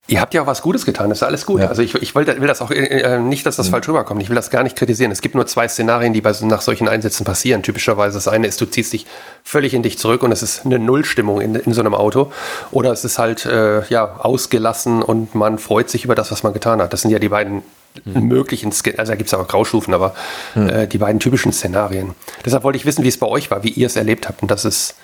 Ihr 0.09 0.21
habt 0.21 0.35
ja 0.35 0.43
auch 0.43 0.47
was 0.47 0.63
Gutes 0.63 0.87
getan, 0.87 1.09
das 1.09 1.19
ist 1.19 1.23
alles 1.25 1.47
gut. 1.47 1.61
Ja. 1.61 1.67
Also 1.67 1.83
ich, 1.83 1.95
ich 1.97 2.15
will, 2.15 2.27
will 2.27 2.47
das 2.47 2.63
auch 2.63 2.71
äh, 2.71 2.85
äh, 2.85 3.19
nicht, 3.19 3.45
dass 3.45 3.57
das 3.57 3.69
falsch 3.71 3.89
rüberkommt. 3.89 4.23
Ich 4.23 4.29
will 4.29 4.37
das 4.37 4.51
gar 4.51 4.63
nicht 4.63 4.77
kritisieren. 4.77 5.11
Es 5.11 5.21
gibt 5.21 5.35
nur 5.35 5.47
zwei 5.49 5.67
Szenarien, 5.67 6.13
die 6.13 6.21
bei, 6.21 6.33
nach 6.43 6.61
solchen 6.61 6.89
Einsätzen 6.89 7.25
passieren. 7.25 7.65
Typischerweise 7.65 8.15
das 8.17 8.29
eine 8.29 8.47
ist, 8.47 8.61
du 8.61 8.67
ziehst 8.67 8.93
dich 8.93 9.07
völlig 9.43 9.75
in 9.75 9.83
dich 9.83 9.99
zurück 9.99 10.23
und 10.23 10.31
es 10.31 10.43
ist 10.45 10.65
eine 10.65 10.79
Nullstimmung 10.79 11.41
in, 11.41 11.57
in 11.57 11.73
so 11.73 11.81
einem 11.81 11.95
Auto. 11.95 12.31
Oder 12.71 12.93
es 12.93 13.05
ist 13.05 13.19
halt 13.19 13.47
äh, 13.47 13.85
ja 13.89 14.21
ausgelassen 14.21 15.03
und 15.03 15.35
man 15.35 15.59
freut 15.59 15.91
sich 15.91 16.05
über 16.05 16.15
das, 16.15 16.31
was 16.31 16.45
man 16.45 16.53
getan 16.53 16.81
hat. 16.81 16.93
Das 16.93 17.01
sind 17.03 17.11
ja 17.11 17.19
die 17.19 17.29
beiden 17.29 17.63
möglichen, 18.05 18.73
Ske- 18.73 18.99
also 18.99 19.11
da 19.13 19.17
gibt 19.17 19.29
es 19.29 19.35
auch 19.35 19.49
Graustufen, 19.49 19.93
aber 19.95 20.15
äh, 20.55 20.87
die 20.87 20.99
beiden 20.99 21.19
typischen 21.19 21.53
Szenarien. 21.53 22.15
Deshalb 22.45 22.63
wollte 22.63 22.77
ich 22.77 22.85
wissen, 22.87 23.03
wie 23.03 23.09
es 23.09 23.19
bei 23.19 23.27
euch 23.27 23.51
war, 23.51 23.65
wie 23.65 23.71
ihr 23.71 23.87
es 23.87 23.97
erlebt 23.97 24.29
habt. 24.29 24.43
Und 24.43 24.51
das 24.51 24.65
ist, 24.65 24.95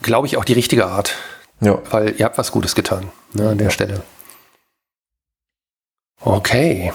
glaube 0.00 0.26
ich, 0.26 0.36
auch 0.36 0.44
die 0.44 0.52
richtige 0.52 0.86
Art. 0.86 1.14
Ja. 1.60 1.78
Weil 1.90 2.14
ihr 2.18 2.24
habt 2.24 2.38
was 2.38 2.52
Gutes 2.52 2.74
getan 2.74 3.10
ne, 3.32 3.50
an 3.50 3.58
der 3.58 3.70
Stelle. 3.70 4.02
Okay. 6.20 6.92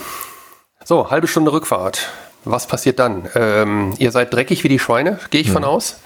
So, 0.83 1.09
halbe 1.09 1.27
Stunde 1.27 1.51
Rückfahrt. 1.53 2.09
Was 2.45 2.67
passiert 2.67 2.99
dann? 2.99 3.29
Ähm, 3.35 3.93
ihr 3.97 4.11
seid 4.11 4.33
dreckig 4.33 4.63
wie 4.63 4.69
die 4.69 4.79
Schweine, 4.79 5.19
gehe 5.29 5.41
ich 5.41 5.51
von 5.51 5.63
aus. 5.63 5.99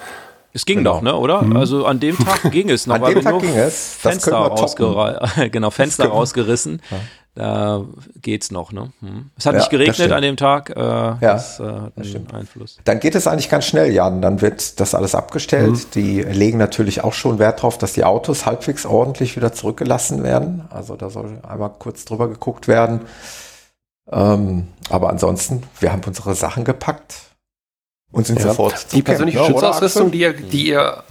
Es 0.57 0.65
ging 0.65 0.79
Genau. 0.79 0.95
doch, 0.95 1.01
ne, 1.03 1.15
oder? 1.15 1.45
Also 1.55 1.85
an 1.85 1.99
dem 1.99 2.17
Tag 2.17 2.41
ging 2.51 2.69
es 2.71 2.87
noch. 2.87 2.95
An 2.95 3.13
dem 3.13 3.21
Tag 3.21 3.39
ging 3.39 3.55
es. 3.55 3.99
Das 4.01 4.13
Fenster, 4.13 4.35
rausgera 4.37 5.19
genau, 5.51 5.69
Fenster 5.69 6.03
können 6.05 6.13
wir- 6.13 6.17
rausgerissen. 6.19 6.81
Da 7.35 7.83
geht's 8.19 8.49
noch, 8.49 8.71
ne? 8.71 8.91
Hm. 9.01 9.29
Es 9.37 9.45
hat 9.45 9.53
Ja, 9.53 9.59
nicht 9.59 9.65
das 9.65 9.69
geregnet 9.69 10.11
an 10.11 10.23
dem 10.23 10.37
Tag. 10.37 10.71
Äh, 10.71 10.73
das 11.21 11.59
äh, 11.59 11.63
hat 11.65 11.91
einen 11.95 12.03
stimmt. 12.03 12.33
Einfluss. 12.33 12.77
Dann 12.83 12.99
geht 12.99 13.13
es 13.13 13.27
eigentlich 13.27 13.47
ganz 13.51 13.65
schnell, 13.65 13.91
Jan. 13.93 14.23
Dann 14.23 14.41
wird 14.41 14.79
das 14.79 14.95
alles 14.95 15.13
abgestellt. 15.13 15.93
Die 15.93 16.23
legen 16.23 16.57
natürlich 16.57 17.03
auch 17.03 17.13
schon 17.13 17.37
Wert 17.37 17.59
darauf, 17.59 17.77
dass 17.77 17.93
die 17.93 18.03
Autos 18.05 18.47
halbwegs 18.47 18.87
ordentlich 18.87 19.35
wieder 19.35 19.53
zurückgelassen 19.53 20.23
werden. 20.23 20.63
Also 20.71 20.95
da 20.95 21.11
soll 21.11 21.37
einmal 21.47 21.69
kurz 21.77 22.05
drüber 22.05 22.27
geguckt 22.27 22.67
werden. 22.67 23.01
Ähm, 24.11 24.69
aber 24.89 25.09
ansonsten, 25.11 25.61
wir 25.79 25.91
haben 25.91 26.01
unsere 26.07 26.33
Sachen 26.33 26.63
gepackt 26.63 27.15
und 28.11 28.25
sind 28.27 28.39
Ja. 28.39 28.47
sofort 28.47 28.87
Die 28.93 29.01
persönliche 29.01 29.37
Camp, 29.39 29.49
Schutzausrüstung, 29.51 30.11
die 30.11 30.19
ihr, 30.19 30.33
die 30.33 30.67
ihr 30.69 31.03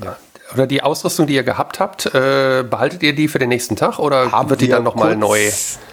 oder 0.54 0.66
die 0.68 0.80
Ausrüstung, 0.82 1.26
die 1.26 1.34
ihr 1.34 1.42
gehabt 1.42 1.80
habt, 1.80 2.06
äh, 2.06 2.62
behaltet 2.68 3.02
ihr 3.02 3.14
die 3.14 3.26
für 3.26 3.38
den 3.40 3.48
nächsten 3.48 3.74
Tag 3.74 3.98
oder 3.98 4.30
wird 4.48 4.60
die 4.60 4.68
dann 4.68 4.84
nochmal 4.84 5.16
neu? 5.16 5.40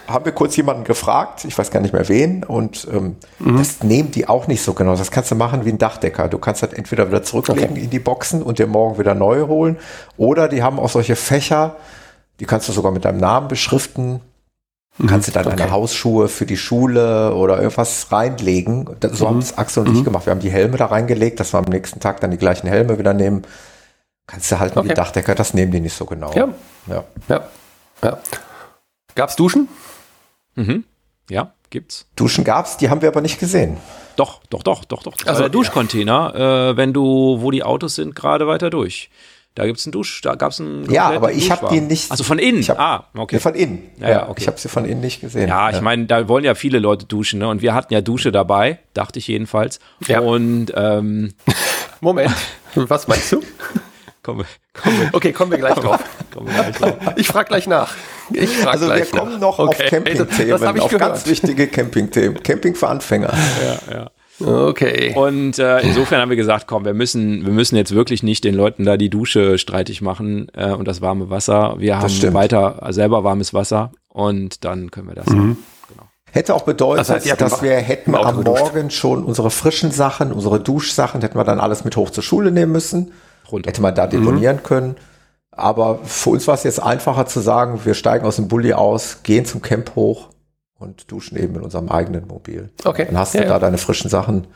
Haben 0.06 0.24
wir 0.24 0.32
kurz 0.32 0.54
jemanden 0.56 0.84
gefragt, 0.84 1.44
ich 1.44 1.58
weiß 1.58 1.70
gar 1.72 1.80
nicht 1.80 1.92
mehr 1.92 2.08
wen, 2.08 2.44
und 2.44 2.86
ähm, 2.92 3.16
Mhm. 3.40 3.58
das 3.58 3.82
nehmen 3.82 4.10
die 4.12 4.28
auch 4.28 4.46
nicht 4.46 4.62
so 4.62 4.72
genau. 4.74 4.94
Das 4.96 5.10
kannst 5.10 5.30
du 5.30 5.34
machen 5.34 5.64
wie 5.64 5.70
ein 5.70 5.78
Dachdecker. 5.78 6.28
Du 6.28 6.38
kannst 6.38 6.62
halt 6.62 6.72
entweder 6.74 7.08
wieder 7.08 7.22
zurücklegen 7.24 7.70
Okay. 7.72 7.80
in 7.84 7.90
die 7.90 7.98
Boxen 7.98 8.42
und 8.42 8.58
dir 8.60 8.66
morgen 8.68 8.96
wieder 8.98 9.14
neu 9.14 9.46
holen, 9.48 9.76
oder 10.16 10.46
die 10.48 10.62
haben 10.62 10.78
auch 10.78 10.90
solche 10.90 11.16
Fächer, 11.16 11.76
die 12.38 12.44
kannst 12.44 12.68
du 12.68 12.72
sogar 12.72 12.92
mit 12.92 13.04
deinem 13.04 13.18
Namen 13.18 13.48
beschriften. 13.48 14.20
Mhm. 14.98 15.06
Kannst 15.08 15.28
du 15.28 15.32
dann 15.32 15.46
okay. 15.46 15.56
deine 15.56 15.72
Hausschuhe 15.72 16.28
für 16.28 16.46
die 16.46 16.56
Schule 16.56 17.34
oder 17.34 17.56
irgendwas 17.56 18.12
reinlegen. 18.12 18.88
So 19.12 19.24
mhm. 19.24 19.28
haben 19.28 19.38
es 19.38 19.58
Axel 19.58 19.84
und 19.84 19.92
mhm. 19.92 19.98
ich 19.98 20.04
gemacht. 20.04 20.26
Wir 20.26 20.30
haben 20.30 20.40
die 20.40 20.50
Helme 20.50 20.76
da 20.76 20.86
reingelegt, 20.86 21.40
dass 21.40 21.52
wir 21.52 21.58
am 21.58 21.64
nächsten 21.64 22.00
Tag 22.00 22.20
dann 22.20 22.30
die 22.30 22.38
gleichen 22.38 22.68
Helme 22.68 22.98
wieder 22.98 23.12
nehmen. 23.12 23.42
Kannst 24.26 24.50
du 24.50 24.58
halten 24.58 24.78
okay. 24.78 24.90
wie 24.90 24.94
Dachdecker, 24.94 25.34
das 25.34 25.52
nehmen 25.52 25.72
die 25.72 25.80
nicht 25.80 25.96
so 25.96 26.06
genau. 26.06 26.32
Ja. 26.34 26.48
Ja. 26.86 27.04
ja. 27.28 27.48
ja. 28.02 28.18
Gab's 29.14 29.36
Duschen? 29.36 29.68
Mhm. 30.54 30.84
Ja, 31.28 31.52
gibt's. 31.70 32.06
Duschen 32.16 32.44
gab's, 32.44 32.76
die 32.76 32.88
haben 32.88 33.02
wir 33.02 33.08
aber 33.08 33.20
nicht 33.20 33.38
gesehen. 33.38 33.76
Doch, 34.16 34.40
doch, 34.48 34.62
doch, 34.62 34.84
doch, 34.84 35.02
doch. 35.02 35.14
Also 35.26 35.40
der 35.40 35.48
Duschcontainer, 35.48 36.32
ja. 36.34 36.70
äh, 36.70 36.76
wenn 36.76 36.92
du, 36.92 37.38
wo 37.40 37.50
die 37.50 37.64
Autos 37.64 37.96
sind, 37.96 38.14
gerade 38.14 38.46
weiter 38.46 38.70
durch. 38.70 39.10
Da 39.54 39.66
gibt's 39.66 39.86
einen 39.86 39.92
Dusch, 39.92 40.20
da 40.20 40.34
gab's 40.34 40.60
einen 40.60 40.90
Ja, 40.90 41.10
aber 41.10 41.30
ich 41.30 41.48
habe 41.50 41.68
die 41.68 41.80
nicht. 41.80 42.10
Also 42.10 42.24
von 42.24 42.40
innen. 42.40 42.62
Hab, 42.64 42.80
ah, 42.80 43.08
okay. 43.16 43.38
Von 43.38 43.54
innen. 43.54 43.90
Ja, 44.00 44.10
ja 44.10 44.28
okay. 44.28 44.40
Ich 44.42 44.46
habe 44.48 44.58
sie 44.58 44.68
von 44.68 44.84
innen 44.84 45.00
nicht 45.00 45.20
gesehen. 45.20 45.48
Ja, 45.48 45.70
ich 45.70 45.80
meine, 45.80 46.06
da 46.06 46.26
wollen 46.26 46.44
ja 46.44 46.56
viele 46.56 46.80
Leute 46.80 47.06
duschen, 47.06 47.38
ne? 47.38 47.48
Und 47.48 47.62
wir 47.62 47.72
hatten 47.72 47.94
ja 47.94 48.00
Dusche 48.00 48.32
dabei, 48.32 48.80
dachte 48.94 49.20
ich 49.20 49.28
jedenfalls. 49.28 49.78
Ja. 50.08 50.20
Und 50.20 50.72
ähm, 50.74 51.34
Moment, 52.00 52.32
was 52.74 53.06
meinst 53.06 53.30
du? 53.30 53.42
Komm, 54.24 54.42
komm, 54.72 54.92
okay, 55.12 55.32
kommen 55.32 55.52
wir 55.52 55.58
gleich 55.58 55.74
drauf. 55.74 56.00
Kommen 56.32 56.48
wir 56.48 56.54
gleich 56.54 56.76
drauf. 56.76 56.96
Ich 57.16 57.28
frage 57.28 57.48
gleich 57.48 57.68
nach. 57.68 57.94
Frag 58.32 58.72
also 58.72 58.92
wir 58.92 59.06
kommen 59.06 59.38
noch 59.38 59.58
okay. 59.58 59.84
auf 59.84 59.90
Campingthemen, 59.90 60.54
auf 60.54 60.90
gehört. 60.90 60.98
ganz 60.98 61.26
wichtige 61.26 61.68
Campingthemen. 61.68 62.42
Camping 62.42 62.74
für 62.74 62.88
Anfänger. 62.88 63.32
Ja, 63.62 63.94
ja. 63.94 64.10
Okay. 64.40 65.14
Und 65.14 65.58
äh, 65.58 65.80
insofern 65.80 66.20
haben 66.20 66.30
wir 66.30 66.36
gesagt, 66.36 66.66
komm, 66.66 66.84
wir 66.84 66.94
müssen, 66.94 67.44
wir 67.44 67.52
müssen 67.52 67.76
jetzt 67.76 67.94
wirklich 67.94 68.22
nicht 68.22 68.44
den 68.44 68.54
Leuten 68.54 68.84
da 68.84 68.96
die 68.96 69.10
Dusche 69.10 69.58
streitig 69.58 70.02
machen 70.02 70.48
äh, 70.54 70.72
und 70.72 70.88
das 70.88 71.00
warme 71.00 71.30
Wasser. 71.30 71.76
Wir 71.78 71.98
haben 71.98 72.34
weiter 72.34 72.84
selber 72.90 73.22
warmes 73.22 73.54
Wasser 73.54 73.92
und 74.08 74.64
dann 74.64 74.90
können 74.90 75.08
wir 75.08 75.14
das. 75.14 75.26
Mhm. 75.26 75.58
Genau. 75.88 76.08
Hätte 76.32 76.54
auch 76.54 76.64
bedeutet, 76.64 77.00
das 77.00 77.10
heißt, 77.10 77.40
dass 77.40 77.62
wir 77.62 77.76
hätten 77.76 78.14
am 78.14 78.42
Morgen 78.42 78.90
schon 78.90 79.22
unsere 79.22 79.50
frischen 79.50 79.92
Sachen, 79.92 80.32
unsere 80.32 80.58
Duschsachen, 80.58 81.20
hätten 81.20 81.38
wir 81.38 81.44
dann 81.44 81.60
alles 81.60 81.84
mit 81.84 81.96
hoch 81.96 82.10
zur 82.10 82.24
Schule 82.24 82.50
nehmen 82.50 82.72
müssen. 82.72 83.12
Runter. 83.50 83.68
Hätte 83.68 83.82
man 83.82 83.94
da 83.94 84.06
deponieren 84.06 84.56
mhm. 84.56 84.62
können. 84.62 84.96
Aber 85.52 86.00
für 86.02 86.30
uns 86.30 86.48
war 86.48 86.54
es 86.54 86.64
jetzt 86.64 86.82
einfacher 86.82 87.26
zu 87.26 87.38
sagen, 87.38 87.80
wir 87.84 87.94
steigen 87.94 88.26
aus 88.26 88.36
dem 88.36 88.48
Bulli 88.48 88.72
aus, 88.72 89.18
gehen 89.22 89.44
zum 89.44 89.62
Camp 89.62 89.94
hoch 89.94 90.30
und 90.84 91.10
duschen 91.10 91.36
eben 91.36 91.56
in 91.56 91.62
unserem 91.62 91.88
eigenen 91.88 92.26
Mobil. 92.26 92.70
Okay. 92.84 93.06
Dann 93.06 93.18
hast 93.18 93.34
du 93.34 93.38
ja, 93.38 93.44
da 93.44 93.50
ja. 93.50 93.58
deine 93.58 93.78
frischen 93.78 94.08
Sachen. 94.10 94.46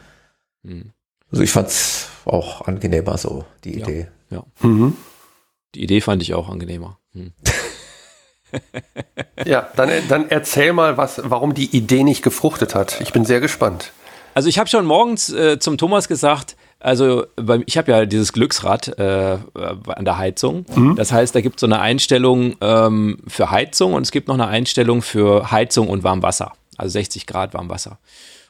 Mhm. 0.62 0.93
Also 1.31 1.43
ich 1.43 1.51
fand 1.51 1.68
es 1.68 2.09
auch 2.24 2.66
angenehmer 2.66 3.18
so, 3.18 3.45
die 3.64 3.79
Idee. 3.79 4.09
Ja. 4.31 4.45
Mhm. 4.61 4.97
Die 5.74 5.83
Idee 5.83 6.01
fand 6.01 6.22
ich 6.22 6.35
auch 6.35 6.49
angenehmer. 6.49 6.99
Mhm. 7.12 7.33
ja, 9.45 9.68
dann, 9.76 9.91
dann 10.09 10.31
erzähl 10.31 10.72
mal, 10.72 10.97
was, 10.97 11.20
warum 11.24 11.55
die 11.55 11.76
Idee 11.76 12.05
nicht 12.05 12.22
gefruchtet 12.22 12.74
hat. 12.74 13.01
Ich 13.01 13.12
bin 13.12 13.24
sehr 13.24 13.41
gespannt. 13.41 13.93
Also 14.35 14.49
ich 14.49 14.59
habe 14.59 14.68
schon 14.68 14.87
morgens 14.87 15.31
äh, 15.31 15.59
zum 15.59 15.79
Thomas 15.79 16.09
gesagt, 16.09 16.57
also 16.81 17.26
ich 17.66 17.76
habe 17.76 17.91
ja 17.91 18.07
dieses 18.07 18.33
Glücksrad 18.33 18.99
äh, 18.99 19.39
an 19.55 20.05
der 20.05 20.18
Heizung. 20.18 20.64
Mhm. 20.74 20.97
Das 20.97 21.12
heißt, 21.12 21.35
da 21.35 21.41
gibt 21.41 21.57
es 21.57 21.61
so 21.61 21.66
eine 21.66 21.81
Einstellung 21.81 22.57
ähm, 22.61 23.18
für 23.26 23.51
Heizung 23.51 23.95
und 23.95 24.03
es 24.03 24.12
gibt 24.12 24.29
noch 24.29 24.35
eine 24.35 24.47
Einstellung 24.47 25.03
für 25.03 25.51
Heizung 25.51 25.89
und 25.89 26.05
Warmwasser. 26.05 26.53
Also 26.76 26.93
60 26.93 27.26
Grad 27.26 27.55
Warmwasser. 27.55 27.99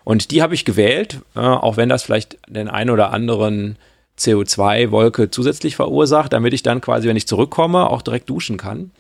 Und 0.05 0.31
die 0.31 0.43
habe 0.43 0.55
ich 0.55 0.65
gewählt, 0.65 1.21
äh, 1.35 1.41
auch 1.41 1.77
wenn 1.77 1.89
das 1.89 2.03
vielleicht 2.03 2.39
den 2.49 2.69
einen 2.69 2.91
oder 2.91 3.13
anderen 3.13 3.77
CO2-Wolke 4.19 5.31
zusätzlich 5.31 5.77
verursacht, 5.77 6.33
damit 6.33 6.53
ich 6.53 6.63
dann 6.63 6.81
quasi, 6.81 7.09
wenn 7.09 7.17
ich 7.17 7.27
zurückkomme, 7.27 7.89
auch 7.89 8.03
direkt 8.03 8.29
duschen 8.29 8.57
kann 8.57 8.91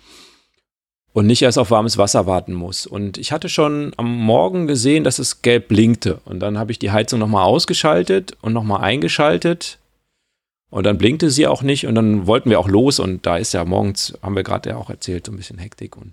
und 1.18 1.26
nicht 1.26 1.42
erst 1.42 1.58
auf 1.58 1.72
warmes 1.72 1.98
Wasser 1.98 2.26
warten 2.26 2.54
muss. 2.54 2.86
Und 2.86 3.18
ich 3.18 3.32
hatte 3.32 3.48
schon 3.48 3.92
am 3.96 4.06
Morgen 4.06 4.68
gesehen, 4.68 5.02
dass 5.02 5.18
es 5.18 5.42
gelb 5.42 5.66
blinkte. 5.66 6.20
Und 6.24 6.38
dann 6.38 6.58
habe 6.58 6.70
ich 6.70 6.78
die 6.78 6.92
Heizung 6.92 7.18
nochmal 7.18 7.42
ausgeschaltet 7.42 8.36
und 8.40 8.52
nochmal 8.52 8.82
eingeschaltet. 8.82 9.78
Und 10.70 10.84
dann 10.84 10.96
blinkte 10.96 11.30
sie 11.30 11.48
auch 11.48 11.62
nicht 11.62 11.88
und 11.88 11.96
dann 11.96 12.28
wollten 12.28 12.50
wir 12.50 12.60
auch 12.60 12.68
los. 12.68 13.00
Und 13.00 13.26
da 13.26 13.36
ist 13.36 13.52
ja 13.52 13.64
morgens, 13.64 14.16
haben 14.22 14.36
wir 14.36 14.44
gerade 14.44 14.70
ja 14.70 14.76
auch 14.76 14.90
erzählt, 14.90 15.26
so 15.26 15.32
ein 15.32 15.36
bisschen 15.36 15.58
Hektik. 15.58 15.96
Und 15.96 16.12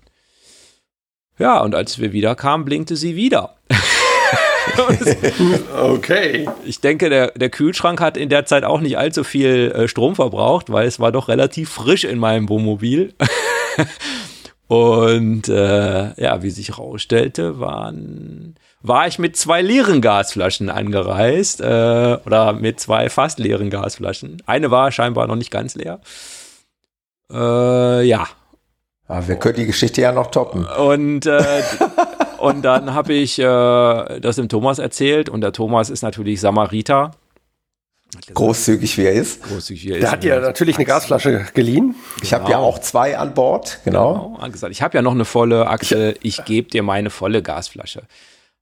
ja, 1.38 1.60
und 1.60 1.76
als 1.76 2.00
wir 2.00 2.12
wieder 2.12 2.34
kamen, 2.34 2.64
blinkte 2.64 2.96
sie 2.96 3.14
wieder. 3.14 3.54
okay. 5.80 6.48
Ich 6.64 6.80
denke, 6.80 7.10
der, 7.10 7.30
der 7.30 7.50
Kühlschrank 7.50 8.00
hat 8.00 8.16
in 8.16 8.28
der 8.28 8.44
Zeit 8.44 8.64
auch 8.64 8.80
nicht 8.80 8.98
allzu 8.98 9.22
viel 9.22 9.70
äh, 9.70 9.86
Strom 9.86 10.16
verbraucht, 10.16 10.72
weil 10.72 10.88
es 10.88 10.98
war 10.98 11.12
doch 11.12 11.28
relativ 11.28 11.70
frisch 11.70 12.02
in 12.02 12.18
meinem 12.18 12.48
Wohnmobil. 12.48 13.14
Und 14.68 15.48
äh, 15.48 16.20
ja, 16.20 16.42
wie 16.42 16.50
sich 16.50 16.70
herausstellte, 16.70 17.60
waren, 17.60 18.56
war 18.82 19.06
ich 19.06 19.18
mit 19.18 19.36
zwei 19.36 19.62
leeren 19.62 20.00
Gasflaschen 20.00 20.70
angereist 20.70 21.60
äh, 21.60 22.18
oder 22.26 22.52
mit 22.52 22.80
zwei 22.80 23.08
fast 23.08 23.38
leeren 23.38 23.70
Gasflaschen. 23.70 24.42
Eine 24.46 24.70
war 24.70 24.90
scheinbar 24.90 25.28
noch 25.28 25.36
nicht 25.36 25.52
ganz 25.52 25.76
leer. 25.76 26.00
Äh, 27.30 28.02
ja. 28.06 28.26
Aber 29.06 29.28
wir 29.28 29.36
können 29.36 29.56
die 29.56 29.66
Geschichte 29.66 30.00
ja 30.00 30.10
noch 30.10 30.32
toppen. 30.32 30.66
Und, 30.66 31.26
äh, 31.26 31.62
und 32.38 32.62
dann 32.62 32.92
habe 32.92 33.12
ich 33.12 33.38
äh, 33.38 33.44
das 34.20 34.34
dem 34.34 34.48
Thomas 34.48 34.80
erzählt 34.80 35.28
und 35.28 35.42
der 35.42 35.52
Thomas 35.52 35.90
ist 35.90 36.02
natürlich 36.02 36.40
Samariter 36.40 37.12
Großzügig 38.34 38.98
wie 38.98 39.04
er 39.04 39.12
ist. 39.12 39.42
Großzügig 39.42 39.84
wie 39.84 39.90
er 39.90 39.96
ist. 39.96 40.02
Der 40.02 40.10
hat 40.10 40.24
ja 40.24 40.40
natürlich 40.40 40.76
eine 40.76 40.84
Gasflasche 40.84 41.46
geliehen. 41.54 41.94
Ich 42.22 42.30
genau. 42.30 42.42
habe 42.42 42.50
ja 42.52 42.58
auch 42.58 42.78
zwei 42.78 43.16
an 43.18 43.34
Bord, 43.34 43.80
genau. 43.84 44.38
genau 44.40 44.68
Ich 44.68 44.82
habe 44.82 44.96
ja 44.96 45.02
noch 45.02 45.12
eine 45.12 45.24
volle 45.24 45.68
Achse. 45.68 46.12
Ich, 46.22 46.38
ich 46.38 46.44
gebe 46.44 46.68
dir 46.68 46.82
meine 46.82 47.10
volle 47.10 47.42
Gasflasche. 47.42 48.02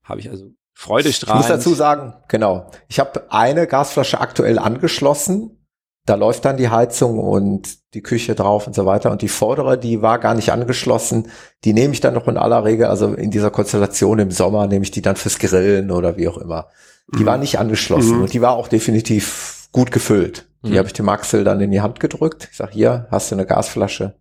Habe 0.03 0.21
ich 0.21 0.29
also 0.29 0.51
freudestrahlend. 0.75 1.45
Ich 1.45 1.49
muss 1.49 1.57
dazu 1.57 1.75
sagen, 1.75 2.15
genau. 2.29 2.71
Ich 2.89 3.01
habe 3.01 3.25
eine 3.31 3.67
Gasflasche 3.67 4.21
aktuell 4.21 4.59
angeschlossen. 4.59 5.65
Da 6.07 6.17
läuft 6.17 6.45
dann 6.45 6.59
die 6.59 6.69
Heizung 6.69 7.19
und 7.19 7.95
die 7.95 8.03
Küche 8.03 8.35
drauf 8.35 8.67
und 8.67 8.75
so 8.75 8.85
weiter. 8.85 9.11
Und 9.11 9.23
die 9.23 9.29
vordere, 9.29 9.79
die 9.79 10.03
war 10.03 10.19
gar 10.19 10.35
nicht 10.35 10.53
angeschlossen. 10.53 11.31
Die 11.65 11.73
nehme 11.73 11.95
ich 11.95 12.01
dann 12.01 12.13
noch 12.13 12.29
in 12.29 12.37
aller 12.37 12.65
Regel, 12.65 12.87
also 12.87 13.15
in 13.15 13.31
dieser 13.31 13.51
Konstellation 13.51 14.19
im 14.19 14.31
Sommer 14.31 14.67
nehme 14.67 14.85
ich 14.85 14.91
die 14.91 15.01
dann 15.01 15.17
fürs 15.17 15.39
Grillen 15.39 15.91
oder 15.91 16.19
wie 16.19 16.29
auch 16.29 16.37
immer. 16.37 16.69
Die 17.09 17.23
mhm. 17.23 17.27
war 17.27 17.39
nicht 17.39 17.59
angeschlossen 17.59 18.17
mhm. 18.17 18.23
und 18.23 18.33
die 18.33 18.41
war 18.41 18.53
auch 18.53 18.69
definitiv 18.69 19.69
gut 19.73 19.91
gefüllt. 19.91 20.47
Die 20.65 20.73
mhm. 20.73 20.79
habe 20.79 20.87
ich 20.87 20.95
dem 20.95 21.09
Axel 21.09 21.45
dann 21.45 21.61
in 21.61 21.71
die 21.71 21.81
Hand 21.81 22.01
gedrückt. 22.01 22.49
Ich 22.51 22.57
sag, 22.57 22.73
hier, 22.73 23.07
hast 23.11 23.31
du 23.31 23.37
eine 23.37 23.47
Gasflasche. 23.47 24.15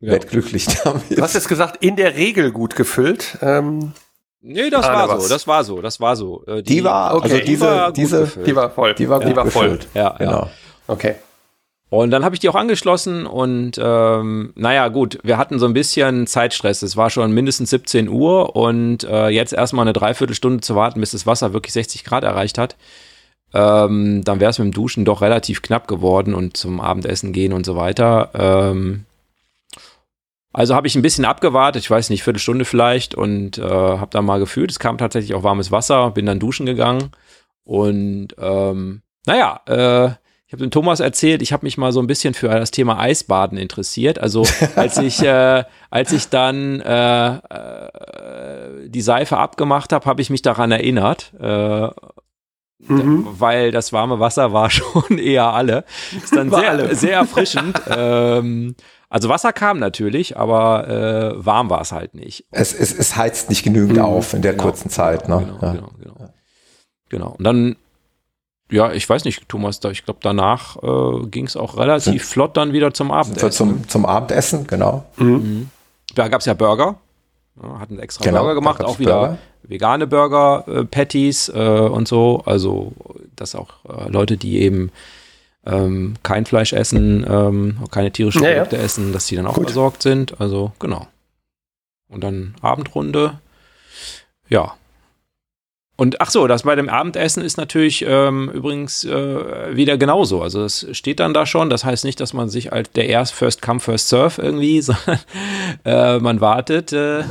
Ja. 0.00 0.12
Werd 0.12 0.28
glücklich 0.28 0.66
damit. 0.84 1.16
Du 1.16 1.22
hast 1.22 1.34
jetzt 1.34 1.48
gesagt, 1.48 1.82
in 1.82 1.96
der 1.96 2.16
Regel 2.16 2.52
gut 2.52 2.76
gefüllt. 2.76 3.38
Ähm, 3.40 3.92
nee, 4.40 4.70
das 4.70 4.86
war 4.86 5.08
was. 5.08 5.24
so, 5.24 5.28
das 5.28 5.46
war 5.46 5.64
so, 5.64 5.80
das 5.80 6.00
war 6.00 6.16
so. 6.16 6.44
Äh, 6.46 6.62
die, 6.62 6.76
die, 6.76 6.84
war, 6.84 7.14
okay. 7.14 7.24
also 7.24 7.36
diese, 7.36 7.46
die 7.46 7.60
war, 7.60 7.92
diese, 7.92 8.26
die 8.44 8.56
war 8.56 8.70
voll. 8.70 8.94
Die 8.94 9.08
war 9.08 9.20
gut 9.20 9.30
die 9.30 9.36
war 9.36 9.46
voll. 9.46 9.64
gefüllt. 9.64 9.88
Ja, 9.94 10.10
genau. 10.18 10.32
Ja. 10.32 10.50
Okay. 10.88 11.14
Und 11.92 12.10
dann 12.10 12.24
habe 12.24 12.34
ich 12.34 12.40
die 12.40 12.48
auch 12.48 12.54
angeschlossen 12.54 13.26
und 13.26 13.72
ähm, 13.78 14.54
naja, 14.56 14.88
gut, 14.88 15.18
wir 15.24 15.36
hatten 15.36 15.58
so 15.58 15.66
ein 15.66 15.74
bisschen 15.74 16.26
Zeitstress. 16.26 16.80
Es 16.80 16.96
war 16.96 17.10
schon 17.10 17.32
mindestens 17.32 17.68
17 17.68 18.08
Uhr 18.08 18.56
und 18.56 19.04
äh, 19.04 19.28
jetzt 19.28 19.52
erstmal 19.52 19.84
eine 19.84 19.92
Dreiviertelstunde 19.92 20.62
zu 20.62 20.74
warten, 20.74 21.00
bis 21.00 21.10
das 21.10 21.26
Wasser 21.26 21.52
wirklich 21.52 21.74
60 21.74 22.02
Grad 22.04 22.24
erreicht 22.24 22.56
hat. 22.56 22.78
Ähm, 23.52 24.24
dann 24.24 24.40
wäre 24.40 24.48
es 24.48 24.58
mit 24.58 24.68
dem 24.68 24.72
Duschen 24.72 25.04
doch 25.04 25.20
relativ 25.20 25.60
knapp 25.60 25.86
geworden 25.86 26.32
und 26.32 26.56
zum 26.56 26.80
Abendessen 26.80 27.34
gehen 27.34 27.52
und 27.52 27.66
so 27.66 27.76
weiter. 27.76 28.30
Ähm, 28.32 29.04
also 30.54 30.74
habe 30.74 30.86
ich 30.86 30.94
ein 30.94 31.02
bisschen 31.02 31.26
abgewartet, 31.26 31.82
ich 31.82 31.90
weiß 31.90 32.08
nicht, 32.08 32.22
Viertelstunde 32.22 32.64
vielleicht 32.64 33.14
und 33.14 33.58
äh, 33.58 33.62
habe 33.64 34.12
dann 34.12 34.24
mal 34.24 34.40
gefühlt, 34.40 34.70
es 34.70 34.78
kam 34.78 34.96
tatsächlich 34.96 35.34
auch 35.34 35.42
warmes 35.42 35.70
Wasser, 35.70 36.10
bin 36.12 36.24
dann 36.24 36.40
duschen 36.40 36.64
gegangen 36.64 37.10
und 37.64 38.28
ähm, 38.38 39.02
naja, 39.26 39.60
äh, 39.66 40.21
ich 40.52 40.54
habe 40.54 40.66
dem 40.66 40.70
Thomas 40.70 41.00
erzählt, 41.00 41.40
ich 41.40 41.54
habe 41.54 41.64
mich 41.64 41.78
mal 41.78 41.92
so 41.92 42.00
ein 42.00 42.06
bisschen 42.06 42.34
für 42.34 42.48
das 42.48 42.70
Thema 42.70 42.98
Eisbaden 42.98 43.56
interessiert. 43.56 44.18
Also 44.18 44.44
als 44.76 44.98
ich, 44.98 45.22
äh, 45.22 45.64
als 45.88 46.12
ich 46.12 46.28
dann 46.28 46.82
äh, 46.82 47.36
äh, 47.36 48.88
die 48.90 49.00
Seife 49.00 49.38
abgemacht 49.38 49.94
habe, 49.94 50.04
habe 50.04 50.20
ich 50.20 50.28
mich 50.28 50.42
daran 50.42 50.70
erinnert. 50.70 51.32
Äh, 51.40 51.88
mhm. 52.80 53.26
Weil 53.30 53.70
das 53.70 53.94
warme 53.94 54.20
Wasser 54.20 54.52
war 54.52 54.68
schon 54.70 55.16
eher 55.16 55.54
alle. 55.54 55.84
Ist 56.22 56.36
dann 56.36 56.50
sehr, 56.50 56.70
alle. 56.70 56.94
sehr 56.96 57.14
erfrischend. 57.14 57.80
ähm, 57.88 58.76
also 59.08 59.30
Wasser 59.30 59.54
kam 59.54 59.78
natürlich, 59.78 60.36
aber 60.36 60.86
äh, 60.86 61.46
warm 61.46 61.70
war 61.70 61.80
es 61.80 61.92
halt 61.92 62.12
nicht. 62.12 62.44
Es, 62.50 62.74
es, 62.74 62.92
es 62.92 63.16
heizt 63.16 63.48
nicht 63.48 63.62
genügend 63.62 63.96
mhm. 63.96 64.04
auf 64.04 64.34
in 64.34 64.42
der 64.42 64.52
genau, 64.52 64.64
kurzen 64.64 64.90
Zeit. 64.90 65.30
Ne? 65.30 65.38
genau, 65.38 65.58
ja. 65.62 65.72
genau, 65.72 65.90
genau. 65.98 66.28
Genau. 67.08 67.34
Und 67.38 67.44
dann 67.44 67.76
ja, 68.72 68.92
ich 68.92 69.08
weiß 69.08 69.24
nicht, 69.24 69.48
Thomas, 69.48 69.80
da, 69.80 69.90
ich 69.90 70.04
glaube, 70.04 70.20
danach 70.22 70.76
äh, 70.82 71.26
ging 71.26 71.46
es 71.46 71.56
auch 71.56 71.76
relativ 71.76 72.04
Sind, 72.04 72.22
flott 72.22 72.56
dann 72.56 72.72
wieder 72.72 72.92
zum 72.94 73.10
Abendessen. 73.10 73.52
Zum, 73.52 73.88
zum 73.88 74.06
Abendessen, 74.06 74.66
genau. 74.66 75.04
Mhm. 75.16 75.26
Mhm. 75.28 75.70
Da 76.14 76.28
gab 76.28 76.40
es 76.40 76.46
ja 76.46 76.54
Burger. 76.54 76.96
Ja, 77.62 77.78
hatten 77.78 77.98
extra 77.98 78.24
genau, 78.24 78.40
Burger 78.40 78.54
gemacht, 78.54 78.82
auch 78.82 78.98
wieder 78.98 79.18
Burger. 79.18 79.38
vegane 79.62 80.06
Burger, 80.06 80.64
äh, 80.66 80.84
Patties 80.84 81.48
äh, 81.50 81.52
und 81.52 82.08
so. 82.08 82.42
Also, 82.46 82.92
dass 83.36 83.54
auch 83.54 83.68
äh, 83.88 84.08
Leute, 84.08 84.36
die 84.36 84.62
eben 84.62 84.90
ähm, 85.66 86.14
kein 86.22 86.46
Fleisch 86.46 86.72
essen, 86.72 87.26
ähm, 87.28 87.78
keine 87.90 88.10
tierischen 88.10 88.42
ja, 88.42 88.54
Produkte 88.54 88.76
ja. 88.76 88.82
essen, 88.82 89.12
dass 89.12 89.26
die 89.26 89.36
dann 89.36 89.46
auch 89.46 89.54
Gut. 89.54 89.66
versorgt 89.66 90.02
sind. 90.02 90.40
Also, 90.40 90.72
genau. 90.78 91.06
Und 92.08 92.24
dann 92.24 92.54
Abendrunde. 92.62 93.38
Ja. 94.48 94.74
Und 96.02 96.20
ach 96.20 96.30
so, 96.30 96.48
das 96.48 96.64
bei 96.64 96.74
dem 96.74 96.88
Abendessen 96.88 97.44
ist 97.44 97.58
natürlich 97.58 98.04
ähm, 98.04 98.50
übrigens 98.52 99.04
äh, 99.04 99.76
wieder 99.76 99.96
genauso. 99.96 100.42
Also 100.42 100.64
es 100.64 100.84
steht 100.90 101.20
dann 101.20 101.32
da 101.32 101.46
schon. 101.46 101.70
Das 101.70 101.84
heißt 101.84 102.04
nicht, 102.04 102.18
dass 102.18 102.32
man 102.32 102.48
sich 102.48 102.72
als 102.72 102.90
der 102.90 103.08
erst 103.08 103.32
First 103.34 103.62
Come 103.62 103.78
First 103.78 104.08
Serve 104.08 104.42
irgendwie, 104.42 104.82
sondern 104.82 105.20
äh, 105.84 106.18
man 106.18 106.40
wartet. 106.40 106.92
Äh? 106.92 107.22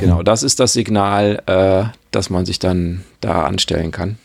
Genau, 0.00 0.24
das 0.24 0.42
ist 0.42 0.58
das 0.58 0.72
Signal, 0.72 1.40
äh, 1.46 1.84
dass 2.10 2.28
man 2.28 2.44
sich 2.44 2.58
dann 2.58 3.04
da 3.20 3.44
anstellen 3.44 3.92
kann. 3.92 4.18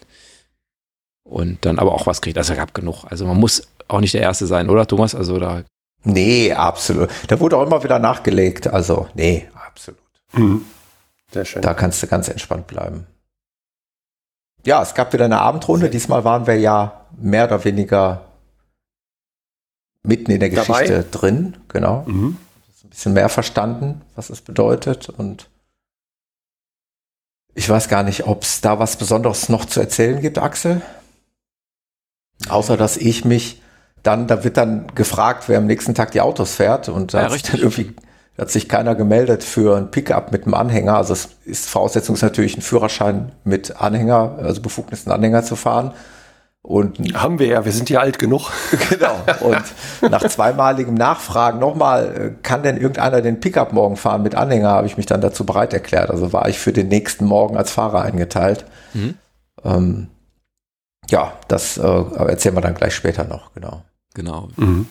Und 1.33 1.65
dann 1.65 1.79
aber 1.79 1.93
auch 1.93 2.05
was 2.05 2.21
kriegt. 2.21 2.37
Also 2.37 2.53
gab 2.53 2.75
genug. 2.75 3.05
Also 3.05 3.25
man 3.25 3.37
muss 3.37 3.67
auch 3.87 4.01
nicht 4.01 4.13
der 4.13 4.21
Erste 4.21 4.45
sein, 4.45 4.69
oder 4.69 4.85
Thomas? 4.85 5.15
Also 5.15 5.39
da. 5.39 5.63
Nee, 6.03 6.53
absolut. 6.53 7.09
Da 7.27 7.39
wurde 7.39 7.57
auch 7.57 7.65
immer 7.65 7.83
wieder 7.83 7.97
nachgelegt. 7.97 8.67
Also, 8.67 9.07
nee, 9.15 9.49
absolut. 9.67 9.99
Mhm. 10.33 10.63
Sehr 11.31 11.43
schön. 11.43 11.63
Da 11.63 11.73
kannst 11.73 12.03
du 12.03 12.07
ganz 12.07 12.27
entspannt 12.27 12.67
bleiben. 12.67 13.07
Ja, 14.63 14.83
es 14.83 14.93
gab 14.93 15.11
wieder 15.11 15.25
eine 15.25 15.39
Abendrunde. 15.39 15.89
Diesmal 15.89 16.23
waren 16.23 16.45
wir 16.45 16.59
ja 16.59 17.07
mehr 17.17 17.45
oder 17.45 17.63
weniger 17.63 18.25
mitten 20.03 20.29
in 20.29 20.39
der 20.39 20.49
Dabei? 20.49 20.83
Geschichte 20.83 21.03
drin. 21.09 21.57
Genau. 21.67 22.03
Mhm. 22.05 22.37
Ein 22.83 22.89
bisschen 22.89 23.13
mehr 23.13 23.29
verstanden, 23.29 24.03
was 24.13 24.29
es 24.29 24.41
bedeutet. 24.41 25.09
Und 25.09 25.49
ich 27.55 27.67
weiß 27.67 27.89
gar 27.89 28.03
nicht, 28.03 28.27
ob 28.27 28.43
es 28.43 28.61
da 28.61 28.77
was 28.77 28.97
Besonderes 28.97 29.49
noch 29.49 29.65
zu 29.65 29.79
erzählen 29.79 30.21
gibt, 30.21 30.37
Axel. 30.37 30.83
Außer, 32.49 32.77
dass 32.77 32.97
ich 32.97 33.25
mich 33.25 33.61
dann, 34.03 34.27
da 34.27 34.43
wird 34.43 34.57
dann 34.57 34.87
gefragt, 34.95 35.45
wer 35.47 35.57
am 35.57 35.65
nächsten 35.65 35.95
Tag 35.95 36.11
die 36.11 36.21
Autos 36.21 36.55
fährt. 36.55 36.89
Und 36.89 37.13
da 37.13 37.19
Ja, 37.19 37.25
hat 37.25 37.31
sich 37.33 37.43
dann 37.43 37.59
irgendwie 37.59 37.95
hat 38.37 38.49
sich 38.49 38.67
keiner 38.67 38.95
gemeldet 38.95 39.43
für 39.43 39.77
ein 39.77 39.91
Pickup 39.91 40.31
mit 40.31 40.45
einem 40.45 40.55
Anhänger. 40.55 40.97
Also 40.97 41.13
es 41.13 41.29
ist 41.45 41.69
Voraussetzung 41.69 42.15
ist 42.15 42.23
natürlich 42.23 42.57
ein 42.57 42.61
Führerschein 42.61 43.31
mit 43.43 43.79
Anhänger, 43.79 44.37
also 44.41 44.61
Befugnis, 44.61 45.05
einen 45.05 45.13
Anhänger 45.15 45.43
zu 45.43 45.55
fahren. 45.55 45.93
Und 46.63 46.97
Haben 47.13 47.39
wir 47.39 47.47
ja, 47.47 47.65
wir 47.65 47.73
sind 47.73 47.89
ja 47.89 47.99
alt 47.99 48.19
genug. 48.19 48.49
genau. 48.89 49.15
Und 49.41 49.61
nach 50.09 50.25
zweimaligem 50.27 50.93
Nachfragen 50.93 51.59
nochmal, 51.59 52.15
äh, 52.15 52.41
kann 52.41 52.63
denn 52.63 52.77
irgendeiner 52.77 53.21
den 53.21 53.41
Pickup 53.41 53.73
morgen 53.73 53.97
fahren 53.97 54.23
mit 54.23 54.33
Anhänger, 54.33 54.69
habe 54.69 54.87
ich 54.87 54.95
mich 54.95 55.05
dann 55.05 55.19
dazu 55.19 55.45
bereit 55.45 55.73
erklärt. 55.73 56.09
Also 56.09 56.31
war 56.31 56.47
ich 56.47 56.57
für 56.57 56.71
den 56.71 56.87
nächsten 56.87 57.25
Morgen 57.25 57.57
als 57.57 57.71
Fahrer 57.71 58.01
eingeteilt. 58.01 58.65
Mhm. 58.93 59.15
Ähm, 59.63 60.07
ja, 61.09 61.33
das 61.47 61.77
äh, 61.77 61.81
erzählen 61.81 62.55
wir 62.55 62.61
dann 62.61 62.75
gleich 62.75 62.95
später 62.95 63.23
noch, 63.23 63.53
genau. 63.53 63.83
Genau. 64.13 64.49
Mhm. 64.55 64.87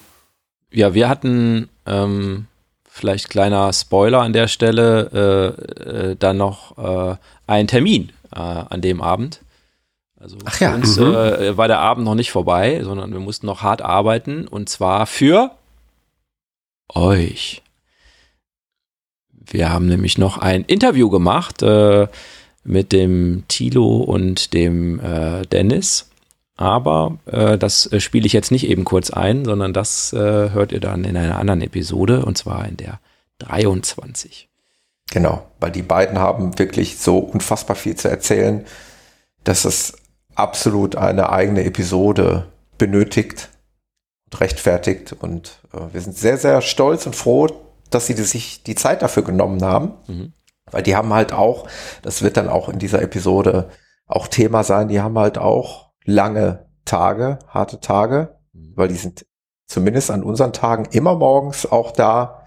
Ja, 0.70 0.94
wir 0.94 1.08
hatten 1.08 1.68
ähm, 1.86 2.46
vielleicht 2.88 3.30
kleiner 3.30 3.72
Spoiler 3.72 4.20
an 4.20 4.32
der 4.32 4.48
Stelle, 4.48 5.56
äh, 5.80 6.10
äh, 6.10 6.16
dann 6.16 6.36
noch 6.36 6.78
äh, 6.78 7.16
einen 7.46 7.68
Termin 7.68 8.12
äh, 8.34 8.38
an 8.38 8.80
dem 8.80 9.00
Abend. 9.00 9.40
Also 10.20 10.36
Ach 10.44 10.60
ja, 10.60 10.70
für 10.70 10.76
uns 10.76 10.96
mhm. 10.98 11.14
äh, 11.14 11.56
war 11.56 11.68
der 11.68 11.80
Abend 11.80 12.04
noch 12.04 12.14
nicht 12.14 12.30
vorbei, 12.30 12.80
sondern 12.84 13.12
wir 13.12 13.20
mussten 13.20 13.46
noch 13.46 13.62
hart 13.62 13.82
arbeiten 13.82 14.46
und 14.46 14.68
zwar 14.68 15.06
für 15.06 15.50
euch. 16.88 17.62
Wir 19.32 19.70
haben 19.70 19.86
nämlich 19.86 20.18
noch 20.18 20.38
ein 20.38 20.64
Interview 20.64 21.10
gemacht 21.10 21.62
äh, 21.62 22.06
mit 22.64 22.92
dem 22.92 23.44
Tilo 23.48 23.96
und 23.98 24.52
dem 24.54 25.00
äh, 25.00 25.42
Dennis. 25.46 26.08
Aber 26.56 27.18
äh, 27.26 27.58
das 27.58 27.90
äh, 27.92 28.00
spiele 28.00 28.26
ich 28.26 28.32
jetzt 28.32 28.50
nicht 28.50 28.68
eben 28.68 28.84
kurz 28.84 29.10
ein, 29.10 29.44
sondern 29.44 29.72
das 29.72 30.12
äh, 30.12 30.50
hört 30.50 30.72
ihr 30.72 30.80
dann 30.80 31.04
in 31.04 31.16
einer 31.16 31.38
anderen 31.38 31.62
Episode 31.62 32.24
und 32.24 32.38
zwar 32.38 32.66
in 32.68 32.76
der 32.76 33.00
23. 33.38 34.48
Genau, 35.10 35.46
weil 35.60 35.70
die 35.70 35.82
beiden 35.82 36.18
haben 36.18 36.58
wirklich 36.58 36.98
so 36.98 37.18
unfassbar 37.18 37.76
viel 37.76 37.96
zu 37.96 38.08
erzählen, 38.08 38.64
dass 39.44 39.64
es 39.64 39.94
absolut 40.34 40.96
eine 40.96 41.30
eigene 41.30 41.64
Episode 41.64 42.46
benötigt 42.78 43.50
und 44.26 44.40
rechtfertigt. 44.40 45.12
Und 45.12 45.60
äh, 45.72 45.92
wir 45.92 46.00
sind 46.00 46.16
sehr, 46.16 46.38
sehr 46.38 46.62
stolz 46.62 47.06
und 47.06 47.16
froh, 47.16 47.48
dass 47.90 48.06
sie 48.06 48.14
die, 48.14 48.22
sich 48.22 48.62
die 48.62 48.74
Zeit 48.74 49.02
dafür 49.02 49.22
genommen 49.22 49.62
haben. 49.62 49.92
Mhm. 50.06 50.32
Weil 50.72 50.82
die 50.82 50.96
haben 50.96 51.12
halt 51.14 51.32
auch, 51.32 51.68
das 52.02 52.22
wird 52.22 52.36
dann 52.36 52.48
auch 52.48 52.68
in 52.68 52.78
dieser 52.80 53.00
Episode 53.02 53.68
auch 54.06 54.26
Thema 54.26 54.64
sein, 54.64 54.88
die 54.88 55.00
haben 55.00 55.16
halt 55.18 55.38
auch 55.38 55.92
lange 56.04 56.66
Tage, 56.84 57.38
harte 57.48 57.78
Tage, 57.80 58.36
Mhm. 58.52 58.72
weil 58.74 58.88
die 58.88 58.96
sind 58.96 59.24
zumindest 59.68 60.10
an 60.10 60.22
unseren 60.24 60.52
Tagen 60.52 60.86
immer 60.90 61.14
morgens 61.14 61.64
auch 61.70 61.92
da, 61.92 62.44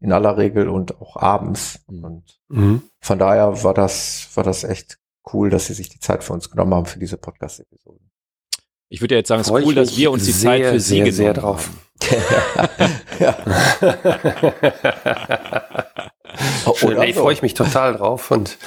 in 0.00 0.12
aller 0.12 0.36
Regel 0.36 0.68
und 0.68 1.00
auch 1.00 1.16
abends. 1.16 1.80
Mhm. 1.88 2.04
Und 2.04 2.38
Mhm. 2.48 2.82
von 3.00 3.18
daher 3.18 3.62
war 3.62 3.74
das, 3.74 4.28
war 4.34 4.42
das 4.44 4.64
echt 4.64 4.98
cool, 5.32 5.50
dass 5.50 5.66
sie 5.66 5.74
sich 5.74 5.88
die 5.88 6.00
Zeit 6.00 6.24
für 6.24 6.32
uns 6.32 6.50
genommen 6.50 6.74
haben 6.74 6.86
für 6.86 6.98
diese 6.98 7.16
Podcast-Episode. 7.18 8.00
Ich 8.88 9.00
würde 9.00 9.14
ja 9.16 9.18
jetzt 9.18 9.28
sagen, 9.28 9.40
es 9.40 9.48
ist 9.48 9.52
cool, 9.52 9.74
dass 9.74 9.96
wir 9.96 10.10
uns 10.12 10.24
die 10.24 10.32
sehr, 10.32 10.50
Zeit 10.50 10.64
für 10.72 10.80
sie 10.80 10.88
sehr, 10.88 11.04
genommen 11.04 11.16
sehr 11.16 11.34
drauf. 11.34 11.68
haben. 11.68 11.80
Schön, 14.38 14.52
Oder 16.82 17.00
nee, 17.00 17.12
so. 17.12 17.22
freue 17.22 17.32
ich 17.32 17.42
mich 17.42 17.54
total 17.54 17.96
drauf. 17.96 18.30
Und 18.30 18.58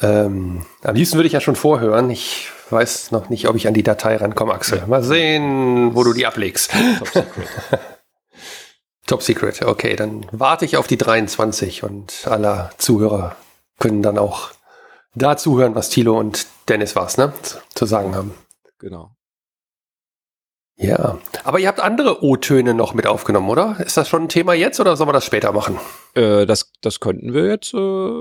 ähm, 0.00 0.66
am 0.82 0.94
liebsten 0.94 1.16
würde 1.16 1.26
ich 1.26 1.32
ja 1.32 1.40
schon 1.40 1.56
vorhören. 1.56 2.10
Ich 2.10 2.50
weiß 2.70 3.10
noch 3.10 3.28
nicht, 3.28 3.48
ob 3.48 3.56
ich 3.56 3.68
an 3.68 3.74
die 3.74 3.82
Datei 3.82 4.16
rankomme, 4.16 4.54
Axel. 4.54 4.82
Mal 4.86 5.02
sehen, 5.02 5.94
wo 5.94 6.04
du 6.04 6.12
die 6.12 6.26
ablegst. 6.26 6.70
Top 6.98 7.08
Secret. 7.08 7.48
Top 9.06 9.22
Secret, 9.22 9.62
okay, 9.62 9.96
dann 9.96 10.26
warte 10.32 10.64
ich 10.64 10.78
auf 10.78 10.86
die 10.86 10.96
23 10.96 11.82
und 11.82 12.26
alle 12.26 12.70
Zuhörer 12.78 13.36
können 13.78 14.02
dann 14.02 14.16
auch 14.16 14.52
da 15.14 15.36
zuhören, 15.36 15.74
was 15.74 15.90
Thilo 15.90 16.18
und 16.18 16.46
Dennis 16.68 16.96
was, 16.96 17.18
ne, 17.18 17.32
zu 17.74 17.84
sagen 17.84 18.14
haben. 18.14 18.34
Genau. 18.78 19.10
Ja, 20.76 21.18
aber 21.44 21.60
ihr 21.60 21.68
habt 21.68 21.80
andere 21.80 22.24
O-Töne 22.24 22.74
noch 22.74 22.94
mit 22.94 23.06
aufgenommen, 23.06 23.48
oder? 23.48 23.78
Ist 23.78 23.96
das 23.96 24.08
schon 24.08 24.22
ein 24.22 24.28
Thema 24.28 24.54
jetzt 24.54 24.80
oder 24.80 24.96
sollen 24.96 25.08
wir 25.08 25.12
das 25.12 25.24
später 25.24 25.52
machen? 25.52 25.78
Äh, 26.14 26.46
das, 26.46 26.72
das 26.80 26.98
könnten 26.98 27.32
wir 27.32 27.46
jetzt 27.46 27.72
äh, 27.74 27.76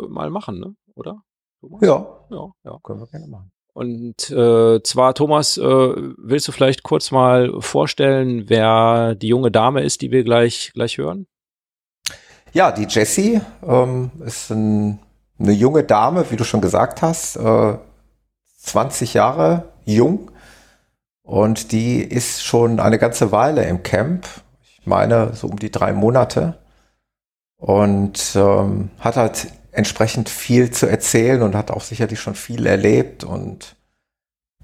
mal 0.08 0.30
machen, 0.30 0.60
ne? 0.60 0.76
oder? 0.96 1.24
Thomas? 1.62 1.82
Ja, 1.82 2.06
ja, 2.30 2.52
ja. 2.64 2.78
können 2.84 3.00
wir 3.00 3.08
gerne 3.08 3.28
machen. 3.28 3.52
Und 3.74 4.30
äh, 4.30 4.84
zwar, 4.84 5.16
Thomas, 5.16 5.58
äh, 5.58 5.64
willst 5.64 6.48
du 6.48 6.52
vielleicht 6.52 6.84
kurz 6.84 7.10
mal 7.10 7.60
vorstellen, 7.60 8.48
wer 8.48 9.16
die 9.16 9.30
junge 9.30 9.50
Dame 9.50 9.82
ist, 9.82 10.02
die 10.02 10.12
wir 10.12 10.24
gleich, 10.24 10.72
gleich 10.74 11.00
hören? 11.00 11.26
Ja, 12.52 12.72
die 12.72 12.86
Jessie 12.88 13.42
ähm, 13.66 14.12
ist 14.24 14.52
ein, 14.52 15.00
eine 15.40 15.54
junge 15.54 15.84
Dame, 15.84 16.30
wie 16.30 16.36
du 16.36 16.44
schon 16.44 16.62
gesagt 16.62 17.02
hast, 17.02 17.36
äh, 17.38 17.78
20 18.58 19.16
Jahre 19.16 19.74
jung 19.86 20.30
und 21.24 21.72
die 21.72 22.02
ist 22.04 22.44
schon 22.44 22.80
eine 22.80 23.00
ganze 23.00 23.32
Weile 23.32 23.64
im 23.66 23.84
Camp. 23.84 24.28
Ich 24.62 24.86
meine 24.86 25.34
so 25.34 25.48
um 25.48 25.58
die 25.58 25.72
drei 25.72 25.94
Monate 25.94 26.60
und 27.58 28.34
ähm, 28.36 28.90
hat 29.00 29.16
halt 29.16 29.48
entsprechend 29.72 30.30
viel 30.30 30.72
zu 30.72 30.86
erzählen 30.88 31.42
und 31.42 31.56
hat 31.56 31.72
auch 31.72 31.82
sicherlich 31.82 32.20
schon 32.20 32.36
viel 32.36 32.66
erlebt 32.68 33.24
und 33.24 33.76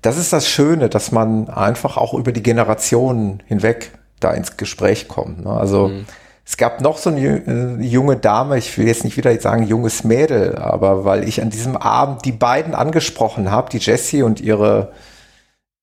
das 0.02 0.18
ist 0.18 0.31
das 0.31 0.48
Schöne, 0.48 0.88
dass 0.90 1.11
man 1.11 1.49
einfach 1.49 1.98
auch 1.98 2.14
über 2.14 2.31
die 2.31 2.44
Generationen 2.44 3.44
hinweg 3.48 3.91
da 4.22 4.31
ins 4.31 4.56
Gespräch 4.56 5.07
kommt. 5.07 5.44
Ne? 5.44 5.52
Also 5.52 5.90
Mhm. 5.90 6.06
es 6.45 6.57
gab 6.57 6.81
noch 6.81 6.98
so 6.98 7.10
eine 7.10 7.80
äh, 7.80 7.81
junge 7.84 8.15
Dame, 8.18 8.57
ich 8.57 8.77
will 8.77 8.88
jetzt 8.88 9.03
nicht 9.03 9.18
wieder 9.18 9.38
sagen 9.40 9.64
junges 9.64 10.03
Mädel, 10.03 10.56
aber 10.57 11.03
weil 11.06 11.27
ich 11.27 11.41
an 11.41 11.49
diesem 11.49 11.76
Abend 11.76 12.23
die 12.26 12.31
beiden 12.31 12.76
angesprochen 12.76 13.52
habe, 13.52 13.69
die 13.72 13.77
Jessie 13.80 14.23
und 14.23 14.40
ihre, 14.41 14.91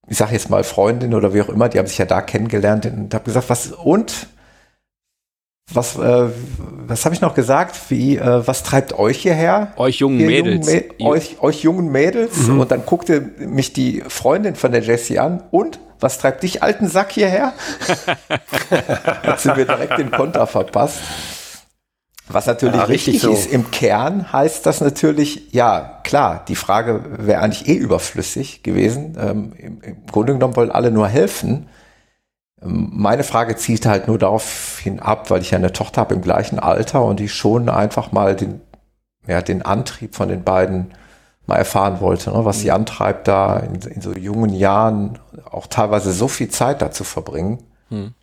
ich 0.09 0.17
sag 0.17 0.33
jetzt 0.33 0.51
mal 0.51 0.65
Freundin 0.65 1.15
oder 1.15 1.35
wie 1.35 1.43
auch 1.43 1.49
immer, 1.49 1.69
die 1.69 1.79
haben 1.79 1.87
sich 1.87 1.99
ja 1.99 2.05
da 2.05 2.21
kennengelernt 2.23 2.87
und 2.87 3.13
habe 3.15 3.25
gesagt, 3.25 3.51
was 3.51 3.73
und 3.73 4.29
was, 5.73 5.97
äh, 5.97 6.29
was 6.87 7.05
habe 7.05 7.15
ich 7.15 7.21
noch 7.21 7.35
gesagt? 7.35 7.75
Wie, 7.91 8.17
äh, 8.17 8.47
was 8.47 8.63
treibt 8.63 8.97
euch 8.97 9.19
hierher? 9.19 9.73
Euch 9.77 9.97
jungen 9.99 10.21
Ihr 10.21 10.27
Mädels. 10.29 10.69
Jungen 10.73 10.91
Mä- 11.01 11.05
euch, 11.05 11.37
euch 11.41 11.63
jungen 11.65 11.91
Mädels. 11.91 12.49
Und 12.49 12.71
dann 12.71 12.87
guckte 12.87 13.21
mich 13.21 13.73
die 13.73 14.03
Freundin 14.07 14.55
von 14.55 14.71
der 14.71 14.83
Jessie 14.83 15.19
an. 15.19 15.43
Und 15.51 15.81
was 15.99 16.19
treibt 16.19 16.45
dich, 16.45 16.63
alten 16.63 16.87
Sack, 16.89 17.11
hierher? 17.11 17.53
Hat 18.71 19.41
sie 19.41 19.49
mir 19.49 19.65
direkt 19.65 19.99
den 19.99 20.13
Konter 20.13 20.47
verpasst. 20.47 20.99
Was 22.29 22.47
natürlich 22.47 22.77
Ja, 22.77 22.85
richtig 22.85 23.15
richtig 23.15 23.23
so. 23.23 23.33
ist, 23.33 23.53
im 23.53 23.71
Kern 23.71 24.33
heißt 24.33 24.67
das 24.67 24.81
natürlich, 24.81 25.53
ja, 25.53 26.01
klar, 26.03 26.45
die 26.49 26.57
Frage 26.57 27.03
wäre 27.19 27.41
eigentlich 27.41 27.69
eh 27.69 27.75
überflüssig 27.75 28.63
gewesen. 28.63 29.17
Ähm, 29.19 29.53
im, 29.57 29.81
Im 29.81 30.07
Grunde 30.07 30.33
genommen 30.33 30.57
wollen 30.57 30.73
alle 30.73 30.91
nur 30.91 31.07
helfen. 31.07 31.69
Ähm, 32.61 32.91
Meine 32.93 33.23
Frage 33.23 33.55
zielt 33.57 33.87
halt 33.87 34.09
nur 34.09 34.19
darauf 34.19 34.79
hin 34.83 34.99
ab, 34.99 35.31
weil 35.31 35.41
ich 35.41 35.53
ja 35.53 35.59
eine 35.59 35.73
Tochter 35.73 36.01
habe 36.01 36.15
im 36.15 36.23
gleichen 36.23 36.59
Alter 36.59 37.05
und 37.05 37.21
die 37.21 37.29
schon 37.29 37.69
einfach 37.69 38.11
mal 38.11 38.35
den, 38.35 38.61
ja, 39.29 39.41
den 39.41 39.63
Antrieb 39.63 40.17
von 40.17 40.29
den 40.29 40.43
beiden 40.43 40.93
mal 41.47 41.57
erfahren 41.57 42.01
wollte, 42.01 42.31
ne, 42.31 42.45
was 42.45 42.61
sie 42.61 42.73
antreibt, 42.73 43.29
da 43.29 43.59
in, 43.59 43.77
in, 43.77 44.01
so 44.01 44.13
jungen 44.13 44.53
Jahren 44.53 45.19
auch 45.49 45.69
teilweise 45.69 46.13
so 46.13 46.27
viel 46.27 46.49
Zeit 46.49 46.83
da 46.83 46.91
zu 46.91 47.05
verbringen. 47.05 47.63
Hm. 47.89 48.15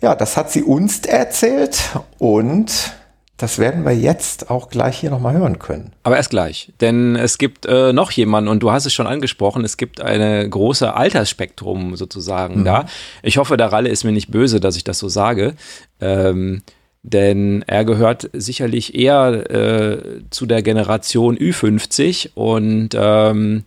Ja, 0.00 0.14
das 0.14 0.36
hat 0.36 0.50
sie 0.50 0.62
uns 0.62 1.00
erzählt 1.00 1.80
und 2.18 2.92
das 3.36 3.60
werden 3.60 3.84
wir 3.84 3.92
jetzt 3.92 4.50
auch 4.50 4.68
gleich 4.68 4.98
hier 4.98 5.10
nochmal 5.10 5.34
hören 5.34 5.60
können. 5.60 5.92
Aber 6.02 6.16
erst 6.16 6.30
gleich, 6.30 6.72
denn 6.80 7.14
es 7.14 7.38
gibt 7.38 7.66
äh, 7.66 7.92
noch 7.92 8.10
jemanden 8.10 8.48
und 8.48 8.60
du 8.64 8.72
hast 8.72 8.84
es 8.84 8.92
schon 8.92 9.06
angesprochen, 9.06 9.64
es 9.64 9.76
gibt 9.76 10.00
eine 10.00 10.48
große 10.48 10.92
Altersspektrum 10.92 11.94
sozusagen 11.94 12.60
mhm. 12.60 12.64
da. 12.64 12.86
Ich 13.22 13.38
hoffe, 13.38 13.56
der 13.56 13.72
Ralle 13.72 13.90
ist 13.90 14.02
mir 14.02 14.12
nicht 14.12 14.30
böse, 14.30 14.58
dass 14.58 14.76
ich 14.76 14.84
das 14.84 14.98
so 14.98 15.08
sage. 15.08 15.54
Ähm, 16.00 16.62
denn 17.04 17.62
er 17.66 17.84
gehört 17.84 18.28
sicherlich 18.32 18.94
eher 18.94 19.50
äh, 19.50 19.98
zu 20.30 20.46
der 20.46 20.62
Generation 20.62 21.38
Ü50 21.38 22.30
und 22.34 22.90
ähm, 22.94 23.64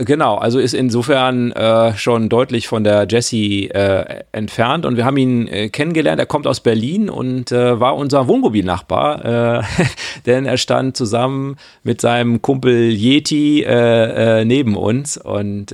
Genau, 0.00 0.36
also 0.36 0.60
ist 0.60 0.74
insofern 0.74 1.50
äh, 1.50 1.92
schon 1.94 2.28
deutlich 2.28 2.68
von 2.68 2.84
der 2.84 3.08
Jessie 3.10 3.68
äh, 3.68 4.22
entfernt 4.30 4.86
und 4.86 4.96
wir 4.96 5.04
haben 5.04 5.16
ihn 5.16 5.48
äh, 5.48 5.70
kennengelernt. 5.70 6.20
Er 6.20 6.26
kommt 6.26 6.46
aus 6.46 6.60
Berlin 6.60 7.10
und 7.10 7.50
äh, 7.50 7.80
war 7.80 7.96
unser 7.96 8.28
Wohnmobilnachbar, 8.28 9.24
äh, 9.58 9.62
denn 10.26 10.46
er 10.46 10.56
stand 10.56 10.96
zusammen 10.96 11.56
mit 11.82 12.00
seinem 12.00 12.40
Kumpel 12.42 12.92
Yeti 12.92 13.64
äh, 13.64 14.44
neben 14.44 14.76
uns 14.76 15.16
und 15.16 15.72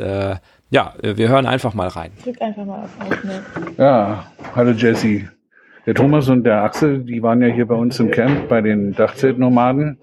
ja, 0.71 0.95
wir 1.01 1.29
hören 1.29 1.47
einfach 1.47 1.75
mal 1.75 1.87
rein. 1.87 2.11
Drück 2.25 2.41
einfach 2.43 2.65
mal 2.65 2.83
auf 2.83 2.91
Aufnehmen. 2.99 3.45
Ja, 3.79 4.27
hallo 4.57 4.73
Jessie. 4.73 5.29
Der 5.87 5.95
Thomas 5.95 6.29
und 6.29 6.43
der 6.43 6.63
Axel, 6.63 7.05
die 7.05 7.23
waren 7.23 7.43
ja 7.43 7.49
hier 7.49 7.67
bei 7.67 7.77
uns 7.77 8.01
im 8.01 8.11
Camp 8.11 8.49
bei 8.49 8.61
den 8.61 8.93
Dachzeltnomaden 8.93 9.99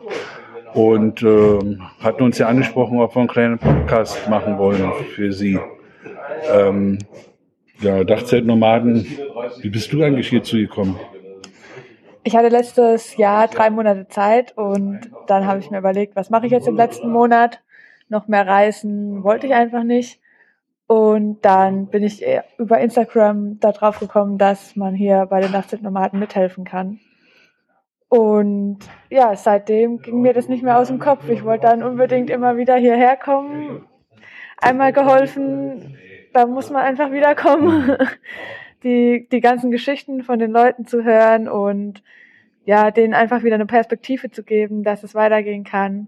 und 0.74 1.22
äh, 1.24 1.78
hatten 2.00 2.24
uns 2.24 2.38
ja 2.38 2.48
angesprochen, 2.48 3.00
ob 3.00 3.16
wir 3.16 3.20
einen 3.20 3.28
kleinen 3.28 3.60
Podcast 3.60 4.30
machen 4.30 4.58
wollen 4.58 4.92
für 5.16 5.32
sie. 5.32 5.60
Ähm, 6.52 7.00
ja, 7.80 8.04
Dachzeltnomaden, 8.04 9.06
wie 9.62 9.70
bist 9.70 9.92
du 9.92 10.04
eigentlich 10.04 10.30
hierzu 10.30 10.58
gekommen? 10.58 11.00
Ich 12.24 12.36
hatte 12.36 12.50
letztes 12.50 13.18
Jahr 13.18 13.48
drei 13.48 13.72
Monate 13.72 14.08
Zeit 14.08 14.56
und 14.56 15.12
dann 15.26 15.48
habe 15.48 15.60
ich 15.60 15.72
mir 15.72 15.80
überlegt, 15.80 16.16
was 16.16 16.30
mache 16.30 16.46
ich 16.46 16.52
jetzt 16.52 16.68
im 16.68 16.76
letzten 16.76 17.10
Monat? 17.12 17.62
Noch 18.10 18.28
mehr 18.28 18.46
reisen 18.46 19.24
wollte 19.24 19.48
ich 19.48 19.54
einfach 19.54 19.84
nicht. 19.84 20.20
Und 20.86 21.44
dann 21.46 21.88
bin 21.88 22.04
ich 22.04 22.24
über 22.58 22.80
Instagram 22.80 23.60
darauf 23.60 24.00
gekommen, 24.00 24.38
dass 24.38 24.76
man 24.76 24.94
hier 24.94 25.26
bei 25.26 25.42
den 25.42 25.52
Nachtzeltnomaden 25.52 26.20
mithelfen 26.20 26.66
kann. 26.66 27.00
Und 28.12 28.80
ja, 29.10 29.38
seitdem 29.38 30.02
ging 30.02 30.20
mir 30.20 30.34
das 30.34 30.50
nicht 30.50 30.64
mehr 30.64 30.78
aus 30.78 30.90
dem 30.90 31.00
Kopf. 31.00 31.30
Ich 31.30 31.46
wollte 31.46 31.68
dann 31.68 31.82
unbedingt 31.82 32.30
immer 32.30 32.58
wieder 32.58 32.76
hierher 32.76 33.16
kommen. 33.16 33.86
Einmal 34.58 34.92
geholfen, 34.92 35.98
da 36.34 36.46
muss 36.46 36.70
man 36.72 36.82
einfach 36.82 37.14
wiederkommen. 37.14 37.96
Die, 38.84 39.28
die 39.32 39.42
ganzen 39.42 39.70
Geschichten 39.70 40.24
von 40.24 40.40
den 40.40 40.50
Leuten 40.50 40.88
zu 40.88 41.04
hören 41.04 41.48
und 41.48 42.02
ja, 42.66 42.90
denen 42.90 43.14
einfach 43.14 43.44
wieder 43.44 43.54
eine 43.54 43.68
Perspektive 43.68 44.32
zu 44.32 44.42
geben, 44.42 44.84
dass 44.84 45.04
es 45.04 45.14
weitergehen 45.14 45.64
kann. 45.64 46.08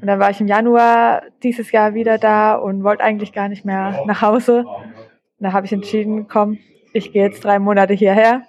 Und 0.00 0.06
dann 0.06 0.18
war 0.18 0.30
ich 0.30 0.40
im 0.40 0.46
Januar 0.46 1.24
dieses 1.42 1.70
Jahr 1.70 1.92
wieder 1.92 2.16
da 2.16 2.54
und 2.54 2.82
wollte 2.82 3.04
eigentlich 3.04 3.34
gar 3.34 3.50
nicht 3.50 3.66
mehr 3.66 4.04
nach 4.06 4.22
Hause. 4.22 4.64
Und 4.64 4.94
da 5.38 5.52
habe 5.52 5.66
ich 5.66 5.72
entschieden, 5.74 6.28
komm, 6.28 6.56
ich 6.94 7.12
gehe 7.12 7.24
jetzt 7.24 7.44
drei 7.44 7.58
Monate 7.58 7.92
hierher 7.92 8.44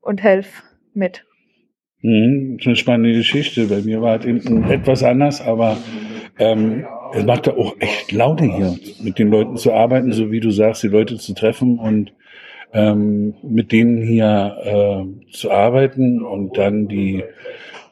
und 0.00 0.22
helfe 0.22 0.62
mit. 0.94 1.24
Mhm, 2.02 2.56
das 2.56 2.60
ist 2.62 2.66
eine 2.66 2.76
spannende 2.76 3.12
Geschichte. 3.12 3.66
Bei 3.66 3.82
mir 3.82 4.00
war 4.00 4.18
es 4.18 4.26
eben 4.26 4.70
etwas 4.70 5.02
anders, 5.02 5.40
aber 5.40 5.76
ähm, 6.38 6.86
es 7.12 7.24
macht 7.24 7.46
ja 7.46 7.56
auch 7.56 7.76
echt 7.80 8.12
Laune 8.12 8.56
hier, 8.56 8.76
mit 9.02 9.18
den 9.18 9.30
Leuten 9.30 9.56
zu 9.56 9.72
arbeiten, 9.72 10.12
so 10.12 10.30
wie 10.30 10.40
du 10.40 10.50
sagst, 10.50 10.82
die 10.82 10.88
Leute 10.88 11.16
zu 11.16 11.34
treffen 11.34 11.78
und 11.78 12.12
ähm, 12.72 13.34
mit 13.42 13.72
denen 13.72 14.00
hier 14.00 14.56
äh, 14.64 15.32
zu 15.32 15.50
arbeiten 15.50 16.22
und 16.22 16.56
dann 16.56 16.88
die, 16.88 17.24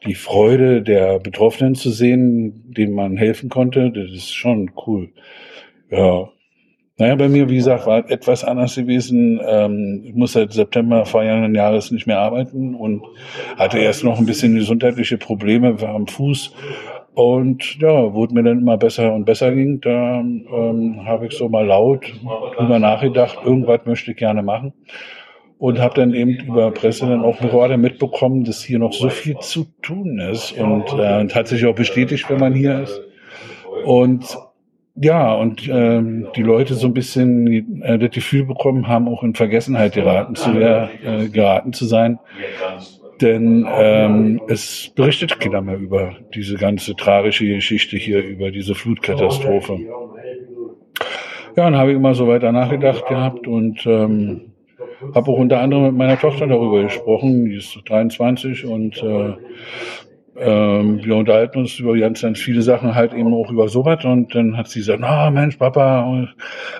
die 0.06 0.14
Freude 0.14 0.82
der 0.82 1.18
Betroffenen 1.18 1.74
zu 1.74 1.90
sehen, 1.90 2.72
denen 2.72 2.94
man 2.94 3.16
helfen 3.16 3.48
konnte, 3.48 3.90
das 3.90 4.12
ist 4.12 4.34
schon 4.34 4.70
cool. 4.86 5.10
Ja, 5.90 6.30
naja, 6.98 7.14
bei 7.14 7.28
mir, 7.28 7.48
wie 7.48 7.56
gesagt, 7.56 7.86
war 7.86 8.10
etwas 8.10 8.42
anders 8.42 8.74
gewesen. 8.74 9.40
Ähm, 9.46 10.02
ich 10.04 10.14
muss 10.14 10.32
seit 10.32 10.52
September 10.52 11.06
vergangenen 11.06 11.54
Jahres 11.54 11.92
nicht 11.92 12.08
mehr 12.08 12.18
arbeiten 12.18 12.74
und 12.74 13.02
hatte 13.56 13.78
erst 13.78 14.02
noch 14.02 14.18
ein 14.18 14.26
bisschen 14.26 14.56
gesundheitliche 14.56 15.16
Probleme 15.16 15.76
am 15.86 16.08
Fuß. 16.08 16.54
Und 17.14 17.78
ja, 17.80 18.06
es 18.06 18.30
mir 18.30 18.42
dann 18.42 18.58
immer 18.58 18.76
besser 18.76 19.12
und 19.12 19.24
besser 19.24 19.52
ging, 19.52 19.80
da 19.80 20.20
ähm, 20.20 21.04
habe 21.04 21.26
ich 21.26 21.34
so 21.34 21.48
mal 21.48 21.66
laut 21.66 22.04
drüber 22.56 22.80
nachgedacht, 22.80 23.38
irgendwas 23.44 23.80
möchte 23.86 24.10
ich 24.10 24.16
gerne 24.16 24.42
machen. 24.42 24.72
Und 25.58 25.80
habe 25.80 25.94
dann 25.94 26.14
eben 26.14 26.30
über 26.30 26.70
Presse 26.72 27.06
dann 27.06 27.24
auch 27.24 27.38
gerade 27.38 27.76
mitbekommen, 27.76 28.44
dass 28.44 28.62
hier 28.62 28.78
noch 28.78 28.92
so 28.92 29.08
viel 29.08 29.36
zu 29.38 29.66
tun 29.82 30.18
ist. 30.20 30.52
Und, 30.52 30.92
äh, 30.98 31.28
hat 31.28 31.48
sich 31.48 31.64
auch 31.66 31.74
bestätigt, 31.74 32.28
wenn 32.28 32.38
man 32.38 32.54
hier 32.54 32.82
ist. 32.82 33.00
Und 33.84 34.38
ja, 35.00 35.34
und 35.34 35.68
ähm, 35.68 36.28
die 36.34 36.42
Leute 36.42 36.74
so 36.74 36.86
ein 36.86 36.94
bisschen 36.94 37.82
äh, 37.82 37.98
das 37.98 38.10
Gefühl 38.10 38.44
bekommen 38.44 38.88
haben, 38.88 39.08
auch 39.08 39.22
in 39.22 39.34
Vergessenheit 39.34 39.94
geraten 39.94 40.34
zu, 40.34 40.50
äh, 40.50 41.28
geraten 41.28 41.72
zu 41.72 41.84
sein. 41.84 42.18
Denn 43.20 43.66
ähm, 43.68 44.40
es 44.48 44.92
berichtet 44.94 45.40
keiner 45.40 45.60
mehr 45.60 45.76
über 45.76 46.16
diese 46.34 46.56
ganze 46.56 46.94
tragische 46.94 47.46
Geschichte 47.46 47.96
hier, 47.96 48.22
über 48.24 48.50
diese 48.50 48.74
Flutkatastrophe. 48.74 49.78
Ja, 51.56 51.64
dann 51.64 51.76
habe 51.76 51.90
ich 51.90 51.96
immer 51.96 52.14
so 52.14 52.28
weiter 52.28 52.52
nachgedacht 52.52 53.06
gehabt 53.06 53.48
und 53.48 53.84
ähm, 53.86 54.52
habe 55.14 55.30
auch 55.30 55.38
unter 55.38 55.60
anderem 55.60 55.84
mit 55.84 55.94
meiner 55.94 56.18
Tochter 56.18 56.46
darüber 56.46 56.82
gesprochen, 56.82 57.46
die 57.46 57.56
ist 57.56 57.76
23 57.86 58.64
und 58.64 59.02
äh, 59.02 59.34
ähm, 60.40 61.04
wir 61.04 61.16
unterhalten 61.16 61.58
uns 61.58 61.78
über 61.78 61.96
ganz, 61.98 62.22
ganz 62.22 62.38
viele 62.38 62.62
Sachen, 62.62 62.94
halt 62.94 63.12
eben 63.12 63.32
auch 63.34 63.50
über 63.50 63.68
sowas. 63.68 64.04
Und 64.04 64.34
dann 64.34 64.56
hat 64.56 64.68
sie 64.68 64.80
gesagt, 64.80 65.00
na 65.00 65.30
Mensch, 65.30 65.56
Papa, 65.56 66.28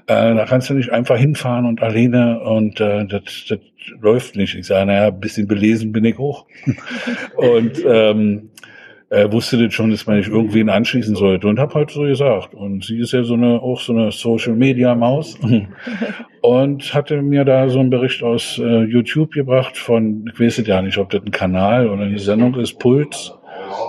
äh, 0.07 0.35
da 0.35 0.45
kannst 0.47 0.71
du 0.71 0.75
nicht 0.75 0.91
einfach 0.91 1.17
hinfahren 1.17 1.67
und 1.67 1.83
alleine 1.83 2.41
und 2.41 2.81
äh, 2.81 3.07
das, 3.07 3.47
das 3.49 3.59
läuft 4.01 4.37
nicht. 4.37 4.55
Ich 4.55 4.67
sage, 4.67 4.87
naja, 4.87 5.09
ein 5.09 5.21
bisschen 5.21 5.47
belesen 5.47 5.93
bin 5.93 6.05
ich 6.05 6.19
auch. 6.19 6.47
und 7.37 7.85
ähm, 7.87 8.51
er 9.11 9.33
wusste 9.33 9.57
das 9.57 9.73
schon, 9.73 9.91
dass 9.91 10.07
man 10.07 10.19
nicht 10.19 10.29
irgendwen 10.29 10.69
anschließen 10.69 11.17
sollte 11.17 11.49
und 11.49 11.59
habe 11.59 11.75
halt 11.75 11.91
so 11.91 12.03
gesagt. 12.03 12.55
Und 12.55 12.85
sie 12.85 12.99
ist 12.99 13.13
ja 13.13 13.23
so 13.23 13.35
eine 13.35 13.61
auch 13.63 13.81
so 13.81 13.95
eine 13.95 14.13
Social 14.13 14.55
Media 14.55 14.95
Maus 14.95 15.39
und 16.43 16.95
hatte 16.95 17.23
mir 17.23 17.45
da 17.45 17.69
so 17.71 17.81
einen 17.81 17.91
Bericht 17.91 18.23
aus 18.23 18.59
äh, 18.59 18.85
YouTube 18.85 19.33
gebracht 19.33 19.79
von, 19.79 20.31
ich 20.33 20.39
weiß 20.39 20.63
ja 20.67 20.83
nicht, 20.83 20.99
ob 20.99 21.09
das 21.11 21.23
ein 21.23 21.31
Kanal 21.31 21.89
oder 21.89 22.03
eine 22.03 22.19
Sendung 22.19 22.55
ist, 22.57 22.79
Puls. 22.79 23.38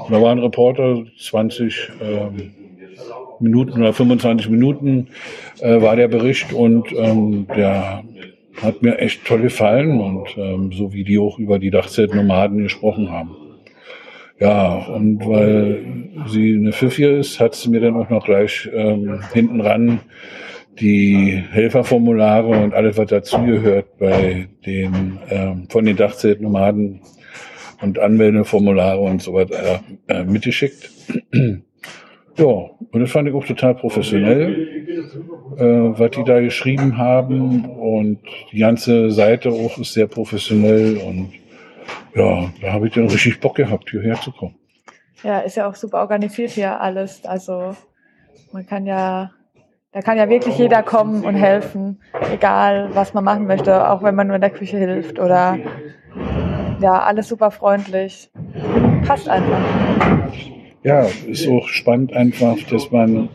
Da 0.10 0.22
war 0.22 0.31
ein 0.31 0.39
Reporter, 0.39 1.03
20 1.18 1.91
ähm, 2.01 2.53
Minuten 3.39 3.81
oder 3.81 3.93
25 3.93 4.49
Minuten 4.49 5.07
äh, 5.60 5.81
war 5.81 5.95
der 5.95 6.07
Bericht 6.07 6.53
und 6.53 6.91
ähm, 6.91 7.47
der 7.56 8.03
hat 8.61 8.81
mir 8.81 8.99
echt 8.99 9.26
toll 9.26 9.41
gefallen 9.41 10.01
und 10.01 10.38
ähm, 10.38 10.72
so 10.73 10.93
wie 10.93 11.03
die 11.03 11.18
auch 11.18 11.39
über 11.39 11.60
die 11.60 11.72
Dachzeltnomaden 11.72 12.64
gesprochen 12.64 13.10
haben. 13.10 13.35
Ja, 14.39 14.85
und 14.88 15.26
weil 15.26 15.84
sie 16.27 16.56
eine 16.56 16.72
Pfiffi 16.72 17.06
ist, 17.06 17.39
hat 17.39 17.56
sie 17.56 17.69
mir 17.69 17.81
dann 17.81 17.95
auch 17.95 18.10
noch 18.10 18.26
gleich 18.26 18.69
ähm, 18.73 19.22
hinten 19.34 19.61
ran 19.61 19.99
die 20.80 21.43
Helferformulare 21.51 22.47
und 22.47 22.73
alles, 22.73 22.97
was 22.97 23.10
dazugehört 23.10 23.97
bei 23.97 24.47
den 24.65 25.19
ähm, 25.30 25.68
von 25.69 25.84
den 25.84 25.97
Dachzeltnomaden 25.97 27.01
und 27.81 27.99
Anmeldeformulare 27.99 28.99
und 28.99 29.22
so 29.22 29.34
weiter 29.34 29.81
äh, 30.07 30.23
mitgeschickt. 30.23 30.89
ja, 31.34 32.45
und 32.45 32.99
das 32.99 33.11
fand 33.11 33.27
ich 33.27 33.34
auch 33.34 33.45
total 33.45 33.76
professionell, 33.76 34.68
äh, 35.57 35.64
was 35.64 36.11
die 36.11 36.23
da 36.23 36.39
geschrieben 36.41 36.97
haben. 36.97 37.65
Und 37.65 38.19
die 38.51 38.60
ganze 38.60 39.11
Seite 39.11 39.49
auch 39.49 39.77
ist 39.77 39.93
sehr 39.93 40.07
professionell. 40.07 40.97
Und 40.97 41.31
ja, 42.15 42.51
da 42.61 42.73
habe 42.73 42.88
ich 42.88 42.93
dann 42.93 43.07
richtig 43.07 43.39
Bock 43.39 43.56
gehabt, 43.56 43.89
hierher 43.89 44.15
zu 44.15 44.31
kommen. 44.31 44.56
Ja, 45.23 45.39
ist 45.39 45.57
ja 45.57 45.68
auch 45.68 45.76
super 45.76 45.99
organisiert 45.99 46.51
hier 46.51 46.80
alles. 46.80 47.26
Also 47.26 47.76
man 48.51 48.65
kann 48.65 48.85
ja, 48.85 49.31
da 49.91 50.01
kann 50.01 50.18
ja 50.18 50.30
wirklich 50.30 50.57
jeder 50.57 50.81
kommen 50.81 51.26
und 51.26 51.35
helfen, 51.35 52.01
egal 52.34 52.89
was 52.93 53.14
man 53.14 53.23
machen 53.23 53.47
möchte, 53.47 53.89
auch 53.89 54.01
wenn 54.01 54.15
man 54.15 54.27
nur 54.27 54.35
in 54.35 54.41
der 54.41 54.49
Küche 54.49 54.77
hilft 54.77 55.19
oder 55.19 55.57
ja, 56.80 56.99
alles 56.99 57.27
super 57.27 57.51
freundlich. 57.51 58.30
Passt 59.06 59.27
einfach. 59.30 59.60
Ja, 60.84 61.07
ist 61.27 61.47
auch 61.47 61.68
spannend 61.68 62.14
einfach, 62.14 62.57
dass 62.69 62.91
man 62.91 63.30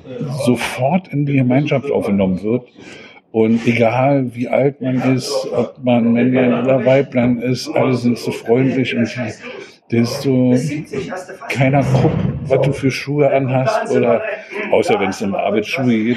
sofort 0.44 1.08
in 1.08 1.26
die 1.26 1.34
Gemeinschaft 1.34 1.90
aufgenommen 1.90 2.42
wird. 2.42 2.66
Und 3.32 3.66
egal 3.66 4.34
wie 4.34 4.48
alt 4.48 4.80
man 4.80 5.16
ist, 5.16 5.48
ob 5.52 5.82
man 5.82 6.12
Männlein 6.12 6.54
oder 6.62 6.86
Weiblein 6.86 7.38
ist, 7.38 7.68
alle 7.68 7.94
sind 7.94 8.16
so 8.16 8.30
freundlich 8.30 8.96
und 8.96 9.06
sie 9.06 9.32
desto 9.90 10.54
keiner 11.48 11.82
guckt, 11.82 12.16
was 12.46 12.60
du 12.62 12.72
für 12.72 12.90
Schuhe 12.90 13.30
anhast 13.30 13.92
oder 13.94 14.22
außer 14.70 14.98
wenn 15.00 15.10
es 15.10 15.20
um 15.20 15.34
Arbeitsschuhe 15.34 16.04
geht. 16.04 16.16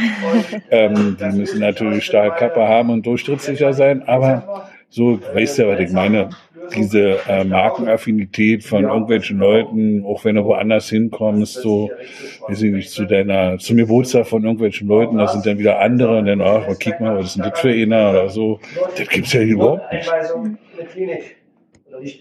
Ähm, 0.70 1.18
die 1.20 1.38
müssen 1.38 1.60
natürlich 1.60 2.06
Stahlkappe 2.06 2.68
haben 2.68 2.90
und 2.92 3.06
durchtrittssicher 3.06 3.74
sein, 3.74 4.08
aber 4.08 4.68
so, 4.90 5.20
weißt 5.34 5.60
du, 5.60 5.68
was 5.68 5.80
ich 5.80 5.92
meine? 5.92 6.30
Diese 6.76 7.20
äh, 7.28 7.44
Markenaffinität 7.44 8.64
von 8.64 8.84
irgendwelchen 8.84 9.38
Leuten, 9.38 10.04
auch 10.06 10.26
wenn 10.26 10.36
du 10.36 10.44
woanders 10.44 10.90
hinkommst, 10.90 11.56
so, 11.56 11.92
weiß 12.48 12.62
ich 12.62 12.72
nicht, 12.72 12.90
zu 12.90 13.06
deiner, 13.06 13.58
zum 13.58 13.78
Geburtstag 13.78 14.28
von 14.28 14.44
irgendwelchen 14.44 14.88
Leuten, 14.88 15.18
da 15.18 15.28
sind 15.28 15.46
dann 15.46 15.60
wieder 15.60 15.80
andere 15.80 16.20
und 16.20 16.26
dann, 16.26 16.42
ach, 16.42 16.68
kick 16.80 17.00
mal, 17.00 17.18
was 17.18 17.28
ist 17.28 17.38
denn 17.38 17.50
das 17.50 17.60
für 17.60 17.70
einer 17.70 18.12
oder 18.12 18.30
so. 18.30 18.60
Das 18.98 19.08
gibt's 19.08 19.34
ja 19.34 19.42
hier 19.42 19.54
überhaupt 19.54 19.94
nicht. 19.94 20.12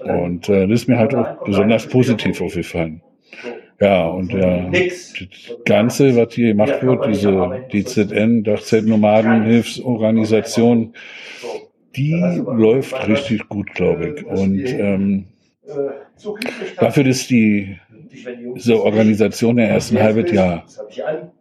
Und 0.04 0.48
äh, 0.48 0.66
das 0.66 0.82
ist 0.82 0.88
mir 0.88 0.98
halt 0.98 1.14
auch 1.14 1.44
besonders 1.44 1.86
positiv 1.86 2.40
aufgefallen. 2.40 3.02
Ja, 3.80 4.06
und 4.06 4.32
äh, 4.32 4.70
das 4.70 5.12
Ganze, 5.66 6.16
was 6.16 6.32
hier 6.32 6.48
gemacht 6.48 6.82
wird, 6.82 7.06
diese 7.08 7.66
DZN, 7.72 8.42
Dachzeltnomadenhilfsorganisation, 8.42 10.94
die 11.96 12.42
läuft 12.46 13.08
richtig 13.08 13.48
gut, 13.48 13.72
glaube 13.74 14.08
ich. 14.08 14.24
Und 14.24 14.64
ähm, 14.66 15.24
dafür, 16.78 17.04
dass 17.04 17.26
die 17.26 17.76
diese 18.54 18.82
Organisation 18.82 19.56
der 19.56 19.68
ersten 19.68 20.00
halbes 20.00 20.32
Jahr 20.32 20.64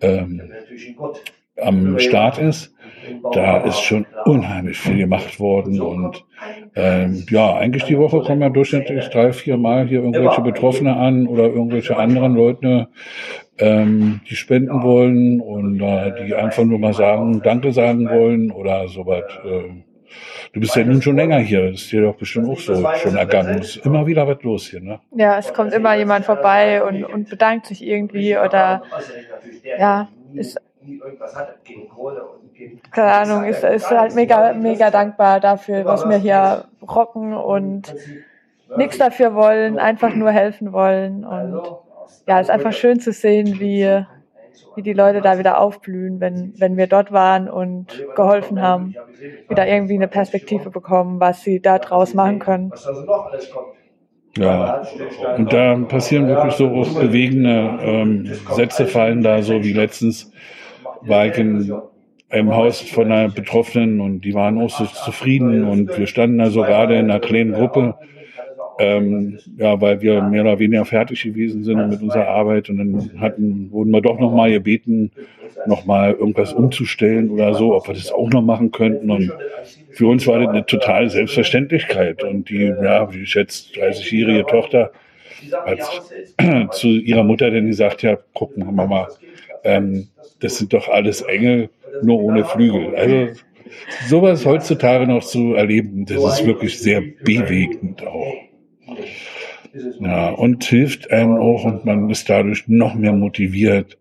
ähm, 0.01 0.41
am 1.61 1.99
Start 1.99 2.37
ist, 2.37 2.73
da 3.33 3.57
ist 3.57 3.79
schon 3.81 4.05
unheimlich 4.25 4.77
viel 4.77 4.97
gemacht 4.97 5.39
worden 5.39 5.79
und 5.79 6.25
ähm, 6.75 7.25
ja, 7.29 7.55
eigentlich 7.55 7.83
die 7.83 7.97
Woche 7.97 8.19
kommen 8.21 8.41
ja 8.41 8.49
durchschnittlich 8.49 9.07
drei, 9.09 9.31
vier 9.31 9.57
Mal 9.57 9.87
hier 9.87 10.01
irgendwelche 10.01 10.41
Betroffene 10.41 10.95
an 10.95 11.27
oder 11.27 11.43
irgendwelche 11.43 11.97
anderen 11.97 12.35
Leute, 12.35 12.89
ähm, 13.57 14.21
die 14.29 14.35
spenden 14.35 14.83
wollen 14.83 15.39
und 15.39 15.79
äh, 15.81 16.25
die 16.25 16.35
einfach 16.35 16.63
nur 16.63 16.79
mal 16.79 16.93
sagen, 16.93 17.41
Danke 17.43 17.71
sagen 17.71 18.09
wollen 18.09 18.51
oder 18.51 18.87
sowas. 18.87 19.23
Äh, 19.45 19.83
Du 20.53 20.59
bist 20.59 20.75
ja 20.75 20.83
nun 20.83 21.01
schon 21.01 21.15
länger 21.15 21.39
hier. 21.39 21.71
Das 21.71 21.81
ist 21.81 21.91
dir 21.91 22.01
doch 22.01 22.15
bestimmt 22.15 22.49
auch 22.49 22.59
so 22.59 22.75
schon 22.95 23.17
ergangen. 23.17 23.59
Es 23.59 23.75
ist 23.75 23.85
immer 23.85 24.05
wieder 24.05 24.27
was 24.27 24.41
los 24.43 24.67
hier, 24.67 24.81
ne? 24.81 24.99
Ja, 25.11 25.37
es 25.37 25.53
kommt 25.53 25.73
immer 25.73 25.95
jemand 25.95 26.25
vorbei 26.25 26.83
und, 26.83 27.03
und 27.03 27.29
bedankt 27.29 27.67
sich 27.67 27.85
irgendwie 27.85 28.37
oder 28.37 28.83
ja, 29.77 30.07
ist 30.33 30.59
keine 32.91 33.11
Ahnung, 33.11 33.43
ist, 33.45 33.63
ist 33.63 33.89
halt 33.89 34.15
mega, 34.15 34.53
mega 34.53 34.91
dankbar 34.91 35.39
dafür, 35.39 35.83
was 35.85 36.07
wir 36.07 36.17
hier 36.17 36.65
rocken 36.81 37.33
und 37.33 37.93
nichts 38.77 38.97
dafür 38.97 39.33
wollen, 39.35 39.79
einfach 39.79 40.13
nur 40.13 40.31
helfen 40.31 40.73
wollen. 40.73 41.25
Und 41.25 41.61
ja, 42.27 42.39
es 42.39 42.47
ist 42.47 42.51
einfach 42.51 42.73
schön 42.73 42.99
zu 42.99 43.11
sehen, 43.11 43.59
wie, 43.59 44.05
wie 44.75 44.81
die 44.81 44.93
Leute 44.93 45.21
da 45.21 45.37
wieder 45.39 45.59
aufblühen, 45.59 46.19
wenn, 46.19 46.53
wenn 46.57 46.77
wir 46.77 46.87
dort 46.87 47.11
waren 47.11 47.49
und 47.49 48.05
geholfen 48.15 48.61
haben, 48.61 48.95
wieder 49.49 49.67
irgendwie 49.67 49.95
eine 49.95 50.07
Perspektive 50.07 50.69
bekommen, 50.69 51.19
was 51.19 51.43
sie 51.43 51.61
da 51.61 51.79
draus 51.79 52.13
machen 52.13 52.39
können. 52.39 52.71
Ja, 54.37 54.81
und 55.37 55.53
da 55.53 55.77
passieren 55.87 56.27
wirklich 56.27 56.53
so 56.55 56.67
bewegende 56.67 57.79
ähm, 57.81 58.33
Sätze 58.51 58.85
fallen 58.85 59.23
da, 59.23 59.41
so 59.41 59.63
wie 59.63 59.71
letztens 59.71 60.31
war 61.01 61.27
ich 61.27 61.37
in 61.37 61.73
einem 62.29 62.53
Haus 62.53 62.81
von 62.81 63.11
einer 63.11 63.29
Betroffenen 63.29 64.01
und 64.01 64.21
die 64.21 64.33
waren 64.33 64.59
auch 64.59 64.69
so 64.69 64.85
zufrieden 64.85 65.63
und 65.63 65.97
wir 65.97 66.07
standen 66.07 66.41
also 66.41 66.61
gerade 66.63 66.95
in 66.95 67.09
einer 67.09 67.21
kleinen 67.21 67.53
Gruppe 67.53 67.95
ähm, 68.79 69.39
ja, 69.57 69.79
weil 69.79 70.01
wir 70.01 70.21
mehr 70.21 70.41
oder 70.41 70.59
weniger 70.59 70.85
fertig 70.85 71.23
gewesen 71.23 71.63
sind 71.63 71.89
mit 71.89 72.01
unserer 72.01 72.27
Arbeit 72.27 72.69
und 72.69 72.77
dann 72.77 73.11
hatten, 73.19 73.71
wurden 73.71 73.91
wir 73.91 74.01
doch 74.01 74.19
nochmal 74.19 74.51
gebeten, 74.51 75.11
nochmal 75.65 76.13
irgendwas 76.13 76.53
umzustellen 76.53 77.29
oder 77.29 77.53
so, 77.53 77.73
ob 77.73 77.87
wir 77.87 77.93
das 77.93 78.11
auch 78.11 78.29
noch 78.29 78.41
machen 78.41 78.71
könnten 78.71 79.09
und 79.11 79.31
für 79.91 80.07
uns 80.07 80.27
war 80.27 80.39
das 80.39 80.49
eine 80.49 80.65
totale 80.65 81.09
Selbstverständlichkeit 81.09 82.23
und 82.23 82.49
die, 82.49 82.63
ja, 82.65 83.11
wie 83.13 83.23
ich 83.23 83.33
jetzt 83.33 83.75
30-jährige 83.75 84.45
Tochter 84.45 84.91
hat 85.65 86.01
zu 86.73 86.87
ihrer 86.87 87.23
Mutter 87.23 87.49
dann 87.51 87.67
gesagt, 87.67 88.01
ja, 88.01 88.17
gucken 88.33 88.65
wir 88.65 88.85
mal, 88.85 89.07
ähm, 89.63 90.07
das 90.41 90.57
sind 90.57 90.73
doch 90.73 90.89
alles 90.89 91.21
Engel, 91.21 91.69
nur 92.01 92.21
ohne 92.21 92.43
Flügel. 92.43 92.95
Also 92.95 93.41
sowas 94.07 94.45
heutzutage 94.45 95.07
noch 95.07 95.23
zu 95.23 95.53
erleben, 95.53 96.05
das 96.05 96.39
ist 96.39 96.45
wirklich 96.45 96.79
sehr 96.79 97.01
bewegend 97.01 98.05
auch. 98.05 98.44
Ja, 99.99 100.29
und 100.29 100.63
hilft 100.63 101.11
einem 101.11 101.35
auch 101.37 101.65
und 101.65 101.85
man 101.85 102.09
ist 102.09 102.29
dadurch 102.29 102.67
noch 102.67 102.95
mehr 102.95 103.13
motiviert, 103.13 103.97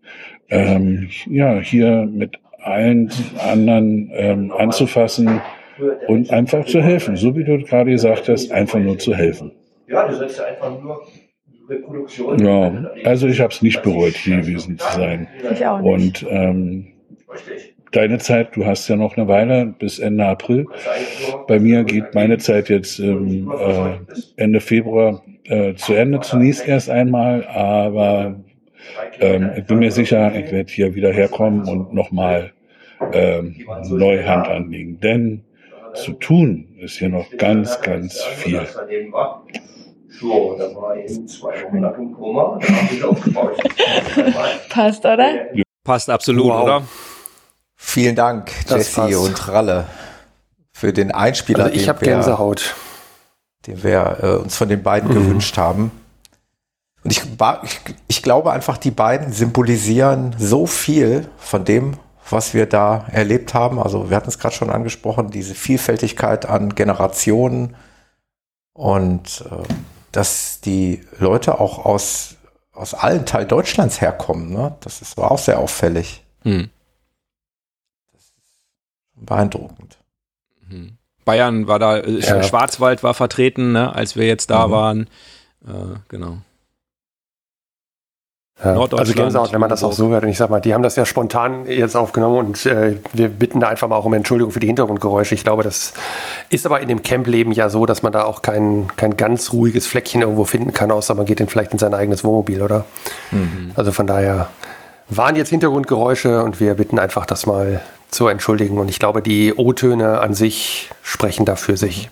ähm, 0.49 1.09
ja, 1.29 1.59
hier 1.59 2.07
mit 2.09 2.37
allen 2.61 3.11
anderen 3.39 4.11
ähm, 4.13 4.51
anzufassen 4.51 5.41
und 6.07 6.31
einfach 6.31 6.65
zu 6.65 6.81
helfen. 6.81 7.15
So 7.15 7.35
wie 7.35 7.43
du 7.43 7.59
gerade 7.59 7.91
gesagt 7.91 8.29
hast, 8.29 8.51
einfach 8.51 8.79
nur 8.79 8.97
zu 8.97 9.13
helfen. 9.13 9.51
Ja, 9.87 10.07
du 10.07 10.15
sollst 10.15 10.41
einfach 10.41 10.81
nur 10.81 11.01
Reproduktion. 11.69 12.39
Ja, 12.39 12.91
also 13.03 13.27
ich 13.27 13.39
habe 13.39 13.51
es 13.51 13.61
nicht 13.61 13.81
bereut, 13.83 14.13
hier 14.13 14.37
gewesen 14.37 14.77
zu 14.77 14.87
sein. 14.95 15.27
Ich 15.51 15.65
auch 15.65 15.79
nicht. 15.79 16.23
Und 16.23 16.25
ähm, 16.29 16.87
deine 17.91 18.19
Zeit, 18.19 18.55
du 18.55 18.65
hast 18.65 18.87
ja 18.87 18.95
noch 18.95 19.17
eine 19.17 19.27
Weile 19.27 19.65
bis 19.77 19.99
Ende 19.99 20.25
April. 20.25 20.67
Bei 21.47 21.59
mir 21.59 21.83
geht 21.83 22.13
meine 22.13 22.37
Zeit 22.37 22.69
jetzt 22.69 22.99
ähm, 22.99 23.51
äh, 23.51 24.41
Ende 24.41 24.59
Februar 24.59 25.23
äh, 25.45 25.73
zu 25.75 25.93
Ende 25.93 26.19
zunächst 26.21 26.67
erst 26.67 26.89
einmal, 26.89 27.45
aber 27.47 28.35
ähm, 29.19 29.51
ich 29.57 29.65
bin 29.65 29.79
mir 29.79 29.91
sicher, 29.91 30.33
ich 30.35 30.51
werde 30.51 30.71
hier 30.71 30.93
wieder 30.95 31.11
herkommen 31.11 31.67
und 31.67 31.93
nochmal 31.93 32.51
ähm, 33.13 33.55
neue 33.89 34.27
Hand 34.27 34.47
anlegen. 34.47 34.99
Denn 34.99 35.43
zu 35.93 36.13
tun 36.13 36.75
ist 36.79 36.97
hier 36.97 37.09
noch 37.09 37.25
ganz, 37.37 37.79
ganz 37.81 38.21
viel. 38.23 38.61
Passt, 44.69 45.05
oder? 45.05 45.47
Passt 45.83 46.09
absolut, 46.09 46.45
Wow. 46.47 46.63
oder? 46.63 46.81
Vielen 47.75 48.15
Dank, 48.15 48.51
Das 48.67 48.77
Jesse 48.77 49.01
passt. 49.01 49.15
und 49.17 49.47
Ralle, 49.49 49.85
für 50.71 50.93
den 50.93 51.11
Einspieler, 51.11 51.65
Also 51.65 51.75
ich 51.75 51.87
habe 51.89 52.01
wir- 52.01 52.07
Gänsehaut. 52.13 52.75
Den 53.67 53.83
wir 53.83 54.17
äh, 54.21 54.27
uns 54.37 54.55
von 54.55 54.69
den 54.69 54.83
beiden 54.83 55.09
Mhm. 55.09 55.13
gewünscht 55.15 55.57
haben. 55.57 55.91
Und 57.03 57.11
ich, 57.11 57.21
ich, 57.63 57.79
ich 58.07 58.23
glaube 58.23 58.51
einfach, 58.51 58.77
die 58.77 58.91
beiden 58.91 59.31
symbolisieren 59.31 60.35
so 60.39 60.65
viel 60.65 61.27
von 61.37 61.63
dem, 61.65 61.97
was 62.29 62.53
wir 62.55 62.65
da 62.65 63.05
erlebt 63.11 63.53
haben. 63.53 63.77
Also 63.79 64.09
wir 64.09 64.17
hatten 64.17 64.29
es 64.29 64.39
gerade 64.39 64.55
schon 64.55 64.71
angesprochen, 64.71 65.29
diese 65.29 65.53
Vielfältigkeit 65.53 66.47
an 66.47 66.73
Generationen 66.73 67.75
und 68.73 69.45
äh, 69.51 69.63
dass 70.11 70.61
die 70.61 71.01
Leute 71.19 71.59
auch 71.59 71.85
aus, 71.85 72.35
aus 72.73 72.93
allen 72.95 73.25
Teilen 73.25 73.47
Deutschlands 73.49 74.01
herkommen. 74.01 74.51
Ne? 74.51 74.75
Das 74.81 75.01
ist, 75.01 75.17
war 75.17 75.29
auch 75.31 75.37
sehr 75.39 75.59
auffällig, 75.59 76.23
Hm. 76.43 76.69
beeindruckend. 79.15 79.97
Mhm. 80.67 80.97
Bayern 81.25 81.67
war 81.67 81.79
da, 81.79 81.97
äh, 81.97 82.19
Ja. 82.19 82.43
Schwarzwald 82.43 83.03
war 83.03 83.13
vertreten, 83.13 83.71
ne, 83.73 83.93
als 83.95 84.15
wir 84.15 84.25
jetzt 84.27 84.49
da 84.49 84.67
Mhm. 84.67 84.71
waren. 84.71 85.01
Äh, 85.67 85.71
genau. 86.07 86.37
Ja, 88.63 88.73
also 88.79 89.13
Gänsehaut, 89.13 89.51
wenn 89.51 89.59
man 89.59 89.69
das 89.69 89.83
auch 89.83 89.91
so 89.91 90.07
hört. 90.09 90.23
Und 90.23 90.29
ich 90.29 90.37
sag 90.37 90.49
mal, 90.49 90.61
die 90.61 90.73
haben 90.73 90.81
das 90.81 90.95
ja 90.95 91.05
spontan 91.05 91.65
jetzt 91.67 91.97
aufgenommen 91.97 92.37
und 92.37 92.65
äh, 92.65 92.95
wir 93.11 93.27
bitten 93.27 93.59
da 93.59 93.67
einfach 93.67 93.89
mal 93.89 93.97
auch 93.97 94.05
um 94.05 94.13
Entschuldigung 94.13 94.53
für 94.53 94.61
die 94.61 94.67
Hintergrundgeräusche. 94.67 95.35
Ich 95.35 95.43
glaube, 95.43 95.61
das 95.63 95.93
ist 96.49 96.65
aber 96.65 96.79
in 96.79 96.87
dem 96.87 97.03
Campleben 97.03 97.51
ja 97.51 97.67
so, 97.67 97.85
dass 97.85 98.01
man 98.01 98.13
da 98.13 98.23
auch 98.23 98.41
kein, 98.41 98.87
kein 98.95 99.17
ganz 99.17 99.51
ruhiges 99.51 99.87
Fleckchen 99.87 100.21
irgendwo 100.21 100.45
finden 100.45 100.71
kann, 100.71 100.89
außer 100.89 101.15
man 101.15 101.25
geht 101.25 101.41
dann 101.41 101.49
vielleicht 101.49 101.73
in 101.73 101.79
sein 101.79 101.93
eigenes 101.93 102.23
Wohnmobil, 102.23 102.61
oder? 102.61 102.85
Also 103.75 103.91
von 103.91 104.07
daher 104.07 104.47
waren 105.07 105.35
jetzt 105.35 105.49
Hintergrundgeräusche 105.49 106.43
und 106.43 106.59
wir 106.59 106.73
bitten 106.75 106.99
einfach, 106.99 107.25
das 107.25 107.45
mal 107.45 107.81
zu 108.09 108.27
entschuldigen. 108.27 108.77
Und 108.79 108.89
ich 108.89 108.99
glaube, 108.99 109.21
die 109.21 109.53
O-Töne 109.53 110.19
an 110.19 110.33
sich 110.33 110.89
sprechen 111.03 111.45
da 111.45 111.55
für 111.55 111.77
sich. 111.77 112.09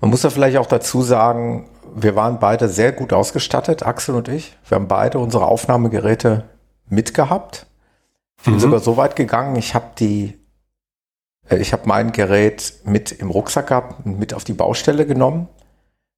Man 0.00 0.10
muss 0.10 0.22
ja 0.22 0.30
vielleicht 0.30 0.56
auch 0.56 0.66
dazu 0.66 1.02
sagen, 1.02 1.68
wir 1.94 2.16
waren 2.16 2.38
beide 2.38 2.68
sehr 2.68 2.92
gut 2.92 3.12
ausgestattet, 3.12 3.84
Axel 3.84 4.14
und 4.14 4.28
ich. 4.28 4.56
Wir 4.68 4.76
haben 4.76 4.88
beide 4.88 5.18
unsere 5.18 5.46
Aufnahmegeräte 5.46 6.44
mitgehabt. 6.88 7.66
Ich 8.38 8.44
bin 8.44 8.54
Mhm. 8.54 8.60
sogar 8.60 8.80
so 8.80 8.96
weit 8.96 9.16
gegangen, 9.16 9.56
ich 9.56 9.74
habe 9.74 9.86
die, 9.98 10.38
äh, 11.48 11.56
ich 11.56 11.72
habe 11.72 11.82
mein 11.86 12.12
Gerät 12.12 12.74
mit 12.84 13.12
im 13.12 13.30
Rucksack 13.30 13.66
gehabt 13.68 14.06
und 14.06 14.18
mit 14.18 14.32
auf 14.32 14.44
die 14.44 14.54
Baustelle 14.54 15.04
genommen. 15.04 15.48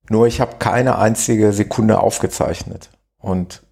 Nur 0.08 0.26
ich 0.26 0.40
habe 0.40 0.56
keine 0.58 0.98
einzige 0.98 1.52
Sekunde 1.52 2.00
aufgezeichnet. 2.00 2.90
Und 3.18 3.62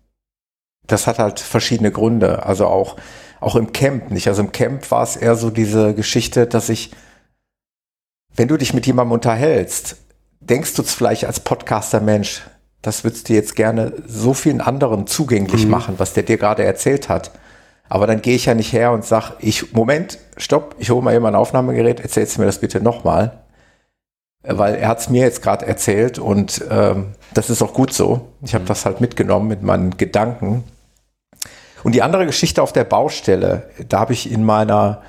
das 0.90 1.06
hat 1.06 1.18
halt 1.18 1.40
verschiedene 1.40 1.90
Gründe. 1.90 2.44
Also 2.46 2.66
auch, 2.66 2.96
auch 3.40 3.56
im 3.56 3.72
Camp 3.72 4.10
nicht. 4.10 4.28
Also 4.28 4.42
im 4.42 4.52
Camp 4.52 4.90
war 4.90 5.02
es 5.02 5.16
eher 5.16 5.34
so 5.36 5.50
diese 5.50 5.94
Geschichte, 5.94 6.46
dass 6.46 6.68
ich 6.68 6.92
wenn 8.36 8.48
du 8.48 8.56
dich 8.56 8.74
mit 8.74 8.86
jemandem 8.86 9.12
unterhältst, 9.12 9.96
denkst 10.40 10.74
du 10.74 10.82
vielleicht 10.82 11.24
als 11.24 11.40
Podcaster, 11.40 12.00
Mensch, 12.00 12.42
das 12.80 13.04
würdest 13.04 13.28
du 13.28 13.34
jetzt 13.34 13.56
gerne 13.56 13.92
so 14.06 14.34
vielen 14.34 14.60
anderen 14.60 15.06
zugänglich 15.06 15.64
Mhm. 15.64 15.70
machen, 15.70 15.94
was 15.98 16.12
der 16.14 16.22
dir 16.22 16.38
gerade 16.38 16.64
erzählt 16.64 17.08
hat. 17.08 17.32
Aber 17.88 18.06
dann 18.06 18.22
gehe 18.22 18.36
ich 18.36 18.46
ja 18.46 18.54
nicht 18.54 18.72
her 18.72 18.92
und 18.92 19.04
sag, 19.04 19.32
ich, 19.40 19.72
Moment, 19.72 20.18
stopp, 20.36 20.76
ich 20.78 20.90
hole 20.90 21.02
mal 21.02 21.14
eben 21.14 21.26
ein 21.26 21.34
Aufnahmegerät, 21.34 22.00
erzählst 22.00 22.36
du 22.36 22.40
mir 22.40 22.46
das 22.46 22.60
bitte 22.60 22.80
nochmal. 22.80 23.40
Weil 24.42 24.76
er 24.76 24.88
hat 24.88 25.00
es 25.00 25.10
mir 25.10 25.22
jetzt 25.22 25.42
gerade 25.42 25.66
erzählt 25.66 26.18
und 26.18 26.64
ähm, 26.70 27.14
das 27.34 27.50
ist 27.50 27.60
auch 27.60 27.74
gut 27.74 27.92
so. 27.92 28.28
Ich 28.42 28.54
habe 28.54 28.64
das 28.64 28.86
halt 28.86 29.00
mitgenommen 29.02 29.48
mit 29.48 29.62
meinen 29.62 29.96
Gedanken. 29.98 30.64
Und 31.82 31.94
die 31.94 32.02
andere 32.02 32.26
Geschichte 32.26 32.62
auf 32.62 32.72
der 32.72 32.84
Baustelle, 32.84 33.70
da 33.88 34.00
habe 34.00 34.12
ich 34.12 34.30
in 34.30 34.44
meiner 34.44 35.02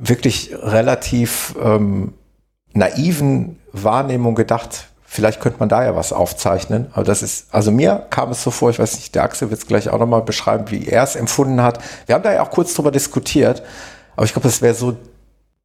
wirklich 0.00 0.50
relativ 0.60 1.54
ähm, 1.62 2.14
naiven 2.72 3.60
Wahrnehmung 3.72 4.34
gedacht, 4.34 4.88
vielleicht 5.04 5.40
könnte 5.40 5.60
man 5.60 5.68
da 5.68 5.84
ja 5.84 5.94
was 5.94 6.12
aufzeichnen. 6.12 6.86
Aber 6.92 7.04
das 7.04 7.22
ist, 7.22 7.54
also 7.54 7.70
mir 7.70 8.06
kam 8.10 8.30
es 8.30 8.42
so 8.42 8.50
vor, 8.50 8.70
ich 8.70 8.78
weiß 8.78 8.94
nicht, 8.94 9.14
der 9.14 9.22
Axel 9.22 9.50
wird 9.50 9.60
es 9.60 9.66
gleich 9.66 9.90
auch 9.90 9.98
nochmal 9.98 10.22
beschreiben, 10.22 10.70
wie 10.70 10.88
er 10.88 11.02
es 11.02 11.16
empfunden 11.16 11.62
hat. 11.62 11.80
Wir 12.06 12.14
haben 12.14 12.22
da 12.22 12.32
ja 12.32 12.42
auch 12.42 12.50
kurz 12.50 12.74
drüber 12.74 12.90
diskutiert, 12.90 13.62
aber 14.16 14.24
ich 14.24 14.32
glaube, 14.32 14.48
es 14.48 14.62
wäre 14.62 14.74
so, 14.74 14.96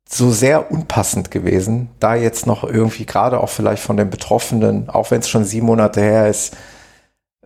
so 0.07 0.31
sehr 0.31 0.71
unpassend 0.71 1.31
gewesen, 1.31 1.89
da 1.99 2.15
jetzt 2.15 2.45
noch 2.45 2.63
irgendwie 2.63 3.05
gerade 3.05 3.39
auch 3.39 3.49
vielleicht 3.49 3.81
von 3.81 3.97
den 3.97 4.09
Betroffenen, 4.09 4.89
auch 4.89 5.11
wenn 5.11 5.21
es 5.21 5.29
schon 5.29 5.45
sieben 5.45 5.67
Monate 5.67 6.01
her 6.01 6.27
ist, 6.27 6.55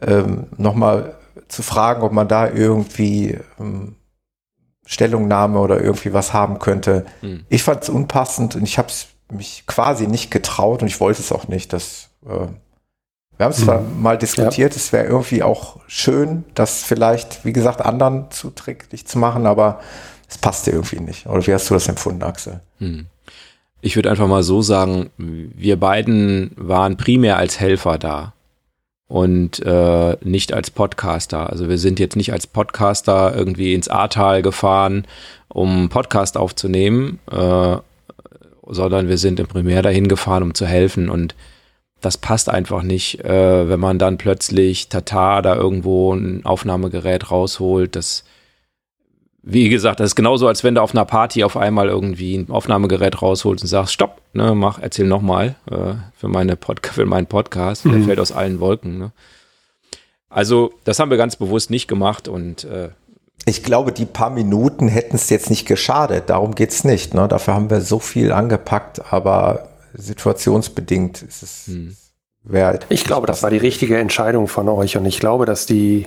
ähm, 0.01 0.47
nochmal 0.57 1.18
zu 1.47 1.63
fragen, 1.63 2.01
ob 2.01 2.11
man 2.11 2.27
da 2.27 2.49
irgendwie 2.49 3.37
ähm, 3.59 3.95
Stellungnahme 4.85 5.59
oder 5.59 5.81
irgendwie 5.81 6.13
was 6.13 6.33
haben 6.33 6.59
könnte. 6.59 7.05
Hm. 7.21 7.45
Ich 7.49 7.63
fand 7.63 7.83
es 7.83 7.89
unpassend 7.89 8.55
und 8.55 8.63
ich 8.63 8.77
habe 8.77 8.89
es 8.89 9.07
mich 9.31 9.63
quasi 9.67 10.07
nicht 10.07 10.31
getraut 10.31 10.81
und 10.81 10.87
ich 10.87 10.99
wollte 10.99 11.21
es 11.21 11.31
auch 11.31 11.47
nicht. 11.47 11.73
Das, 11.73 12.09
äh, 12.25 12.47
wir 13.37 13.45
haben 13.45 13.51
es 13.51 13.63
zwar 13.63 13.81
mal 13.81 14.17
diskutiert, 14.17 14.75
es 14.75 14.91
wäre 14.91 15.05
irgendwie 15.05 15.43
auch 15.43 15.77
schön, 15.87 16.43
das 16.55 16.83
vielleicht, 16.83 17.45
wie 17.45 17.53
gesagt, 17.53 17.81
anderen 17.81 18.31
zuträglich 18.31 19.05
zu 19.05 19.19
machen, 19.19 19.45
aber 19.45 19.79
es 20.27 20.37
passte 20.37 20.71
irgendwie 20.71 20.99
nicht. 20.99 21.27
Oder 21.27 21.45
wie 21.45 21.53
hast 21.53 21.69
du 21.69 21.75
das 21.75 21.87
empfunden, 21.87 22.23
Axel? 22.23 22.59
Hm. 22.79 23.05
Ich 23.81 23.95
würde 23.95 24.09
einfach 24.09 24.27
mal 24.27 24.43
so 24.43 24.61
sagen, 24.61 25.09
wir 25.17 25.79
beiden 25.79 26.51
waren 26.57 26.97
primär 26.97 27.37
als 27.37 27.59
Helfer 27.59 27.97
da 27.97 28.33
und 29.09 29.59
äh, 29.65 30.15
nicht 30.23 30.53
als 30.53 30.71
Podcaster. 30.71 31.49
Also 31.49 31.67
wir 31.67 31.77
sind 31.77 31.99
jetzt 31.99 32.15
nicht 32.15 32.31
als 32.31 32.47
Podcaster 32.47 33.35
irgendwie 33.35 33.73
ins 33.73 33.89
Ahrtal 33.89 34.41
gefahren, 34.41 35.05
um 35.49 35.69
einen 35.69 35.89
Podcast 35.89 36.37
aufzunehmen, 36.37 37.19
äh, 37.29 37.77
sondern 38.67 39.09
wir 39.09 39.17
sind 39.17 39.39
im 39.39 39.47
Primär 39.47 39.81
dahin 39.81 40.07
gefahren, 40.07 40.43
um 40.43 40.53
zu 40.53 40.65
helfen 40.65 41.09
und 41.09 41.35
das 42.01 42.17
passt 42.17 42.49
einfach 42.49 42.83
nicht, 42.83 43.19
äh, 43.25 43.67
wenn 43.67 43.79
man 43.79 43.99
dann 43.99 44.17
plötzlich 44.17 44.87
Tata 44.87 45.41
da 45.41 45.55
irgendwo 45.55 46.13
ein 46.13 46.45
Aufnahmegerät 46.45 47.29
rausholt. 47.29 47.95
Das, 47.95 48.23
wie 49.51 49.69
gesagt, 49.69 49.99
das 49.99 50.07
ist 50.11 50.15
genauso, 50.15 50.47
als 50.47 50.63
wenn 50.63 50.75
du 50.75 50.81
auf 50.81 50.93
einer 50.93 51.05
Party 51.05 51.43
auf 51.43 51.57
einmal 51.57 51.87
irgendwie 51.89 52.37
ein 52.37 52.49
Aufnahmegerät 52.49 53.21
rausholst 53.21 53.63
und 53.63 53.67
sagst, 53.67 53.93
stopp, 53.93 54.21
ne, 54.33 54.53
mach, 54.55 54.79
erzähl 54.79 55.07
nochmal 55.07 55.55
äh, 55.71 55.93
für, 56.17 56.27
meine 56.27 56.55
Pod 56.55 56.85
für 56.91 57.05
meinen 57.05 57.27
Podcast. 57.27 57.85
Der 57.85 57.93
Mhm. 57.93 58.05
fällt 58.05 58.19
aus 58.19 58.31
allen 58.31 58.59
Wolken. 58.59 58.97
Ne? 58.99 59.11
Also, 60.29 60.71
das 60.83 60.99
haben 60.99 61.09
wir 61.09 61.17
ganz 61.17 61.35
bewusst 61.35 61.69
nicht 61.71 61.87
gemacht 61.87 62.27
und 62.27 62.63
äh, 62.65 62.89
Ich 63.45 63.63
glaube, 63.63 63.91
die 63.91 64.05
paar 64.05 64.29
Minuten 64.29 64.87
hätten 64.87 65.15
es 65.15 65.29
jetzt 65.29 65.49
nicht 65.49 65.65
geschadet. 65.65 66.29
Darum 66.29 66.53
geht's 66.53 66.83
nicht. 66.83 67.13
Ne? 67.13 67.27
Dafür 67.27 67.55
haben 67.55 67.69
wir 67.69 67.81
so 67.81 67.99
viel 67.99 68.31
angepackt, 68.31 69.11
aber 69.11 69.69
situationsbedingt 69.93 71.21
ist 71.23 71.43
es. 71.43 71.63
hm. 71.67 71.95
Wär, 72.43 72.79
Ich 72.89 73.03
glaube, 73.03 73.27
das 73.27 73.43
war 73.43 73.49
die 73.49 73.57
richtige 73.57 73.97
Entscheidung 73.97 74.47
von 74.47 74.69
euch 74.69 74.95
und 74.97 75.05
ich 75.05 75.19
glaube, 75.19 75.45
dass 75.45 75.65
die. 75.65 76.05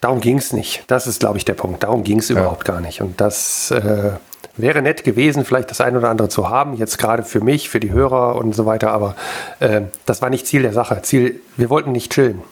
Darum 0.00 0.20
ging 0.20 0.38
es 0.38 0.52
nicht. 0.52 0.84
Das 0.86 1.06
ist, 1.06 1.20
glaube 1.20 1.38
ich, 1.38 1.44
der 1.44 1.54
Punkt. 1.54 1.82
Darum 1.82 2.04
ging 2.04 2.20
es 2.20 2.30
überhaupt 2.30 2.64
gar 2.64 2.80
nicht. 2.80 3.02
Und 3.02 3.20
das 3.20 3.70
äh, 3.70 4.12
wäre 4.56 4.82
nett 4.82 5.04
gewesen, 5.04 5.44
vielleicht 5.44 5.70
das 5.70 5.80
ein 5.80 5.96
oder 5.96 6.08
andere 6.08 6.28
zu 6.28 6.48
haben, 6.48 6.74
jetzt 6.74 6.98
gerade 6.98 7.22
für 7.22 7.40
mich, 7.40 7.68
für 7.68 7.80
die 7.80 7.92
Hörer 7.92 8.36
und 8.36 8.54
so 8.54 8.66
weiter, 8.66 8.92
aber 8.92 9.14
äh, 9.60 9.82
das 10.06 10.22
war 10.22 10.30
nicht 10.30 10.46
Ziel 10.46 10.62
der 10.62 10.72
Sache. 10.72 11.02
Ziel, 11.02 11.40
wir 11.56 11.70
wollten 11.70 11.92
nicht 11.92 12.12
chillen. 12.12 12.42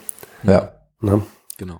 Ja. 0.43 0.73
Ne? 1.01 1.23
genau. 1.57 1.79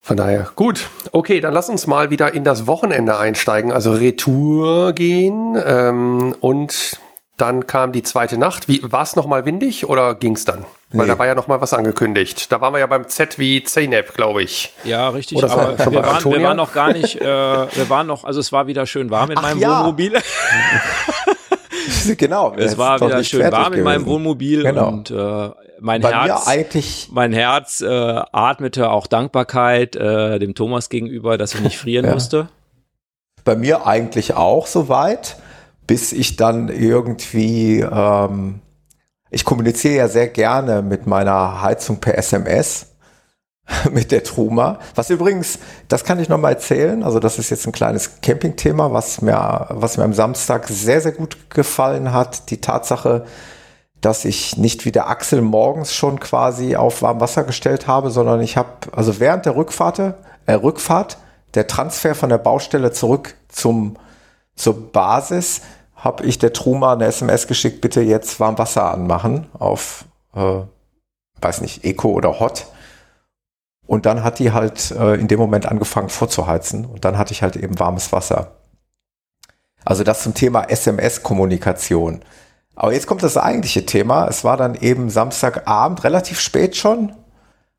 Von 0.00 0.16
daher, 0.16 0.50
gut. 0.56 0.88
Okay, 1.12 1.40
dann 1.40 1.52
lass 1.52 1.68
uns 1.68 1.86
mal 1.86 2.10
wieder 2.10 2.32
in 2.32 2.44
das 2.44 2.66
Wochenende 2.66 3.18
einsteigen, 3.18 3.72
also 3.72 3.92
Retour 3.92 4.92
gehen. 4.92 5.60
Ähm, 5.62 6.34
und 6.40 6.98
dann 7.36 7.66
kam 7.66 7.92
die 7.92 8.02
zweite 8.02 8.38
Nacht. 8.38 8.68
Wie 8.68 8.80
War 8.82 9.02
es 9.02 9.16
nochmal 9.16 9.44
windig 9.44 9.88
oder 9.88 10.14
ging 10.14 10.34
es 10.34 10.44
dann? 10.44 10.64
Weil 10.90 11.06
Nee. 11.06 11.12
da 11.12 11.18
war 11.18 11.26
ja 11.26 11.34
nochmal 11.34 11.60
was 11.60 11.74
angekündigt. 11.74 12.50
Da 12.50 12.62
waren 12.62 12.72
wir 12.72 12.78
ja 12.80 12.86
beim 12.86 13.06
Z 13.08 13.38
wie 13.38 13.62
Zeynep, 13.62 14.14
glaube 14.14 14.42
ich. 14.42 14.72
Ja, 14.84 15.10
richtig. 15.10 15.36
Oder 15.36 15.50
aber 15.50 15.76
schon 15.82 15.92
wir 15.92 16.02
waren, 16.02 16.24
wir 16.24 16.42
waren 16.42 16.56
noch 16.56 16.72
gar 16.72 16.92
nicht, 16.94 17.20
äh, 17.20 17.24
wir 17.26 17.90
waren 17.90 18.06
noch, 18.06 18.24
also 18.24 18.40
es 18.40 18.52
war 18.52 18.66
wieder 18.68 18.86
schön 18.86 19.10
warm 19.10 19.30
in 19.32 19.38
Ach 19.38 19.42
meinem 19.42 19.58
ja. 19.58 19.80
Wohnmobil. 19.80 20.14
genau. 22.16 22.54
Es 22.56 22.78
war 22.78 23.00
wieder 23.00 23.22
schön 23.22 23.50
warm 23.52 23.72
in 23.74 23.82
meinem 23.82 24.04
gewesen. 24.04 24.14
Wohnmobil 24.14 24.62
Genau. 24.62 24.88
und 24.88 25.10
äh, 25.10 25.50
mein 25.80 26.00
Bei 26.00 26.12
Herz, 26.12 27.08
mein 27.12 27.32
Herz 27.32 27.80
äh, 27.82 27.86
atmete 28.32 28.90
auch 28.90 29.06
Dankbarkeit 29.06 29.94
äh, 29.94 30.38
dem 30.38 30.54
Thomas 30.54 30.88
gegenüber, 30.88 31.38
dass 31.38 31.54
ich 31.54 31.60
nicht 31.60 31.78
frieren 31.78 32.04
Ja. 32.06 32.14
musste. 32.14 32.48
bei 33.44 33.56
mir 33.56 33.86
eigentlich 33.86 34.34
auch 34.34 34.66
soweit, 34.66 35.36
bis 35.86 36.12
ich 36.12 36.36
dann 36.36 36.68
irgendwie, 36.68 37.80
ähm, 37.80 38.60
ich 39.30 39.44
kommuniziere 39.44 39.96
ja 39.96 40.08
sehr 40.08 40.28
gerne 40.28 40.82
mit 40.82 41.06
meiner 41.06 41.62
Heizung 41.62 41.98
per 42.00 42.16
SMS 42.16 42.86
mit 43.92 44.10
der 44.10 44.24
Truma. 44.24 44.78
Was 44.94 45.10
übrigens, 45.10 45.58
das 45.88 46.04
kann 46.04 46.18
ich 46.18 46.28
noch 46.28 46.38
mal 46.38 46.52
erzählen. 46.52 47.02
Also 47.02 47.20
das 47.20 47.38
ist 47.38 47.50
jetzt 47.50 47.66
ein 47.66 47.72
kleines 47.72 48.20
Campingthema, 48.22 48.92
was 48.92 49.20
mir, 49.20 49.66
was 49.70 49.96
mir 49.96 50.04
am 50.04 50.14
Samstag 50.14 50.68
sehr, 50.68 51.00
sehr 51.00 51.12
gut 51.12 51.50
gefallen 51.50 52.12
hat. 52.12 52.50
Die 52.50 52.60
Tatsache, 52.60 53.24
dass 54.00 54.24
ich 54.24 54.56
nicht 54.56 54.84
wie 54.84 54.92
der 54.92 55.08
Axel 55.08 55.42
morgens 55.42 55.94
schon 55.94 56.20
quasi 56.20 56.76
auf 56.76 57.02
warm 57.02 57.20
Wasser 57.20 57.44
gestellt 57.44 57.86
habe, 57.86 58.10
sondern 58.10 58.40
ich 58.40 58.56
habe, 58.56 58.70
also 58.92 59.20
während 59.20 59.46
der 59.46 59.56
Rückfahrt, 59.56 60.14
äh, 60.46 60.52
Rückfahrt, 60.52 61.18
der 61.54 61.66
Transfer 61.66 62.14
von 62.14 62.28
der 62.28 62.38
Baustelle 62.38 62.92
zurück 62.92 63.34
zum, 63.48 63.96
zur 64.54 64.92
Basis, 64.92 65.62
habe 65.98 66.24
ich 66.24 66.38
der 66.38 66.52
Truma 66.52 66.92
eine 66.92 67.06
SMS 67.06 67.46
geschickt, 67.46 67.80
bitte 67.80 68.00
jetzt 68.00 68.40
warm 68.40 68.56
Wasser 68.56 68.90
anmachen 68.92 69.46
auf, 69.52 70.04
äh, 70.34 70.60
weiß 71.40 71.60
nicht, 71.60 71.84
Eco 71.84 72.10
oder 72.10 72.40
Hot. 72.40 72.66
Und 73.86 74.06
dann 74.06 74.22
hat 74.22 74.38
die 74.38 74.52
halt 74.52 74.90
äh, 74.92 75.14
in 75.14 75.28
dem 75.28 75.38
Moment 75.38 75.66
angefangen 75.66 76.08
vorzuheizen 76.08 76.84
und 76.84 77.04
dann 77.04 77.18
hatte 77.18 77.32
ich 77.32 77.42
halt 77.42 77.56
eben 77.56 77.78
warmes 77.78 78.12
Wasser. 78.12 78.52
Also 79.84 80.04
das 80.04 80.22
zum 80.22 80.34
Thema 80.34 80.64
SMS-Kommunikation. 80.64 82.20
Aber 82.74 82.92
jetzt 82.92 83.06
kommt 83.06 83.22
das 83.22 83.36
eigentliche 83.36 83.86
Thema. 83.86 84.28
Es 84.28 84.44
war 84.44 84.56
dann 84.56 84.74
eben 84.74 85.10
Samstagabend, 85.10 86.04
relativ 86.04 86.38
spät 86.38 86.76
schon, 86.76 87.12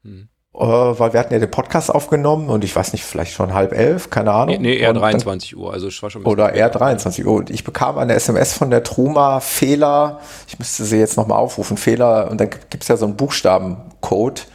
Hm. 0.03 0.28
Äh, 0.53 0.59
weil 0.59 1.13
wir 1.13 1.19
hatten 1.19 1.33
ja 1.33 1.39
den 1.39 1.51
Podcast 1.51 1.89
aufgenommen 1.93 2.49
und 2.49 2.63
ich 2.63 2.75
weiß 2.75 2.93
nicht, 2.93 3.03
vielleicht 3.05 3.33
schon 3.33 3.53
halb 3.53 3.71
elf, 3.73 4.09
keine 4.09 4.31
Ahnung. 4.31 4.55
Nee, 4.55 4.69
nee 4.69 4.77
eher 4.77 4.89
Und 4.89 4.95
dann- 4.95 5.11
23 5.11 5.55
Uhr, 5.57 5.71
also 5.71 5.87
es 5.87 6.01
war 6.01 6.09
schon 6.09 6.25
oder 6.25 6.53
eher 6.53 6.67
später. 6.67 6.79
23 6.79 7.25
Uhr. 7.25 7.33
Und 7.33 7.49
ich 7.49 7.63
bekam 7.63 7.97
eine 7.97 8.13
SMS 8.13 8.53
von 8.53 8.69
der 8.69 8.83
Truma, 8.83 9.39
Fehler, 9.39 10.19
ich 10.47 10.57
müsste 10.59 10.85
sie 10.85 10.97
jetzt 10.97 11.17
nochmal 11.17 11.37
aufrufen, 11.37 11.77
Fehler, 11.77 12.29
und 12.31 12.39
dann 12.41 12.49
gibt 12.49 12.81
es 12.83 12.87
ja 12.87 12.97
so 12.97 13.05
einen 13.05 13.15
Buchstabencode. 13.15 14.47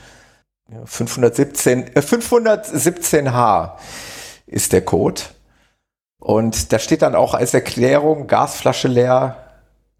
Ja, 0.73 0.79
517, 0.85 1.95
äh, 1.95 2.01
517H 2.01 3.77
ist 4.47 4.73
der 4.73 4.85
Code. 4.85 5.21
Und 6.19 6.73
da 6.73 6.79
steht 6.79 7.03
dann 7.03 7.15
auch 7.15 7.35
als 7.35 7.53
Erklärung 7.55 8.27
Gasflasche 8.27 8.89
leer 8.89 9.37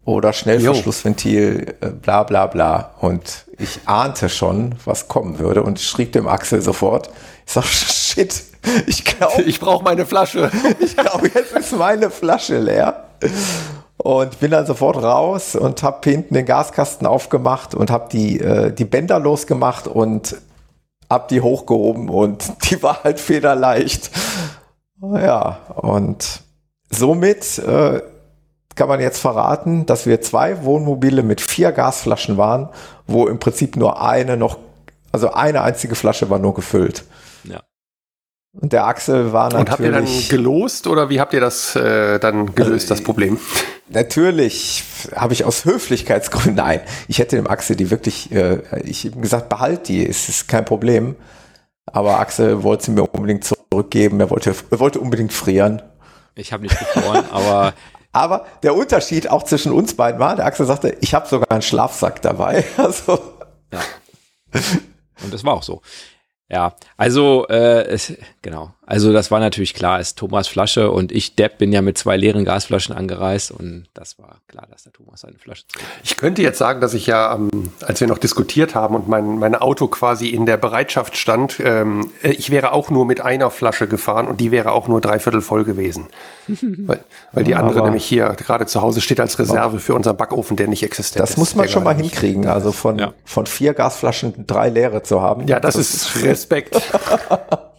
oder 0.05 0.33
Schnellverschlussventil, 0.33 1.75
äh, 1.81 1.89
bla 1.89 2.23
bla 2.23 2.47
bla. 2.47 2.91
Und 2.99 3.44
ich 3.57 3.79
ahnte 3.85 4.29
schon, 4.29 4.75
was 4.85 5.07
kommen 5.07 5.39
würde 5.39 5.63
und 5.63 5.79
schrieb 5.79 6.11
dem 6.11 6.27
Axel 6.27 6.61
sofort. 6.61 7.09
Ich 7.45 7.53
sag, 7.53 7.65
shit, 7.65 8.43
ich 8.87 9.05
glaube, 9.05 9.43
Ich 9.43 9.59
brauche 9.59 9.83
meine 9.83 10.05
Flasche. 10.05 10.51
ich 10.79 10.95
glaube, 10.95 11.29
jetzt 11.33 11.53
ist 11.53 11.77
meine 11.77 12.09
Flasche 12.09 12.59
leer. 12.59 13.05
Und 13.97 14.39
bin 14.39 14.51
dann 14.51 14.65
sofort 14.65 14.97
raus 14.97 15.55
und 15.55 15.81
habe 15.81 16.09
hinten 16.09 16.33
den 16.33 16.45
Gaskasten 16.45 17.07
aufgemacht 17.07 17.73
und 17.73 17.89
habe 17.89 18.09
die, 18.11 18.39
äh, 18.39 18.71
die 18.71 18.85
Bänder 18.85 19.19
losgemacht 19.19 19.87
und 19.87 20.35
hab 21.09 21.27
die 21.29 21.41
hochgehoben 21.41 22.09
und 22.09 22.51
die 22.69 22.81
war 22.83 23.03
halt 23.03 23.19
federleicht. 23.19 24.11
Ja, 25.01 25.59
und 25.75 26.41
somit 26.89 27.57
äh, 27.59 28.01
kann 28.75 28.89
man 28.89 28.99
jetzt 28.99 29.19
verraten, 29.19 29.85
dass 29.85 30.05
wir 30.05 30.21
zwei 30.21 30.63
Wohnmobile 30.63 31.23
mit 31.23 31.41
vier 31.41 31.71
Gasflaschen 31.71 32.37
waren, 32.37 32.69
wo 33.07 33.27
im 33.27 33.39
Prinzip 33.39 33.75
nur 33.75 34.01
eine 34.01 34.37
noch, 34.37 34.59
also 35.11 35.31
eine 35.31 35.61
einzige 35.61 35.95
Flasche 35.95 36.29
war 36.29 36.39
nur 36.39 36.53
gefüllt. 36.53 37.05
Ja. 37.45 37.61
Und 38.53 38.73
der 38.73 38.85
Axel 38.85 39.33
war 39.33 39.45
natürlich. 39.45 39.59
Und 39.59 39.71
habt 39.71 39.81
ihr 39.81 39.91
dann 39.91 40.07
gelost 40.29 40.87
oder 40.87 41.09
wie 41.09 41.19
habt 41.19 41.33
ihr 41.33 41.41
das 41.41 41.75
äh, 41.75 42.19
dann 42.19 42.53
gelöst, 42.55 42.91
das 42.91 43.01
Problem? 43.01 43.39
Natürlich 43.89 44.83
habe 45.15 45.33
ich 45.33 45.45
aus 45.45 45.65
Höflichkeitsgründen, 45.65 46.55
nein, 46.55 46.81
ich 47.07 47.19
hätte 47.19 47.35
dem 47.35 47.47
Axel 47.47 47.75
die 47.75 47.91
wirklich, 47.91 48.31
äh, 48.31 48.61
ich 48.83 49.05
habe 49.05 49.21
gesagt, 49.21 49.49
behalt 49.49 49.87
die, 49.87 50.05
es 50.07 50.27
ist 50.27 50.47
kein 50.47 50.65
Problem. 50.65 51.15
Aber 51.85 52.19
Axel 52.19 52.63
wollte 52.63 52.85
sie 52.85 52.91
mir 52.91 53.03
unbedingt 53.03 53.43
zurückgeben, 53.43 54.19
er 54.19 54.29
wollte, 54.31 54.55
er 54.71 54.79
wollte 54.79 54.99
unbedingt 54.99 55.31
frieren. 55.31 55.81
Ich 56.33 56.51
habe 56.51 56.63
nicht 56.63 56.77
gefroren, 56.77 57.25
aber 57.31 57.73
aber 58.15 58.45
der 58.63 58.75
Unterschied 58.75 59.29
auch 59.29 59.43
zwischen 59.43 59.73
uns 59.73 59.93
beiden 59.95 60.21
war, 60.21 60.37
der 60.37 60.45
Axel 60.45 60.65
sagte, 60.65 60.95
ich 61.01 61.13
habe 61.13 61.27
sogar 61.27 61.51
einen 61.51 61.61
Schlafsack 61.61 62.21
dabei. 62.21 62.63
Also. 62.77 63.19
Ja. 63.73 63.79
Und 65.23 65.33
das 65.33 65.43
war 65.43 65.53
auch 65.53 65.63
so. 65.63 65.81
Ja, 66.47 66.75
also 66.95 67.47
äh, 67.47 67.83
es, 67.87 68.13
genau. 68.41 68.73
Also 68.87 69.11
das 69.11 69.31
war 69.31 69.39
natürlich 69.39 69.73
klar, 69.73 69.99
ist 69.99 70.17
Thomas 70.19 70.47
Flasche 70.47 70.91
und 70.91 71.11
ich, 71.11 71.35
Depp, 71.35 71.57
bin 71.57 71.71
ja 71.73 71.81
mit 71.81 71.97
zwei 71.97 72.17
leeren 72.17 72.45
Gasflaschen 72.45 72.95
angereist 72.95 73.49
und 73.51 73.85
das 73.95 74.19
war 74.19 74.37
klar, 74.47 74.67
dass 74.69 74.83
der 74.83 74.93
Thomas 74.93 75.21
seine 75.21 75.37
Flasche 75.39 75.63
zurück. 75.67 75.85
Ich 76.03 76.17
könnte 76.17 76.41
jetzt 76.43 76.59
sagen, 76.59 76.81
dass 76.81 76.93
ich 76.93 77.07
ja, 77.07 77.33
ähm, 77.33 77.71
als 77.81 77.99
wir 77.99 78.07
noch 78.07 78.19
diskutiert 78.19 78.75
haben 78.75 78.95
und 78.95 79.07
mein, 79.07 79.39
mein 79.39 79.55
Auto 79.55 79.87
quasi 79.87 80.27
in 80.29 80.45
der 80.45 80.57
Bereitschaft 80.57 81.17
stand, 81.17 81.59
ähm, 81.63 82.11
ich 82.21 82.51
wäre 82.51 82.73
auch 82.73 82.91
nur 82.91 83.05
mit 83.05 83.21
einer 83.21 83.49
Flasche 83.49 83.87
gefahren 83.87 84.27
und 84.27 84.39
die 84.39 84.51
wäre 84.51 84.71
auch 84.71 84.87
nur 84.87 85.01
dreiviertel 85.01 85.41
voll 85.41 85.63
gewesen. 85.63 86.07
weil, 86.47 86.99
weil 87.31 87.43
die 87.43 87.55
andere 87.55 87.79
Aber- 87.79 87.87
nämlich 87.87 88.05
hier 88.05 88.29
gerade 88.37 88.67
zu 88.67 88.81
Hause 88.83 89.01
steht 89.01 89.19
als 89.19 89.39
Reserve 89.39 89.79
für 89.79 89.95
unseren 89.95 90.17
Backofen, 90.17 90.57
der 90.57 90.67
nicht 90.67 90.83
existent 90.83 91.23
ist. 91.23 91.31
Das 91.31 91.37
muss 91.37 91.55
man 91.55 91.67
schon 91.67 91.83
mal 91.83 91.95
hinkriegen. 91.95 92.45
Also 92.47 92.71
von, 92.71 92.99
Ja. 92.99 93.13
von 93.23 93.47
vier 93.47 93.73
Gasflaschen 93.73 94.45
drei 94.45 94.69
leere 94.69 95.01
zu 95.01 95.21
haben. 95.21 95.47
Ja, 95.47 95.59
das, 95.59 95.75
ist 95.75 96.21
Respekt. 96.23 96.75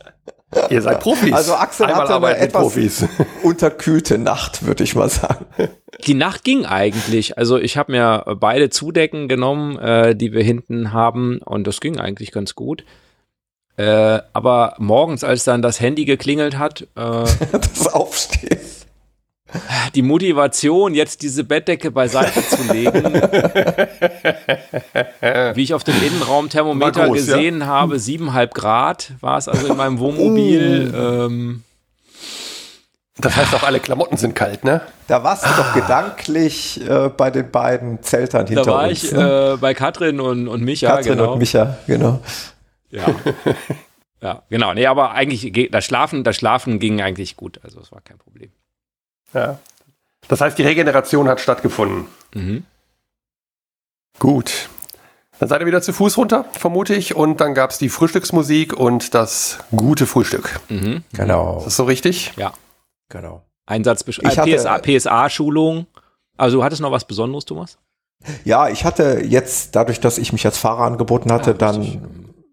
Ihr 0.71 0.81
seid 0.81 1.01
Profis. 1.01 1.33
Also 1.33 1.55
Axel 1.55 1.87
Einmal 1.87 2.09
hatte 2.09 2.27
eine 2.27 2.37
etwas 2.39 2.63
Profis. 2.63 3.05
unterkühlte 3.43 4.17
Nacht, 4.17 4.65
würde 4.65 4.85
ich 4.85 4.95
mal 4.95 5.09
sagen. 5.09 5.47
Die 6.07 6.15
Nacht 6.15 6.45
ging 6.45 6.65
eigentlich. 6.65 7.37
Also 7.37 7.59
ich 7.59 7.77
habe 7.77 7.93
mir 7.93 8.37
beide 8.39 8.71
Zudecken 8.71 9.29
genommen, 9.29 9.79
äh, 9.79 10.15
die 10.15 10.33
wir 10.33 10.43
hinten 10.43 10.93
haben 10.93 11.39
und 11.39 11.67
das 11.67 11.81
ging 11.81 11.99
eigentlich 11.99 12.31
ganz 12.31 12.55
gut. 12.55 12.85
Äh, 13.77 14.21
aber 14.33 14.75
morgens, 14.79 15.25
als 15.25 15.45
dann 15.45 15.63
das 15.63 15.81
Handy 15.81 16.05
geklingelt 16.05 16.59
hat, 16.59 16.83
äh, 16.97 17.25
Das 17.53 17.93
Aufstehen. 17.93 18.61
Die 19.95 20.03
Motivation, 20.03 20.95
jetzt 20.95 21.23
diese 21.23 21.45
Bettdecke 21.45 21.91
beiseite 21.91 22.43
zu 22.47 22.73
legen, 22.73 23.15
wie 25.55 25.63
ich 25.63 25.75
auf 25.75 25.85
dem 25.85 25.95
Innenraumthermometer 26.03 27.07
groß, 27.07 27.27
ja? 27.27 27.37
gesehen 27.37 27.67
habe, 27.67 27.99
siebeneinhalb 27.99 28.55
Grad 28.55 29.13
war 29.21 29.39
es 29.39 29.49
also 29.49 29.67
in 29.69 29.77
meinem 29.77 29.99
Wohnmobil. 29.99 30.93
Ähm, 30.95 31.63
Das 33.19 33.35
heißt 33.35 33.55
auch, 33.55 33.63
alle 33.63 33.81
Klamotten 33.81 34.19
sind 34.19 34.35
kalt, 34.35 34.63
ne? 34.65 34.83
Da 35.09 35.25
warst 35.25 35.45
du 35.47 35.49
doch 35.57 35.73
gedanklich 35.73 36.81
äh, 36.87 37.09
bei 37.09 37.31
den 37.31 37.51
beiden 37.51 38.03
Zeltern 38.03 38.47
hinter 38.47 38.65
da 38.65 38.71
war 38.71 38.89
uns. 38.89 39.05
ich 39.05 39.13
ne? 39.13 39.53
äh, 39.55 39.57
bei 39.57 39.73
Katrin 39.73 40.21
und, 40.21 40.49
und 40.49 40.63
Micha, 40.63 40.97
Katrin 40.97 41.17
genau. 41.17 41.33
und 41.33 41.39
Micha, 41.39 41.79
genau. 41.87 42.21
Ja. 42.91 43.05
ja, 44.23 44.43
genau. 44.51 44.75
Nee, 44.75 44.87
aber 44.87 45.13
eigentlich, 45.13 45.51
ge- 45.53 45.69
das 45.71 45.85
Schlafen, 45.87 46.25
das 46.25 46.37
Schlafen 46.37 46.79
ging 46.79 47.01
eigentlich 47.01 47.37
gut. 47.37 47.59
Also 47.65 47.81
es 47.81 47.91
war 47.91 48.01
kein 48.03 48.19
Problem. 48.19 48.51
Ja. 49.35 49.59
Das 50.29 50.41
heißt, 50.41 50.59
die 50.59 50.63
Regeneration 50.63 51.29
hat 51.29 51.41
stattgefunden. 51.41 52.07
Mhm. 52.35 52.65
Gut. 54.19 54.69
Dann 55.39 55.49
seid 55.49 55.61
ihr 55.61 55.67
wieder 55.67 55.83
zu 55.83 55.93
Fuß 55.93 56.17
runter, 56.17 56.47
vermute 56.53 56.95
ich. 56.95 57.15
Und 57.15 57.41
dann 57.41 57.55
gab 57.55 57.71
es 57.71 57.79
die 57.79 57.91
Frühstücksmusik 57.91 58.73
und 58.73 59.15
das 59.15 59.59
gute 59.75 60.07
Frühstück. 60.07 60.59
Mhm. 60.71 61.05
Genau. 61.13 61.59
Ist 61.59 61.67
das 61.67 61.77
so 61.77 61.85
richtig? 61.85 62.33
Ja. 62.37 62.53
genau. 63.11 63.43
Einsatzbesch 63.67 64.21
Ich 64.23 64.39
hatte- 64.39 64.51
äh, 64.51 64.57
PSA, 64.57 64.79
PSA-Schulung. 64.79 65.87
Also 66.37 66.59
du 66.59 66.65
hattest 66.65 66.81
noch 66.81 66.93
was 66.93 67.05
Besonderes, 67.05 67.45
Thomas? 67.45 67.79
Ja, 68.45 68.69
ich 68.69 68.85
hatte 68.85 69.21
jetzt, 69.25 69.77
dadurch, 69.77 70.01
dass 70.01 70.19
ich 70.19 70.33
mich 70.33 70.47
als 70.47 70.57
Fahrer 70.57 70.85
angeboten 70.85 71.31
hatte, 71.33 71.51
Ah, 71.51 71.55
dann 71.55 71.83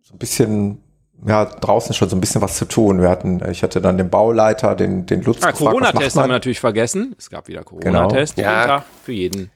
so 0.02 0.14
ein 0.14 0.18
bisschen, 0.18 0.83
ja, 1.26 1.46
draußen 1.46 1.94
schon 1.94 2.10
so 2.10 2.16
ein 2.16 2.22
bisschen 2.22 2.42
was 2.42 2.58
zu 2.58 2.66
tun. 2.66 3.02
Wir 3.02 3.10
hatten, 3.10 3.42
ich 3.50 3.64
hatte 3.64 3.80
dann 3.82 3.98
den 3.98 4.10
Bauleiter, 4.10 4.76
den, 4.76 5.06
den 5.06 5.22
Lutz 5.24 5.44
Ah, 5.44 5.52
Corona-Test 5.52 6.18
haben 6.18 6.24
wir 6.30 6.34
natürlich 6.34 6.60
vergessen. 6.60 7.16
Es 7.18 7.30
gab 7.30 7.48
wieder 7.48 7.64
Corona-Test. 7.64 8.36
Genau. 8.36 8.48
Ja. 8.50 8.86
Für 9.04 9.12
jeden. 9.12 9.52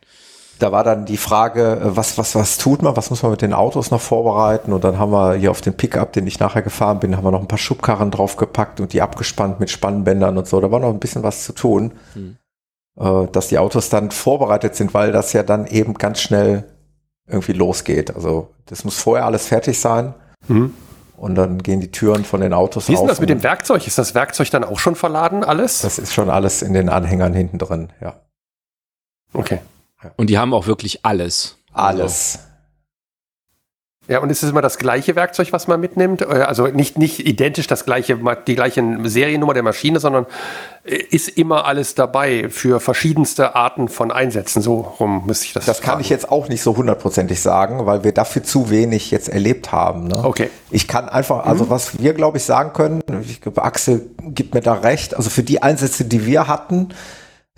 Da 0.59 0.71
war 0.71 0.83
dann 0.83 1.05
die 1.05 1.17
Frage, 1.17 1.73
äh, 1.83 1.95
was, 1.95 2.17
was, 2.17 2.33
was 2.35 2.57
tut 2.57 2.81
man, 2.81 2.95
was 2.97 3.09
muss 3.11 3.21
man 3.21 3.31
mit 3.31 3.41
den 3.43 3.53
Autos 3.53 3.91
noch 3.91 4.01
vorbereiten? 4.01 4.73
Und 4.73 4.83
dann 4.83 4.97
haben 4.97 5.11
wir 5.11 5.35
hier 5.35 5.51
auf 5.51 5.61
den 5.61 5.75
Pickup, 5.77 6.13
den 6.13 6.25
ich 6.25 6.39
nachher 6.39 6.63
gefahren 6.63 6.99
bin, 6.99 7.15
haben 7.15 7.23
wir 7.23 7.31
noch 7.31 7.41
ein 7.41 7.47
paar 7.47 7.59
Schubkarren 7.59 8.09
draufgepackt 8.11 8.79
und 8.79 8.91
die 8.93 9.01
abgespannt 9.03 9.59
mit 9.59 9.69
Spannbändern 9.69 10.37
und 10.37 10.47
so. 10.47 10.59
Da 10.59 10.71
war 10.71 10.79
noch 10.79 10.89
ein 10.89 10.99
bisschen 10.99 11.21
was 11.23 11.43
zu 11.43 11.53
tun, 11.53 11.91
Hm. 12.13 12.37
äh, 12.99 13.27
dass 13.31 13.49
die 13.49 13.59
Autos 13.59 13.89
dann 13.89 14.09
vorbereitet 14.09 14.75
sind, 14.75 14.93
weil 14.95 15.11
das 15.11 15.31
ja 15.33 15.43
dann 15.43 15.67
eben 15.67 15.93
ganz 15.93 16.21
schnell 16.21 16.63
irgendwie 17.27 17.53
losgeht. 17.53 18.15
Also 18.15 18.47
das 18.65 18.83
muss 18.85 18.99
vorher 18.99 19.25
alles 19.25 19.47
fertig 19.47 19.79
sein 19.79 20.13
Mhm. 20.47 20.73
Und 21.17 21.35
dann 21.35 21.61
gehen 21.63 21.81
die 21.81 21.91
Türen 21.91 22.23
von 22.23 22.41
den 22.41 22.53
Autos 22.53 22.87
Wie 22.87 22.93
ist 22.93 22.99
denn 22.99 23.05
auf. 23.05 23.11
das 23.11 23.19
mit 23.19 23.29
dem 23.29 23.43
Werkzeug? 23.43 23.85
Ist 23.85 23.97
das 23.97 24.13
Werkzeug 24.15 24.51
dann 24.51 24.63
auch 24.63 24.79
schon 24.79 24.95
verladen, 24.95 25.43
alles? 25.43 25.81
Das 25.81 25.97
ist 25.97 26.13
schon 26.13 26.29
alles 26.29 26.61
in 26.61 26.73
den 26.73 26.89
Anhängern 26.89 27.33
hinten 27.33 27.57
drin, 27.57 27.91
ja. 27.99 28.21
Okay. 29.33 29.59
Und 30.15 30.29
die 30.29 30.37
haben 30.37 30.53
auch 30.53 30.67
wirklich 30.67 31.03
alles. 31.03 31.57
Alles. 31.73 32.39
Ja, 34.09 34.19
und 34.19 34.29
ist 34.29 34.41
es 34.41 34.49
immer 34.51 34.61
das 34.61 34.77
gleiche 34.77 35.15
Werkzeug, 35.15 35.51
was 35.51 35.67
man 35.67 35.79
mitnimmt? 35.79 36.21
Äh, 36.21 36.25
Also 36.25 36.67
nicht, 36.67 36.97
nicht 36.97 37.25
identisch 37.27 37.67
das 37.67 37.85
gleiche, 37.85 38.17
die 38.47 38.55
gleiche 38.55 38.81
Seriennummer 39.03 39.53
der 39.53 39.63
Maschine, 39.63 39.99
sondern 39.99 40.25
äh, 40.85 40.95
ist 40.95 41.27
immer 41.29 41.65
alles 41.65 41.93
dabei 41.95 42.47
für 42.49 42.79
verschiedenste 42.79 43.55
Arten 43.55 43.89
von 43.89 44.11
Einsätzen. 44.11 44.61
So 44.61 44.79
rum 44.99 45.23
müsste 45.25 45.45
ich 45.45 45.53
das 45.53 45.65
Das 45.65 45.81
kann 45.81 45.91
fragen. 45.93 46.01
ich 46.01 46.09
jetzt 46.09 46.31
auch 46.31 46.47
nicht 46.47 46.61
so 46.61 46.77
hundertprozentig 46.77 47.41
sagen, 47.41 47.85
weil 47.85 48.03
wir 48.03 48.13
dafür 48.13 48.43
zu 48.43 48.69
wenig 48.69 49.11
jetzt 49.11 49.27
erlebt 49.29 49.71
haben. 49.71 50.07
Ne? 50.07 50.23
Okay. 50.23 50.49
Ich 50.71 50.87
kann 50.87 51.09
einfach, 51.09 51.45
also 51.45 51.69
was 51.69 51.99
wir, 51.99 52.13
glaube 52.13 52.37
ich, 52.37 52.43
sagen 52.43 52.71
können, 52.73 53.01
ich 53.21 53.41
glaube, 53.41 53.63
Axel 53.63 54.09
gibt 54.21 54.53
mir 54.53 54.61
da 54.61 54.73
recht, 54.73 55.15
also 55.17 55.29
für 55.29 55.43
die 55.43 55.61
Einsätze, 55.61 56.05
die 56.05 56.25
wir 56.25 56.47
hatten, 56.47 56.89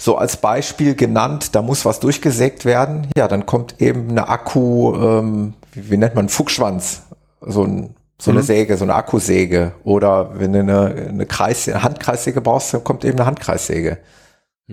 so 0.01 0.17
als 0.17 0.37
Beispiel 0.37 0.95
genannt, 0.95 1.55
da 1.55 1.61
muss 1.61 1.83
was 1.83 1.99
durchgesägt 1.99 2.63
werden, 2.63 3.07
ja, 3.17 3.27
dann 3.27 3.45
kommt 3.45 3.81
eben 3.81 4.09
eine 4.09 4.29
Akku, 4.29 4.95
ähm, 4.95 5.53
wie, 5.73 5.91
wie 5.91 5.97
nennt 5.97 6.15
man, 6.15 6.29
Fuchsschwanz, 6.29 7.03
so, 7.41 7.63
ein, 7.63 7.95
so 8.17 8.31
eine 8.31 8.41
Säge, 8.43 8.77
so 8.77 8.83
eine 8.83 8.95
Akkusäge. 8.95 9.73
Oder 9.83 10.39
wenn 10.39 10.53
du 10.53 10.59
eine, 10.59 11.07
eine, 11.09 11.25
Kreis, 11.25 11.67
eine 11.67 11.83
Handkreissäge 11.83 12.41
brauchst, 12.41 12.73
dann 12.73 12.83
kommt 12.83 13.05
eben 13.05 13.17
eine 13.17 13.25
Handkreissäge. 13.25 13.97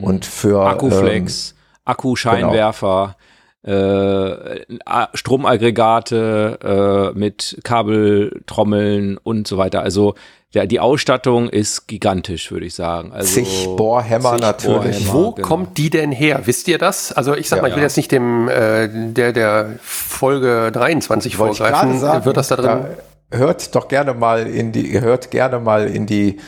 Und 0.01 0.27
für 0.27 0.61
ähm, 0.61 0.67
Akkuflex, 0.67 1.55
Akkuscheinwerfer, 1.85 3.17
äh, 3.63 4.61
A- 4.85 5.09
Stromaggregate 5.15 7.13
äh, 7.15 7.19
mit 7.19 7.59
Kabeltrommeln 7.65 9.17
und 9.19 9.49
so 9.49 9.57
weiter. 9.59 9.83
Also 9.83 10.15
der, 10.57 10.67
die 10.67 10.81
Ausstattung 10.81 11.49
ist 11.49 11.87
gigantisch, 11.87 12.51
würde 12.51 12.67
ich 12.67 12.75
sagen. 12.75 13.13
Also, 13.13 13.35
Zig 13.35 13.69
Bohrhämmer 13.77 14.33
zig 14.33 14.41
natürlich. 14.41 15.07
Bohrhämmer, 15.07 15.13
Wo 15.13 15.33
genau. 15.33 15.47
kommt 15.49 15.79
die 15.79 15.91
denn 15.91 16.11
her? 16.13 16.41
Wisst 16.47 16.67
ihr 16.69 16.79
das? 16.79 17.13
Also 17.13 17.35
ich 17.37 17.49
sag 17.49 17.57
Ja. 17.59 17.63
mal, 17.63 17.69
ich 17.69 17.75
will 17.75 17.83
Ja. 17.83 17.87
jetzt 17.87 17.97
nicht 17.99 18.11
dem 18.11 18.49
äh, 18.49 18.89
der 19.13 19.33
der 19.33 19.71
Folge 19.83 20.71
23 20.73 21.39
Wollte 21.39 21.57
vorgreifen. 21.57 22.01
sagen, 22.01 22.25
Wird 22.25 22.37
das 22.37 22.49
da 22.49 22.57
drin? 22.57 22.87
da 23.31 23.37
hört 23.39 23.75
doch 23.75 23.89
gerne 23.89 24.15
mal 24.15 24.47
in 24.47 24.73
die, 24.73 25.01
hört 25.01 25.31
gerne 25.31 25.59
mal 25.61 25.87
in 25.89 26.07
die 26.07 26.39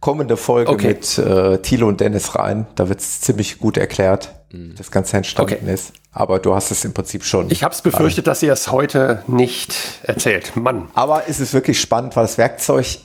kommende 0.00 0.36
Folge 0.36 0.70
Okay. 0.70 0.88
mit 0.88 1.18
äh, 1.18 1.58
Thilo 1.62 1.88
und 1.88 2.00
Dennis 2.00 2.34
rein. 2.36 2.66
Da 2.74 2.88
wird 2.90 3.00
es 3.00 3.22
ziemlich 3.22 3.58
gut 3.58 3.78
erklärt, 3.78 4.34
Mhm. 4.52 4.72
wie 4.72 4.74
das 4.74 4.90
Ganze 4.90 5.16
entstanden 5.16 5.54
Okay. 5.62 5.72
ist. 5.72 5.92
Aber 6.12 6.38
du 6.38 6.54
hast 6.54 6.70
es 6.70 6.84
im 6.84 6.92
Prinzip 6.92 7.24
schon. 7.24 7.50
ich 7.50 7.64
habe 7.64 7.74
es 7.74 7.80
befürchtet, 7.82 8.26
dass 8.28 8.40
ihr 8.42 8.52
es 8.52 8.70
heute 8.70 9.22
nicht 9.26 9.74
erzählt. 10.04 10.54
Mann. 10.56 10.88
Aber 10.94 11.22
es 11.28 11.40
ist 11.40 11.54
wirklich 11.54 11.80
spannend, 11.80 12.14
weil 12.14 12.22
das 12.24 12.36
Werkzeug, 12.38 12.98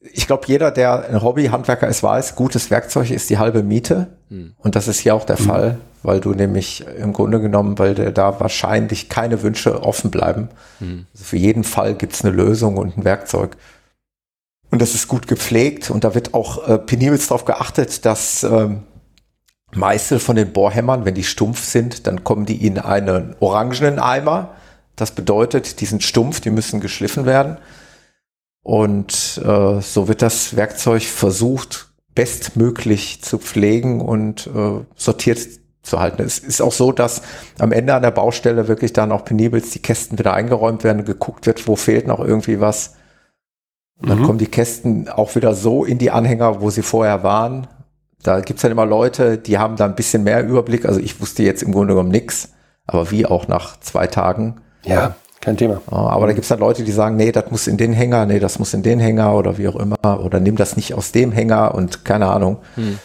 ich 0.00 0.26
glaube, 0.26 0.44
jeder, 0.46 0.70
der 0.70 1.08
ein 1.08 1.22
Hobbyhandwerker 1.22 1.88
ist, 1.88 2.02
weiß, 2.02 2.36
gutes 2.36 2.70
Werkzeug 2.70 3.10
ist 3.10 3.30
die 3.30 3.38
halbe 3.38 3.62
Miete. 3.62 4.08
Hm. 4.28 4.54
Und 4.58 4.76
das 4.76 4.88
ist 4.88 5.00
hier 5.00 5.14
auch 5.14 5.24
der 5.24 5.36
Fall, 5.36 5.78
weil 6.02 6.20
du 6.20 6.32
nämlich 6.32 6.84
im 6.98 7.12
Grunde 7.12 7.40
genommen, 7.40 7.78
weil 7.78 7.94
dir 7.94 8.12
da 8.12 8.38
wahrscheinlich 8.38 9.08
keine 9.08 9.42
Wünsche 9.42 9.82
offen 9.82 10.10
bleiben. 10.10 10.50
Hm. 10.78 11.06
Also 11.12 11.24
für 11.24 11.36
jeden 11.36 11.64
Fall 11.64 11.94
gibt's 11.94 12.24
eine 12.24 12.34
Lösung 12.34 12.76
und 12.76 12.96
ein 12.96 13.04
Werkzeug. 13.04 13.56
Und 14.70 14.82
das 14.82 14.94
ist 14.94 15.08
gut 15.08 15.26
gepflegt 15.26 15.90
und 15.90 16.04
da 16.04 16.14
wird 16.14 16.34
auch 16.34 16.68
äh, 16.68 16.78
penibelst 16.78 17.30
darauf 17.30 17.46
geachtet, 17.46 18.04
dass 18.04 18.44
ähm, 18.44 18.82
Meißel 19.74 20.18
von 20.18 20.36
den 20.36 20.52
Bohrhämmern, 20.52 21.04
wenn 21.04 21.14
die 21.14 21.24
stumpf 21.24 21.64
sind, 21.64 22.06
dann 22.06 22.22
kommen 22.22 22.46
die 22.46 22.66
in 22.66 22.78
einen 22.78 23.34
orangenen 23.40 23.98
Eimer. 23.98 24.50
Das 24.94 25.12
bedeutet, 25.12 25.80
die 25.80 25.86
sind 25.86 26.02
stumpf, 26.02 26.40
die 26.40 26.50
müssen 26.50 26.80
geschliffen 26.80 27.24
werden. 27.24 27.56
Und 28.68 29.40
äh, 29.42 29.80
so 29.80 30.08
wird 30.08 30.20
das 30.20 30.54
Werkzeug 30.54 31.02
versucht, 31.04 31.88
bestmöglich 32.14 33.22
zu 33.22 33.38
pflegen 33.38 34.02
und 34.02 34.46
äh, 34.46 34.84
sortiert 34.94 35.38
zu 35.82 35.98
halten. 35.98 36.20
Es 36.20 36.38
ist 36.38 36.60
auch 36.60 36.72
so, 36.72 36.92
dass 36.92 37.22
am 37.58 37.72
Ende 37.72 37.94
an 37.94 38.02
der 38.02 38.10
Baustelle 38.10 38.68
wirklich 38.68 38.92
dann 38.92 39.10
auch 39.10 39.24
penibelst 39.24 39.74
die 39.74 39.78
Kästen 39.80 40.18
wieder 40.18 40.34
eingeräumt 40.34 40.84
werden, 40.84 41.06
geguckt 41.06 41.46
wird, 41.46 41.66
wo 41.66 41.76
fehlt 41.76 42.06
noch 42.06 42.20
irgendwie 42.20 42.60
was. 42.60 42.96
Und 44.02 44.10
dann 44.10 44.18
Mhm. 44.18 44.24
kommen 44.24 44.38
die 44.38 44.48
Kästen 44.48 45.08
auch 45.08 45.34
wieder 45.34 45.54
so 45.54 45.86
in 45.86 45.96
die 45.96 46.10
Anhänger, 46.10 46.60
wo 46.60 46.68
sie 46.68 46.82
vorher 46.82 47.22
waren. 47.22 47.68
Da 48.22 48.40
gibt's 48.40 48.60
dann 48.60 48.72
immer 48.72 48.84
Leute, 48.84 49.38
die 49.38 49.56
haben 49.56 49.76
da 49.76 49.86
ein 49.86 49.94
bisschen 49.94 50.24
mehr 50.24 50.46
Überblick. 50.46 50.84
Also 50.84 51.00
ich 51.00 51.22
wusste 51.22 51.42
jetzt 51.42 51.62
im 51.62 51.72
Grunde 51.72 51.94
genommen 51.94 52.10
nix, 52.10 52.50
aber 52.86 53.10
wie 53.10 53.24
auch 53.24 53.48
nach 53.48 53.80
zwei 53.80 54.08
Tagen. 54.08 54.60
Ja, 54.84 55.16
kein 55.40 55.56
Thema. 55.56 55.80
Aber 55.86 56.26
da 56.26 56.32
gibt's 56.32 56.48
dann 56.48 56.58
Leute, 56.58 56.84
die 56.84 56.92
sagen, 56.92 57.16
nee, 57.16 57.32
das 57.32 57.50
muss 57.50 57.66
in 57.66 57.76
den 57.76 57.92
Hänger, 57.92 58.26
nee, 58.26 58.40
das 58.40 58.58
muss 58.58 58.74
in 58.74 58.82
den 58.82 58.98
Hänger 58.98 59.34
oder 59.34 59.58
wie 59.58 59.68
auch 59.68 59.76
immer. 59.76 60.24
Oder 60.24 60.40
nimm 60.40 60.56
das 60.56 60.76
nicht 60.76 60.94
aus 60.94 61.12
dem 61.12 61.32
Hänger 61.32 61.74
und 61.74 62.04
keine 62.04 62.28
Ahnung. 62.28 62.58
Hm. 62.74 62.98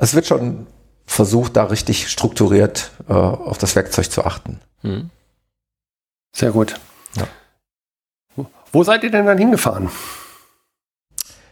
Es 0.00 0.14
wird 0.14 0.26
schon 0.26 0.66
versucht, 1.06 1.56
da 1.56 1.64
richtig 1.64 2.08
strukturiert 2.08 2.90
äh, 3.08 3.12
auf 3.12 3.58
das 3.58 3.76
Werkzeug 3.76 4.10
zu 4.10 4.24
achten. 4.24 4.60
Hm. 4.80 5.10
Sehr 6.34 6.50
gut. 6.50 6.80
Ja. 7.16 7.26
Wo 8.72 8.82
seid 8.82 9.04
ihr 9.04 9.10
denn 9.10 9.26
dann 9.26 9.38
hingefahren? 9.38 9.90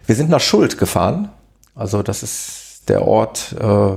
Wir 0.06 0.16
sind 0.16 0.30
nach 0.30 0.40
Schuld 0.40 0.78
gefahren. 0.78 1.30
Also 1.74 2.02
das 2.02 2.22
ist 2.22 2.88
der 2.88 3.06
Ort, 3.06 3.54
äh, 3.60 3.96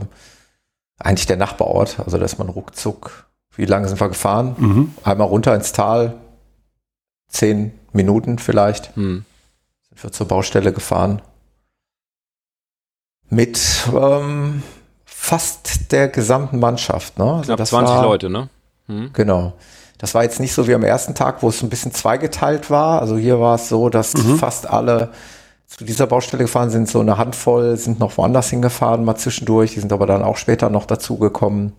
eigentlich 0.99 1.25
der 1.25 1.37
Nachbarort. 1.37 1.99
Also 1.99 2.17
da 2.17 2.25
ist 2.25 2.37
man 2.37 2.49
ruckzuck. 2.49 3.27
Wie 3.57 3.65
lange 3.65 3.87
sind 3.87 3.99
wir 3.99 4.09
gefahren? 4.09 4.55
Mhm. 4.57 4.93
Einmal 5.03 5.27
runter 5.27 5.55
ins 5.55 5.71
Tal. 5.71 6.15
Zehn 7.29 7.71
Minuten 7.93 8.37
vielleicht. 8.39 8.95
Hm. 8.95 9.25
Sind 9.89 10.03
wir 10.03 10.11
zur 10.11 10.27
Baustelle 10.27 10.73
gefahren. 10.73 11.21
Mit 13.29 13.59
ähm, 13.93 14.61
fast 15.05 15.91
der 15.91 16.07
gesamten 16.09 16.59
Mannschaft. 16.59 17.17
Ne? 17.17 17.25
Also 17.25 17.43
Knapp 17.43 17.57
das 17.57 17.69
20 17.69 17.95
war, 17.95 18.03
Leute, 18.03 18.29
ne? 18.29 18.49
Hm. 18.87 19.09
Genau. 19.13 19.53
Das 19.97 20.13
war 20.13 20.23
jetzt 20.23 20.39
nicht 20.39 20.53
so 20.53 20.67
wie 20.67 20.75
am 20.75 20.83
ersten 20.83 21.15
Tag, 21.15 21.41
wo 21.41 21.49
es 21.49 21.63
ein 21.63 21.69
bisschen 21.69 21.93
zweigeteilt 21.93 22.69
war. 22.69 23.01
Also 23.01 23.17
hier 23.17 23.39
war 23.39 23.55
es 23.55 23.69
so, 23.69 23.89
dass 23.89 24.13
Mhm. 24.13 24.37
fast 24.37 24.69
alle 24.69 25.11
zu 25.67 25.83
dieser 25.85 26.05
Baustelle 26.05 26.43
gefahren 26.43 26.69
sind. 26.69 26.87
So 26.89 26.99
eine 26.99 27.17
Handvoll 27.17 27.77
sind 27.77 27.99
noch 27.99 28.17
woanders 28.17 28.49
hingefahren, 28.49 29.03
mal 29.03 29.15
zwischendurch. 29.15 29.73
Die 29.73 29.79
sind 29.79 29.91
aber 29.93 30.05
dann 30.05 30.21
auch 30.21 30.37
später 30.37 30.69
noch 30.69 30.85
dazugekommen. 30.85 31.73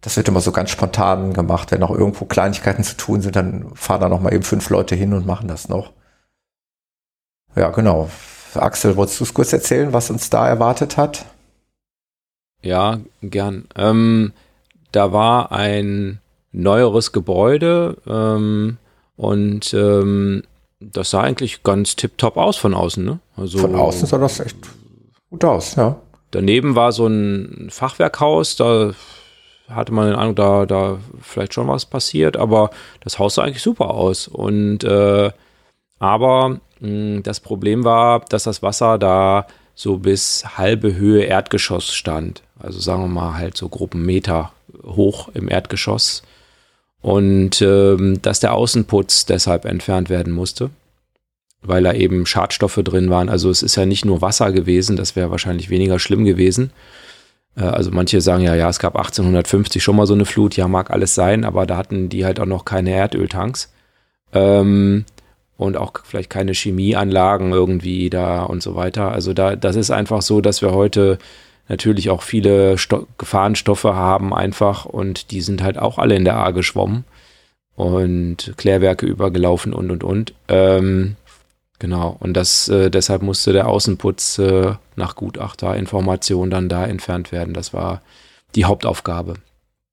Das 0.00 0.16
wird 0.16 0.28
immer 0.28 0.40
so 0.40 0.52
ganz 0.52 0.70
spontan 0.70 1.32
gemacht. 1.34 1.70
Wenn 1.70 1.80
noch 1.80 1.90
irgendwo 1.90 2.24
Kleinigkeiten 2.24 2.84
zu 2.84 2.96
tun 2.96 3.20
sind, 3.20 3.36
dann 3.36 3.74
fahren 3.74 4.00
da 4.00 4.08
noch 4.08 4.20
mal 4.20 4.32
eben 4.32 4.44
fünf 4.44 4.70
Leute 4.70 4.94
hin 4.94 5.12
und 5.12 5.26
machen 5.26 5.48
das 5.48 5.68
noch. 5.68 5.92
Ja, 7.54 7.68
genau. 7.70 8.08
Axel, 8.54 8.96
wolltest 8.96 9.20
du 9.20 9.24
es 9.24 9.34
kurz 9.34 9.52
erzählen, 9.52 9.92
was 9.92 10.10
uns 10.10 10.30
da 10.30 10.48
erwartet 10.48 10.96
hat? 10.96 11.26
Ja, 12.62 13.00
gern. 13.22 13.66
Ähm, 13.76 14.32
da 14.92 15.12
war 15.12 15.52
ein 15.52 16.20
neueres 16.52 17.12
Gebäude 17.12 17.96
ähm, 18.06 18.78
und 19.16 19.72
ähm, 19.74 20.42
das 20.80 21.10
sah 21.10 21.22
eigentlich 21.22 21.62
ganz 21.62 21.96
tipptopp 21.96 22.36
aus 22.36 22.56
von 22.56 22.74
außen, 22.74 23.04
ne? 23.04 23.20
Also 23.36 23.58
Von 23.58 23.74
außen 23.74 24.06
sah 24.06 24.18
das 24.18 24.40
echt 24.40 24.56
gut 25.28 25.44
aus, 25.44 25.76
ja. 25.76 26.00
Daneben 26.30 26.74
war 26.74 26.92
so 26.92 27.06
ein 27.06 27.68
Fachwerkhaus, 27.70 28.56
da 28.56 28.92
hatte 29.70 29.92
man 29.92 30.06
den 30.06 30.16
Eindruck, 30.16 30.36
da, 30.36 30.66
da 30.66 30.98
vielleicht 31.20 31.54
schon 31.54 31.68
was 31.68 31.86
passiert, 31.86 32.36
aber 32.36 32.70
das 33.00 33.18
Haus 33.18 33.34
sah 33.34 33.42
eigentlich 33.42 33.62
super 33.62 33.90
aus. 33.90 34.28
Und 34.28 34.84
äh, 34.84 35.30
aber 35.98 36.60
mh, 36.80 37.20
das 37.20 37.40
Problem 37.40 37.84
war, 37.84 38.20
dass 38.28 38.44
das 38.44 38.62
Wasser 38.62 38.98
da 38.98 39.46
so 39.74 39.98
bis 39.98 40.44
halbe 40.58 40.94
Höhe 40.94 41.22
Erdgeschoss 41.22 41.94
stand. 41.94 42.42
Also 42.58 42.80
sagen 42.80 43.02
wir 43.02 43.08
mal 43.08 43.34
halt 43.34 43.56
so 43.56 43.68
grob 43.68 43.94
einen 43.94 44.04
Meter 44.04 44.52
hoch 44.84 45.28
im 45.34 45.48
Erdgeschoss. 45.48 46.22
Und 47.02 47.62
ähm, 47.62 48.20
dass 48.20 48.40
der 48.40 48.52
Außenputz 48.52 49.24
deshalb 49.24 49.64
entfernt 49.64 50.10
werden 50.10 50.34
musste, 50.34 50.68
weil 51.62 51.82
da 51.82 51.94
eben 51.94 52.26
Schadstoffe 52.26 52.80
drin 52.84 53.08
waren. 53.08 53.30
Also 53.30 53.48
es 53.48 53.62
ist 53.62 53.76
ja 53.76 53.86
nicht 53.86 54.04
nur 54.04 54.20
Wasser 54.20 54.52
gewesen, 54.52 54.96
das 54.96 55.16
wäre 55.16 55.30
wahrscheinlich 55.30 55.70
weniger 55.70 55.98
schlimm 55.98 56.24
gewesen. 56.24 56.72
Äh, 57.56 57.62
Also 57.62 57.90
manche 57.90 58.20
sagen 58.20 58.42
ja, 58.42 58.54
ja, 58.54 58.68
es 58.68 58.78
gab 58.78 58.96
1850 58.96 59.82
schon 59.82 59.96
mal 59.96 60.06
so 60.06 60.14
eine 60.14 60.24
Flut, 60.26 60.56
ja, 60.56 60.68
mag 60.68 60.90
alles 60.90 61.14
sein, 61.14 61.44
aber 61.44 61.66
da 61.66 61.76
hatten 61.76 62.08
die 62.08 62.24
halt 62.24 62.40
auch 62.40 62.46
noch 62.46 62.64
keine 62.64 62.90
Erdöltanks. 62.90 63.72
Ähm, 64.32 65.04
und 65.56 65.76
auch 65.76 65.92
vielleicht 66.04 66.30
keine 66.30 66.52
Chemieanlagen 66.54 67.52
irgendwie 67.52 68.08
da 68.08 68.44
und 68.44 68.62
so 68.62 68.76
weiter. 68.76 69.12
Also 69.12 69.34
da, 69.34 69.56
das 69.56 69.76
ist 69.76 69.90
einfach 69.90 70.22
so, 70.22 70.40
dass 70.40 70.62
wir 70.62 70.72
heute 70.72 71.18
natürlich 71.68 72.08
auch 72.10 72.22
viele 72.22 72.78
Sto 72.78 73.06
Gefahrenstoffe 73.18 73.84
haben 73.84 74.32
einfach 74.34 74.86
und 74.86 75.30
die 75.30 75.42
sind 75.42 75.62
halt 75.62 75.78
auch 75.78 75.98
alle 75.98 76.16
in 76.16 76.24
der 76.24 76.36
A 76.36 76.50
geschwommen 76.52 77.04
und 77.76 78.54
Klärwerke 78.56 79.06
übergelaufen 79.06 79.74
und 79.74 79.90
und 79.90 80.02
und. 80.02 80.34
Ähm, 80.48 81.16
genau, 81.80 82.16
und 82.20 82.34
das 82.34 82.68
äh, 82.68 82.90
deshalb 82.90 83.22
musste 83.22 83.52
der 83.52 83.66
Außenputz 83.66 84.38
äh, 84.38 84.74
nach 84.94 85.16
Gutachterinformation 85.16 86.50
dann 86.50 86.68
da 86.68 86.86
entfernt 86.86 87.32
werden. 87.32 87.52
Das 87.52 87.74
war 87.74 88.02
die 88.54 88.64
Hauptaufgabe. 88.64 89.34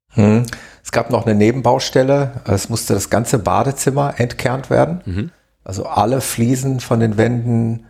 Hm. 0.09 0.45
Es 0.83 0.91
gab 0.91 1.09
noch 1.09 1.25
eine 1.25 1.33
Nebenbaustelle. 1.33 2.41
Es 2.45 2.69
musste 2.69 2.93
das 2.93 3.09
ganze 3.09 3.39
Badezimmer 3.39 4.19
entkernt 4.19 4.69
werden. 4.69 5.01
Mhm. 5.05 5.31
Also 5.63 5.85
alle 5.85 6.21
Fliesen 6.21 6.79
von 6.79 6.99
den 6.99 7.17
Wänden. 7.17 7.87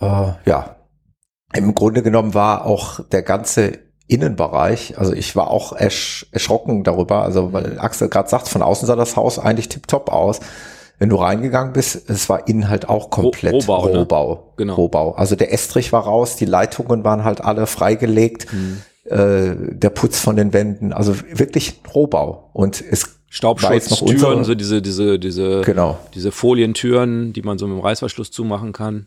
Äh, 0.00 0.32
ja, 0.46 0.76
im 1.52 1.74
Grunde 1.74 2.02
genommen 2.02 2.34
war 2.34 2.64
auch 2.64 3.00
der 3.08 3.22
ganze 3.22 3.78
Innenbereich, 4.10 4.98
also 4.98 5.12
ich 5.12 5.36
war 5.36 5.50
auch 5.50 5.72
ersch 5.72 6.26
erschrocken 6.32 6.82
darüber, 6.82 7.22
also 7.22 7.52
weil 7.52 7.78
Axel 7.78 8.08
gerade 8.08 8.28
sagt, 8.28 8.48
von 8.48 8.60
außen 8.60 8.86
sah 8.86 8.96
das 8.96 9.16
Haus 9.16 9.38
eigentlich 9.38 9.68
tipptopp 9.68 10.10
aus. 10.10 10.40
Wenn 11.00 11.08
du 11.08 11.16
reingegangen 11.16 11.72
bist, 11.72 12.08
es 12.08 12.28
war 12.28 12.46
innen 12.46 12.68
halt 12.68 12.88
auch 12.88 13.10
komplett 13.10 13.54
Rohbau, 13.54 13.88
ne? 13.88 13.98
Rohbau. 14.00 14.52
Genau. 14.56 14.74
Rohbau. 14.74 15.12
Also 15.14 15.34
der 15.34 15.52
Estrich 15.52 15.92
war 15.92 16.04
raus, 16.04 16.36
die 16.36 16.44
Leitungen 16.44 17.02
waren 17.02 17.24
halt 17.24 17.40
alle 17.40 17.66
freigelegt, 17.66 18.46
Mhm. 18.52 18.82
äh, 19.10 19.54
der 19.72 19.90
Putz 19.90 20.20
von 20.20 20.36
den 20.36 20.52
Wänden, 20.52 20.92
also 20.92 21.16
wirklich 21.32 21.80
Rohbau. 21.94 22.50
Und 22.52 22.80
es 22.88 23.04
war 23.42 23.72
jetzt 23.74 23.90
noch 23.90 23.96
Staubschutztüren, 23.98 24.44
so 24.44 24.54
diese, 24.54 24.82
diese, 24.82 25.18
diese, 25.18 25.62
Genau. 25.62 25.96
diese 26.14 26.30
Folientüren, 26.32 27.32
die 27.32 27.42
man 27.42 27.56
so 27.58 27.66
mit 27.66 27.78
dem 27.78 27.80
Reißverschluss 27.82 28.30
zumachen 28.30 28.72
kann. 28.72 29.06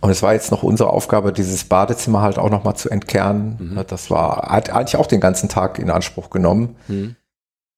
Und 0.00 0.10
es 0.10 0.22
war 0.22 0.32
jetzt 0.32 0.50
noch 0.50 0.62
unsere 0.62 0.90
Aufgabe, 0.90 1.32
dieses 1.32 1.64
Badezimmer 1.64 2.22
halt 2.22 2.38
auch 2.38 2.50
nochmal 2.50 2.76
zu 2.76 2.88
entkernen. 2.90 3.72
Mhm. 3.74 3.80
Das 3.86 4.10
war, 4.10 4.48
hat 4.50 4.70
eigentlich 4.70 4.96
auch 4.96 5.06
den 5.06 5.20
ganzen 5.20 5.48
Tag 5.48 5.78
in 5.78 5.90
Anspruch 5.90 6.30
genommen. 6.30 6.76
Mhm. 6.88 7.16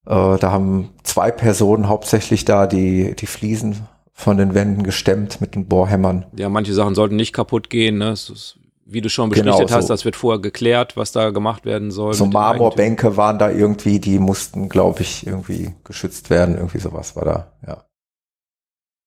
Äh, 0.07 0.39
da 0.39 0.51
haben 0.53 0.91
zwei 1.03 1.31
Personen 1.31 1.89
hauptsächlich 1.89 2.45
da 2.45 2.67
die, 2.67 3.15
die 3.17 3.27
Fliesen 3.27 3.87
von 4.13 4.39
den 4.39 4.55
Wänden 4.55 4.83
gestemmt 4.83 5.41
mit 5.41 5.55
den 5.55 5.67
Bohrhämmern. 5.67 6.27
Ja, 6.37 6.49
manche 6.49 6.73
Sachen 6.73 6.95
sollten 6.95 7.17
nicht 7.17 7.33
kaputt 7.33 7.69
gehen. 7.69 7.99
Ne? 7.99 8.13
Ist, 8.13 8.59
wie 8.87 9.01
du 9.01 9.09
schon 9.11 9.31
Genau, 9.31 9.57
berichtet 9.57 9.77
hast, 9.77 9.89
so. 9.89 9.95
das 9.95 10.05
wird 10.05 10.17
vorher 10.17 10.41
geklärt, 10.41 10.97
was 10.97 11.13
da 11.13 11.31
gemacht 11.31 11.65
werden 11.67 11.91
soll. 11.91 12.15
So 12.15 12.27
Marmorbänke 12.27 13.17
waren 13.17 13.39
da 13.39 13.51
irgendwie, 13.51 13.99
die 13.99 14.19
mussten, 14.19 14.69
glaube 14.69 15.03
ich, 15.03 15.27
irgendwie 15.27 15.75
geschützt 15.85 16.31
werden. 16.31 16.55
Irgendwie 16.55 16.79
sowas 16.79 17.17
war 17.17 17.25
da, 17.25 17.53
ja. 17.67 17.85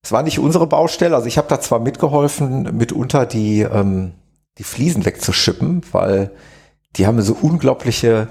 Es 0.03 0.11
war 0.11 0.23
nicht 0.23 0.39
unsere 0.39 0.67
Baustelle, 0.67 1.15
also 1.15 1.27
ich 1.27 1.37
habe 1.37 1.49
da 1.49 1.59
zwar 1.59 1.79
mitgeholfen, 1.79 2.77
mitunter 2.77 3.25
die, 3.25 3.61
ähm, 3.61 4.13
die 4.57 4.63
Fliesen 4.63 5.05
wegzuschippen, 5.05 5.81
weil 5.91 6.31
die 6.95 7.05
haben 7.05 7.21
so 7.21 7.37
unglaubliche 7.41 8.27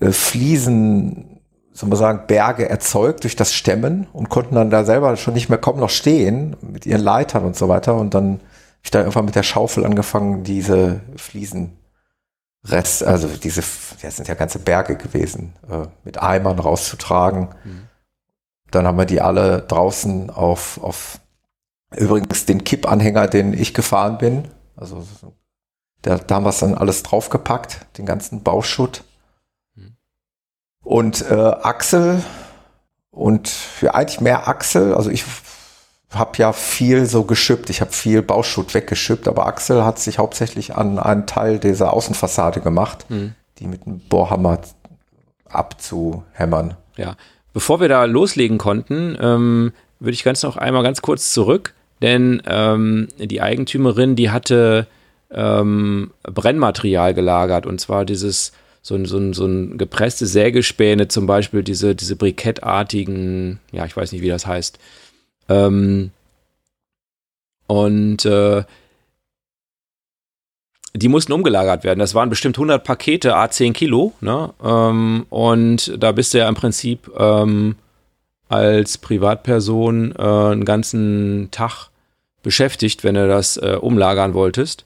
äh, 0.00 0.10
Fliesen, 0.10 1.33
soll 1.74 1.88
man 1.88 1.98
sagen, 1.98 2.22
Berge 2.28 2.68
erzeugt 2.68 3.24
durch 3.24 3.36
das 3.36 3.52
Stemmen 3.52 4.06
und 4.12 4.30
konnten 4.30 4.54
dann 4.54 4.70
da 4.70 4.84
selber 4.84 5.16
schon 5.16 5.34
nicht 5.34 5.48
mehr 5.48 5.58
kaum 5.58 5.78
noch 5.80 5.90
stehen 5.90 6.56
mit 6.62 6.86
ihren 6.86 7.02
Leitern 7.02 7.44
und 7.44 7.56
so 7.56 7.68
weiter. 7.68 7.96
Und 7.96 8.14
dann 8.14 8.34
habe 8.34 8.40
ich 8.84 8.90
da 8.92 9.00
irgendwann 9.00 9.24
mit 9.24 9.34
der 9.34 9.42
Schaufel 9.42 9.84
angefangen, 9.84 10.44
diese 10.44 11.00
Fliesen 11.16 11.76
Rest, 12.66 13.04
also 13.04 13.28
diese, 13.28 13.62
das 14.00 14.16
sind 14.16 14.26
ja 14.26 14.34
ganze 14.34 14.58
Berge 14.58 14.96
gewesen, 14.96 15.52
äh, 15.68 15.86
mit 16.04 16.22
Eimern 16.22 16.58
rauszutragen. 16.58 17.48
Mhm. 17.64 17.88
Dann 18.70 18.86
haben 18.86 18.96
wir 18.96 19.04
die 19.04 19.20
alle 19.20 19.60
draußen 19.62 20.30
auf, 20.30 20.82
auf 20.82 21.20
übrigens 21.94 22.46
den 22.46 22.64
Kippanhänger, 22.64 23.26
den 23.28 23.52
ich 23.52 23.74
gefahren 23.74 24.16
bin. 24.16 24.48
Also 24.76 25.02
so- 25.20 25.34
da, 26.02 26.16
da 26.18 26.36
haben 26.36 26.44
wir 26.44 26.50
es 26.50 26.58
dann 26.60 26.74
alles 26.74 27.02
draufgepackt, 27.02 27.86
den 27.98 28.06
ganzen 28.06 28.42
Bauschutt. 28.42 29.04
Und 30.84 31.28
äh, 31.30 31.34
Axel 31.34 32.22
und 33.10 33.50
ja, 33.80 33.94
eigentlich 33.94 34.20
mehr 34.20 34.46
Axel, 34.48 34.94
also 34.94 35.10
ich 35.10 35.24
habe 36.12 36.36
ja 36.36 36.52
viel 36.52 37.06
so 37.06 37.24
geschippt, 37.24 37.70
ich 37.70 37.80
habe 37.80 37.90
viel 37.92 38.22
Bauschutt 38.22 38.74
weggeschippt, 38.74 39.26
aber 39.26 39.46
Axel 39.46 39.84
hat 39.84 39.98
sich 39.98 40.18
hauptsächlich 40.18 40.76
an 40.76 40.98
einen 40.98 41.26
Teil 41.26 41.58
dieser 41.58 41.92
Außenfassade 41.92 42.60
gemacht, 42.60 43.06
Mhm. 43.08 43.34
die 43.58 43.66
mit 43.66 43.86
einem 43.86 44.00
Bohrhammer 44.00 44.58
abzuhämmern. 45.48 46.76
Ja, 46.96 47.16
bevor 47.52 47.80
wir 47.80 47.88
da 47.88 48.04
loslegen 48.04 48.58
konnten, 48.58 49.16
ähm, 49.20 49.72
würde 50.00 50.12
ich 50.14 50.24
ganz 50.24 50.42
noch 50.42 50.56
einmal 50.56 50.82
ganz 50.82 51.02
kurz 51.02 51.32
zurück, 51.32 51.74
denn 52.02 52.42
ähm, 52.46 53.08
die 53.18 53.40
Eigentümerin, 53.40 54.16
die 54.16 54.30
hatte 54.30 54.86
ähm, 55.30 56.12
Brennmaterial 56.24 57.14
gelagert 57.14 57.66
und 57.66 57.80
zwar 57.80 58.04
dieses 58.04 58.52
so 58.84 58.94
ein, 58.96 59.06
so 59.06 59.32
so 59.32 59.46
ein 59.46 59.78
gepresste 59.78 60.26
Sägespäne 60.26 61.08
zum 61.08 61.26
Beispiel, 61.26 61.62
diese, 61.64 61.94
diese 61.94 62.16
brikettartigen, 62.16 63.58
ja, 63.72 63.86
ich 63.86 63.96
weiß 63.96 64.12
nicht, 64.12 64.20
wie 64.22 64.28
das 64.28 64.46
heißt. 64.46 64.78
Ähm, 65.48 66.10
Und 67.66 68.24
äh, 68.26 68.64
die 70.94 71.08
mussten 71.08 71.32
umgelagert 71.32 71.82
werden. 71.82 71.98
Das 71.98 72.14
waren 72.14 72.30
bestimmt 72.30 72.56
100 72.56 72.84
Pakete, 72.84 73.36
A10 73.36 73.72
Kilo. 73.72 74.12
Ne? 74.20 74.52
Ähm, 74.62 75.26
und 75.30 75.92
da 75.98 76.12
bist 76.12 76.34
du 76.34 76.38
ja 76.38 76.48
im 76.48 76.54
Prinzip 76.54 77.10
ähm, 77.18 77.76
als 78.48 78.98
Privatperson 78.98 80.14
äh, 80.16 80.22
einen 80.22 80.64
ganzen 80.64 81.48
Tag 81.50 81.88
beschäftigt, 82.42 83.02
wenn 83.02 83.14
du 83.14 83.26
das 83.26 83.56
äh, 83.56 83.78
umlagern 83.80 84.34
wolltest. 84.34 84.84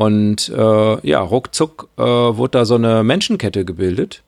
Und 0.00 0.48
äh, 0.48 1.06
ja, 1.06 1.20
ruckzuck 1.20 1.90
äh, 1.98 2.02
wurde 2.02 2.60
da 2.60 2.64
so 2.64 2.74
eine 2.74 3.04
Menschenkette 3.04 3.66
gebildet. 3.66 4.22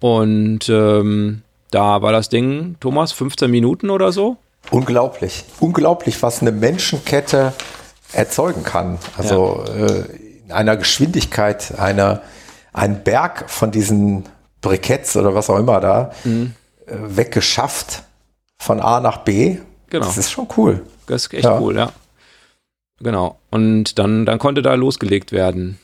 Und 0.00 0.66
ähm, 0.70 1.42
da 1.70 2.00
war 2.00 2.10
das 2.10 2.30
Ding, 2.30 2.76
Thomas, 2.80 3.12
15 3.12 3.50
Minuten 3.50 3.90
oder 3.90 4.10
so. 4.10 4.38
Unglaublich. 4.70 5.44
Unglaublich, 5.60 6.22
was 6.22 6.40
eine 6.40 6.52
Menschenkette 6.52 7.52
erzeugen 8.14 8.62
kann. 8.62 8.98
Also 9.18 9.62
ja. 9.66 9.84
äh, 9.84 10.04
in 10.46 10.52
einer 10.52 10.78
Geschwindigkeit, 10.78 11.78
einer, 11.78 12.22
ein 12.72 13.04
Berg 13.04 13.50
von 13.50 13.72
diesen 13.72 14.24
Briketts 14.62 15.18
oder 15.18 15.34
was 15.34 15.50
auch 15.50 15.58
immer 15.58 15.80
da 15.80 16.12
mhm. 16.24 16.54
äh, 16.86 16.94
weggeschafft 16.96 18.04
von 18.56 18.80
A 18.80 19.00
nach 19.00 19.18
B. 19.18 19.58
Genau. 19.90 20.06
Das 20.06 20.16
ist 20.16 20.30
schon 20.30 20.48
cool. 20.56 20.86
Das 21.06 21.26
ist 21.26 21.34
echt 21.34 21.44
ja. 21.44 21.60
cool, 21.60 21.76
ja. 21.76 21.92
Genau. 23.00 23.38
Und 23.50 23.98
dann, 23.98 24.26
dann 24.26 24.38
konnte 24.38 24.62
da 24.62 24.74
losgelegt 24.74 25.32
werden. 25.32 25.78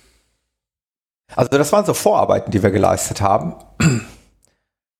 Also 1.34 1.48
das 1.50 1.72
waren 1.72 1.84
so 1.84 1.94
Vorarbeiten, 1.94 2.50
die 2.50 2.62
wir 2.62 2.70
geleistet 2.70 3.20
haben, 3.20 3.54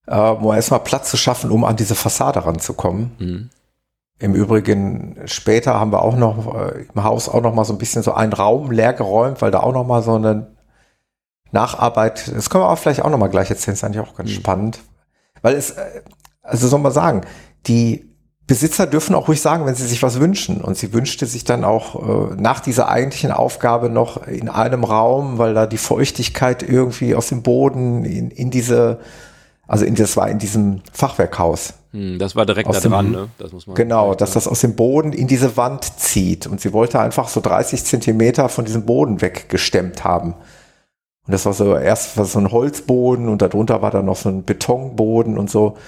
äh, 0.06 0.16
um 0.16 0.52
erstmal 0.52 0.80
Platz 0.80 1.10
zu 1.10 1.16
schaffen, 1.16 1.50
um 1.50 1.64
an 1.64 1.76
diese 1.76 1.94
Fassade 1.94 2.44
ranzukommen. 2.44 3.12
Mhm. 3.18 3.50
Im 4.20 4.34
Übrigen, 4.34 5.20
später 5.26 5.74
haben 5.74 5.92
wir 5.92 6.02
auch 6.02 6.16
noch 6.16 6.54
äh, 6.54 6.86
im 6.94 7.04
Haus 7.04 7.28
auch 7.28 7.42
noch 7.42 7.54
mal 7.54 7.64
so 7.64 7.74
ein 7.74 7.78
bisschen 7.78 8.02
so 8.02 8.14
einen 8.14 8.32
Raum 8.32 8.70
leer 8.70 8.92
geräumt, 8.92 9.42
weil 9.42 9.50
da 9.50 9.60
auch 9.60 9.72
noch 9.72 9.86
mal 9.86 10.02
so 10.02 10.14
eine 10.14 10.54
Nacharbeit, 11.50 12.32
das 12.34 12.48
können 12.48 12.64
wir 12.64 12.70
auch 12.70 12.78
vielleicht 12.78 13.02
auch 13.02 13.10
noch 13.10 13.18
mal 13.18 13.28
gleich 13.28 13.50
erzählen, 13.50 13.74
ist 13.74 13.84
eigentlich 13.84 14.06
auch 14.06 14.16
ganz 14.16 14.30
mhm. 14.30 14.34
spannend. 14.34 14.80
Weil 15.42 15.56
es, 15.56 15.72
äh, 15.72 16.02
also 16.42 16.68
soll 16.68 16.80
man 16.80 16.92
sagen, 16.92 17.22
die 17.66 18.13
Besitzer 18.46 18.86
dürfen 18.86 19.14
auch 19.14 19.28
ruhig 19.28 19.40
sagen, 19.40 19.64
wenn 19.64 19.74
sie 19.74 19.86
sich 19.86 20.02
was 20.02 20.20
wünschen. 20.20 20.60
Und 20.60 20.76
sie 20.76 20.92
wünschte 20.92 21.24
sich 21.24 21.44
dann 21.44 21.64
auch 21.64 22.30
äh, 22.30 22.34
nach 22.36 22.60
dieser 22.60 22.88
eigentlichen 22.88 23.30
Aufgabe 23.30 23.88
noch 23.88 24.26
in 24.26 24.50
einem 24.50 24.84
Raum, 24.84 25.38
weil 25.38 25.54
da 25.54 25.66
die 25.66 25.78
Feuchtigkeit 25.78 26.62
irgendwie 26.62 27.14
aus 27.14 27.28
dem 27.28 27.42
Boden 27.42 28.04
in, 28.04 28.30
in 28.30 28.50
diese, 28.50 29.00
also 29.66 29.86
in 29.86 29.94
das 29.94 30.16
war 30.18 30.28
in 30.28 30.38
diesem 30.38 30.82
Fachwerkhaus. 30.92 31.74
Hm, 31.92 32.18
das 32.18 32.36
war 32.36 32.44
direkt 32.44 32.68
da 32.68 32.80
dran, 32.80 33.12
ne? 33.12 33.28
Das 33.38 33.52
muss 33.52 33.66
man 33.66 33.76
genau, 33.76 34.14
dass 34.14 34.32
das 34.32 34.46
aus 34.46 34.60
dem 34.60 34.76
Boden 34.76 35.14
in 35.14 35.26
diese 35.26 35.56
Wand 35.56 35.98
zieht. 35.98 36.46
Und 36.46 36.60
sie 36.60 36.74
wollte 36.74 37.00
einfach 37.00 37.28
so 37.28 37.40
30 37.40 37.82
Zentimeter 37.84 38.50
von 38.50 38.66
diesem 38.66 38.84
Boden 38.84 39.22
weggestemmt 39.22 40.04
haben. 40.04 40.34
Und 41.26 41.32
das 41.32 41.46
war 41.46 41.54
so 41.54 41.76
erst 41.76 42.18
war 42.18 42.26
so 42.26 42.38
ein 42.38 42.52
Holzboden 42.52 43.28
und 43.28 43.40
darunter 43.40 43.80
war 43.80 43.90
dann 43.90 44.04
noch 44.04 44.16
so 44.16 44.28
ein 44.28 44.44
Betonboden 44.44 45.38
und 45.38 45.48
so. 45.48 45.78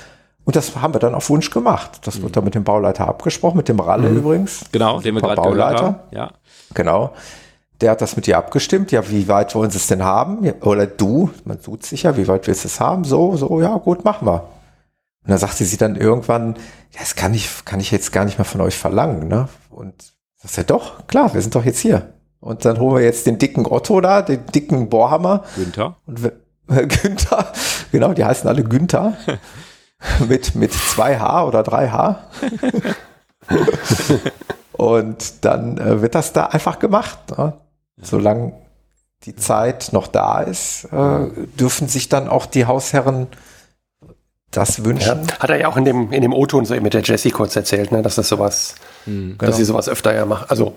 Und 0.47 0.55
das 0.55 0.77
haben 0.77 0.95
wir 0.95 1.01
dann 1.01 1.17
auf 1.17 1.29
Wunsch 1.29 1.51
gemacht. 1.51 2.01
Das 2.05 2.19
mhm. 2.19 2.23
wird 2.23 2.37
dann 2.37 2.45
mit 2.45 2.55
dem 2.55 2.63
Bauleiter 2.63 3.09
abgesprochen, 3.09 3.57
mit 3.57 3.69
dem 3.69 3.81
Ralle 3.81 4.09
mhm. 4.09 4.19
übrigens. 4.19 4.61
Genau, 4.71 5.01
den 5.01 5.17
wir 5.17 5.21
gerade 5.21 5.43
gehört 5.43 5.83
haben. 5.83 5.97
Ja. 6.13 6.31
Genau. 6.73 7.13
Der 7.81 7.91
hat 7.91 8.01
das 8.01 8.15
mit 8.15 8.29
dir 8.29 8.39
abgestimmt. 8.39 8.93
Ja, 8.93 9.11
wie 9.11 9.27
weit 9.27 9.57
wollen 9.57 9.71
sie 9.71 9.79
es 9.79 9.89
denn 9.89 10.05
haben? 10.05 10.49
Oder 10.63 10.87
du, 10.87 11.31
man 11.45 11.61
tut 11.61 11.85
sich 11.85 12.05
ja, 12.05 12.17
wie 12.17 12.29
weit 12.29 12.47
willst 12.47 12.63
du 12.63 12.69
es 12.69 12.79
haben? 12.79 13.03
So, 13.03 13.37
so, 13.37 13.61
ja, 13.61 13.77
gut, 13.77 14.05
machen 14.05 14.29
wir. 14.29 14.45
Und 15.25 15.31
dann 15.31 15.39
sagte 15.39 15.65
sie 15.65 15.77
dann 15.77 15.97
irgendwann, 15.97 16.55
ja, 16.93 17.01
das 17.01 17.17
kann 17.17 17.35
ich, 17.35 17.65
kann 17.65 17.81
ich 17.81 17.91
jetzt 17.91 18.13
gar 18.13 18.25
nicht 18.25 18.39
mehr 18.39 18.45
von 18.45 18.61
euch 18.61 18.77
verlangen, 18.77 19.27
ne? 19.27 19.49
Und 19.69 20.15
das 20.41 20.53
ist 20.53 20.57
ja 20.59 20.63
doch, 20.63 21.09
klar, 21.09 21.35
wir 21.35 21.43
sind 21.43 21.57
doch 21.57 21.65
jetzt 21.65 21.81
hier. 21.81 22.13
Und 22.39 22.65
dann 22.65 22.79
holen 22.79 22.95
wir 22.95 23.03
jetzt 23.05 23.27
den 23.27 23.39
dicken 23.39 23.67
Otto 23.67 24.01
da, 24.01 24.23
den 24.23 24.47
dicken 24.47 24.89
Bohrhammer. 24.89 25.43
Günther. 25.57 25.97
Und 26.07 26.23
wir, 26.23 26.33
Günther, 26.87 27.53
genau, 27.91 28.13
die 28.13 28.25
heißen 28.25 28.49
alle 28.49 28.63
Günther. 28.63 29.15
mit, 30.29 30.55
mit 30.55 30.73
zwei 30.73 31.19
H 31.19 31.47
oder 31.47 31.63
drei 31.63 31.89
H. 31.89 32.25
und 34.73 35.45
dann 35.45 35.79
äh, 35.79 36.03
wird 36.03 36.15
das 36.15 36.33
da 36.33 36.47
einfach 36.47 36.79
gemacht. 36.79 37.19
Ne? 37.37 37.55
Solange 38.01 38.53
die 39.25 39.35
Zeit 39.35 39.91
noch 39.93 40.07
da 40.07 40.41
ist, 40.41 40.85
äh, 40.85 41.27
dürfen 41.59 41.89
sich 41.89 42.09
dann 42.09 42.29
auch 42.29 42.47
die 42.47 42.67
Hausherren 42.67 43.29
das 44.51 44.85
wünschen. 44.85 45.27
Ja, 45.29 45.39
hat 45.39 45.51
er 45.51 45.59
ja 45.59 45.69
auch 45.69 45.77
in 45.77 45.85
dem, 45.85 46.13
in 46.13 46.23
dem 46.23 46.33
O-Ton 46.33 46.65
so 46.65 46.75
mit 46.81 46.95
der 46.95 47.03
Jessie 47.03 47.31
kurz 47.31 47.57
erzählt, 47.57 47.93
ne, 47.93 48.03
dass 48.03 48.15
das 48.15 48.29
sowas, 48.29 48.77
mhm, 49.05 49.37
dass 49.39 49.57
sie 49.57 49.65
sowas 49.65 49.89
öfter 49.89 50.15
ja 50.15 50.25
machen. 50.25 50.47
Also 50.49 50.75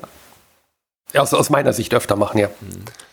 aus, 1.16 1.34
aus 1.34 1.50
meiner 1.50 1.74
Sicht 1.74 1.94
öfter 1.94 2.16
machen, 2.16 2.40
ja. 2.40 2.50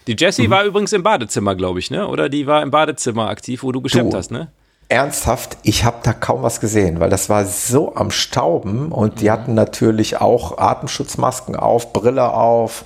Die 0.07 0.17
Jessie 0.19 0.49
mhm. 0.49 0.51
war 0.51 0.65
übrigens 0.65 0.93
im 0.93 1.03
Badezimmer, 1.03 1.55
glaube 1.55 1.79
ich, 1.79 1.91
ne? 1.91 2.07
Oder 2.09 2.29
die 2.29 2.47
war 2.47 2.63
im 2.63 2.71
Badezimmer 2.71 3.29
aktiv, 3.29 3.63
wo 3.63 3.73
du 3.73 3.81
geschämt 3.81 4.15
hast, 4.15 4.31
ne? 4.31 4.51
Ernsthaft, 4.89 5.59
ich 5.63 5.85
habe 5.85 5.99
da 6.03 6.13
kaum 6.13 6.43
was 6.43 6.61
gesehen, 6.61 7.01
weil 7.01 7.11
das 7.11 7.29
war 7.29 7.45
so 7.45 7.97
am 7.97 8.11
Stauben 8.11 8.93
und 8.93 9.21
die 9.21 9.27
mhm. 9.27 9.31
hatten 9.31 9.55
natürlich 9.55 10.21
auch 10.21 10.59
Atemschutzmasken 10.59 11.57
auf, 11.57 11.93
Brille 11.93 12.33
auf, 12.33 12.85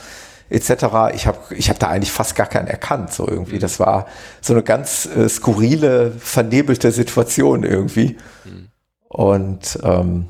etc. 0.49 1.15
Ich 1.15 1.27
habe 1.27 1.39
ich 1.51 1.69
hab 1.71 1.79
da 1.79 1.89
eigentlich 1.89 2.13
fast 2.13 2.35
gar 2.35 2.47
keinen 2.47 2.69
erkannt, 2.69 3.13
so 3.13 3.27
irgendwie. 3.27 3.57
Mhm. 3.57 3.61
Das 3.61 3.79
war 3.81 4.07
so 4.41 4.53
eine 4.53 4.63
ganz 4.63 5.07
äh, 5.07 5.29
skurrile, 5.29 6.13
vernebelte 6.13 6.91
Situation 6.91 7.65
irgendwie. 7.65 8.17
Mhm. 8.45 8.69
Und 9.09 9.79
ähm, 9.83 10.29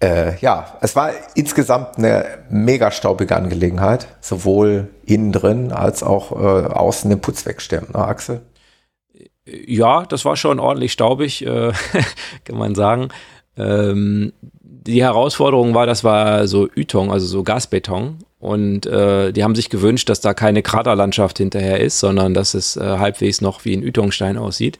äh, 0.00 0.36
ja, 0.38 0.78
es 0.80 0.94
war 0.94 1.10
insgesamt 1.34 1.98
eine 1.98 2.24
mega 2.50 2.90
staubige 2.90 3.34
Angelegenheit, 3.34 4.06
sowohl 4.20 4.90
innen 5.04 5.32
drin 5.32 5.72
als 5.72 6.02
auch 6.02 6.32
äh, 6.32 6.66
außen 6.66 7.10
den 7.10 7.20
Putz 7.20 7.46
wegstemmen, 7.46 7.90
ne, 7.92 8.04
Axel? 8.04 8.42
Ja, 9.66 10.04
das 10.04 10.24
war 10.24 10.36
schon 10.36 10.60
ordentlich 10.60 10.92
staubig, 10.92 11.44
äh, 11.44 11.72
kann 12.44 12.58
man 12.58 12.74
sagen. 12.74 13.08
Ähm, 13.56 14.32
die 14.60 15.02
Herausforderung 15.02 15.74
war, 15.74 15.86
das 15.86 16.04
war 16.04 16.46
so 16.46 16.68
Ytong, 16.74 17.10
also 17.10 17.26
so 17.26 17.42
Gasbeton. 17.42 18.18
Und 18.38 18.86
äh, 18.86 19.32
die 19.32 19.42
haben 19.42 19.56
sich 19.56 19.68
gewünscht, 19.68 20.08
dass 20.08 20.20
da 20.20 20.32
keine 20.32 20.62
Kraterlandschaft 20.62 21.38
hinterher 21.38 21.80
ist, 21.80 21.98
sondern 21.98 22.34
dass 22.34 22.54
es 22.54 22.76
äh, 22.76 22.98
halbwegs 22.98 23.40
noch 23.40 23.64
wie 23.64 23.76
ein 23.76 23.82
Ytongstein 23.82 24.38
aussieht. 24.38 24.78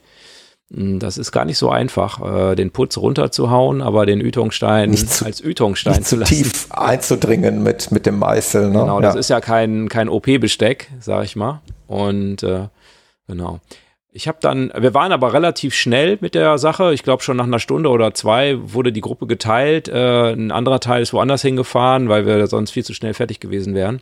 Hm, 0.73 0.99
das 0.99 1.17
ist 1.17 1.31
gar 1.31 1.45
nicht 1.45 1.57
so 1.57 1.69
einfach, 1.69 2.51
äh, 2.51 2.55
den 2.55 2.71
Putz 2.71 2.97
runterzuhauen, 2.97 3.81
aber 3.81 4.05
den 4.05 4.21
Ytongstein 4.21 4.95
zu, 4.95 5.25
als 5.25 5.43
Ytongstein 5.43 6.03
zu 6.03 6.15
lassen. 6.15 6.35
tief 6.35 6.67
einzudringen 6.71 7.61
mit, 7.61 7.91
mit 7.91 8.05
dem 8.05 8.19
Meißel. 8.19 8.67
Ne? 8.69 8.79
Genau, 8.79 9.01
das 9.01 9.15
ja. 9.15 9.19
ist 9.19 9.29
ja 9.29 9.41
kein, 9.41 9.89
kein 9.89 10.07
OP-Besteck, 10.07 10.89
sag 11.01 11.25
ich 11.25 11.35
mal. 11.35 11.61
Und 11.87 12.43
äh, 12.43 12.67
genau. 13.27 13.59
Ich 14.11 14.27
habe 14.27 14.39
dann, 14.41 14.71
wir 14.75 14.95
waren 14.95 15.11
aber 15.11 15.33
relativ 15.33 15.75
schnell 15.75 16.17
mit 16.19 16.33
der 16.33 16.57
Sache. 16.57 16.93
Ich 16.93 17.03
glaube 17.03 17.21
schon 17.21 17.37
nach 17.37 17.45
einer 17.45 17.59
Stunde 17.59 17.89
oder 17.89 18.13
zwei 18.15 18.57
wurde 18.59 18.91
die 18.91 19.01
Gruppe 19.01 19.27
geteilt. 19.27 19.87
Äh, 19.87 20.33
ein 20.33 20.51
anderer 20.51 20.79
Teil 20.79 21.03
ist 21.03 21.13
woanders 21.13 21.43
hingefahren, 21.43 22.09
weil 22.09 22.25
wir 22.25 22.47
sonst 22.47 22.71
viel 22.71 22.83
zu 22.83 22.95
schnell 22.95 23.13
fertig 23.13 23.39
gewesen 23.39 23.75
wären. 23.75 24.01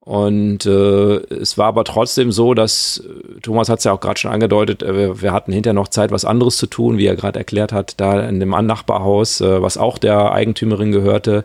Und 0.00 0.64
äh, 0.66 1.16
es 1.34 1.58
war 1.58 1.66
aber 1.66 1.82
trotzdem 1.82 2.30
so, 2.30 2.54
dass 2.54 3.04
äh, 3.04 3.40
Thomas 3.40 3.68
hat 3.68 3.78
es 3.78 3.84
ja 3.84 3.92
auch 3.92 4.00
gerade 4.00 4.20
schon 4.20 4.30
angedeutet, 4.30 4.82
äh, 4.84 4.94
wir, 4.94 5.20
wir, 5.20 5.32
hatten 5.32 5.52
hinterher 5.52 5.74
noch 5.74 5.88
Zeit, 5.88 6.12
was 6.12 6.24
anderes 6.24 6.56
zu 6.58 6.68
tun, 6.68 6.96
wie 6.96 7.06
er 7.06 7.16
gerade 7.16 7.40
erklärt 7.40 7.72
hat, 7.72 8.00
da 8.00 8.20
in 8.20 8.38
dem 8.38 8.50
Nachbarhaus, 8.50 9.40
äh, 9.40 9.60
was 9.60 9.76
auch 9.76 9.98
der 9.98 10.30
Eigentümerin 10.30 10.92
gehörte, 10.92 11.44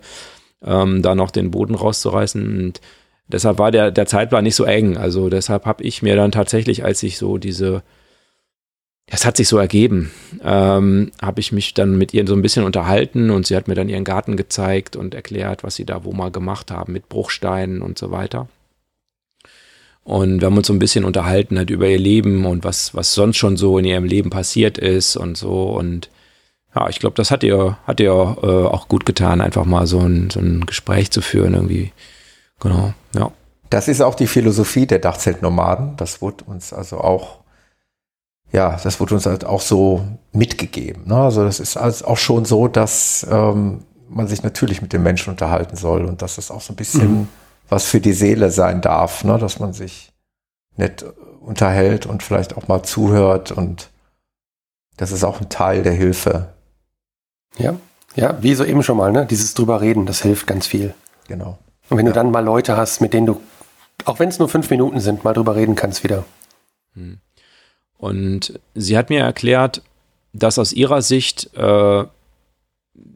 ähm, 0.64 1.02
da 1.02 1.16
noch 1.16 1.32
den 1.32 1.50
Boden 1.50 1.74
rauszureißen. 1.74 2.66
Und 2.66 2.82
deshalb 3.34 3.60
war 3.60 3.72
der, 3.72 3.92
der 3.92 4.06
Zeitplan 4.06 4.44
nicht 4.44 4.56
so 4.56 4.64
eng. 4.64 4.98
Also 4.98 5.30
deshalb 5.30 5.66
habe 5.66 5.84
ich 5.84 6.02
mir 6.02 6.16
dann 6.16 6.32
tatsächlich, 6.32 6.84
als 6.84 7.04
ich 7.04 7.18
so 7.18 7.38
diese, 7.38 7.84
es 9.08 9.26
hat 9.26 9.38
sich 9.38 9.48
so 9.48 9.58
ergeben, 9.58 10.12
ähm, 10.44 11.12
habe 11.22 11.40
ich 11.40 11.52
mich 11.52 11.74
dann 11.74 11.98
mit 11.98 12.14
ihr 12.14 12.26
so 12.28 12.34
ein 12.34 12.42
bisschen 12.42 12.64
unterhalten 12.64 13.30
und 13.30 13.46
sie 13.46 13.56
hat 13.56 13.68
mir 13.68 13.76
dann 13.76 13.90
ihren 13.90 14.04
Garten 14.04 14.38
gezeigt 14.38 14.96
und 14.96 15.14
erklärt, 15.14 15.64
was 15.64 15.76
sie 15.76 15.86
da 15.86 16.04
wo 16.04 16.14
mal 16.14 16.32
gemacht 16.32 16.72
haben 16.72 16.94
mit 16.94 17.10
Bruchsteinen 17.10 17.82
und 17.82 17.98
so 17.98 18.12
weiter. 18.12 18.48
Und 20.04 20.42
wir 20.42 20.48
haben 20.48 20.58
uns 20.58 20.68
so 20.68 20.74
ein 20.74 20.80
bisschen 20.80 21.06
unterhalten 21.06 21.58
halt 21.58 21.70
über 21.70 21.88
ihr 21.88 22.00
Leben 22.00 22.46
und 22.46 22.64
was, 22.64 22.96
was 22.96 23.14
sonst 23.14 23.38
schon 23.38 23.58
so 23.58 23.78
in 23.78 23.86
ihrem 23.86 24.06
Leben 24.06 24.30
passiert 24.30 24.78
ist 24.78 25.16
und 25.16 25.38
so. 25.38 25.66
Und 25.66 26.10
ja, 26.76 26.90
ich 26.90 27.00
glaube, 27.00 27.16
das 27.16 27.32
hat 27.32 27.44
ihr, 27.44 27.78
hat 27.86 28.00
ihr 28.00 28.10
äh, 28.10 28.46
auch 28.46 28.88
gut 28.88 29.06
getan, 29.06 29.42
einfach 29.42 29.66
mal 29.66 29.86
so 29.88 30.00
ein, 30.00 30.30
so 30.30 30.40
ein 30.40 30.66
Gespräch 30.66 31.12
zu 31.12 31.22
führen, 31.22 31.54
irgendwie 31.54 31.92
Genau, 32.62 32.94
ja. 33.14 33.32
Das 33.70 33.88
ist 33.88 34.02
auch 34.02 34.16
die 34.16 34.28
Philosophie 34.28 34.86
der 34.86 35.00
Dachzeltnomaden. 35.00 35.96
Das 35.98 36.22
wurde 36.22 36.44
uns 36.46 36.74
also 36.74 37.00
auch, 37.00 37.40
ja, 38.52 38.78
das 38.84 39.00
wurde 39.00 39.16
uns 39.16 39.26
halt 39.26 39.46
auch 39.46 39.62
so 39.62 40.06
mitgegeben. 40.34 41.08
Ne? 41.08 41.16
Also 41.16 41.44
das 41.44 41.60
ist 41.60 41.78
also 41.78 42.06
auch 42.06 42.18
schon 42.18 42.46
so, 42.46 42.68
dass 42.68 43.26
ähm, 43.30 43.86
man 44.10 44.28
sich 44.28 44.44
natürlich 44.44 44.82
mit 44.82 44.94
den 44.94 45.04
Menschen 45.04 45.32
unterhalten 45.32 45.78
soll 45.78 46.06
und 46.06 46.22
dass 46.22 46.38
es 46.38 46.52
auch 46.52 46.62
so 46.62 46.74
ein 46.74 46.76
bisschen 46.76 47.12
mhm. 47.12 47.28
was 47.70 47.86
für 47.86 48.02
die 48.02 48.14
Seele 48.14 48.52
sein 48.52 48.82
darf, 48.82 49.24
ne? 49.24 49.38
dass 49.38 49.60
man 49.60 49.74
sich 49.74 50.12
nett 50.76 51.06
unterhält 51.40 52.06
und 52.06 52.24
vielleicht 52.24 52.58
auch 52.58 52.68
mal 52.68 52.84
zuhört 52.84 53.52
und 53.52 53.90
das 54.98 55.12
ist 55.12 55.24
auch 55.24 55.40
ein 55.40 55.50
Teil 55.50 55.82
der 55.82 55.94
Hilfe. 55.94 56.54
Ja, 57.58 57.76
Ja, 58.16 58.38
wie 58.42 58.54
so 58.54 58.66
eben 58.66 58.84
schon 58.84 58.98
mal, 58.98 59.12
ne? 59.12 59.26
Dieses 59.26 59.54
drüber 59.54 59.82
reden, 59.82 60.06
das 60.06 60.22
hilft 60.22 60.46
ganz 60.46 60.68
viel. 60.68 60.94
Genau. 61.28 61.58
Und 61.92 61.98
wenn 61.98 62.06
ja. 62.06 62.14
du 62.14 62.16
dann 62.16 62.32
mal 62.32 62.44
Leute 62.44 62.78
hast, 62.78 63.02
mit 63.02 63.14
denen 63.14 63.26
du, 63.26 63.42
auch 64.06 64.20
wenn 64.20 64.30
es 64.30 64.40
nur 64.40 64.48
fünf 64.48 64.70
Minuten 64.70 65.02
sind, 65.02 65.26
mal 65.26 65.34
drüber 65.34 65.58
reden 65.58 65.76
kannst 65.76 66.06
wieder. 66.06 66.24
Hm. 66.96 67.18
Und 67.98 68.60
sie 68.74 68.98
hat 68.98 69.10
mir 69.10 69.20
erklärt, 69.20 69.82
dass 70.32 70.58
aus 70.58 70.72
ihrer 70.72 71.02
Sicht 71.02 71.54
äh, 71.54 72.06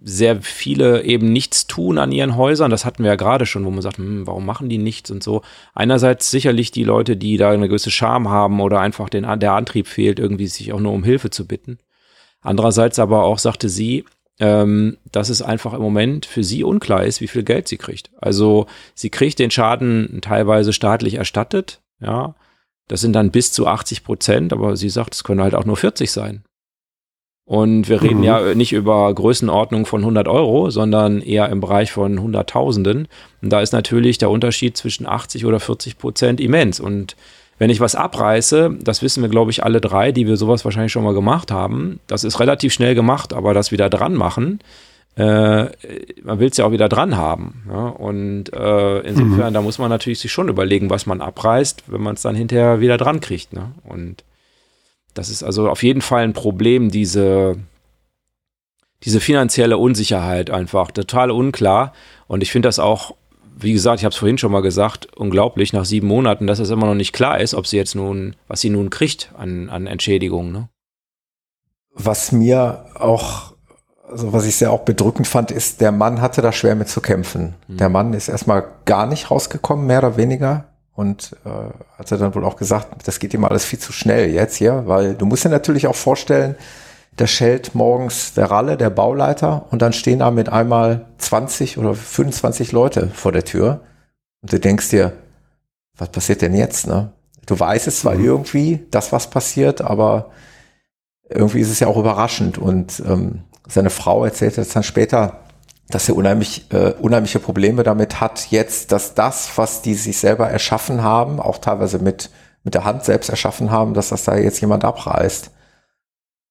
sehr 0.04 0.42
viele 0.42 1.04
eben 1.04 1.32
nichts 1.32 1.68
tun 1.68 1.98
an 1.98 2.12
ihren 2.12 2.36
Häusern. 2.36 2.70
Das 2.70 2.84
hatten 2.84 3.04
wir 3.04 3.12
ja 3.12 3.16
gerade 3.16 3.46
schon, 3.46 3.64
wo 3.64 3.72
man 3.72 3.82
sagt, 3.82 3.98
hm, 3.98 4.28
warum 4.28 4.46
machen 4.46 4.68
die 4.68 4.78
nichts 4.78 5.10
und 5.10 5.24
so. 5.24 5.42
Einerseits 5.74 6.30
sicherlich 6.30 6.72
die 6.72 6.84
Leute, 6.84 7.16
die 7.16 7.38
da 7.38 7.52
eine 7.52 7.70
gewisse 7.70 7.92
Scham 7.92 8.28
haben 8.28 8.60
oder 8.60 8.82
einfach 8.82 9.08
den, 9.08 9.24
der 9.40 9.54
Antrieb 9.54 9.88
fehlt, 9.88 10.20
irgendwie 10.20 10.48
sich 10.48 10.74
auch 10.74 10.82
nur 10.82 10.92
um 10.92 11.06
Hilfe 11.06 11.30
zu 11.30 11.48
bitten. 11.48 11.80
Andererseits 12.42 13.00
aber 13.00 13.24
auch, 13.24 13.40
sagte 13.40 13.70
sie, 13.70 14.04
ähm, 14.40 14.98
dass 15.12 15.30
es 15.30 15.42
einfach 15.42 15.74
im 15.74 15.82
Moment 15.82 16.26
für 16.26 16.44
sie 16.44 16.64
unklar 16.64 17.04
ist, 17.04 17.22
wie 17.22 17.28
viel 17.28 17.44
Geld 17.44 17.68
sie 17.68 17.78
kriegt. 17.78 18.12
Also 18.20 18.68
sie 18.94 19.10
kriegt 19.10 19.40
den 19.40 19.52
Schaden 19.52 20.20
teilweise 20.22 20.74
staatlich 20.74 21.16
erstattet, 21.16 21.82
ja. 22.02 22.36
Das 22.88 23.02
sind 23.02 23.14
dann 23.14 23.32
bis 23.32 23.52
zu 23.52 23.66
80 23.66 24.04
Prozent, 24.04 24.54
aber 24.54 24.78
sie 24.78 24.90
sagt, 24.90 25.16
es 25.16 25.24
können 25.24 25.42
halt 25.42 25.56
auch 25.56 25.66
nur 25.66 25.76
40 25.76 26.12
sein. 26.12 26.44
Und 27.48 27.90
wir 27.90 28.02
reden 28.02 28.20
mhm. 28.20 28.24
ja 28.24 28.56
nicht 28.56 28.74
über 28.74 29.14
Größenordnung 29.14 29.86
von 29.86 30.02
100 30.02 30.28
Euro, 30.28 30.72
sondern 30.72 31.22
eher 31.22 31.50
im 31.50 31.62
Bereich 31.62 31.92
von 31.92 32.20
Hunderttausenden. 32.20 33.08
Und 33.42 33.50
da 33.50 33.62
ist 33.62 33.72
natürlich 33.72 34.18
der 34.18 34.32
Unterschied 34.32 34.76
zwischen 34.76 35.06
80 35.06 35.46
oder 35.46 35.60
40 35.60 36.00
Prozent 36.00 36.40
immens. 36.42 36.80
Und 36.80 37.16
wenn 37.58 37.70
ich 37.70 37.80
was 37.80 37.96
abreiße, 37.96 38.78
das 38.82 39.02
wissen 39.02 39.22
wir, 39.22 39.30
glaube 39.30 39.52
ich, 39.52 39.64
alle 39.64 39.80
drei, 39.80 40.12
die 40.12 40.28
wir 40.28 40.38
sowas 40.38 40.66
wahrscheinlich 40.66 40.92
schon 40.92 41.04
mal 41.04 41.14
gemacht 41.14 41.52
haben, 41.52 42.00
das 42.08 42.24
ist 42.24 42.40
relativ 42.40 42.74
schnell 42.74 42.96
gemacht, 42.96 43.34
aber 43.34 43.54
das 43.54 43.72
wieder 43.72 43.90
dran 43.90 44.14
machen, 44.14 44.60
äh, 45.16 45.68
man 46.24 46.40
will 46.40 46.50
es 46.50 46.58
ja 46.58 46.66
auch 46.66 46.72
wieder 46.72 46.90
dran 46.90 47.16
haben. 47.16 47.64
Ja? 47.70 47.88
Und 47.88 48.52
äh, 48.52 49.00
insofern, 49.00 49.50
mhm. 49.50 49.54
da 49.54 49.62
muss 49.62 49.80
man 49.80 49.90
natürlich 49.90 50.20
sich 50.20 50.32
schon 50.32 50.50
überlegen, 50.50 50.90
was 50.90 51.06
man 51.06 51.22
abreißt, 51.22 51.84
wenn 51.88 52.02
man 52.02 52.16
es 52.16 52.22
dann 52.22 52.36
hinterher 52.36 52.82
wieder 52.82 52.98
dran 52.98 53.22
kriegt. 53.22 53.54
Ne? 53.54 53.72
Und 53.86 54.26
das 55.14 55.30
ist 55.30 55.44
also 55.44 55.70
auf 55.70 55.84
jeden 55.84 56.02
Fall 56.02 56.24
ein 56.24 56.34
Problem, 56.34 56.92
diese, 56.92 57.56
diese 59.04 59.22
finanzielle 59.22 59.78
Unsicherheit 59.78 60.50
einfach, 60.50 60.92
total 60.92 61.32
unklar. 61.32 61.94
Und 62.28 62.44
ich 62.44 62.52
finde 62.52 62.68
das 62.68 62.80
auch, 62.80 63.16
wie 63.58 63.74
gesagt, 63.74 64.00
ich 64.00 64.06
habe 64.06 64.12
es 64.12 64.18
vorhin 64.18 64.38
schon 64.38 64.52
mal 64.52 64.62
gesagt, 64.62 65.08
unglaublich 65.16 65.72
nach 65.72 65.86
sieben 65.86 66.08
Monaten, 66.08 66.48
dass 66.48 66.60
es 66.60 66.70
immer 66.70 66.88
noch 66.88 66.96
nicht 66.96 67.14
klar 67.14 67.40
ist, 67.40 67.54
ob 67.54 67.68
sie 67.68 67.78
jetzt 67.78 67.96
nun, 67.96 68.36
was 68.48 68.62
sie 68.62 68.70
nun 68.70 68.90
kriegt 68.90 69.32
an, 69.38 69.70
an 69.70 69.88
Entschädigung. 69.88 70.52
Ne? 70.52 70.70
Was 71.94 72.32
mir 72.32 72.86
auch, 72.96 73.54
also 74.10 74.34
was 74.34 74.46
ich 74.46 74.58
sehr 74.58 74.72
auch 74.72 74.82
bedrückend 74.82 75.28
fand, 75.28 75.52
ist, 75.52 75.80
der 75.80 75.94
Mann 75.94 76.22
hatte 76.22 76.42
da 76.42 76.52
schwer 76.52 76.76
mit 76.76 76.90
zu 76.90 77.00
kämpfen. 77.00 77.56
Mhm. 77.68 77.78
Der 77.78 77.90
Mann 77.90 78.14
ist 78.14 78.28
erstmal 78.28 78.66
gar 78.84 79.08
nicht 79.08 79.32
rausgekommen, 79.32 79.88
mehr 79.88 80.00
oder 80.00 80.18
weniger 80.18 80.66
und 80.94 81.36
äh, 81.46 81.50
hat 81.98 82.12
er 82.12 82.18
dann 82.18 82.36
wohl 82.36 82.46
auch 82.46 82.58
gesagt, 82.58 83.08
das 83.08 83.20
geht 83.20 83.34
ihm 83.34 83.46
alles 83.46 83.64
viel 83.64 83.80
zu 83.80 83.94
schnell 83.94 84.30
jetzt 84.32 84.56
hier, 84.56 84.84
weil 84.86 85.16
du 85.16 85.26
musst 85.26 85.46
dir 85.46 85.50
natürlich 85.50 85.88
auch 85.88 85.96
vorstellen, 85.96 86.56
da 87.18 87.28
schellt 87.28 87.76
morgens 87.76 88.34
der 88.34 88.52
Ralle, 88.52 88.78
der 88.78 88.90
Bauleiter, 88.90 89.68
und 89.72 89.82
dann 89.82 89.94
stehen 89.94 90.20
da 90.20 90.32
mit 90.32 90.50
einmal 90.50 91.06
20 91.18 91.78
oder 91.78 91.94
25 91.94 92.72
Leute 92.72 93.10
vor 93.14 93.32
der 93.32 93.46
Tür. 93.46 93.82
Und 94.42 94.52
du 94.52 94.60
denkst 94.60 94.90
dir, 94.90 95.14
was 95.98 96.10
passiert 96.10 96.42
denn 96.42 96.54
jetzt? 96.54 96.88
Ne? 96.88 97.14
Du 97.46 97.58
weißt 97.58 97.88
es 97.88 98.02
zwar 98.02 98.16
mhm. 98.16 98.26
irgendwie, 98.26 98.86
das 98.92 99.12
was 99.12 99.30
passiert, 99.30 99.82
aber 99.82 100.32
irgendwie 101.30 101.62
ist 101.62 101.72
es 101.72 101.80
ja 101.80 101.88
auch 101.88 101.98
überraschend. 101.98 102.58
Und 102.58 103.02
ähm, 103.06 103.44
seine 103.68 103.90
Frau 103.90 104.26
erzählt 104.26 104.58
jetzt 104.58 104.76
dann 104.76 104.84
später, 104.84 105.40
dass 105.90 106.10
er 106.10 106.16
unheimlich, 106.16 106.72
äh, 106.72 106.94
unheimliche 107.00 107.40
Probleme 107.40 107.84
damit 107.84 108.20
hat, 108.20 108.48
jetzt, 108.50 108.92
dass 108.92 109.14
das, 109.14 109.58
was 109.58 109.82
die 109.82 109.94
sich 109.94 110.18
selber 110.18 110.50
erschaffen 110.50 111.04
haben, 111.04 111.40
auch 111.40 111.60
teilweise 111.60 112.00
mit, 112.00 112.32
mit 112.64 112.74
der 112.74 112.84
Hand 112.84 113.04
selbst 113.06 113.30
erschaffen 113.30 113.72
haben, 113.72 113.94
dass 113.94 114.10
das 114.10 114.24
da 114.24 114.36
jetzt 114.36 114.60
jemand 114.62 114.84
abreißt. 114.84 115.52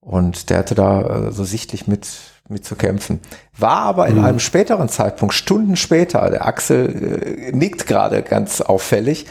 Und 0.05 0.51
der 0.51 0.59
hatte 0.59 0.75
da 0.75 1.29
äh, 1.29 1.33
so 1.33 1.45
sichtlich 1.45 1.87
mit, 1.87 2.07
mit 2.49 2.65
zu 2.65 2.77
kämpfen. 2.77 3.21
War 3.57 3.79
aber 3.79 4.07
in 4.07 4.19
mhm. 4.19 4.25
einem 4.25 4.39
späteren 4.39 4.89
Zeitpunkt, 4.89 5.35
Stunden 5.35 5.77
später, 5.77 6.31
der 6.31 6.47
Axel 6.47 7.51
äh, 7.51 7.53
nickt 7.53 7.87
gerade 7.87 8.23
ganz 8.23 8.61
auffällig, 8.61 9.27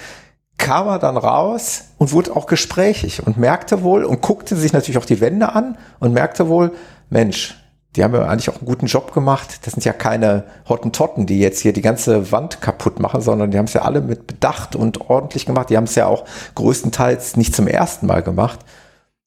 kam 0.57 0.87
er 0.87 0.99
dann 0.99 1.17
raus 1.17 1.85
und 1.97 2.11
wurde 2.11 2.35
auch 2.35 2.47
gesprächig 2.47 3.25
und 3.25 3.37
merkte 3.37 3.83
wohl 3.83 4.03
und 4.03 4.21
guckte 4.21 4.55
sich 4.55 4.73
natürlich 4.73 4.97
auch 4.97 5.05
die 5.05 5.21
Wände 5.21 5.53
an 5.53 5.77
und 5.99 6.13
merkte 6.13 6.47
wohl, 6.47 6.71
Mensch, 7.09 7.55
die 7.95 8.03
haben 8.03 8.13
ja 8.15 8.25
eigentlich 8.25 8.49
auch 8.49 8.57
einen 8.57 8.65
guten 8.65 8.87
Job 8.87 9.13
gemacht. 9.13 9.59
Das 9.65 9.73
sind 9.73 9.85
ja 9.85 9.93
keine 9.93 10.45
Hottentotten, 10.67 11.27
die 11.27 11.39
jetzt 11.39 11.59
hier 11.59 11.73
die 11.73 11.81
ganze 11.81 12.31
Wand 12.31 12.59
kaputt 12.61 12.99
machen, 12.99 13.21
sondern 13.21 13.51
die 13.51 13.57
haben 13.57 13.65
es 13.65 13.73
ja 13.73 13.83
alle 13.83 14.01
mit 14.01 14.25
Bedacht 14.25 14.75
und 14.75 15.09
ordentlich 15.09 15.45
gemacht. 15.45 15.69
Die 15.69 15.77
haben 15.77 15.83
es 15.83 15.93
ja 15.93 16.07
auch 16.07 16.25
größtenteils 16.55 17.37
nicht 17.37 17.55
zum 17.55 17.67
ersten 17.67 18.07
Mal 18.07 18.23
gemacht. 18.23 18.59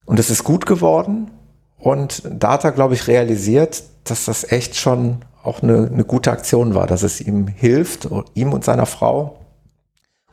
Und 0.07 0.19
es 0.19 0.31
ist 0.31 0.45
gut 0.45 0.65
geworden. 0.65 1.31
Und 1.79 2.23
da 2.31 2.53
hat 2.53 2.65
er, 2.65 2.73
glaube 2.73 2.95
ich, 2.95 3.07
realisiert, 3.07 3.83
dass 4.05 4.25
das 4.25 4.51
echt 4.51 4.77
schon 4.77 5.19
auch 5.43 5.63
eine, 5.63 5.89
eine 5.93 6.05
gute 6.05 6.33
Aktion 6.33 6.75
war, 6.75 6.87
dass 6.87 7.03
es 7.03 7.21
ihm 7.21 7.47
hilft, 7.47 8.09
ihm 8.35 8.53
und 8.53 8.65
seiner 8.65 8.87
Frau. 8.87 9.39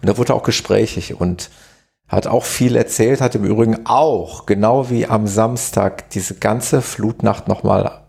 Und 0.01 0.07
er 0.07 0.17
wurde 0.17 0.33
auch 0.33 0.43
gesprächig 0.43 1.19
und 1.19 1.49
hat 2.07 2.27
auch 2.27 2.43
viel 2.43 2.75
erzählt, 2.75 3.21
hat 3.21 3.35
im 3.35 3.45
Übrigen 3.45 3.85
auch, 3.85 4.45
genau 4.45 4.89
wie 4.89 5.07
am 5.07 5.27
Samstag, 5.27 6.09
diese 6.11 6.35
ganze 6.35 6.81
Flutnacht 6.81 7.47
nochmal 7.47 8.03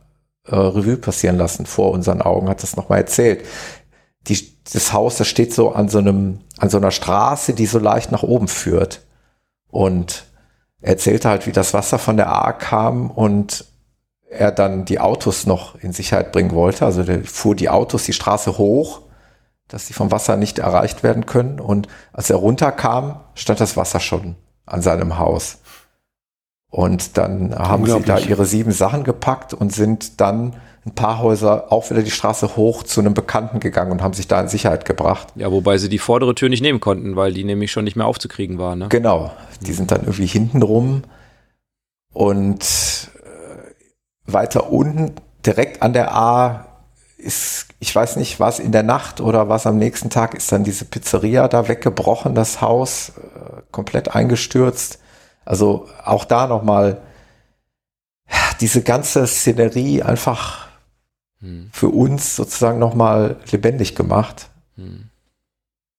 äh, 0.46 0.54
Revue 0.54 0.96
passieren 0.96 1.38
lassen 1.38 1.66
vor 1.66 1.92
unseren 1.92 2.20
Augen, 2.20 2.48
hat 2.48 2.62
das 2.62 2.76
nochmal 2.76 2.98
erzählt. 2.98 3.44
Die, 4.26 4.58
das 4.72 4.92
Haus, 4.92 5.16
das 5.16 5.28
steht 5.28 5.54
so 5.54 5.72
an 5.72 5.88
so 5.88 5.98
einem, 5.98 6.40
an 6.58 6.70
so 6.70 6.78
einer 6.78 6.90
Straße, 6.90 7.54
die 7.54 7.66
so 7.66 7.78
leicht 7.78 8.12
nach 8.12 8.22
oben 8.22 8.48
führt. 8.48 9.02
Und 9.68 10.24
er 10.24 10.33
erzählte 10.84 11.28
halt, 11.28 11.46
wie 11.46 11.52
das 11.52 11.74
Wasser 11.74 11.98
von 11.98 12.16
der 12.16 12.30
A 12.30 12.52
kam 12.52 13.10
und 13.10 13.64
er 14.28 14.52
dann 14.52 14.84
die 14.84 15.00
Autos 15.00 15.46
noch 15.46 15.76
in 15.76 15.92
Sicherheit 15.92 16.32
bringen 16.32 16.52
wollte. 16.52 16.84
Also 16.84 17.02
der 17.02 17.24
fuhr 17.24 17.54
die 17.54 17.70
Autos 17.70 18.04
die 18.04 18.12
Straße 18.12 18.58
hoch, 18.58 19.02
dass 19.68 19.86
sie 19.86 19.94
vom 19.94 20.10
Wasser 20.10 20.36
nicht 20.36 20.58
erreicht 20.58 21.02
werden 21.02 21.26
können. 21.26 21.60
Und 21.60 21.88
als 22.12 22.30
er 22.30 22.36
runterkam, 22.36 23.20
stand 23.34 23.60
das 23.60 23.76
Wasser 23.76 24.00
schon 24.00 24.36
an 24.66 24.82
seinem 24.82 25.18
Haus. 25.18 25.58
Und 26.70 27.16
dann 27.16 27.56
haben 27.56 27.86
sie 27.86 28.00
da 28.00 28.18
ihre 28.18 28.44
sieben 28.44 28.72
Sachen 28.72 29.04
gepackt 29.04 29.54
und 29.54 29.72
sind 29.72 30.20
dann 30.20 30.56
ein 30.86 30.94
paar 30.94 31.20
Häuser 31.20 31.72
auch 31.72 31.88
wieder 31.90 32.02
die 32.02 32.10
Straße 32.10 32.56
hoch 32.56 32.82
zu 32.82 33.00
einem 33.00 33.14
Bekannten 33.14 33.58
gegangen 33.58 33.92
und 33.92 34.02
haben 34.02 34.12
sich 34.12 34.28
da 34.28 34.40
in 34.40 34.48
Sicherheit 34.48 34.84
gebracht. 34.84 35.28
Ja, 35.34 35.50
wobei 35.50 35.78
sie 35.78 35.88
die 35.88 35.98
vordere 35.98 36.34
Tür 36.34 36.50
nicht 36.50 36.60
nehmen 36.60 36.80
konnten, 36.80 37.16
weil 37.16 37.32
die 37.32 37.44
nämlich 37.44 37.72
schon 37.72 37.84
nicht 37.84 37.96
mehr 37.96 38.06
aufzukriegen 38.06 38.58
war. 38.58 38.76
Ne? 38.76 38.88
Genau, 38.90 39.32
die 39.62 39.72
sind 39.72 39.90
dann 39.90 40.02
irgendwie 40.02 40.26
hinten 40.26 40.62
rum 40.62 41.02
und 42.12 42.62
äh, 42.62 44.30
weiter 44.30 44.70
unten, 44.70 45.12
direkt 45.44 45.82
an 45.82 45.94
der 45.94 46.14
A, 46.14 46.66
ist, 47.16 47.68
ich 47.80 47.94
weiß 47.94 48.16
nicht, 48.16 48.38
was 48.38 48.58
in 48.58 48.70
der 48.70 48.82
Nacht 48.82 49.20
oder 49.20 49.48
was 49.48 49.66
am 49.66 49.78
nächsten 49.78 50.10
Tag, 50.10 50.34
ist 50.34 50.52
dann 50.52 50.64
diese 50.64 50.84
Pizzeria 50.84 51.48
da 51.48 51.68
weggebrochen, 51.68 52.34
das 52.34 52.60
Haus, 52.60 53.12
äh, 53.16 53.62
komplett 53.70 54.14
eingestürzt. 54.14 54.98
Also 55.46 55.88
auch 56.04 56.26
da 56.26 56.46
nochmal 56.46 57.00
diese 58.60 58.82
ganze 58.82 59.26
Szenerie 59.26 60.02
einfach 60.02 60.63
hm. 61.44 61.68
für 61.72 61.90
uns 61.90 62.36
sozusagen 62.36 62.78
nochmal 62.78 63.36
lebendig 63.50 63.94
gemacht. 63.94 64.48
Hm. 64.76 65.10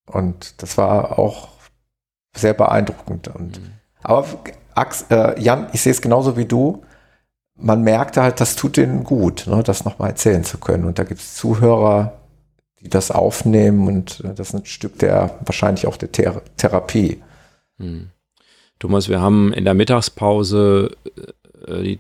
Und 0.08 0.62
das 0.62 0.78
war 0.78 1.20
auch 1.20 1.50
sehr 2.36 2.54
beeindruckend. 2.54 3.28
Und, 3.28 3.58
hm. 3.58 3.72
Aber 4.02 4.26
Ax, 4.74 5.06
äh, 5.10 5.40
Jan, 5.40 5.68
ich 5.74 5.82
sehe 5.82 5.92
es 5.92 6.02
genauso 6.02 6.36
wie 6.36 6.46
du. 6.46 6.84
Man 7.56 7.84
merkte 7.84 8.24
halt, 8.24 8.42
das 8.42 8.56
tut 8.56 8.76
denen 8.76 9.04
gut, 9.04 9.46
ne, 9.48 9.64
das 9.64 9.86
nochmal 9.86 10.10
erzählen 10.10 10.44
zu 10.44 10.58
können. 10.58 10.84
Und 10.84 11.00
da 11.00 11.04
gibt 11.04 11.22
es 11.22 11.36
Zuhörer, 11.36 12.20
die 12.82 12.90
das 12.90 13.12
aufnehmen 13.12 13.88
und 13.88 14.22
äh, 14.22 14.34
das 14.34 14.50
ist 14.50 14.56
ein 14.56 14.66
Stück 14.66 15.00
der 15.00 15.40
wahrscheinlich 15.46 15.88
auch 15.88 15.98
der 15.98 16.12
Thera 16.12 16.42
Therapie. 16.58 17.22
Hm. 17.78 18.10
Thomas, 18.80 19.08
wir 19.10 19.22
haben 19.22 19.54
in 19.54 19.64
der 19.64 19.74
Mittagspause 19.74 20.98
äh, 21.68 21.84
die, 21.84 22.00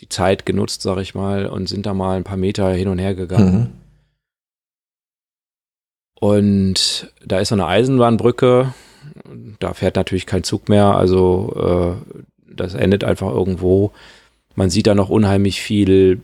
die, 0.00 0.08
Zeit 0.08 0.46
genutzt, 0.46 0.82
sag 0.82 0.98
ich 0.98 1.14
mal, 1.14 1.46
und 1.46 1.68
sind 1.68 1.86
da 1.86 1.94
mal 1.94 2.16
ein 2.16 2.24
paar 2.24 2.36
Meter 2.36 2.72
hin 2.72 2.88
und 2.88 2.98
her 2.98 3.14
gegangen. 3.14 3.54
Mhm. 3.54 3.68
Und 6.14 7.12
da 7.24 7.38
ist 7.38 7.48
so 7.48 7.54
eine 7.54 7.66
Eisenbahnbrücke, 7.66 8.74
da 9.58 9.74
fährt 9.74 9.96
natürlich 9.96 10.26
kein 10.26 10.44
Zug 10.44 10.68
mehr, 10.68 10.94
also 10.94 11.96
äh, 12.06 12.22
das 12.54 12.74
endet 12.74 13.04
einfach 13.04 13.30
irgendwo. 13.30 13.92
Man 14.54 14.70
sieht 14.70 14.86
da 14.86 14.94
noch 14.94 15.08
unheimlich 15.08 15.60
viel 15.60 16.20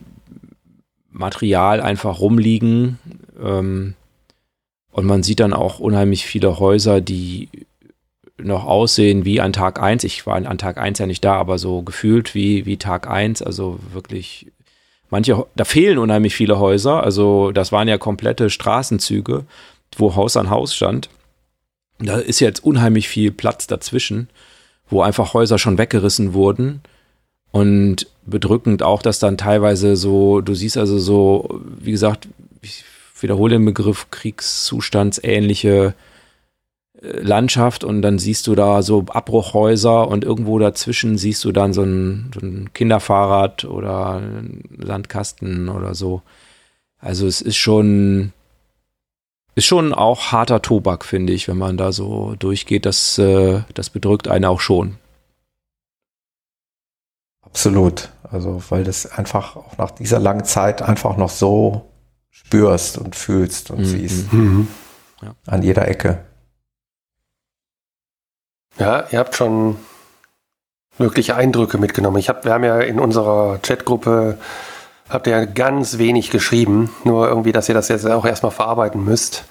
Material 1.11 1.81
einfach 1.81 2.19
rumliegen. 2.19 2.99
Ähm, 3.41 3.95
und 4.91 5.05
man 5.05 5.23
sieht 5.23 5.39
dann 5.39 5.53
auch 5.53 5.79
unheimlich 5.79 6.25
viele 6.25 6.59
Häuser, 6.59 7.01
die 7.01 7.49
noch 8.37 8.65
aussehen 8.65 9.25
wie 9.25 9.41
an 9.41 9.53
Tag 9.53 9.81
1. 9.81 10.03
Ich 10.03 10.25
war 10.25 10.35
an 10.35 10.57
Tag 10.57 10.77
1 10.77 10.99
ja 10.99 11.07
nicht 11.07 11.23
da, 11.25 11.35
aber 11.35 11.57
so 11.57 11.81
gefühlt 11.81 12.35
wie, 12.35 12.65
wie 12.65 12.77
Tag 12.77 13.09
1, 13.09 13.41
also 13.41 13.79
wirklich 13.93 14.47
manche, 15.09 15.45
da 15.55 15.65
fehlen 15.65 15.97
unheimlich 15.97 16.35
viele 16.35 16.59
Häuser. 16.59 17.03
Also 17.03 17.51
das 17.51 17.71
waren 17.71 17.87
ja 17.87 17.97
komplette 17.97 18.49
Straßenzüge, 18.49 19.45
wo 19.97 20.15
Haus 20.15 20.37
an 20.37 20.49
Haus 20.49 20.75
stand. 20.75 21.09
Da 21.99 22.17
ist 22.17 22.39
jetzt 22.39 22.63
unheimlich 22.63 23.07
viel 23.07 23.31
Platz 23.31 23.65
dazwischen, 23.65 24.29
wo 24.89 25.01
einfach 25.01 25.33
Häuser 25.33 25.57
schon 25.57 25.77
weggerissen 25.77 26.33
wurden. 26.33 26.81
Und 27.51 28.07
bedrückend 28.25 28.83
auch, 28.83 29.01
dass 29.01 29.19
dann 29.19 29.37
teilweise 29.37 29.95
so, 29.95 30.41
du 30.41 30.53
siehst 30.53 30.77
also 30.77 30.99
so, 30.99 31.61
wie 31.79 31.91
gesagt, 31.91 32.27
ich 32.61 32.83
wiederhole 33.19 33.55
den 33.55 33.65
Begriff 33.65 34.11
Kriegszustandsähnliche 34.11 35.69
äh, 35.69 35.91
Landschaft 37.01 37.83
und 37.83 38.01
dann 38.01 38.17
siehst 38.17 38.47
du 38.47 38.55
da 38.55 38.81
so 38.81 39.05
Abbruchhäuser 39.07 40.07
und 40.07 40.23
irgendwo 40.23 40.57
dazwischen 40.57 41.17
siehst 41.17 41.43
du 41.45 41.51
dann 41.51 41.73
so 41.73 41.83
ein, 41.83 42.31
so 42.33 42.39
ein 42.45 42.73
Kinderfahrrad 42.73 43.65
oder 43.65 44.13
einen 44.15 44.63
Landkasten 44.77 45.69
oder 45.69 45.93
so. 45.93 46.21
Also 46.99 47.27
es 47.27 47.41
ist 47.41 47.57
schon, 47.57 48.33
ist 49.53 49.65
schon 49.65 49.93
auch 49.93 50.31
harter 50.31 50.61
Tobak, 50.63 51.05
finde 51.05 51.33
ich, 51.33 51.47
wenn 51.47 51.57
man 51.57 51.77
da 51.77 51.91
so 51.91 52.35
durchgeht. 52.39 52.85
Das, 52.87 53.17
äh, 53.19 53.61
das 53.75 53.91
bedrückt 53.91 54.27
einen 54.27 54.45
auch 54.45 54.59
schon. 54.59 54.97
Absolut. 57.41 58.09
Also, 58.23 58.61
weil 58.69 58.83
das 58.83 59.05
einfach 59.05 59.55
auch 59.55 59.77
nach 59.77 59.91
dieser 59.91 60.19
langen 60.19 60.43
Zeit 60.43 60.81
einfach 60.81 61.15
noch 61.17 61.29
so 61.29 61.89
spürst 62.29 62.97
und 62.97 63.15
fühlst 63.15 63.71
und 63.71 63.79
Mhm. 63.79 63.85
siehst. 63.85 64.33
Mhm. 64.33 64.67
An 65.45 65.63
jeder 65.63 65.87
Ecke. 65.87 66.25
Ja, 68.79 69.05
ihr 69.11 69.19
habt 69.19 69.35
schon 69.35 69.77
wirkliche 70.97 71.35
Eindrücke 71.35 71.77
mitgenommen. 71.77 72.17
Ich 72.17 72.29
hab, 72.29 72.45
wir 72.45 72.53
haben 72.53 72.63
ja 72.63 72.79
in 72.79 72.99
unserer 72.99 73.59
Chatgruppe 73.59 74.37
habt 75.09 75.27
ihr 75.27 75.37
ja 75.37 75.45
ganz 75.45 75.97
wenig 75.97 76.31
geschrieben, 76.31 76.93
nur 77.03 77.27
irgendwie, 77.27 77.51
dass 77.53 77.69
ihr 77.69 77.75
das 77.75 77.87
jetzt 77.87 78.05
auch 78.05 78.25
erstmal 78.25 78.51
verarbeiten 78.51 79.03
müsst. 79.03 79.45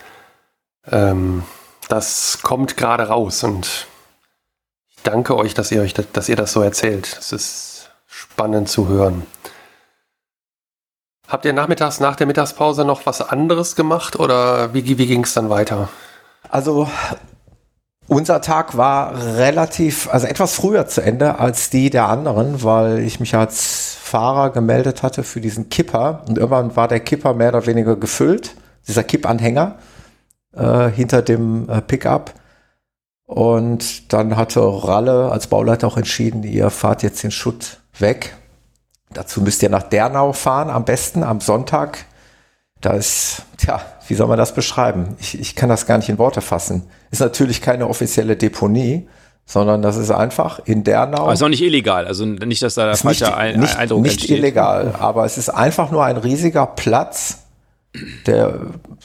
Ähm, 0.91 1.45
das 1.89 2.41
kommt 2.43 2.77
gerade 2.77 3.05
raus 3.09 3.43
und 3.43 3.87
ich 4.91 5.03
danke 5.03 5.37
euch, 5.37 5.55
dass 5.55 5.73
ihr 5.73 5.81
euch, 5.83 5.95
das- 5.95 6.13
dass 6.13 6.29
ihr 6.29 6.37
das 6.37 6.53
so 6.53 6.61
erzählt. 6.63 7.17
Das 7.17 7.33
ist 7.33 7.91
spannend 8.07 8.69
zu 8.69 8.89
hören. 8.89 9.27
Habt 11.29 11.45
ihr 11.45 11.53
nachmittags 11.53 12.01
nach 12.01 12.17
der 12.17 12.27
Mittagspause 12.27 12.85
noch 12.85 13.07
was 13.07 13.21
anderes 13.21 13.75
gemacht 13.77 14.17
oder 14.17 14.75
wie, 14.75 14.99
wie 14.99 15.07
ging 15.07 15.25
es 15.25 15.35
dann 15.35 15.49
weiter? 15.51 15.89
Also 16.51 16.89
unser 18.09 18.41
Tag 18.41 18.77
war 18.77 19.15
relativ, 19.37 20.09
also 20.13 20.27
etwas 20.27 20.55
früher 20.55 20.87
zu 20.87 21.01
Ende 21.01 21.39
als 21.39 21.71
die 21.71 21.91
der 21.91 22.09
anderen, 22.09 22.63
weil 22.63 23.01
ich 23.01 23.21
mich 23.21 23.35
als 23.35 23.97
Fahrer 24.01 24.51
gemeldet 24.51 25.03
hatte 25.03 25.25
für 25.25 25.41
diesen 25.41 25.69
Kipper 25.69 26.23
und 26.29 26.39
irgendwann 26.39 26.77
war 26.77 26.89
der 26.89 27.01
Kipper 27.01 27.35
mehr 27.35 27.49
oder 27.49 27.67
weniger 27.67 27.97
gefüllt, 27.97 28.55
dieser 28.87 29.03
Kippanhänger 29.03 29.77
äh, 30.55 30.89
hinter 30.89 31.23
dem 31.23 31.69
äh, 31.69 31.81
Pickup. 31.83 32.35
Und 33.25 34.13
dann 34.13 34.37
hatte 34.37 34.61
Ralle 34.61 35.33
als 35.33 35.49
Bauleiter 35.49 35.89
auch 35.89 35.97
entschieden, 35.97 36.45
ihr 36.45 36.71
fahrt 36.71 37.03
jetzt 37.03 37.25
den 37.25 37.33
Schutt 37.33 37.81
weg. 37.99 38.37
Dazu 39.13 39.41
müsst 39.41 39.63
ihr 39.65 39.69
nach 39.69 39.83
Dernau 39.83 40.33
fahren, 40.33 40.71
am 40.71 40.85
besten 40.85 41.25
am 41.25 41.41
Sonntag. 41.41 42.05
Da 42.81 42.93
ist, 42.93 43.43
tja, 43.57 43.81
wie 44.07 44.15
soll 44.15 44.29
man 44.29 44.39
das 44.39 44.55
beschreiben? 44.55 45.17
Ich, 45.19 45.41
ich 45.41 45.57
kann 45.57 45.69
das 45.69 45.87
gar 45.87 45.99
nicht 45.99 46.09
in 46.09 46.19
Worte 46.19 46.41
fassen. 46.41 46.85
Ist 47.11 47.21
natürlich 47.21 47.63
keine 47.63 47.89
offizielle 47.89 48.37
Deponie, 48.37 49.09
sondern 49.47 49.81
das 49.81 49.97
ist 49.97 50.11
einfach 50.11 50.61
in 50.65 50.85
Dernau. 50.85 51.23
Aber 51.23 51.33
ist 51.33 51.43
auch 51.43 51.49
nicht 51.49 51.63
illegal. 51.63 52.07
Also 52.07 52.27
nicht, 52.27 52.63
dass 52.63 52.75
da 52.75 52.83
der 52.83 52.93
nicht, 52.93 53.03
falsche 53.03 53.35
Ein 53.37 53.61
nicht, 53.61 53.77
Eindruck 53.77 54.03
nicht 54.03 54.15
entsteht. 54.15 54.39
illegal, 54.39 54.95
aber 54.99 55.25
es 55.25 55.39
ist 55.39 55.49
einfach 55.49 55.91
nur 55.91 56.05
ein 56.05 56.17
riesiger 56.17 56.67
Platz, 56.67 57.39
der, 58.27 58.61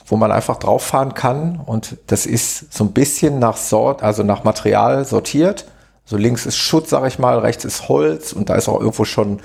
wo 0.05 0.17
man 0.17 0.31
einfach 0.31 0.57
drauf 0.57 0.83
fahren 0.83 1.13
kann 1.13 1.61
und 1.65 1.95
das 2.07 2.25
ist 2.25 2.73
so 2.73 2.83
ein 2.83 2.91
bisschen 2.91 3.39
nach 3.39 3.55
Sort, 3.55 4.03
also 4.03 4.23
nach 4.23 4.43
Material 4.43 5.05
sortiert. 5.05 5.65
So 6.03 6.17
links 6.17 6.45
ist 6.45 6.57
Schutt, 6.57 6.89
sag 6.89 7.07
ich 7.07 7.19
mal, 7.19 7.39
rechts 7.39 7.63
ist 7.63 7.87
Holz 7.87 8.33
und 8.33 8.49
da 8.49 8.55
ist 8.55 8.67
auch 8.67 8.79
irgendwo 8.79 9.05
schon 9.05 9.39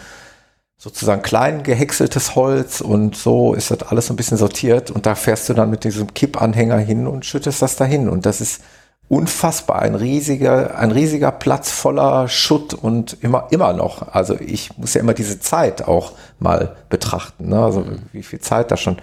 sozusagen 0.78 1.22
klein 1.22 1.62
gehäckseltes 1.62 2.34
Holz 2.34 2.80
und 2.80 3.16
so 3.16 3.54
ist 3.54 3.70
das 3.70 3.82
alles 3.82 4.06
so 4.06 4.12
ein 4.12 4.16
bisschen 4.16 4.36
sortiert 4.36 4.90
und 4.90 5.06
da 5.06 5.14
fährst 5.14 5.48
du 5.48 5.54
dann 5.54 5.70
mit 5.70 5.84
diesem 5.84 6.12
Kippanhänger 6.12 6.78
hin 6.78 7.06
und 7.06 7.24
schüttest 7.24 7.62
das 7.62 7.76
dahin 7.76 8.08
und 8.08 8.26
das 8.26 8.40
ist 8.40 8.60
unfassbar, 9.08 9.82
ein 9.82 9.94
riesiger, 9.94 10.76
ein 10.76 10.90
riesiger 10.90 11.30
Platz 11.30 11.70
voller 11.70 12.28
Schutt 12.28 12.74
und 12.74 13.16
immer, 13.22 13.48
immer 13.50 13.72
noch. 13.72 14.12
Also 14.12 14.36
ich 14.40 14.76
muss 14.78 14.94
ja 14.94 15.00
immer 15.00 15.14
diese 15.14 15.38
Zeit 15.38 15.86
auch 15.86 16.12
mal 16.40 16.76
betrachten, 16.88 17.48
ne? 17.48 17.62
also 17.62 17.84
wie 18.12 18.24
viel 18.24 18.40
Zeit 18.40 18.70
da 18.70 18.76
schon 18.76 18.96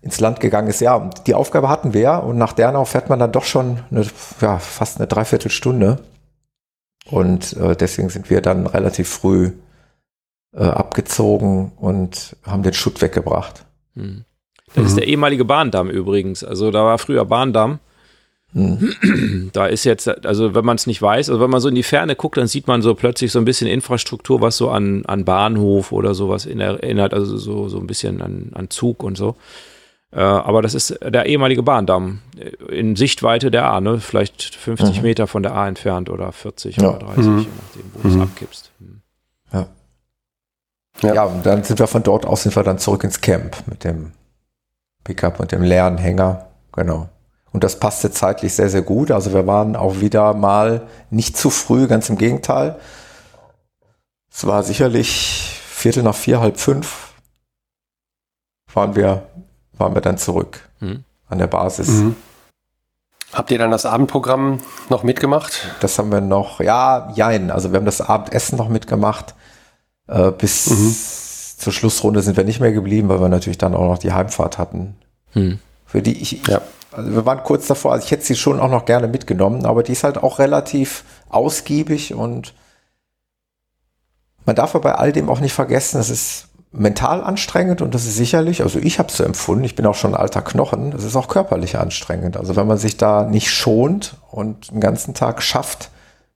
ins 0.00 0.20
Land 0.20 0.40
gegangen 0.40 0.68
ist. 0.68 0.80
Ja, 0.80 0.94
und 0.94 1.26
die 1.26 1.34
Aufgabe 1.34 1.68
hatten 1.68 1.92
wir 1.92 2.22
und 2.24 2.38
nach 2.38 2.52
Dernau 2.54 2.84
fährt 2.84 3.10
man 3.10 3.18
dann 3.18 3.32
doch 3.32 3.44
schon 3.44 3.80
eine, 3.90 4.06
ja, 4.40 4.58
fast 4.58 4.98
eine 4.98 5.06
Dreiviertelstunde 5.06 5.98
und 7.10 7.54
äh, 7.58 7.76
deswegen 7.76 8.08
sind 8.08 8.30
wir 8.30 8.40
dann 8.40 8.66
relativ 8.66 9.08
früh 9.08 9.52
äh, 10.56 10.62
abgezogen 10.64 11.72
und 11.76 12.36
haben 12.44 12.62
den 12.62 12.74
Schutt 12.74 13.00
weggebracht. 13.02 13.64
Hm. 13.96 14.24
Das 14.74 14.86
ist 14.86 14.96
der 14.96 15.06
ehemalige 15.06 15.44
Bahndamm 15.44 15.88
übrigens. 15.90 16.42
Also 16.42 16.70
da 16.70 16.84
war 16.84 16.98
früher 16.98 17.24
Bahndamm. 17.24 17.78
Hm. 18.52 19.50
Da 19.52 19.66
ist 19.66 19.84
jetzt, 19.84 20.24
also 20.26 20.54
wenn 20.54 20.64
man 20.64 20.76
es 20.76 20.86
nicht 20.86 21.02
weiß, 21.02 21.28
also 21.28 21.40
wenn 21.40 21.50
man 21.50 21.60
so 21.60 21.68
in 21.68 21.74
die 21.74 21.82
Ferne 21.82 22.14
guckt, 22.16 22.36
dann 22.36 22.46
sieht 22.46 22.68
man 22.68 22.82
so 22.82 22.94
plötzlich 22.94 23.32
so 23.32 23.40
ein 23.40 23.44
bisschen 23.44 23.66
Infrastruktur, 23.68 24.40
was 24.40 24.56
so 24.56 24.70
an, 24.70 25.04
an 25.06 25.24
Bahnhof 25.24 25.90
oder 25.92 26.14
sowas 26.14 26.46
in 26.46 26.60
erinnert, 26.60 27.14
also 27.14 27.36
so, 27.36 27.68
so 27.68 27.78
ein 27.78 27.86
bisschen 27.88 28.22
an, 28.22 28.50
an 28.54 28.70
Zug 28.70 29.02
und 29.02 29.16
so. 29.16 29.34
Äh, 30.12 30.20
aber 30.20 30.62
das 30.62 30.74
ist 30.74 30.96
der 31.04 31.26
ehemalige 31.26 31.64
Bahndamm 31.64 32.20
in 32.68 32.94
Sichtweite 32.94 33.50
der 33.50 33.68
A, 33.70 33.80
ne? 33.80 33.98
Vielleicht 33.98 34.54
50 34.54 34.98
Mhm. 34.98 35.02
Meter 35.02 35.26
von 35.26 35.42
der 35.42 35.54
A 35.56 35.66
entfernt 35.66 36.08
oder 36.08 36.30
40 36.30 36.76
Ja. 36.76 36.90
oder 36.90 36.98
30, 37.06 37.26
Mhm. 37.26 37.38
je 37.40 37.46
nachdem, 37.56 37.90
wo 37.94 38.02
du 38.02 38.08
Mhm. 38.08 38.14
es 38.22 38.28
abkippst. 38.28 38.70
Hm. 38.78 39.00
Ja. 41.02 41.14
Ja. 41.14 41.24
und 41.24 41.44
dann 41.44 41.64
sind 41.64 41.78
wir 41.78 41.86
von 41.86 42.02
dort 42.02 42.24
aus 42.26 42.42
sind 42.44 42.54
wir 42.56 42.62
dann 42.62 42.78
zurück 42.78 43.04
ins 43.04 43.20
Camp 43.20 43.56
mit 43.66 43.84
dem 43.84 44.12
Pickup 45.04 45.40
und 45.40 45.52
dem 45.52 45.62
leeren 45.62 45.98
Hänger. 45.98 46.46
Genau. 46.72 47.08
Und 47.52 47.62
das 47.62 47.78
passte 47.78 48.10
zeitlich 48.10 48.54
sehr, 48.54 48.68
sehr 48.70 48.82
gut. 48.82 49.10
Also 49.10 49.32
wir 49.32 49.46
waren 49.46 49.76
auch 49.76 50.00
wieder 50.00 50.34
mal 50.34 50.88
nicht 51.10 51.36
zu 51.36 51.50
früh, 51.50 51.86
ganz 51.86 52.08
im 52.08 52.16
Gegenteil. 52.18 52.78
Es 54.32 54.46
war 54.46 54.62
sicherlich 54.64 55.60
Viertel 55.68 56.02
nach 56.02 56.14
vier, 56.16 56.40
halb 56.40 56.58
fünf 56.58 57.12
waren 58.72 58.96
wir, 58.96 59.22
waren 59.74 59.94
wir 59.94 60.00
dann 60.00 60.18
zurück 60.18 60.68
Mhm. 60.80 61.04
an 61.28 61.38
der 61.38 61.46
Basis. 61.46 61.88
Mhm. 61.88 62.16
Habt 63.32 63.50
ihr 63.50 63.58
dann 63.58 63.70
das 63.70 63.86
Abendprogramm 63.86 64.60
noch 64.88 65.02
mitgemacht? 65.02 65.68
Das 65.80 65.98
haben 65.98 66.10
wir 66.10 66.20
noch, 66.20 66.60
ja, 66.60 67.10
jein. 67.14 67.50
Also 67.50 67.72
wir 67.72 67.78
haben 67.78 67.86
das 67.86 68.00
Abendessen 68.00 68.56
noch 68.58 68.68
mitgemacht. 68.68 69.34
Äh, 70.08 70.30
bis 70.32 70.66
Mhm. 70.70 70.94
zur 71.58 71.72
Schlussrunde 71.72 72.20
sind 72.22 72.36
wir 72.36 72.44
nicht 72.44 72.60
mehr 72.60 72.72
geblieben, 72.72 73.08
weil 73.08 73.20
wir 73.20 73.28
natürlich 73.28 73.58
dann 73.58 73.74
auch 73.74 73.86
noch 73.86 73.98
die 73.98 74.12
Heimfahrt 74.12 74.58
hatten. 74.58 74.96
Hm. 75.32 75.58
Für 75.86 76.02
die 76.02 76.20
ich, 76.20 76.46
Ja. 76.46 76.60
also 76.92 77.10
wir 77.12 77.24
waren 77.24 77.42
kurz 77.42 77.66
davor, 77.66 77.92
also 77.92 78.04
ich 78.04 78.10
hätte 78.10 78.24
sie 78.24 78.36
schon 78.36 78.60
auch 78.60 78.68
noch 78.70 78.84
gerne 78.84 79.08
mitgenommen, 79.08 79.64
aber 79.64 79.82
die 79.82 79.92
ist 79.92 80.04
halt 80.04 80.18
auch 80.18 80.38
relativ 80.38 81.04
ausgiebig 81.30 82.12
und 82.14 82.54
man 84.46 84.56
darf 84.56 84.74
aber 84.74 84.90
bei 84.90 84.94
all 84.96 85.12
dem 85.12 85.30
auch 85.30 85.40
nicht 85.40 85.54
vergessen, 85.54 85.98
es 86.00 86.10
ist 86.10 86.48
mental 86.70 87.22
anstrengend 87.22 87.80
und 87.82 87.94
das 87.94 88.04
ist 88.04 88.16
sicherlich, 88.16 88.62
also 88.62 88.78
ich 88.78 88.98
habe 88.98 89.08
es 89.08 89.16
so 89.16 89.24
empfunden, 89.24 89.64
ich 89.64 89.74
bin 89.76 89.86
auch 89.86 89.94
schon 89.94 90.14
ein 90.14 90.20
alter 90.20 90.42
Knochen, 90.42 90.92
es 90.92 91.04
ist 91.04 91.16
auch 91.16 91.28
körperlich 91.28 91.78
anstrengend. 91.78 92.36
Also 92.36 92.56
wenn 92.56 92.66
man 92.66 92.76
sich 92.78 92.96
da 92.96 93.22
nicht 93.24 93.50
schont 93.50 94.16
und 94.30 94.70
einen 94.70 94.80
ganzen 94.80 95.14
Tag 95.14 95.40
schafft, 95.40 95.90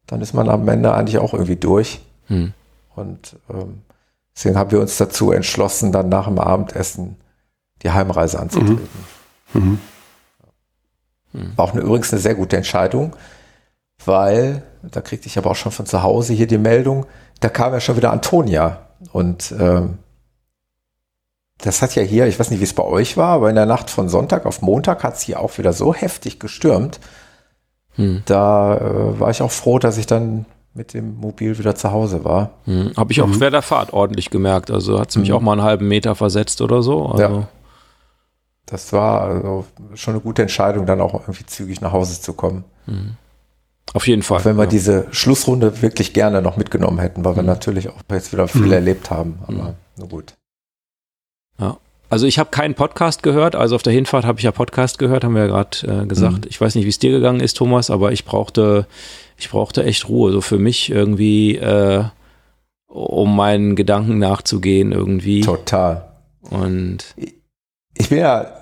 dann 0.06 0.20
ist 0.22 0.32
man 0.32 0.48
am 0.48 0.66
Ende 0.68 0.94
eigentlich 0.94 1.18
auch 1.18 1.34
irgendwie 1.34 1.56
durch. 1.56 2.00
Hm. 2.28 2.52
Und 2.98 3.36
ähm, 3.50 3.82
deswegen 4.34 4.56
haben 4.56 4.70
wir 4.70 4.80
uns 4.80 4.96
dazu 4.96 5.32
entschlossen, 5.32 5.92
dann 5.92 6.08
nach 6.08 6.26
dem 6.26 6.38
Abendessen 6.38 7.16
die 7.82 7.90
Heimreise 7.90 8.38
anzutreten. 8.38 8.88
Mhm. 9.54 9.78
War 11.56 11.66
auch 11.66 11.72
eine, 11.72 11.82
übrigens 11.82 12.12
eine 12.12 12.20
sehr 12.20 12.34
gute 12.34 12.56
Entscheidung, 12.56 13.14
weil, 14.04 14.62
da 14.82 15.00
kriegte 15.00 15.26
ich 15.26 15.38
aber 15.38 15.50
auch 15.50 15.56
schon 15.56 15.72
von 15.72 15.86
zu 15.86 16.02
Hause 16.02 16.32
hier 16.32 16.46
die 16.46 16.58
Meldung, 16.58 17.06
da 17.40 17.48
kam 17.48 17.72
ja 17.72 17.80
schon 17.80 17.96
wieder 17.96 18.12
Antonia. 18.12 18.88
Und 19.12 19.54
ähm, 19.58 19.98
das 21.58 21.82
hat 21.82 21.94
ja 21.94 22.02
hier, 22.02 22.26
ich 22.26 22.38
weiß 22.38 22.50
nicht, 22.50 22.60
wie 22.60 22.64
es 22.64 22.74
bei 22.74 22.84
euch 22.84 23.16
war, 23.16 23.34
aber 23.34 23.50
in 23.50 23.56
der 23.56 23.66
Nacht 23.66 23.90
von 23.90 24.08
Sonntag 24.08 24.46
auf 24.46 24.62
Montag 24.62 25.04
hat 25.04 25.14
es 25.14 25.22
hier 25.22 25.40
auch 25.40 25.58
wieder 25.58 25.72
so 25.72 25.94
heftig 25.94 26.38
gestürmt. 26.40 27.00
Hm. 27.94 28.22
Da 28.26 28.76
äh, 28.76 29.20
war 29.20 29.30
ich 29.30 29.42
auch 29.42 29.50
froh, 29.50 29.78
dass 29.78 29.98
ich 29.98 30.06
dann 30.06 30.46
mit 30.74 30.94
dem 30.94 31.16
Mobil 31.16 31.58
wieder 31.58 31.74
zu 31.74 31.90
Hause 31.90 32.24
war. 32.24 32.50
Hm. 32.64 32.92
Habe 32.96 33.12
ich 33.12 33.20
auch 33.20 33.28
während 33.28 33.54
der 33.54 33.62
Fahrt 33.62 33.92
ordentlich 33.92 34.30
gemerkt. 34.30 34.70
Also 34.70 35.00
hat 35.00 35.10
es 35.10 35.16
mich 35.16 35.30
Mhm. 35.30 35.34
auch 35.34 35.40
mal 35.40 35.52
einen 35.52 35.62
halben 35.62 35.88
Meter 35.88 36.14
versetzt 36.14 36.60
oder 36.60 36.82
so. 36.82 37.06
Also, 37.06 37.22
Ja. 37.22 37.48
Das 38.66 38.92
war 38.92 39.22
also 39.22 39.64
schon 39.94 40.12
eine 40.14 40.20
gute 40.20 40.42
Entscheidung, 40.42 40.84
dann 40.84 41.00
auch 41.00 41.14
irgendwie 41.14 41.46
zügig 41.46 41.80
nach 41.80 41.92
Hause 41.92 42.20
zu 42.20 42.34
kommen. 42.34 42.64
Auf 43.94 44.06
jeden 44.06 44.22
Fall. 44.22 44.40
Auch 44.40 44.44
wenn 44.44 44.56
wir 44.56 44.64
ja. 44.64 44.68
diese 44.68 45.06
Schlussrunde 45.10 45.80
wirklich 45.80 46.12
gerne 46.12 46.42
noch 46.42 46.58
mitgenommen 46.58 46.98
hätten, 46.98 47.24
weil 47.24 47.34
wir 47.34 47.42
natürlich 47.42 47.88
auch 47.88 48.02
jetzt 48.10 48.30
wieder 48.32 48.46
viel 48.46 48.66
Mhm. 48.66 48.72
erlebt 48.72 49.10
haben. 49.10 49.38
Aber 49.46 49.74
nur 49.96 50.08
gut. 50.08 50.34
Ja. 51.58 51.78
Also 52.10 52.26
ich 52.26 52.38
habe 52.38 52.50
keinen 52.50 52.74
Podcast 52.74 53.22
gehört, 53.22 53.54
also 53.54 53.74
auf 53.74 53.82
der 53.82 53.92
Hinfahrt 53.92 54.24
habe 54.24 54.38
ich 54.38 54.44
ja 54.44 54.52
Podcast 54.52 54.98
gehört, 54.98 55.24
haben 55.24 55.34
wir 55.34 55.42
ja 55.42 55.48
gerade 55.48 56.02
äh, 56.02 56.06
gesagt. 56.06 56.44
Mhm. 56.44 56.48
Ich 56.48 56.60
weiß 56.60 56.74
nicht, 56.74 56.84
wie 56.84 56.90
es 56.90 56.98
dir 56.98 57.10
gegangen 57.10 57.40
ist, 57.40 57.56
Thomas, 57.58 57.90
aber 57.90 58.12
ich 58.12 58.24
brauchte, 58.24 58.86
ich 59.36 59.50
brauchte 59.50 59.84
echt 59.84 60.08
Ruhe. 60.08 60.32
So 60.32 60.40
für 60.40 60.58
mich 60.58 60.90
irgendwie, 60.90 61.56
äh, 61.56 62.04
um 62.86 63.36
meinen 63.36 63.76
Gedanken 63.76 64.18
nachzugehen 64.18 64.92
irgendwie. 64.92 65.42
Total. 65.42 66.08
Und 66.50 67.14
Ich 67.94 68.08
bin 68.08 68.18
ja 68.18 68.52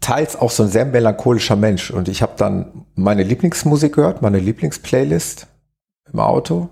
teils 0.00 0.36
auch 0.36 0.50
so 0.50 0.62
ein 0.62 0.68
sehr 0.68 0.86
melancholischer 0.86 1.56
Mensch 1.56 1.90
und 1.90 2.08
ich 2.08 2.22
habe 2.22 2.32
dann 2.36 2.86
meine 2.94 3.22
Lieblingsmusik 3.22 3.94
gehört, 3.94 4.22
meine 4.22 4.38
Lieblingsplaylist 4.38 5.46
im 6.12 6.20
Auto 6.20 6.68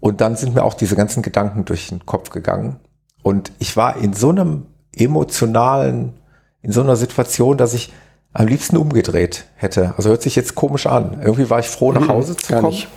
und 0.00 0.20
dann 0.20 0.36
sind 0.36 0.54
mir 0.54 0.64
auch 0.64 0.74
diese 0.74 0.96
ganzen 0.96 1.22
Gedanken 1.22 1.64
durch 1.64 1.88
den 1.88 2.04
Kopf 2.04 2.30
gegangen 2.30 2.80
und 3.22 3.52
ich 3.60 3.76
war 3.76 3.96
in 3.96 4.12
so 4.12 4.30
einem 4.30 4.66
emotionalen, 4.96 6.14
in 6.62 6.72
so 6.72 6.80
einer 6.80 6.96
Situation, 6.96 7.56
dass 7.56 7.74
ich 7.74 7.92
am 8.32 8.46
liebsten 8.48 8.76
umgedreht 8.76 9.46
hätte. 9.56 9.94
Also 9.96 10.10
hört 10.10 10.22
sich 10.22 10.36
jetzt 10.36 10.54
komisch 10.54 10.86
an. 10.86 11.20
Irgendwie 11.22 11.48
war 11.48 11.58
ich 11.60 11.68
froh, 11.68 11.92
nach 11.92 12.02
Mhm, 12.02 12.08
Hause 12.08 12.36
zu 12.36 12.52
gar 12.52 12.60
kommen. 12.60 12.72
nicht. 12.72 12.88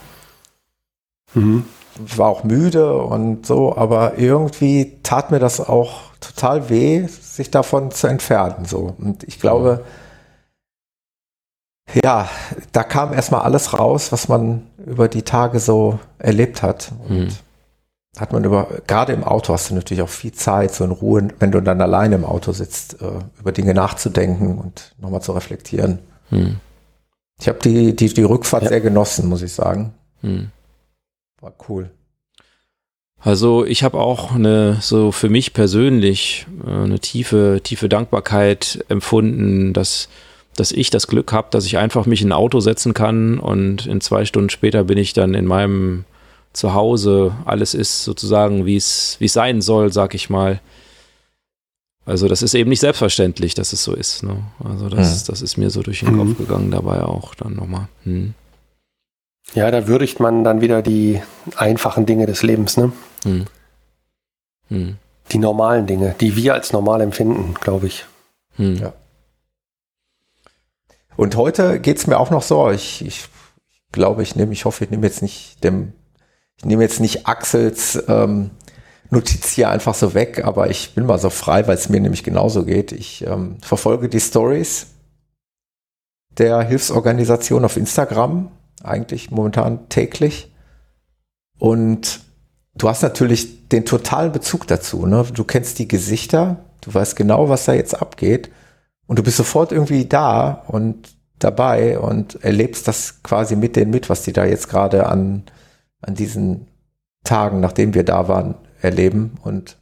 Mhm. 1.33 1.65
Ich 2.05 2.17
war 2.17 2.27
auch 2.29 2.43
müde 2.43 2.93
und 3.01 3.45
so, 3.45 3.75
aber 3.75 4.17
irgendwie 4.17 4.97
tat 5.03 5.31
mir 5.31 5.39
das 5.39 5.59
auch 5.59 6.01
total 6.21 6.69
weh, 6.69 7.05
sich 7.07 7.51
davon 7.51 7.91
zu 7.91 8.07
entfernen. 8.07 8.65
So. 8.65 8.95
Und 8.97 9.23
ich 9.25 9.39
glaube, 9.39 9.83
ja, 12.03 12.29
da 12.71 12.83
kam 12.83 13.13
erstmal 13.13 13.41
alles 13.41 13.77
raus, 13.77 14.11
was 14.11 14.27
man 14.27 14.67
über 14.85 15.07
die 15.07 15.23
Tage 15.23 15.59
so 15.59 15.99
erlebt 16.19 16.61
hat. 16.61 16.91
Und 17.07 17.17
Mhm. 17.19 17.29
Hat 18.17 18.33
man 18.33 18.43
über, 18.43 18.67
gerade 18.87 19.13
im 19.13 19.23
Auto 19.23 19.53
hast 19.53 19.69
du 19.69 19.75
natürlich 19.75 20.01
auch 20.01 20.09
viel 20.09 20.31
Zeit, 20.31 20.73
so 20.73 20.83
in 20.83 20.91
Ruhe, 20.91 21.27
wenn 21.39 21.51
du 21.51 21.61
dann 21.61 21.79
alleine 21.81 22.15
im 22.15 22.25
Auto 22.25 22.51
sitzt, 22.51 23.01
äh, 23.01 23.05
über 23.39 23.51
Dinge 23.51 23.73
nachzudenken 23.73 24.57
und 24.57 24.93
nochmal 24.99 25.21
zu 25.21 25.31
reflektieren. 25.33 25.99
hm, 26.29 26.57
Ich 27.39 27.47
habe 27.47 27.59
die, 27.63 27.95
die, 27.95 28.13
die 28.13 28.23
Rückfahrt 28.23 28.63
Ja. 28.63 28.69
sehr 28.69 28.81
genossen, 28.81 29.29
muss 29.29 29.41
ich 29.41 29.53
sagen. 29.53 29.93
hm. 30.21 30.49
War 31.41 31.53
cool. 31.69 31.89
Also 33.21 33.65
ich 33.65 33.83
habe 33.83 33.97
auch 33.99 34.33
eine, 34.33 34.77
so 34.81 35.11
für 35.11 35.29
mich 35.29 35.53
persönlich, 35.53 36.47
äh, 36.65 36.69
eine 36.71 36.99
tiefe, 36.99 37.61
tiefe 37.63 37.87
Dankbarkeit 37.89 38.83
empfunden, 38.89 39.71
dass, 39.73 40.09
dass 40.55 40.71
ich 40.71 40.89
das 40.89 41.07
Glück 41.07 41.31
habe, 41.31 41.47
dass 41.51 41.65
ich 41.65 41.77
einfach 41.77 42.05
mich 42.05 42.21
in 42.21 42.29
ein 42.29 42.33
Auto 42.33 42.59
setzen 42.59 42.93
kann 42.93 43.39
und 43.39 43.85
in 43.85 44.01
zwei 44.01 44.25
Stunden 44.25 44.49
später 44.49 44.83
bin 44.85 44.97
ich 44.97 45.13
dann 45.13 45.33
in 45.33 45.45
meinem 45.45 46.05
Zuhause. 46.59 47.35
Alles 47.45 47.73
ist 47.73 48.03
sozusagen, 48.03 48.65
wie 48.65 48.75
es 48.75 49.15
wie 49.19 49.25
es 49.25 49.33
sein 49.33 49.61
soll, 49.61 49.91
sag 49.91 50.13
ich 50.13 50.29
mal. 50.29 50.59
Also 52.05 52.27
das 52.27 52.41
ist 52.41 52.53
eben 52.55 52.69
nicht 52.69 52.79
selbstverständlich, 52.79 53.53
dass 53.53 53.71
es 53.73 53.83
so 53.83 53.93
ist. 53.93 54.23
Ne? 54.23 54.43
Also 54.63 54.89
das, 54.89 55.23
Mhm. 55.23 55.27
das 55.27 55.41
ist 55.41 55.57
mir 55.57 55.69
so 55.69 55.81
durch 55.83 55.99
den 56.01 56.13
Mhm. 56.15 56.17
Kopf 56.35 56.37
gegangen 56.37 56.71
dabei 56.71 57.03
auch 57.03 57.35
dann 57.35 57.53
nochmal. 57.55 57.87
Hm. 58.03 58.33
Ja, 59.53 59.69
da 59.71 59.87
würdigt 59.87 60.19
man 60.19 60.43
dann 60.43 60.61
wieder 60.61 60.81
die 60.81 61.21
einfachen 61.55 62.05
Dinge 62.05 62.25
des 62.27 62.43
Lebens, 62.43 62.77
ne? 62.77 62.91
Hm. 63.23 63.45
Hm. 64.69 64.97
Die 65.31 65.37
normalen 65.39 65.87
Dinge, 65.87 66.15
die 66.19 66.35
wir 66.35 66.53
als 66.55 66.71
normal 66.73 67.01
empfinden, 67.01 67.53
glaube 67.59 67.87
ich. 67.87 68.05
Hm. 68.57 68.75
Ja. 68.77 68.93
Und 71.15 71.35
heute 71.35 71.79
geht's 71.79 72.07
mir 72.07 72.19
auch 72.19 72.29
noch 72.31 72.43
so. 72.43 72.69
Ich, 72.71 73.03
ich 73.05 73.27
glaube, 73.91 74.23
ich 74.23 74.35
nehme, 74.35 74.53
ich 74.53 74.65
hoffe, 74.65 74.83
ich 74.85 74.89
nehme 74.91 75.05
jetzt 75.05 75.21
nicht 75.21 75.63
dem, 75.63 75.93
ich 76.59 76.65
nehme 76.65 76.83
jetzt 76.83 76.99
nicht 76.99 77.25
Axels 77.25 78.01
ähm, 78.07 78.51
Notiz 79.09 79.49
hier 79.49 79.69
einfach 79.69 79.95
so 79.95 80.13
weg, 80.13 80.43
aber 80.45 80.69
ich 80.69 80.93
bin 80.93 81.05
mal 81.05 81.17
so 81.17 81.29
frei, 81.29 81.67
weil 81.67 81.75
es 81.75 81.89
mir 81.89 81.99
nämlich 81.99 82.23
genauso 82.23 82.63
geht. 82.63 82.91
Ich 82.91 83.25
ähm, 83.25 83.57
verfolge 83.61 84.07
die 84.07 84.19
Stories 84.19 84.87
der 86.37 86.61
Hilfsorganisation 86.61 87.65
auf 87.65 87.75
Instagram, 87.75 88.51
eigentlich 88.83 89.31
momentan 89.31 89.89
täglich. 89.89 90.53
Und 91.57 92.21
du 92.75 92.87
hast 92.87 93.01
natürlich 93.01 93.67
den 93.69 93.85
totalen 93.85 94.31
Bezug 94.31 94.67
dazu. 94.67 95.05
Ne? 95.05 95.25
Du 95.33 95.43
kennst 95.43 95.79
die 95.79 95.87
Gesichter, 95.87 96.65
du 96.81 96.93
weißt 96.93 97.15
genau, 97.15 97.49
was 97.49 97.65
da 97.65 97.73
jetzt 97.73 97.99
abgeht. 97.99 98.51
Und 99.07 99.17
du 99.17 99.23
bist 99.23 99.37
sofort 99.37 99.71
irgendwie 99.71 100.05
da 100.05 100.63
und 100.67 101.09
dabei 101.39 101.97
und 101.99 102.43
erlebst 102.43 102.87
das 102.87 103.23
quasi 103.23 103.55
mit 103.55 103.75
denen 103.75 103.91
mit, 103.91 104.09
was 104.09 104.23
die 104.23 104.33
da 104.33 104.45
jetzt 104.45 104.69
gerade 104.69 105.07
an, 105.07 105.43
an 106.01 106.15
diesen 106.15 106.67
Tagen, 107.23 107.59
nachdem 107.59 107.93
wir 107.93 108.03
da 108.03 108.27
waren, 108.27 108.55
erleben. 108.81 109.37
Und 109.43 109.77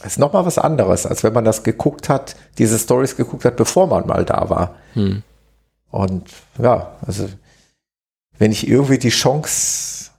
es 0.00 0.12
ist 0.12 0.18
nochmal 0.18 0.46
was 0.46 0.58
anderes, 0.58 1.06
als 1.06 1.22
wenn 1.24 1.32
man 1.32 1.44
das 1.44 1.62
geguckt 1.62 2.08
hat, 2.08 2.36
diese 2.58 2.78
Stories 2.78 3.16
geguckt 3.16 3.44
hat, 3.44 3.56
bevor 3.56 3.86
man 3.86 4.06
mal 4.06 4.24
da 4.24 4.48
war. 4.50 4.76
Hm. 4.94 5.22
Und 5.90 6.30
ja, 6.58 6.96
also 7.06 7.28
wenn 8.38 8.52
ich 8.52 8.66
irgendwie 8.66 8.98
die 8.98 9.10
Chance 9.10 10.10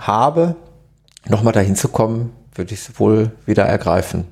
habe, 0.00 0.56
nochmal 1.26 1.52
dahin 1.52 1.76
zu 1.76 1.88
kommen, 1.88 2.32
würde 2.54 2.74
ich 2.74 2.88
es 2.88 3.00
wohl 3.00 3.32
wieder 3.44 3.64
ergreifen. 3.64 4.26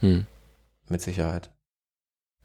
Hm. 0.00 0.26
Mit 0.88 1.02
Sicherheit. 1.02 1.50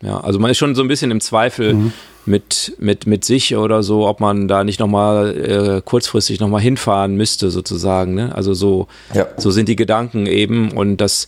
Ja, 0.02 0.20
also 0.20 0.40
man 0.40 0.52
ist 0.52 0.58
schon 0.58 0.76
so 0.76 0.82
ein 0.82 0.88
bisschen 0.88 1.12
im 1.12 1.22
Zweifel 1.22 1.74
Mhm. 1.76 1.94
mit, 2.26 2.76
mit, 2.80 3.08
mit 3.08 3.24
sich 3.24 3.56
oder 3.56 3.84
so, 3.84 4.08
ob 4.08 4.20
man 4.20 4.48
da 4.48 4.64
nicht 4.64 4.80
nochmal 4.80 5.38
äh, 5.78 5.82
kurzfristig 5.84 6.40
nochmal 6.40 6.62
hinfahren 6.62 7.16
müsste, 7.16 7.50
sozusagen. 7.52 8.14
Ne? 8.14 8.36
Also 8.36 8.54
so, 8.54 8.88
Ja. 9.14 9.28
so 9.38 9.50
sind 9.52 9.70
die 9.70 9.76
Gedanken 9.78 10.26
eben. 10.26 10.72
Und 10.72 10.98
das 10.98 11.28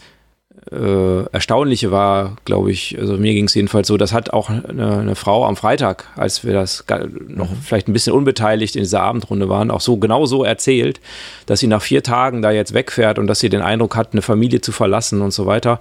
äh, 0.72 1.26
Erstaunliche 1.32 1.92
war, 1.92 2.38
glaube 2.44 2.72
ich, 2.72 2.98
also 3.00 3.18
mir 3.18 3.34
ging 3.34 3.46
es 3.46 3.54
jedenfalls 3.54 3.88
so, 3.88 3.98
das 3.98 4.12
hat 4.14 4.32
auch 4.34 4.50
eine, 4.50 4.98
eine 4.98 5.16
Frau 5.16 5.46
am 5.46 5.56
Freitag, 5.56 6.06
als 6.18 6.44
wir 6.44 6.54
das 6.54 6.84
noch 7.28 7.50
vielleicht 7.62 7.88
ein 7.88 7.94
bisschen 7.94 8.14
unbeteiligt 8.14 8.76
in 8.76 8.82
dieser 8.82 9.02
Abendrunde 9.04 9.48
waren, 9.48 9.70
auch 9.70 9.82
so 9.82 9.98
genau 9.98 10.26
so 10.26 10.44
erzählt, 10.44 11.00
dass 11.46 11.60
sie 11.60 11.68
nach 11.68 11.84
vier 11.84 12.02
Tagen 12.04 12.42
da 12.42 12.50
jetzt 12.52 12.74
wegfährt 12.74 13.20
und 13.20 13.28
dass 13.28 13.40
sie 13.40 13.50
den 13.50 13.62
Eindruck 13.62 13.96
hat, 13.96 14.14
eine 14.14 14.24
Familie 14.24 14.60
zu 14.60 14.72
verlassen 14.72 15.22
und 15.22 15.32
so 15.32 15.46
weiter. 15.46 15.80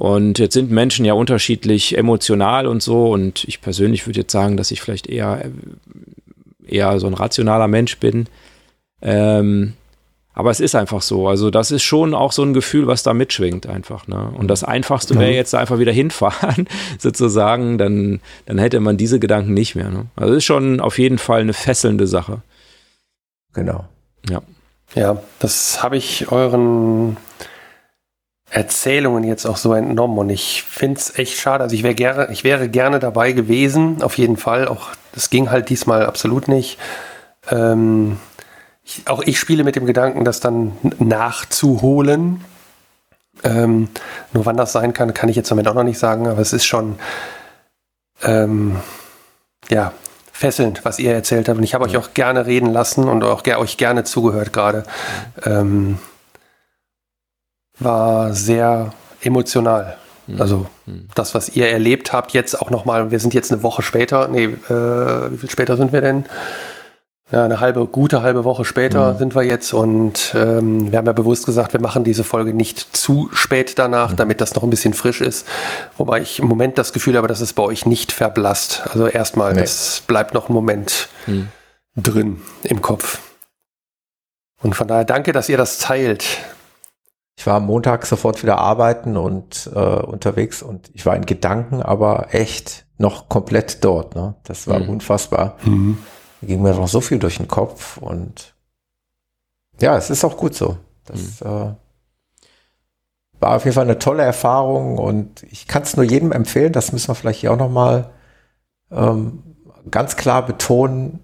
Und 0.00 0.38
jetzt 0.38 0.54
sind 0.54 0.70
Menschen 0.70 1.04
ja 1.04 1.12
unterschiedlich 1.12 1.98
emotional 1.98 2.66
und 2.66 2.82
so. 2.82 3.12
Und 3.12 3.44
ich 3.44 3.60
persönlich 3.60 4.06
würde 4.06 4.20
jetzt 4.20 4.32
sagen, 4.32 4.56
dass 4.56 4.70
ich 4.70 4.80
vielleicht 4.80 5.06
eher, 5.06 5.42
eher 6.66 6.98
so 6.98 7.06
ein 7.06 7.12
rationaler 7.12 7.68
Mensch 7.68 7.98
bin. 7.98 8.26
Ähm, 9.02 9.74
aber 10.32 10.50
es 10.50 10.58
ist 10.58 10.74
einfach 10.74 11.02
so. 11.02 11.28
Also 11.28 11.50
das 11.50 11.70
ist 11.70 11.82
schon 11.82 12.14
auch 12.14 12.32
so 12.32 12.42
ein 12.42 12.54
Gefühl, 12.54 12.86
was 12.86 13.02
da 13.02 13.12
mitschwingt 13.12 13.66
einfach. 13.66 14.08
Ne? 14.08 14.32
Und 14.38 14.48
das 14.48 14.64
Einfachste 14.64 15.18
wäre 15.18 15.32
jetzt 15.32 15.52
da 15.52 15.58
einfach 15.58 15.78
wieder 15.78 15.92
hinfahren, 15.92 16.66
sozusagen. 16.98 17.76
Dann, 17.76 18.20
dann 18.46 18.56
hätte 18.56 18.80
man 18.80 18.96
diese 18.96 19.20
Gedanken 19.20 19.52
nicht 19.52 19.74
mehr. 19.74 19.90
Ne? 19.90 20.06
Also 20.16 20.32
es 20.32 20.38
ist 20.38 20.44
schon 20.44 20.80
auf 20.80 20.98
jeden 20.98 21.18
Fall 21.18 21.42
eine 21.42 21.52
fesselnde 21.52 22.06
Sache. 22.06 22.40
Genau. 23.52 23.84
Ja. 24.30 24.40
Ja, 24.94 25.22
das 25.40 25.82
habe 25.82 25.98
ich 25.98 26.32
euren 26.32 27.18
Erzählungen 28.50 29.22
jetzt 29.22 29.46
auch 29.46 29.56
so 29.56 29.74
entnommen 29.74 30.18
und 30.18 30.28
ich 30.28 30.64
finde 30.64 30.98
es 30.98 31.16
echt 31.16 31.38
schade. 31.38 31.62
Also 31.62 31.76
ich 31.76 31.84
wäre 31.84 31.94
gerne, 31.94 32.28
ich 32.32 32.42
wäre 32.42 32.68
gerne 32.68 32.98
dabei 32.98 33.32
gewesen, 33.32 34.02
auf 34.02 34.18
jeden 34.18 34.36
Fall. 34.36 34.66
Auch 34.66 34.88
das 35.12 35.30
ging 35.30 35.50
halt 35.50 35.68
diesmal 35.68 36.04
absolut 36.04 36.48
nicht. 36.48 36.76
Ähm, 37.48 38.18
ich, 38.82 39.02
auch 39.06 39.22
ich 39.22 39.38
spiele 39.38 39.62
mit 39.62 39.76
dem 39.76 39.86
Gedanken, 39.86 40.24
das 40.24 40.40
dann 40.40 40.72
nachzuholen. 40.98 42.44
Ähm, 43.44 43.88
nur 44.32 44.46
wann 44.46 44.56
das 44.56 44.72
sein 44.72 44.92
kann, 44.92 45.14
kann 45.14 45.28
ich 45.28 45.36
jetzt 45.36 45.50
damit 45.50 45.68
auch 45.68 45.74
noch 45.74 45.84
nicht 45.84 45.98
sagen, 45.98 46.26
aber 46.26 46.40
es 46.40 46.52
ist 46.52 46.64
schon 46.64 46.98
ähm, 48.22 48.76
ja, 49.70 49.92
fesselnd, 50.32 50.84
was 50.84 50.98
ihr 50.98 51.14
erzählt 51.14 51.48
habt. 51.48 51.58
Und 51.58 51.64
ich 51.64 51.74
habe 51.74 51.84
euch 51.84 51.96
auch 51.96 52.14
gerne 52.14 52.46
reden 52.46 52.72
lassen 52.72 53.08
und 53.08 53.22
auch 53.22 53.44
ger 53.44 53.60
euch 53.60 53.76
gerne 53.76 54.02
zugehört 54.02 54.52
gerade. 54.52 54.82
Ähm, 55.44 55.98
war 57.80 58.32
sehr 58.32 58.92
emotional. 59.22 59.96
Also 60.38 60.66
das, 61.16 61.34
was 61.34 61.48
ihr 61.48 61.68
erlebt 61.68 62.12
habt, 62.12 62.32
jetzt 62.32 62.60
auch 62.60 62.70
nochmal, 62.70 63.10
wir 63.10 63.18
sind 63.18 63.34
jetzt 63.34 63.50
eine 63.52 63.64
Woche 63.64 63.82
später, 63.82 64.28
nee, 64.28 64.44
äh, 64.44 64.50
wie 65.32 65.36
viel 65.38 65.50
später 65.50 65.76
sind 65.76 65.92
wir 65.92 66.00
denn? 66.00 66.24
Ja, 67.32 67.44
eine 67.44 67.60
halbe, 67.60 67.86
gute 67.86 68.22
halbe 68.22 68.44
Woche 68.44 68.64
später 68.64 69.16
sind 69.16 69.34
wir 69.36 69.42
jetzt 69.42 69.72
und 69.72 70.32
ähm, 70.36 70.90
wir 70.90 70.98
haben 70.98 71.06
ja 71.06 71.12
bewusst 71.12 71.46
gesagt, 71.46 71.72
wir 71.72 71.80
machen 71.80 72.02
diese 72.04 72.22
Folge 72.24 72.54
nicht 72.54 72.96
zu 72.96 73.28
spät 73.32 73.78
danach, 73.78 74.12
damit 74.14 74.40
das 74.40 74.54
noch 74.54 74.62
ein 74.64 74.70
bisschen 74.70 74.94
frisch 74.94 75.20
ist. 75.20 75.46
Wobei 75.96 76.20
ich 76.20 76.38
im 76.40 76.46
Moment 76.48 76.76
das 76.78 76.92
Gefühl 76.92 77.16
habe, 77.16 77.28
dass 77.28 77.40
es 77.40 77.52
bei 77.52 77.62
euch 77.62 77.86
nicht 77.86 78.10
verblasst. 78.12 78.82
Also 78.90 79.06
erstmal, 79.06 79.54
Nee. 79.54 79.62
es 79.62 80.02
bleibt 80.06 80.34
noch 80.34 80.48
ein 80.48 80.52
Moment 80.52 81.08
Hm. 81.26 81.48
drin 81.96 82.40
im 82.64 82.82
Kopf. 82.82 83.20
Und 84.62 84.74
von 84.74 84.86
daher 84.88 85.04
danke, 85.04 85.32
dass 85.32 85.48
ihr 85.48 85.56
das 85.56 85.78
teilt. 85.78 86.24
Ich 87.36 87.46
war 87.46 87.54
am 87.56 87.66
Montag 87.66 88.04
sofort 88.06 88.42
wieder 88.42 88.58
arbeiten 88.58 89.16
und 89.16 89.70
äh, 89.74 89.78
unterwegs 89.78 90.62
und 90.62 90.90
ich 90.94 91.06
war 91.06 91.16
in 91.16 91.24
Gedanken, 91.24 91.82
aber 91.82 92.34
echt 92.34 92.86
noch 92.98 93.28
komplett 93.30 93.82
dort. 93.84 94.14
Ne? 94.14 94.34
Das 94.44 94.66
war 94.68 94.78
Mhm. 94.80 94.88
unfassbar. 94.90 95.56
Da 95.64 96.46
ging 96.46 96.62
mir 96.62 96.74
noch 96.74 96.88
so 96.88 97.00
viel 97.00 97.18
durch 97.18 97.38
den 97.38 97.48
Kopf 97.48 97.96
und 97.96 98.54
ja, 99.80 99.96
es 99.96 100.10
ist 100.10 100.24
auch 100.24 100.36
gut 100.36 100.54
so. 100.54 100.76
Das, 101.06 101.40
äh, 101.40 101.74
war 103.40 103.56
auf 103.56 103.64
jeden 103.64 103.74
Fall 103.74 103.84
eine 103.84 103.98
tolle 103.98 104.22
Erfahrung 104.22 104.98
und 104.98 105.42
ich 105.44 105.66
kann 105.66 105.82
es 105.82 105.96
nur 105.96 106.04
jedem 106.04 106.32
empfehlen, 106.32 106.74
das 106.74 106.92
müssen 106.92 107.08
wir 107.08 107.14
vielleicht 107.14 107.40
hier 107.40 107.52
auch 107.52 107.56
nochmal 107.56 108.10
ähm, 108.90 109.42
ganz 109.90 110.16
klar 110.16 110.44
betonen, 110.44 111.20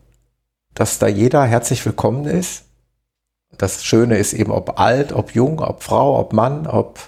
dass 0.72 0.98
da 0.98 1.08
jeder 1.08 1.44
herzlich 1.44 1.84
willkommen 1.84 2.24
ist. 2.24 2.64
Das 3.58 3.84
Schöne 3.84 4.18
ist 4.18 4.32
eben, 4.32 4.52
ob 4.52 4.78
alt, 4.78 5.12
ob 5.12 5.34
jung, 5.34 5.60
ob 5.60 5.82
Frau, 5.82 6.18
ob 6.18 6.32
Mann, 6.32 6.66
ob 6.66 6.98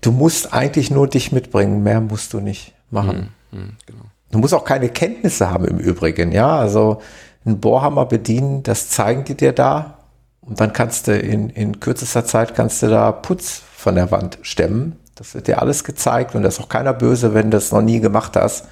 du 0.00 0.12
musst 0.12 0.52
eigentlich 0.52 0.90
nur 0.90 1.08
dich 1.08 1.32
mitbringen, 1.32 1.82
mehr 1.82 2.00
musst 2.00 2.32
du 2.32 2.40
nicht 2.40 2.74
machen. 2.90 3.34
Mhm, 3.50 3.58
mh, 3.58 3.68
genau. 3.86 4.04
Du 4.30 4.38
musst 4.38 4.54
auch 4.54 4.64
keine 4.64 4.88
Kenntnisse 4.88 5.50
haben 5.50 5.64
im 5.64 5.78
Übrigen, 5.78 6.32
ja. 6.32 6.58
Also 6.58 7.00
einen 7.44 7.60
Bohrhammer 7.60 8.06
bedienen, 8.06 8.62
das 8.62 8.90
zeigen 8.90 9.24
die 9.24 9.36
dir 9.36 9.52
da. 9.52 9.98
Und 10.40 10.60
dann 10.60 10.72
kannst 10.72 11.08
du 11.08 11.18
in, 11.18 11.50
in 11.50 11.80
kürzester 11.80 12.24
Zeit 12.24 12.54
kannst 12.54 12.82
du 12.82 12.88
da 12.88 13.12
Putz 13.12 13.62
von 13.76 13.94
der 13.94 14.10
Wand 14.10 14.38
stemmen. 14.42 14.98
Das 15.14 15.34
wird 15.34 15.46
dir 15.46 15.60
alles 15.60 15.84
gezeigt 15.84 16.34
und 16.34 16.42
da 16.42 16.48
ist 16.48 16.60
auch 16.60 16.68
keiner 16.68 16.92
böse, 16.92 17.34
wenn 17.34 17.50
du 17.50 17.56
das 17.56 17.72
noch 17.72 17.82
nie 17.82 18.00
gemacht 18.00 18.36
hast. 18.36 18.66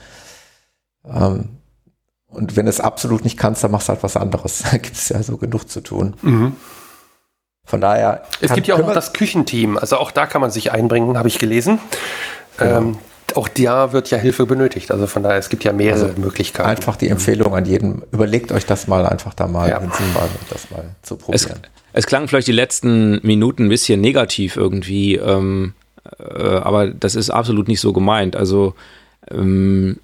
Ähm, 1.04 1.55
und 2.28 2.56
wenn 2.56 2.66
du 2.66 2.70
es 2.70 2.80
absolut 2.80 3.24
nicht 3.24 3.38
kannst, 3.38 3.62
dann 3.64 3.70
machst 3.70 3.88
du 3.88 3.92
halt 3.92 4.02
was 4.02 4.16
anderes. 4.16 4.64
Da 4.70 4.78
gibt 4.78 4.96
es 4.96 5.08
ja 5.08 5.22
so 5.22 5.36
genug 5.36 5.68
zu 5.68 5.80
tun. 5.80 6.14
Mhm. 6.22 6.56
Von 7.64 7.80
daher. 7.80 8.22
Es 8.40 8.52
gibt 8.52 8.66
ja 8.68 8.76
auch 8.76 8.80
noch 8.80 8.94
das 8.94 9.12
Küchenteam. 9.12 9.76
Also 9.76 9.96
auch 9.96 10.12
da 10.12 10.26
kann 10.26 10.40
man 10.40 10.50
sich 10.50 10.72
einbringen, 10.72 11.18
habe 11.18 11.28
ich 11.28 11.38
gelesen. 11.38 11.80
Genau. 12.58 12.78
Ähm, 12.78 12.98
auch 13.34 13.48
da 13.48 13.92
wird 13.92 14.10
ja 14.10 14.18
Hilfe 14.18 14.46
benötigt. 14.46 14.90
Also 14.90 15.06
von 15.06 15.22
daher, 15.22 15.38
es 15.38 15.48
gibt 15.48 15.64
ja 15.64 15.72
mehrere 15.72 16.06
also 16.06 16.20
Möglichkeiten. 16.20 16.68
Einfach 16.68 16.96
die 16.96 17.08
Empfehlung 17.08 17.54
an 17.54 17.64
jeden, 17.64 18.02
überlegt 18.12 18.52
euch 18.52 18.66
das 18.66 18.86
mal 18.86 19.04
einfach 19.04 19.34
da 19.34 19.48
mal, 19.48 19.68
ja. 19.68 19.80
mal 19.80 20.28
das 20.48 20.70
mal 20.70 20.84
zu 21.02 21.16
probieren. 21.16 21.60
Es, 21.92 22.04
es, 22.04 22.06
klang 22.06 22.28
vielleicht 22.28 22.48
die 22.48 22.52
letzten 22.52 23.20
Minuten 23.26 23.64
ein 23.64 23.68
bisschen 23.68 24.00
negativ 24.00 24.56
irgendwie, 24.56 25.16
ähm, 25.16 25.74
äh, 26.18 26.42
aber 26.42 26.88
das 26.88 27.14
ist 27.14 27.30
absolut 27.30 27.68
nicht 27.68 27.80
so 27.80 27.92
gemeint. 27.92 28.36
Also 28.36 28.74
ähm, 29.30 29.98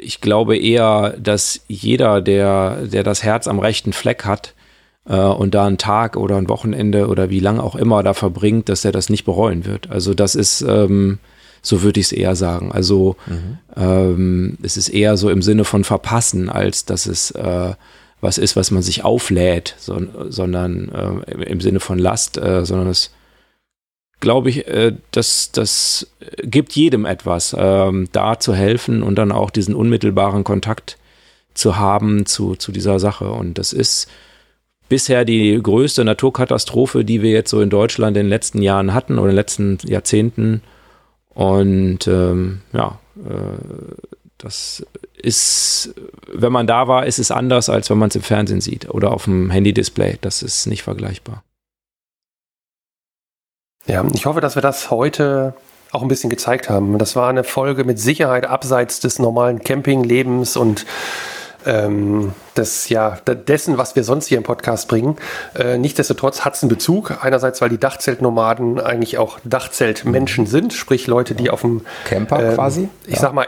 ich 0.00 0.20
glaube 0.20 0.56
eher, 0.56 1.14
dass 1.18 1.60
jeder, 1.68 2.20
der, 2.20 2.86
der 2.86 3.02
das 3.02 3.22
Herz 3.22 3.46
am 3.46 3.58
rechten 3.58 3.92
Fleck 3.92 4.24
hat, 4.24 4.54
äh, 5.06 5.16
und 5.16 5.54
da 5.54 5.66
einen 5.66 5.78
Tag 5.78 6.16
oder 6.16 6.36
ein 6.36 6.48
Wochenende 6.48 7.08
oder 7.08 7.30
wie 7.30 7.40
lange 7.40 7.62
auch 7.62 7.74
immer 7.74 8.02
da 8.02 8.14
verbringt, 8.14 8.68
dass 8.68 8.84
er 8.84 8.92
das 8.92 9.10
nicht 9.10 9.24
bereuen 9.24 9.64
wird. 9.64 9.90
Also 9.90 10.14
das 10.14 10.34
ist, 10.34 10.62
ähm, 10.62 11.18
so 11.62 11.82
würde 11.82 12.00
ich 12.00 12.06
es 12.06 12.12
eher 12.12 12.36
sagen. 12.36 12.72
Also 12.72 13.16
mhm. 13.26 13.58
ähm, 13.76 14.58
es 14.62 14.76
ist 14.76 14.88
eher 14.88 15.16
so 15.16 15.28
im 15.30 15.42
Sinne 15.42 15.64
von 15.64 15.84
verpassen, 15.84 16.48
als 16.48 16.84
dass 16.84 17.06
es 17.06 17.32
äh, 17.32 17.74
was 18.22 18.36
ist, 18.36 18.54
was 18.54 18.70
man 18.70 18.82
sich 18.82 19.02
auflädt, 19.02 19.74
so, 19.78 19.98
sondern 20.28 21.24
äh, 21.26 21.44
im 21.44 21.60
Sinne 21.60 21.80
von 21.80 21.98
Last, 21.98 22.36
äh, 22.36 22.64
sondern 22.66 22.88
es 22.88 23.10
glaube 24.20 24.50
ich, 24.50 24.66
äh, 24.68 24.94
das, 25.10 25.50
das 25.52 26.06
gibt 26.42 26.72
jedem 26.72 27.04
etwas, 27.06 27.56
ähm, 27.58 28.08
da 28.12 28.38
zu 28.38 28.54
helfen 28.54 29.02
und 29.02 29.16
dann 29.16 29.32
auch 29.32 29.50
diesen 29.50 29.74
unmittelbaren 29.74 30.44
Kontakt 30.44 30.98
zu 31.54 31.76
haben 31.76 32.26
zu, 32.26 32.54
zu 32.54 32.70
dieser 32.72 33.00
Sache. 33.00 33.30
Und 33.30 33.58
das 33.58 33.72
ist 33.72 34.08
bisher 34.88 35.24
die 35.24 35.58
größte 35.60 36.04
Naturkatastrophe, 36.04 37.04
die 37.04 37.22
wir 37.22 37.30
jetzt 37.30 37.50
so 37.50 37.60
in 37.60 37.70
Deutschland 37.70 38.16
in 38.16 38.24
den 38.24 38.30
letzten 38.30 38.62
Jahren 38.62 38.94
hatten 38.94 39.14
oder 39.14 39.30
in 39.30 39.30
den 39.30 39.36
letzten 39.36 39.78
Jahrzehnten. 39.84 40.62
Und 41.30 42.06
ähm, 42.06 42.60
ja, 42.72 42.98
äh, 43.16 43.94
das 44.38 44.84
ist, 45.14 45.94
wenn 46.32 46.52
man 46.52 46.66
da 46.66 46.88
war, 46.88 47.06
ist 47.06 47.18
es 47.18 47.30
anders, 47.30 47.68
als 47.68 47.90
wenn 47.90 47.98
man 47.98 48.08
es 48.08 48.16
im 48.16 48.22
Fernsehen 48.22 48.60
sieht 48.60 48.88
oder 48.88 49.12
auf 49.12 49.24
dem 49.24 49.50
Handy-Display. 49.50 50.18
Das 50.20 50.42
ist 50.42 50.66
nicht 50.66 50.82
vergleichbar. 50.82 51.44
Ja, 53.90 54.04
ich 54.14 54.24
hoffe, 54.24 54.40
dass 54.40 54.54
wir 54.54 54.62
das 54.62 54.92
heute 54.92 55.52
auch 55.90 56.02
ein 56.02 56.06
bisschen 56.06 56.30
gezeigt 56.30 56.70
haben. 56.70 56.96
Das 56.98 57.16
war 57.16 57.28
eine 57.28 57.42
Folge 57.42 57.82
mit 57.82 57.98
Sicherheit 57.98 58.46
abseits 58.46 59.00
des 59.00 59.18
normalen 59.18 59.64
Campinglebens 59.64 60.56
und 60.56 60.86
ähm, 61.66 62.32
des, 62.60 62.88
ja, 62.88 63.18
dessen, 63.26 63.78
was 63.78 63.96
wir 63.96 64.04
sonst 64.04 64.26
hier 64.26 64.38
im 64.38 64.44
Podcast 64.44 64.86
bringen. 64.88 65.16
Äh, 65.58 65.78
nichtsdestotrotz 65.78 66.44
hat 66.44 66.54
es 66.54 66.62
einen 66.62 66.68
Bezug. 66.68 67.18
Einerseits, 67.22 67.60
weil 67.60 67.70
die 67.70 67.78
Dachzeltnomaden 67.78 68.80
eigentlich 68.80 69.18
auch 69.18 69.38
Dachzeltmenschen 69.44 70.46
sind, 70.46 70.72
sprich 70.72 71.06
Leute, 71.06 71.34
die 71.34 71.50
auf 71.50 71.62
dem 71.62 71.82
Camper 72.04 72.52
äh, 72.52 72.54
quasi. 72.54 72.88
Ich 73.06 73.14
ja. 73.14 73.20
sag 73.20 73.34
mal, 73.34 73.46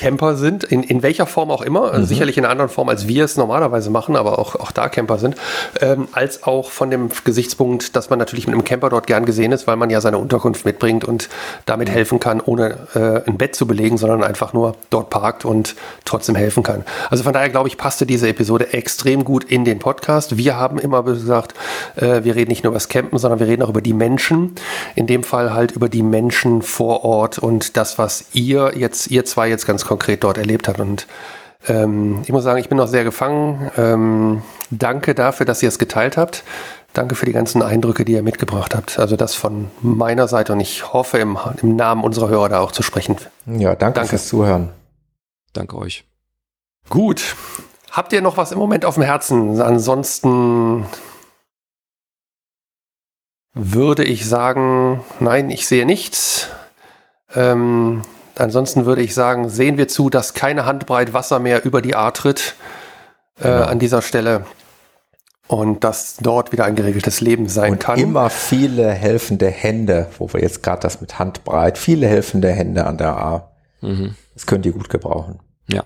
Camper 0.00 0.36
sind, 0.36 0.64
in, 0.64 0.82
in 0.82 1.02
welcher 1.02 1.26
Form 1.26 1.50
auch 1.50 1.60
immer, 1.60 1.98
mhm. 1.98 2.04
sicherlich 2.04 2.38
in 2.38 2.44
einer 2.44 2.52
anderen 2.52 2.70
Form, 2.70 2.88
als 2.88 3.06
wir 3.06 3.24
es 3.24 3.36
normalerweise 3.36 3.90
machen, 3.90 4.16
aber 4.16 4.38
auch, 4.38 4.54
auch 4.54 4.72
da 4.72 4.88
Camper 4.88 5.18
sind, 5.18 5.36
ähm, 5.80 6.08
als 6.12 6.42
auch 6.44 6.70
von 6.70 6.90
dem 6.90 7.10
Gesichtspunkt, 7.24 7.96
dass 7.96 8.08
man 8.08 8.18
natürlich 8.18 8.46
mit 8.46 8.54
einem 8.54 8.64
Camper 8.64 8.88
dort 8.88 9.06
gern 9.06 9.26
gesehen 9.26 9.52
ist, 9.52 9.66
weil 9.66 9.76
man 9.76 9.90
ja 9.90 10.00
seine 10.00 10.16
Unterkunft 10.18 10.64
mitbringt 10.64 11.04
und 11.04 11.28
damit 11.66 11.88
mhm. 11.88 11.92
helfen 11.92 12.20
kann, 12.20 12.40
ohne 12.40 12.78
äh, 12.94 13.28
ein 13.28 13.36
Bett 13.36 13.54
zu 13.54 13.66
belegen, 13.66 13.98
sondern 13.98 14.24
einfach 14.24 14.52
nur 14.52 14.74
dort 14.88 15.10
parkt 15.10 15.44
und 15.44 15.74
trotzdem 16.04 16.34
helfen 16.34 16.62
kann. 16.62 16.84
Also 17.10 17.22
von 17.22 17.32
daher 17.32 17.50
glaube 17.50 17.68
ich, 17.68 17.76
passte 17.76 18.06
diese 18.06 18.28
Episode 18.28 18.49
extrem 18.58 19.24
gut 19.24 19.44
in 19.44 19.64
den 19.64 19.78
Podcast. 19.78 20.36
Wir 20.36 20.56
haben 20.56 20.78
immer 20.78 21.02
gesagt, 21.02 21.54
äh, 21.96 22.24
wir 22.24 22.34
reden 22.34 22.50
nicht 22.50 22.64
nur 22.64 22.72
über 22.72 22.76
das 22.76 22.88
Campen, 22.88 23.18
sondern 23.18 23.40
wir 23.40 23.46
reden 23.46 23.62
auch 23.62 23.68
über 23.68 23.80
die 23.80 23.92
Menschen. 23.92 24.54
In 24.94 25.06
dem 25.06 25.22
Fall 25.22 25.54
halt 25.54 25.72
über 25.72 25.88
die 25.88 26.02
Menschen 26.02 26.62
vor 26.62 27.04
Ort 27.04 27.38
und 27.38 27.76
das, 27.76 27.98
was 27.98 28.26
ihr 28.32 28.72
jetzt, 28.76 29.10
ihr 29.10 29.24
zwei 29.24 29.48
jetzt 29.48 29.66
ganz 29.66 29.84
konkret 29.84 30.24
dort 30.24 30.38
erlebt 30.38 30.68
habt. 30.68 30.80
Und 30.80 31.06
ähm, 31.68 32.22
ich 32.24 32.32
muss 32.32 32.44
sagen, 32.44 32.58
ich 32.58 32.68
bin 32.68 32.78
noch 32.78 32.88
sehr 32.88 33.04
gefangen. 33.04 33.70
Ähm, 33.76 34.42
danke 34.70 35.14
dafür, 35.14 35.46
dass 35.46 35.62
ihr 35.62 35.68
es 35.68 35.78
geteilt 35.78 36.16
habt. 36.16 36.44
Danke 36.92 37.14
für 37.14 37.26
die 37.26 37.32
ganzen 37.32 37.62
Eindrücke, 37.62 38.04
die 38.04 38.12
ihr 38.12 38.22
mitgebracht 38.22 38.74
habt. 38.74 38.98
Also 38.98 39.16
das 39.16 39.34
von 39.34 39.70
meiner 39.80 40.26
Seite 40.26 40.52
und 40.52 40.60
ich 40.60 40.92
hoffe 40.92 41.18
im, 41.18 41.38
im 41.62 41.76
Namen 41.76 42.02
unserer 42.02 42.28
Hörer 42.28 42.48
da 42.48 42.60
auch 42.60 42.72
zu 42.72 42.82
sprechen. 42.82 43.16
Ja, 43.46 43.76
danke, 43.76 43.94
danke. 43.94 44.08
fürs 44.08 44.26
Zuhören. 44.28 44.70
Danke 45.52 45.76
euch. 45.76 46.04
Gut. 46.88 47.36
Habt 47.90 48.12
ihr 48.12 48.22
noch 48.22 48.36
was 48.36 48.52
im 48.52 48.58
Moment 48.58 48.84
auf 48.84 48.94
dem 48.94 49.02
Herzen? 49.02 49.60
Ansonsten 49.60 50.86
würde 53.52 54.04
ich 54.04 54.28
sagen, 54.28 55.04
nein, 55.18 55.50
ich 55.50 55.66
sehe 55.66 55.84
nichts. 55.84 56.48
Ähm, 57.34 58.02
ansonsten 58.36 58.86
würde 58.86 59.02
ich 59.02 59.14
sagen, 59.14 59.48
sehen 59.48 59.76
wir 59.76 59.88
zu, 59.88 60.08
dass 60.08 60.34
keine 60.34 60.66
Handbreit 60.66 61.12
Wasser 61.12 61.40
mehr 61.40 61.64
über 61.64 61.82
die 61.82 61.96
A 61.96 62.10
tritt 62.12 62.54
äh, 63.38 63.42
genau. 63.42 63.64
an 63.64 63.78
dieser 63.78 64.02
Stelle 64.02 64.44
und 65.48 65.82
dass 65.82 66.16
dort 66.18 66.52
wieder 66.52 66.64
ein 66.64 66.76
geregeltes 66.76 67.20
Leben 67.20 67.48
sein 67.48 67.72
und 67.72 67.80
kann. 67.80 67.98
Immer 67.98 68.30
viele 68.30 68.92
helfende 68.92 69.48
Hände, 69.48 70.06
wo 70.16 70.32
wir 70.32 70.40
jetzt 70.40 70.62
gerade 70.62 70.80
das 70.80 71.00
mit 71.00 71.18
Handbreit, 71.18 71.76
viele 71.76 72.06
helfende 72.06 72.50
Hände 72.52 72.86
an 72.86 72.98
der 72.98 73.16
A. 73.16 73.50
Mhm. 73.80 74.14
Das 74.34 74.46
könnt 74.46 74.64
ihr 74.64 74.72
gut 74.72 74.88
gebrauchen. 74.88 75.40
Ja. 75.66 75.82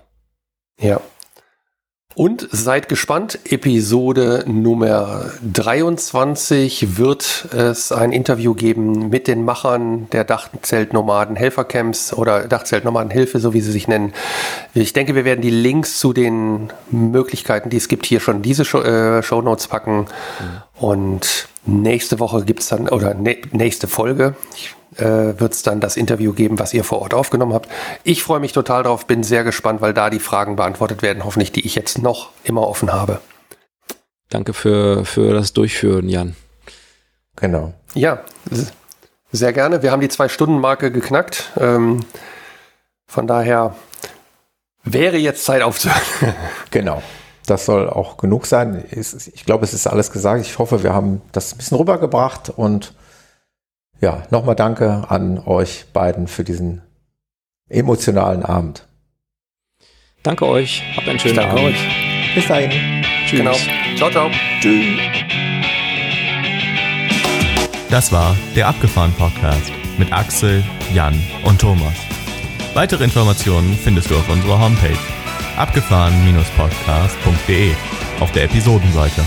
Ja. 0.79 1.01
Und 2.15 2.47
seid 2.49 2.87
gespannt, 2.87 3.39
Episode 3.43 4.45
Nummer 4.47 5.31
23 5.53 6.97
wird 6.97 7.49
es 7.53 7.91
ein 7.91 8.13
Interview 8.13 8.53
geben 8.53 9.09
mit 9.09 9.27
den 9.27 9.43
Machern 9.43 10.09
der 10.11 10.23
Dachzeltnomaden 10.23 11.35
Helfercamps 11.35 12.13
oder 12.13 12.47
Dachzeltnomaden 12.47 13.11
Hilfe, 13.11 13.39
so 13.39 13.53
wie 13.53 13.59
sie 13.59 13.73
sich 13.73 13.89
nennen. 13.89 14.13
Ich 14.73 14.93
denke, 14.93 15.13
wir 15.13 15.25
werden 15.25 15.41
die 15.41 15.49
Links 15.49 15.99
zu 15.99 16.13
den 16.13 16.71
Möglichkeiten, 16.89 17.69
die 17.69 17.77
es 17.77 17.89
gibt, 17.89 18.05
hier 18.05 18.21
schon 18.21 18.41
diese 18.41 18.63
Show, 18.63 18.79
äh, 18.79 19.21
Notes 19.41 19.67
packen. 19.67 19.97
Mhm. 19.99 20.05
Und 20.79 21.49
nächste 21.65 22.19
Woche 22.19 22.45
gibt 22.45 22.61
es 22.61 22.69
dann, 22.69 22.87
oder 22.87 23.13
ne, 23.13 23.37
nächste 23.51 23.87
Folge, 23.87 24.35
ich 24.55 24.74
äh, 24.97 25.39
wird 25.39 25.53
es 25.53 25.63
dann 25.63 25.79
das 25.79 25.97
Interview 25.97 26.33
geben, 26.33 26.59
was 26.59 26.73
ihr 26.73 26.83
vor 26.83 27.01
Ort 27.01 27.13
aufgenommen 27.13 27.53
habt. 27.53 27.69
Ich 28.03 28.23
freue 28.23 28.39
mich 28.39 28.53
total 28.53 28.83
drauf, 28.83 29.05
bin 29.07 29.23
sehr 29.23 29.43
gespannt, 29.43 29.81
weil 29.81 29.93
da 29.93 30.09
die 30.09 30.19
Fragen 30.19 30.55
beantwortet 30.55 31.01
werden, 31.01 31.25
hoffentlich, 31.25 31.51
die 31.51 31.65
ich 31.65 31.75
jetzt 31.75 32.01
noch 32.01 32.29
immer 32.43 32.67
offen 32.67 32.93
habe. 32.93 33.19
Danke 34.29 34.53
für, 34.53 35.05
für 35.05 35.33
das 35.33 35.53
Durchführen, 35.53 36.09
Jan. 36.09 36.35
Genau. 37.35 37.73
Ja, 37.93 38.21
sehr 39.31 39.53
gerne. 39.53 39.83
Wir 39.83 39.91
haben 39.91 40.01
die 40.01 40.09
Zwei-Stunden-Marke 40.09 40.91
geknackt. 40.91 41.51
Ähm, 41.59 42.01
von 43.07 43.27
daher 43.27 43.75
wäre 44.83 45.17
jetzt 45.17 45.45
Zeit 45.45 45.61
aufzuhören. 45.61 46.01
genau. 46.71 47.01
Das 47.45 47.65
soll 47.65 47.89
auch 47.89 48.17
genug 48.17 48.47
sein. 48.47 48.85
Ich 48.89 49.45
glaube, 49.45 49.65
es 49.65 49.73
ist 49.73 49.85
alles 49.85 50.11
gesagt. 50.11 50.41
Ich 50.41 50.57
hoffe, 50.57 50.81
wir 50.81 50.93
haben 50.93 51.21
das 51.31 51.53
ein 51.53 51.57
bisschen 51.57 51.77
rübergebracht 51.77 52.49
und 52.49 52.93
ja, 54.01 54.23
nochmal 54.29 54.55
danke 54.55 55.05
an 55.09 55.39
euch 55.39 55.85
beiden 55.93 56.27
für 56.27 56.43
diesen 56.43 56.81
emotionalen 57.69 58.43
Abend. 58.43 58.85
Danke 60.23 60.45
euch. 60.47 60.83
Habt 60.95 61.07
einen 61.07 61.19
schönen 61.19 61.37
Abend. 61.39 61.59
Euch. 61.59 61.77
Bis 62.33 62.47
dahin. 62.47 63.03
Tschüss. 63.27 63.39
Genau. 63.39 63.53
Ciao, 63.95 64.09
ciao. 64.09 64.29
Tschüss. 64.59 64.97
Das 67.89 68.11
war 68.11 68.35
der 68.55 68.67
Abgefahren 68.67 69.13
Podcast 69.13 69.71
mit 69.97 70.11
Axel, 70.11 70.61
Jan 70.93 71.17
und 71.45 71.61
Thomas. 71.61 71.93
Weitere 72.73 73.05
Informationen 73.05 73.77
findest 73.81 74.11
du 74.11 74.15
auf 74.15 74.27
unserer 74.29 74.59
Homepage 74.59 74.97
abgefahren-podcast.de 75.57 77.71
auf 78.19 78.31
der 78.33 78.43
Episodenseite. 78.43 79.21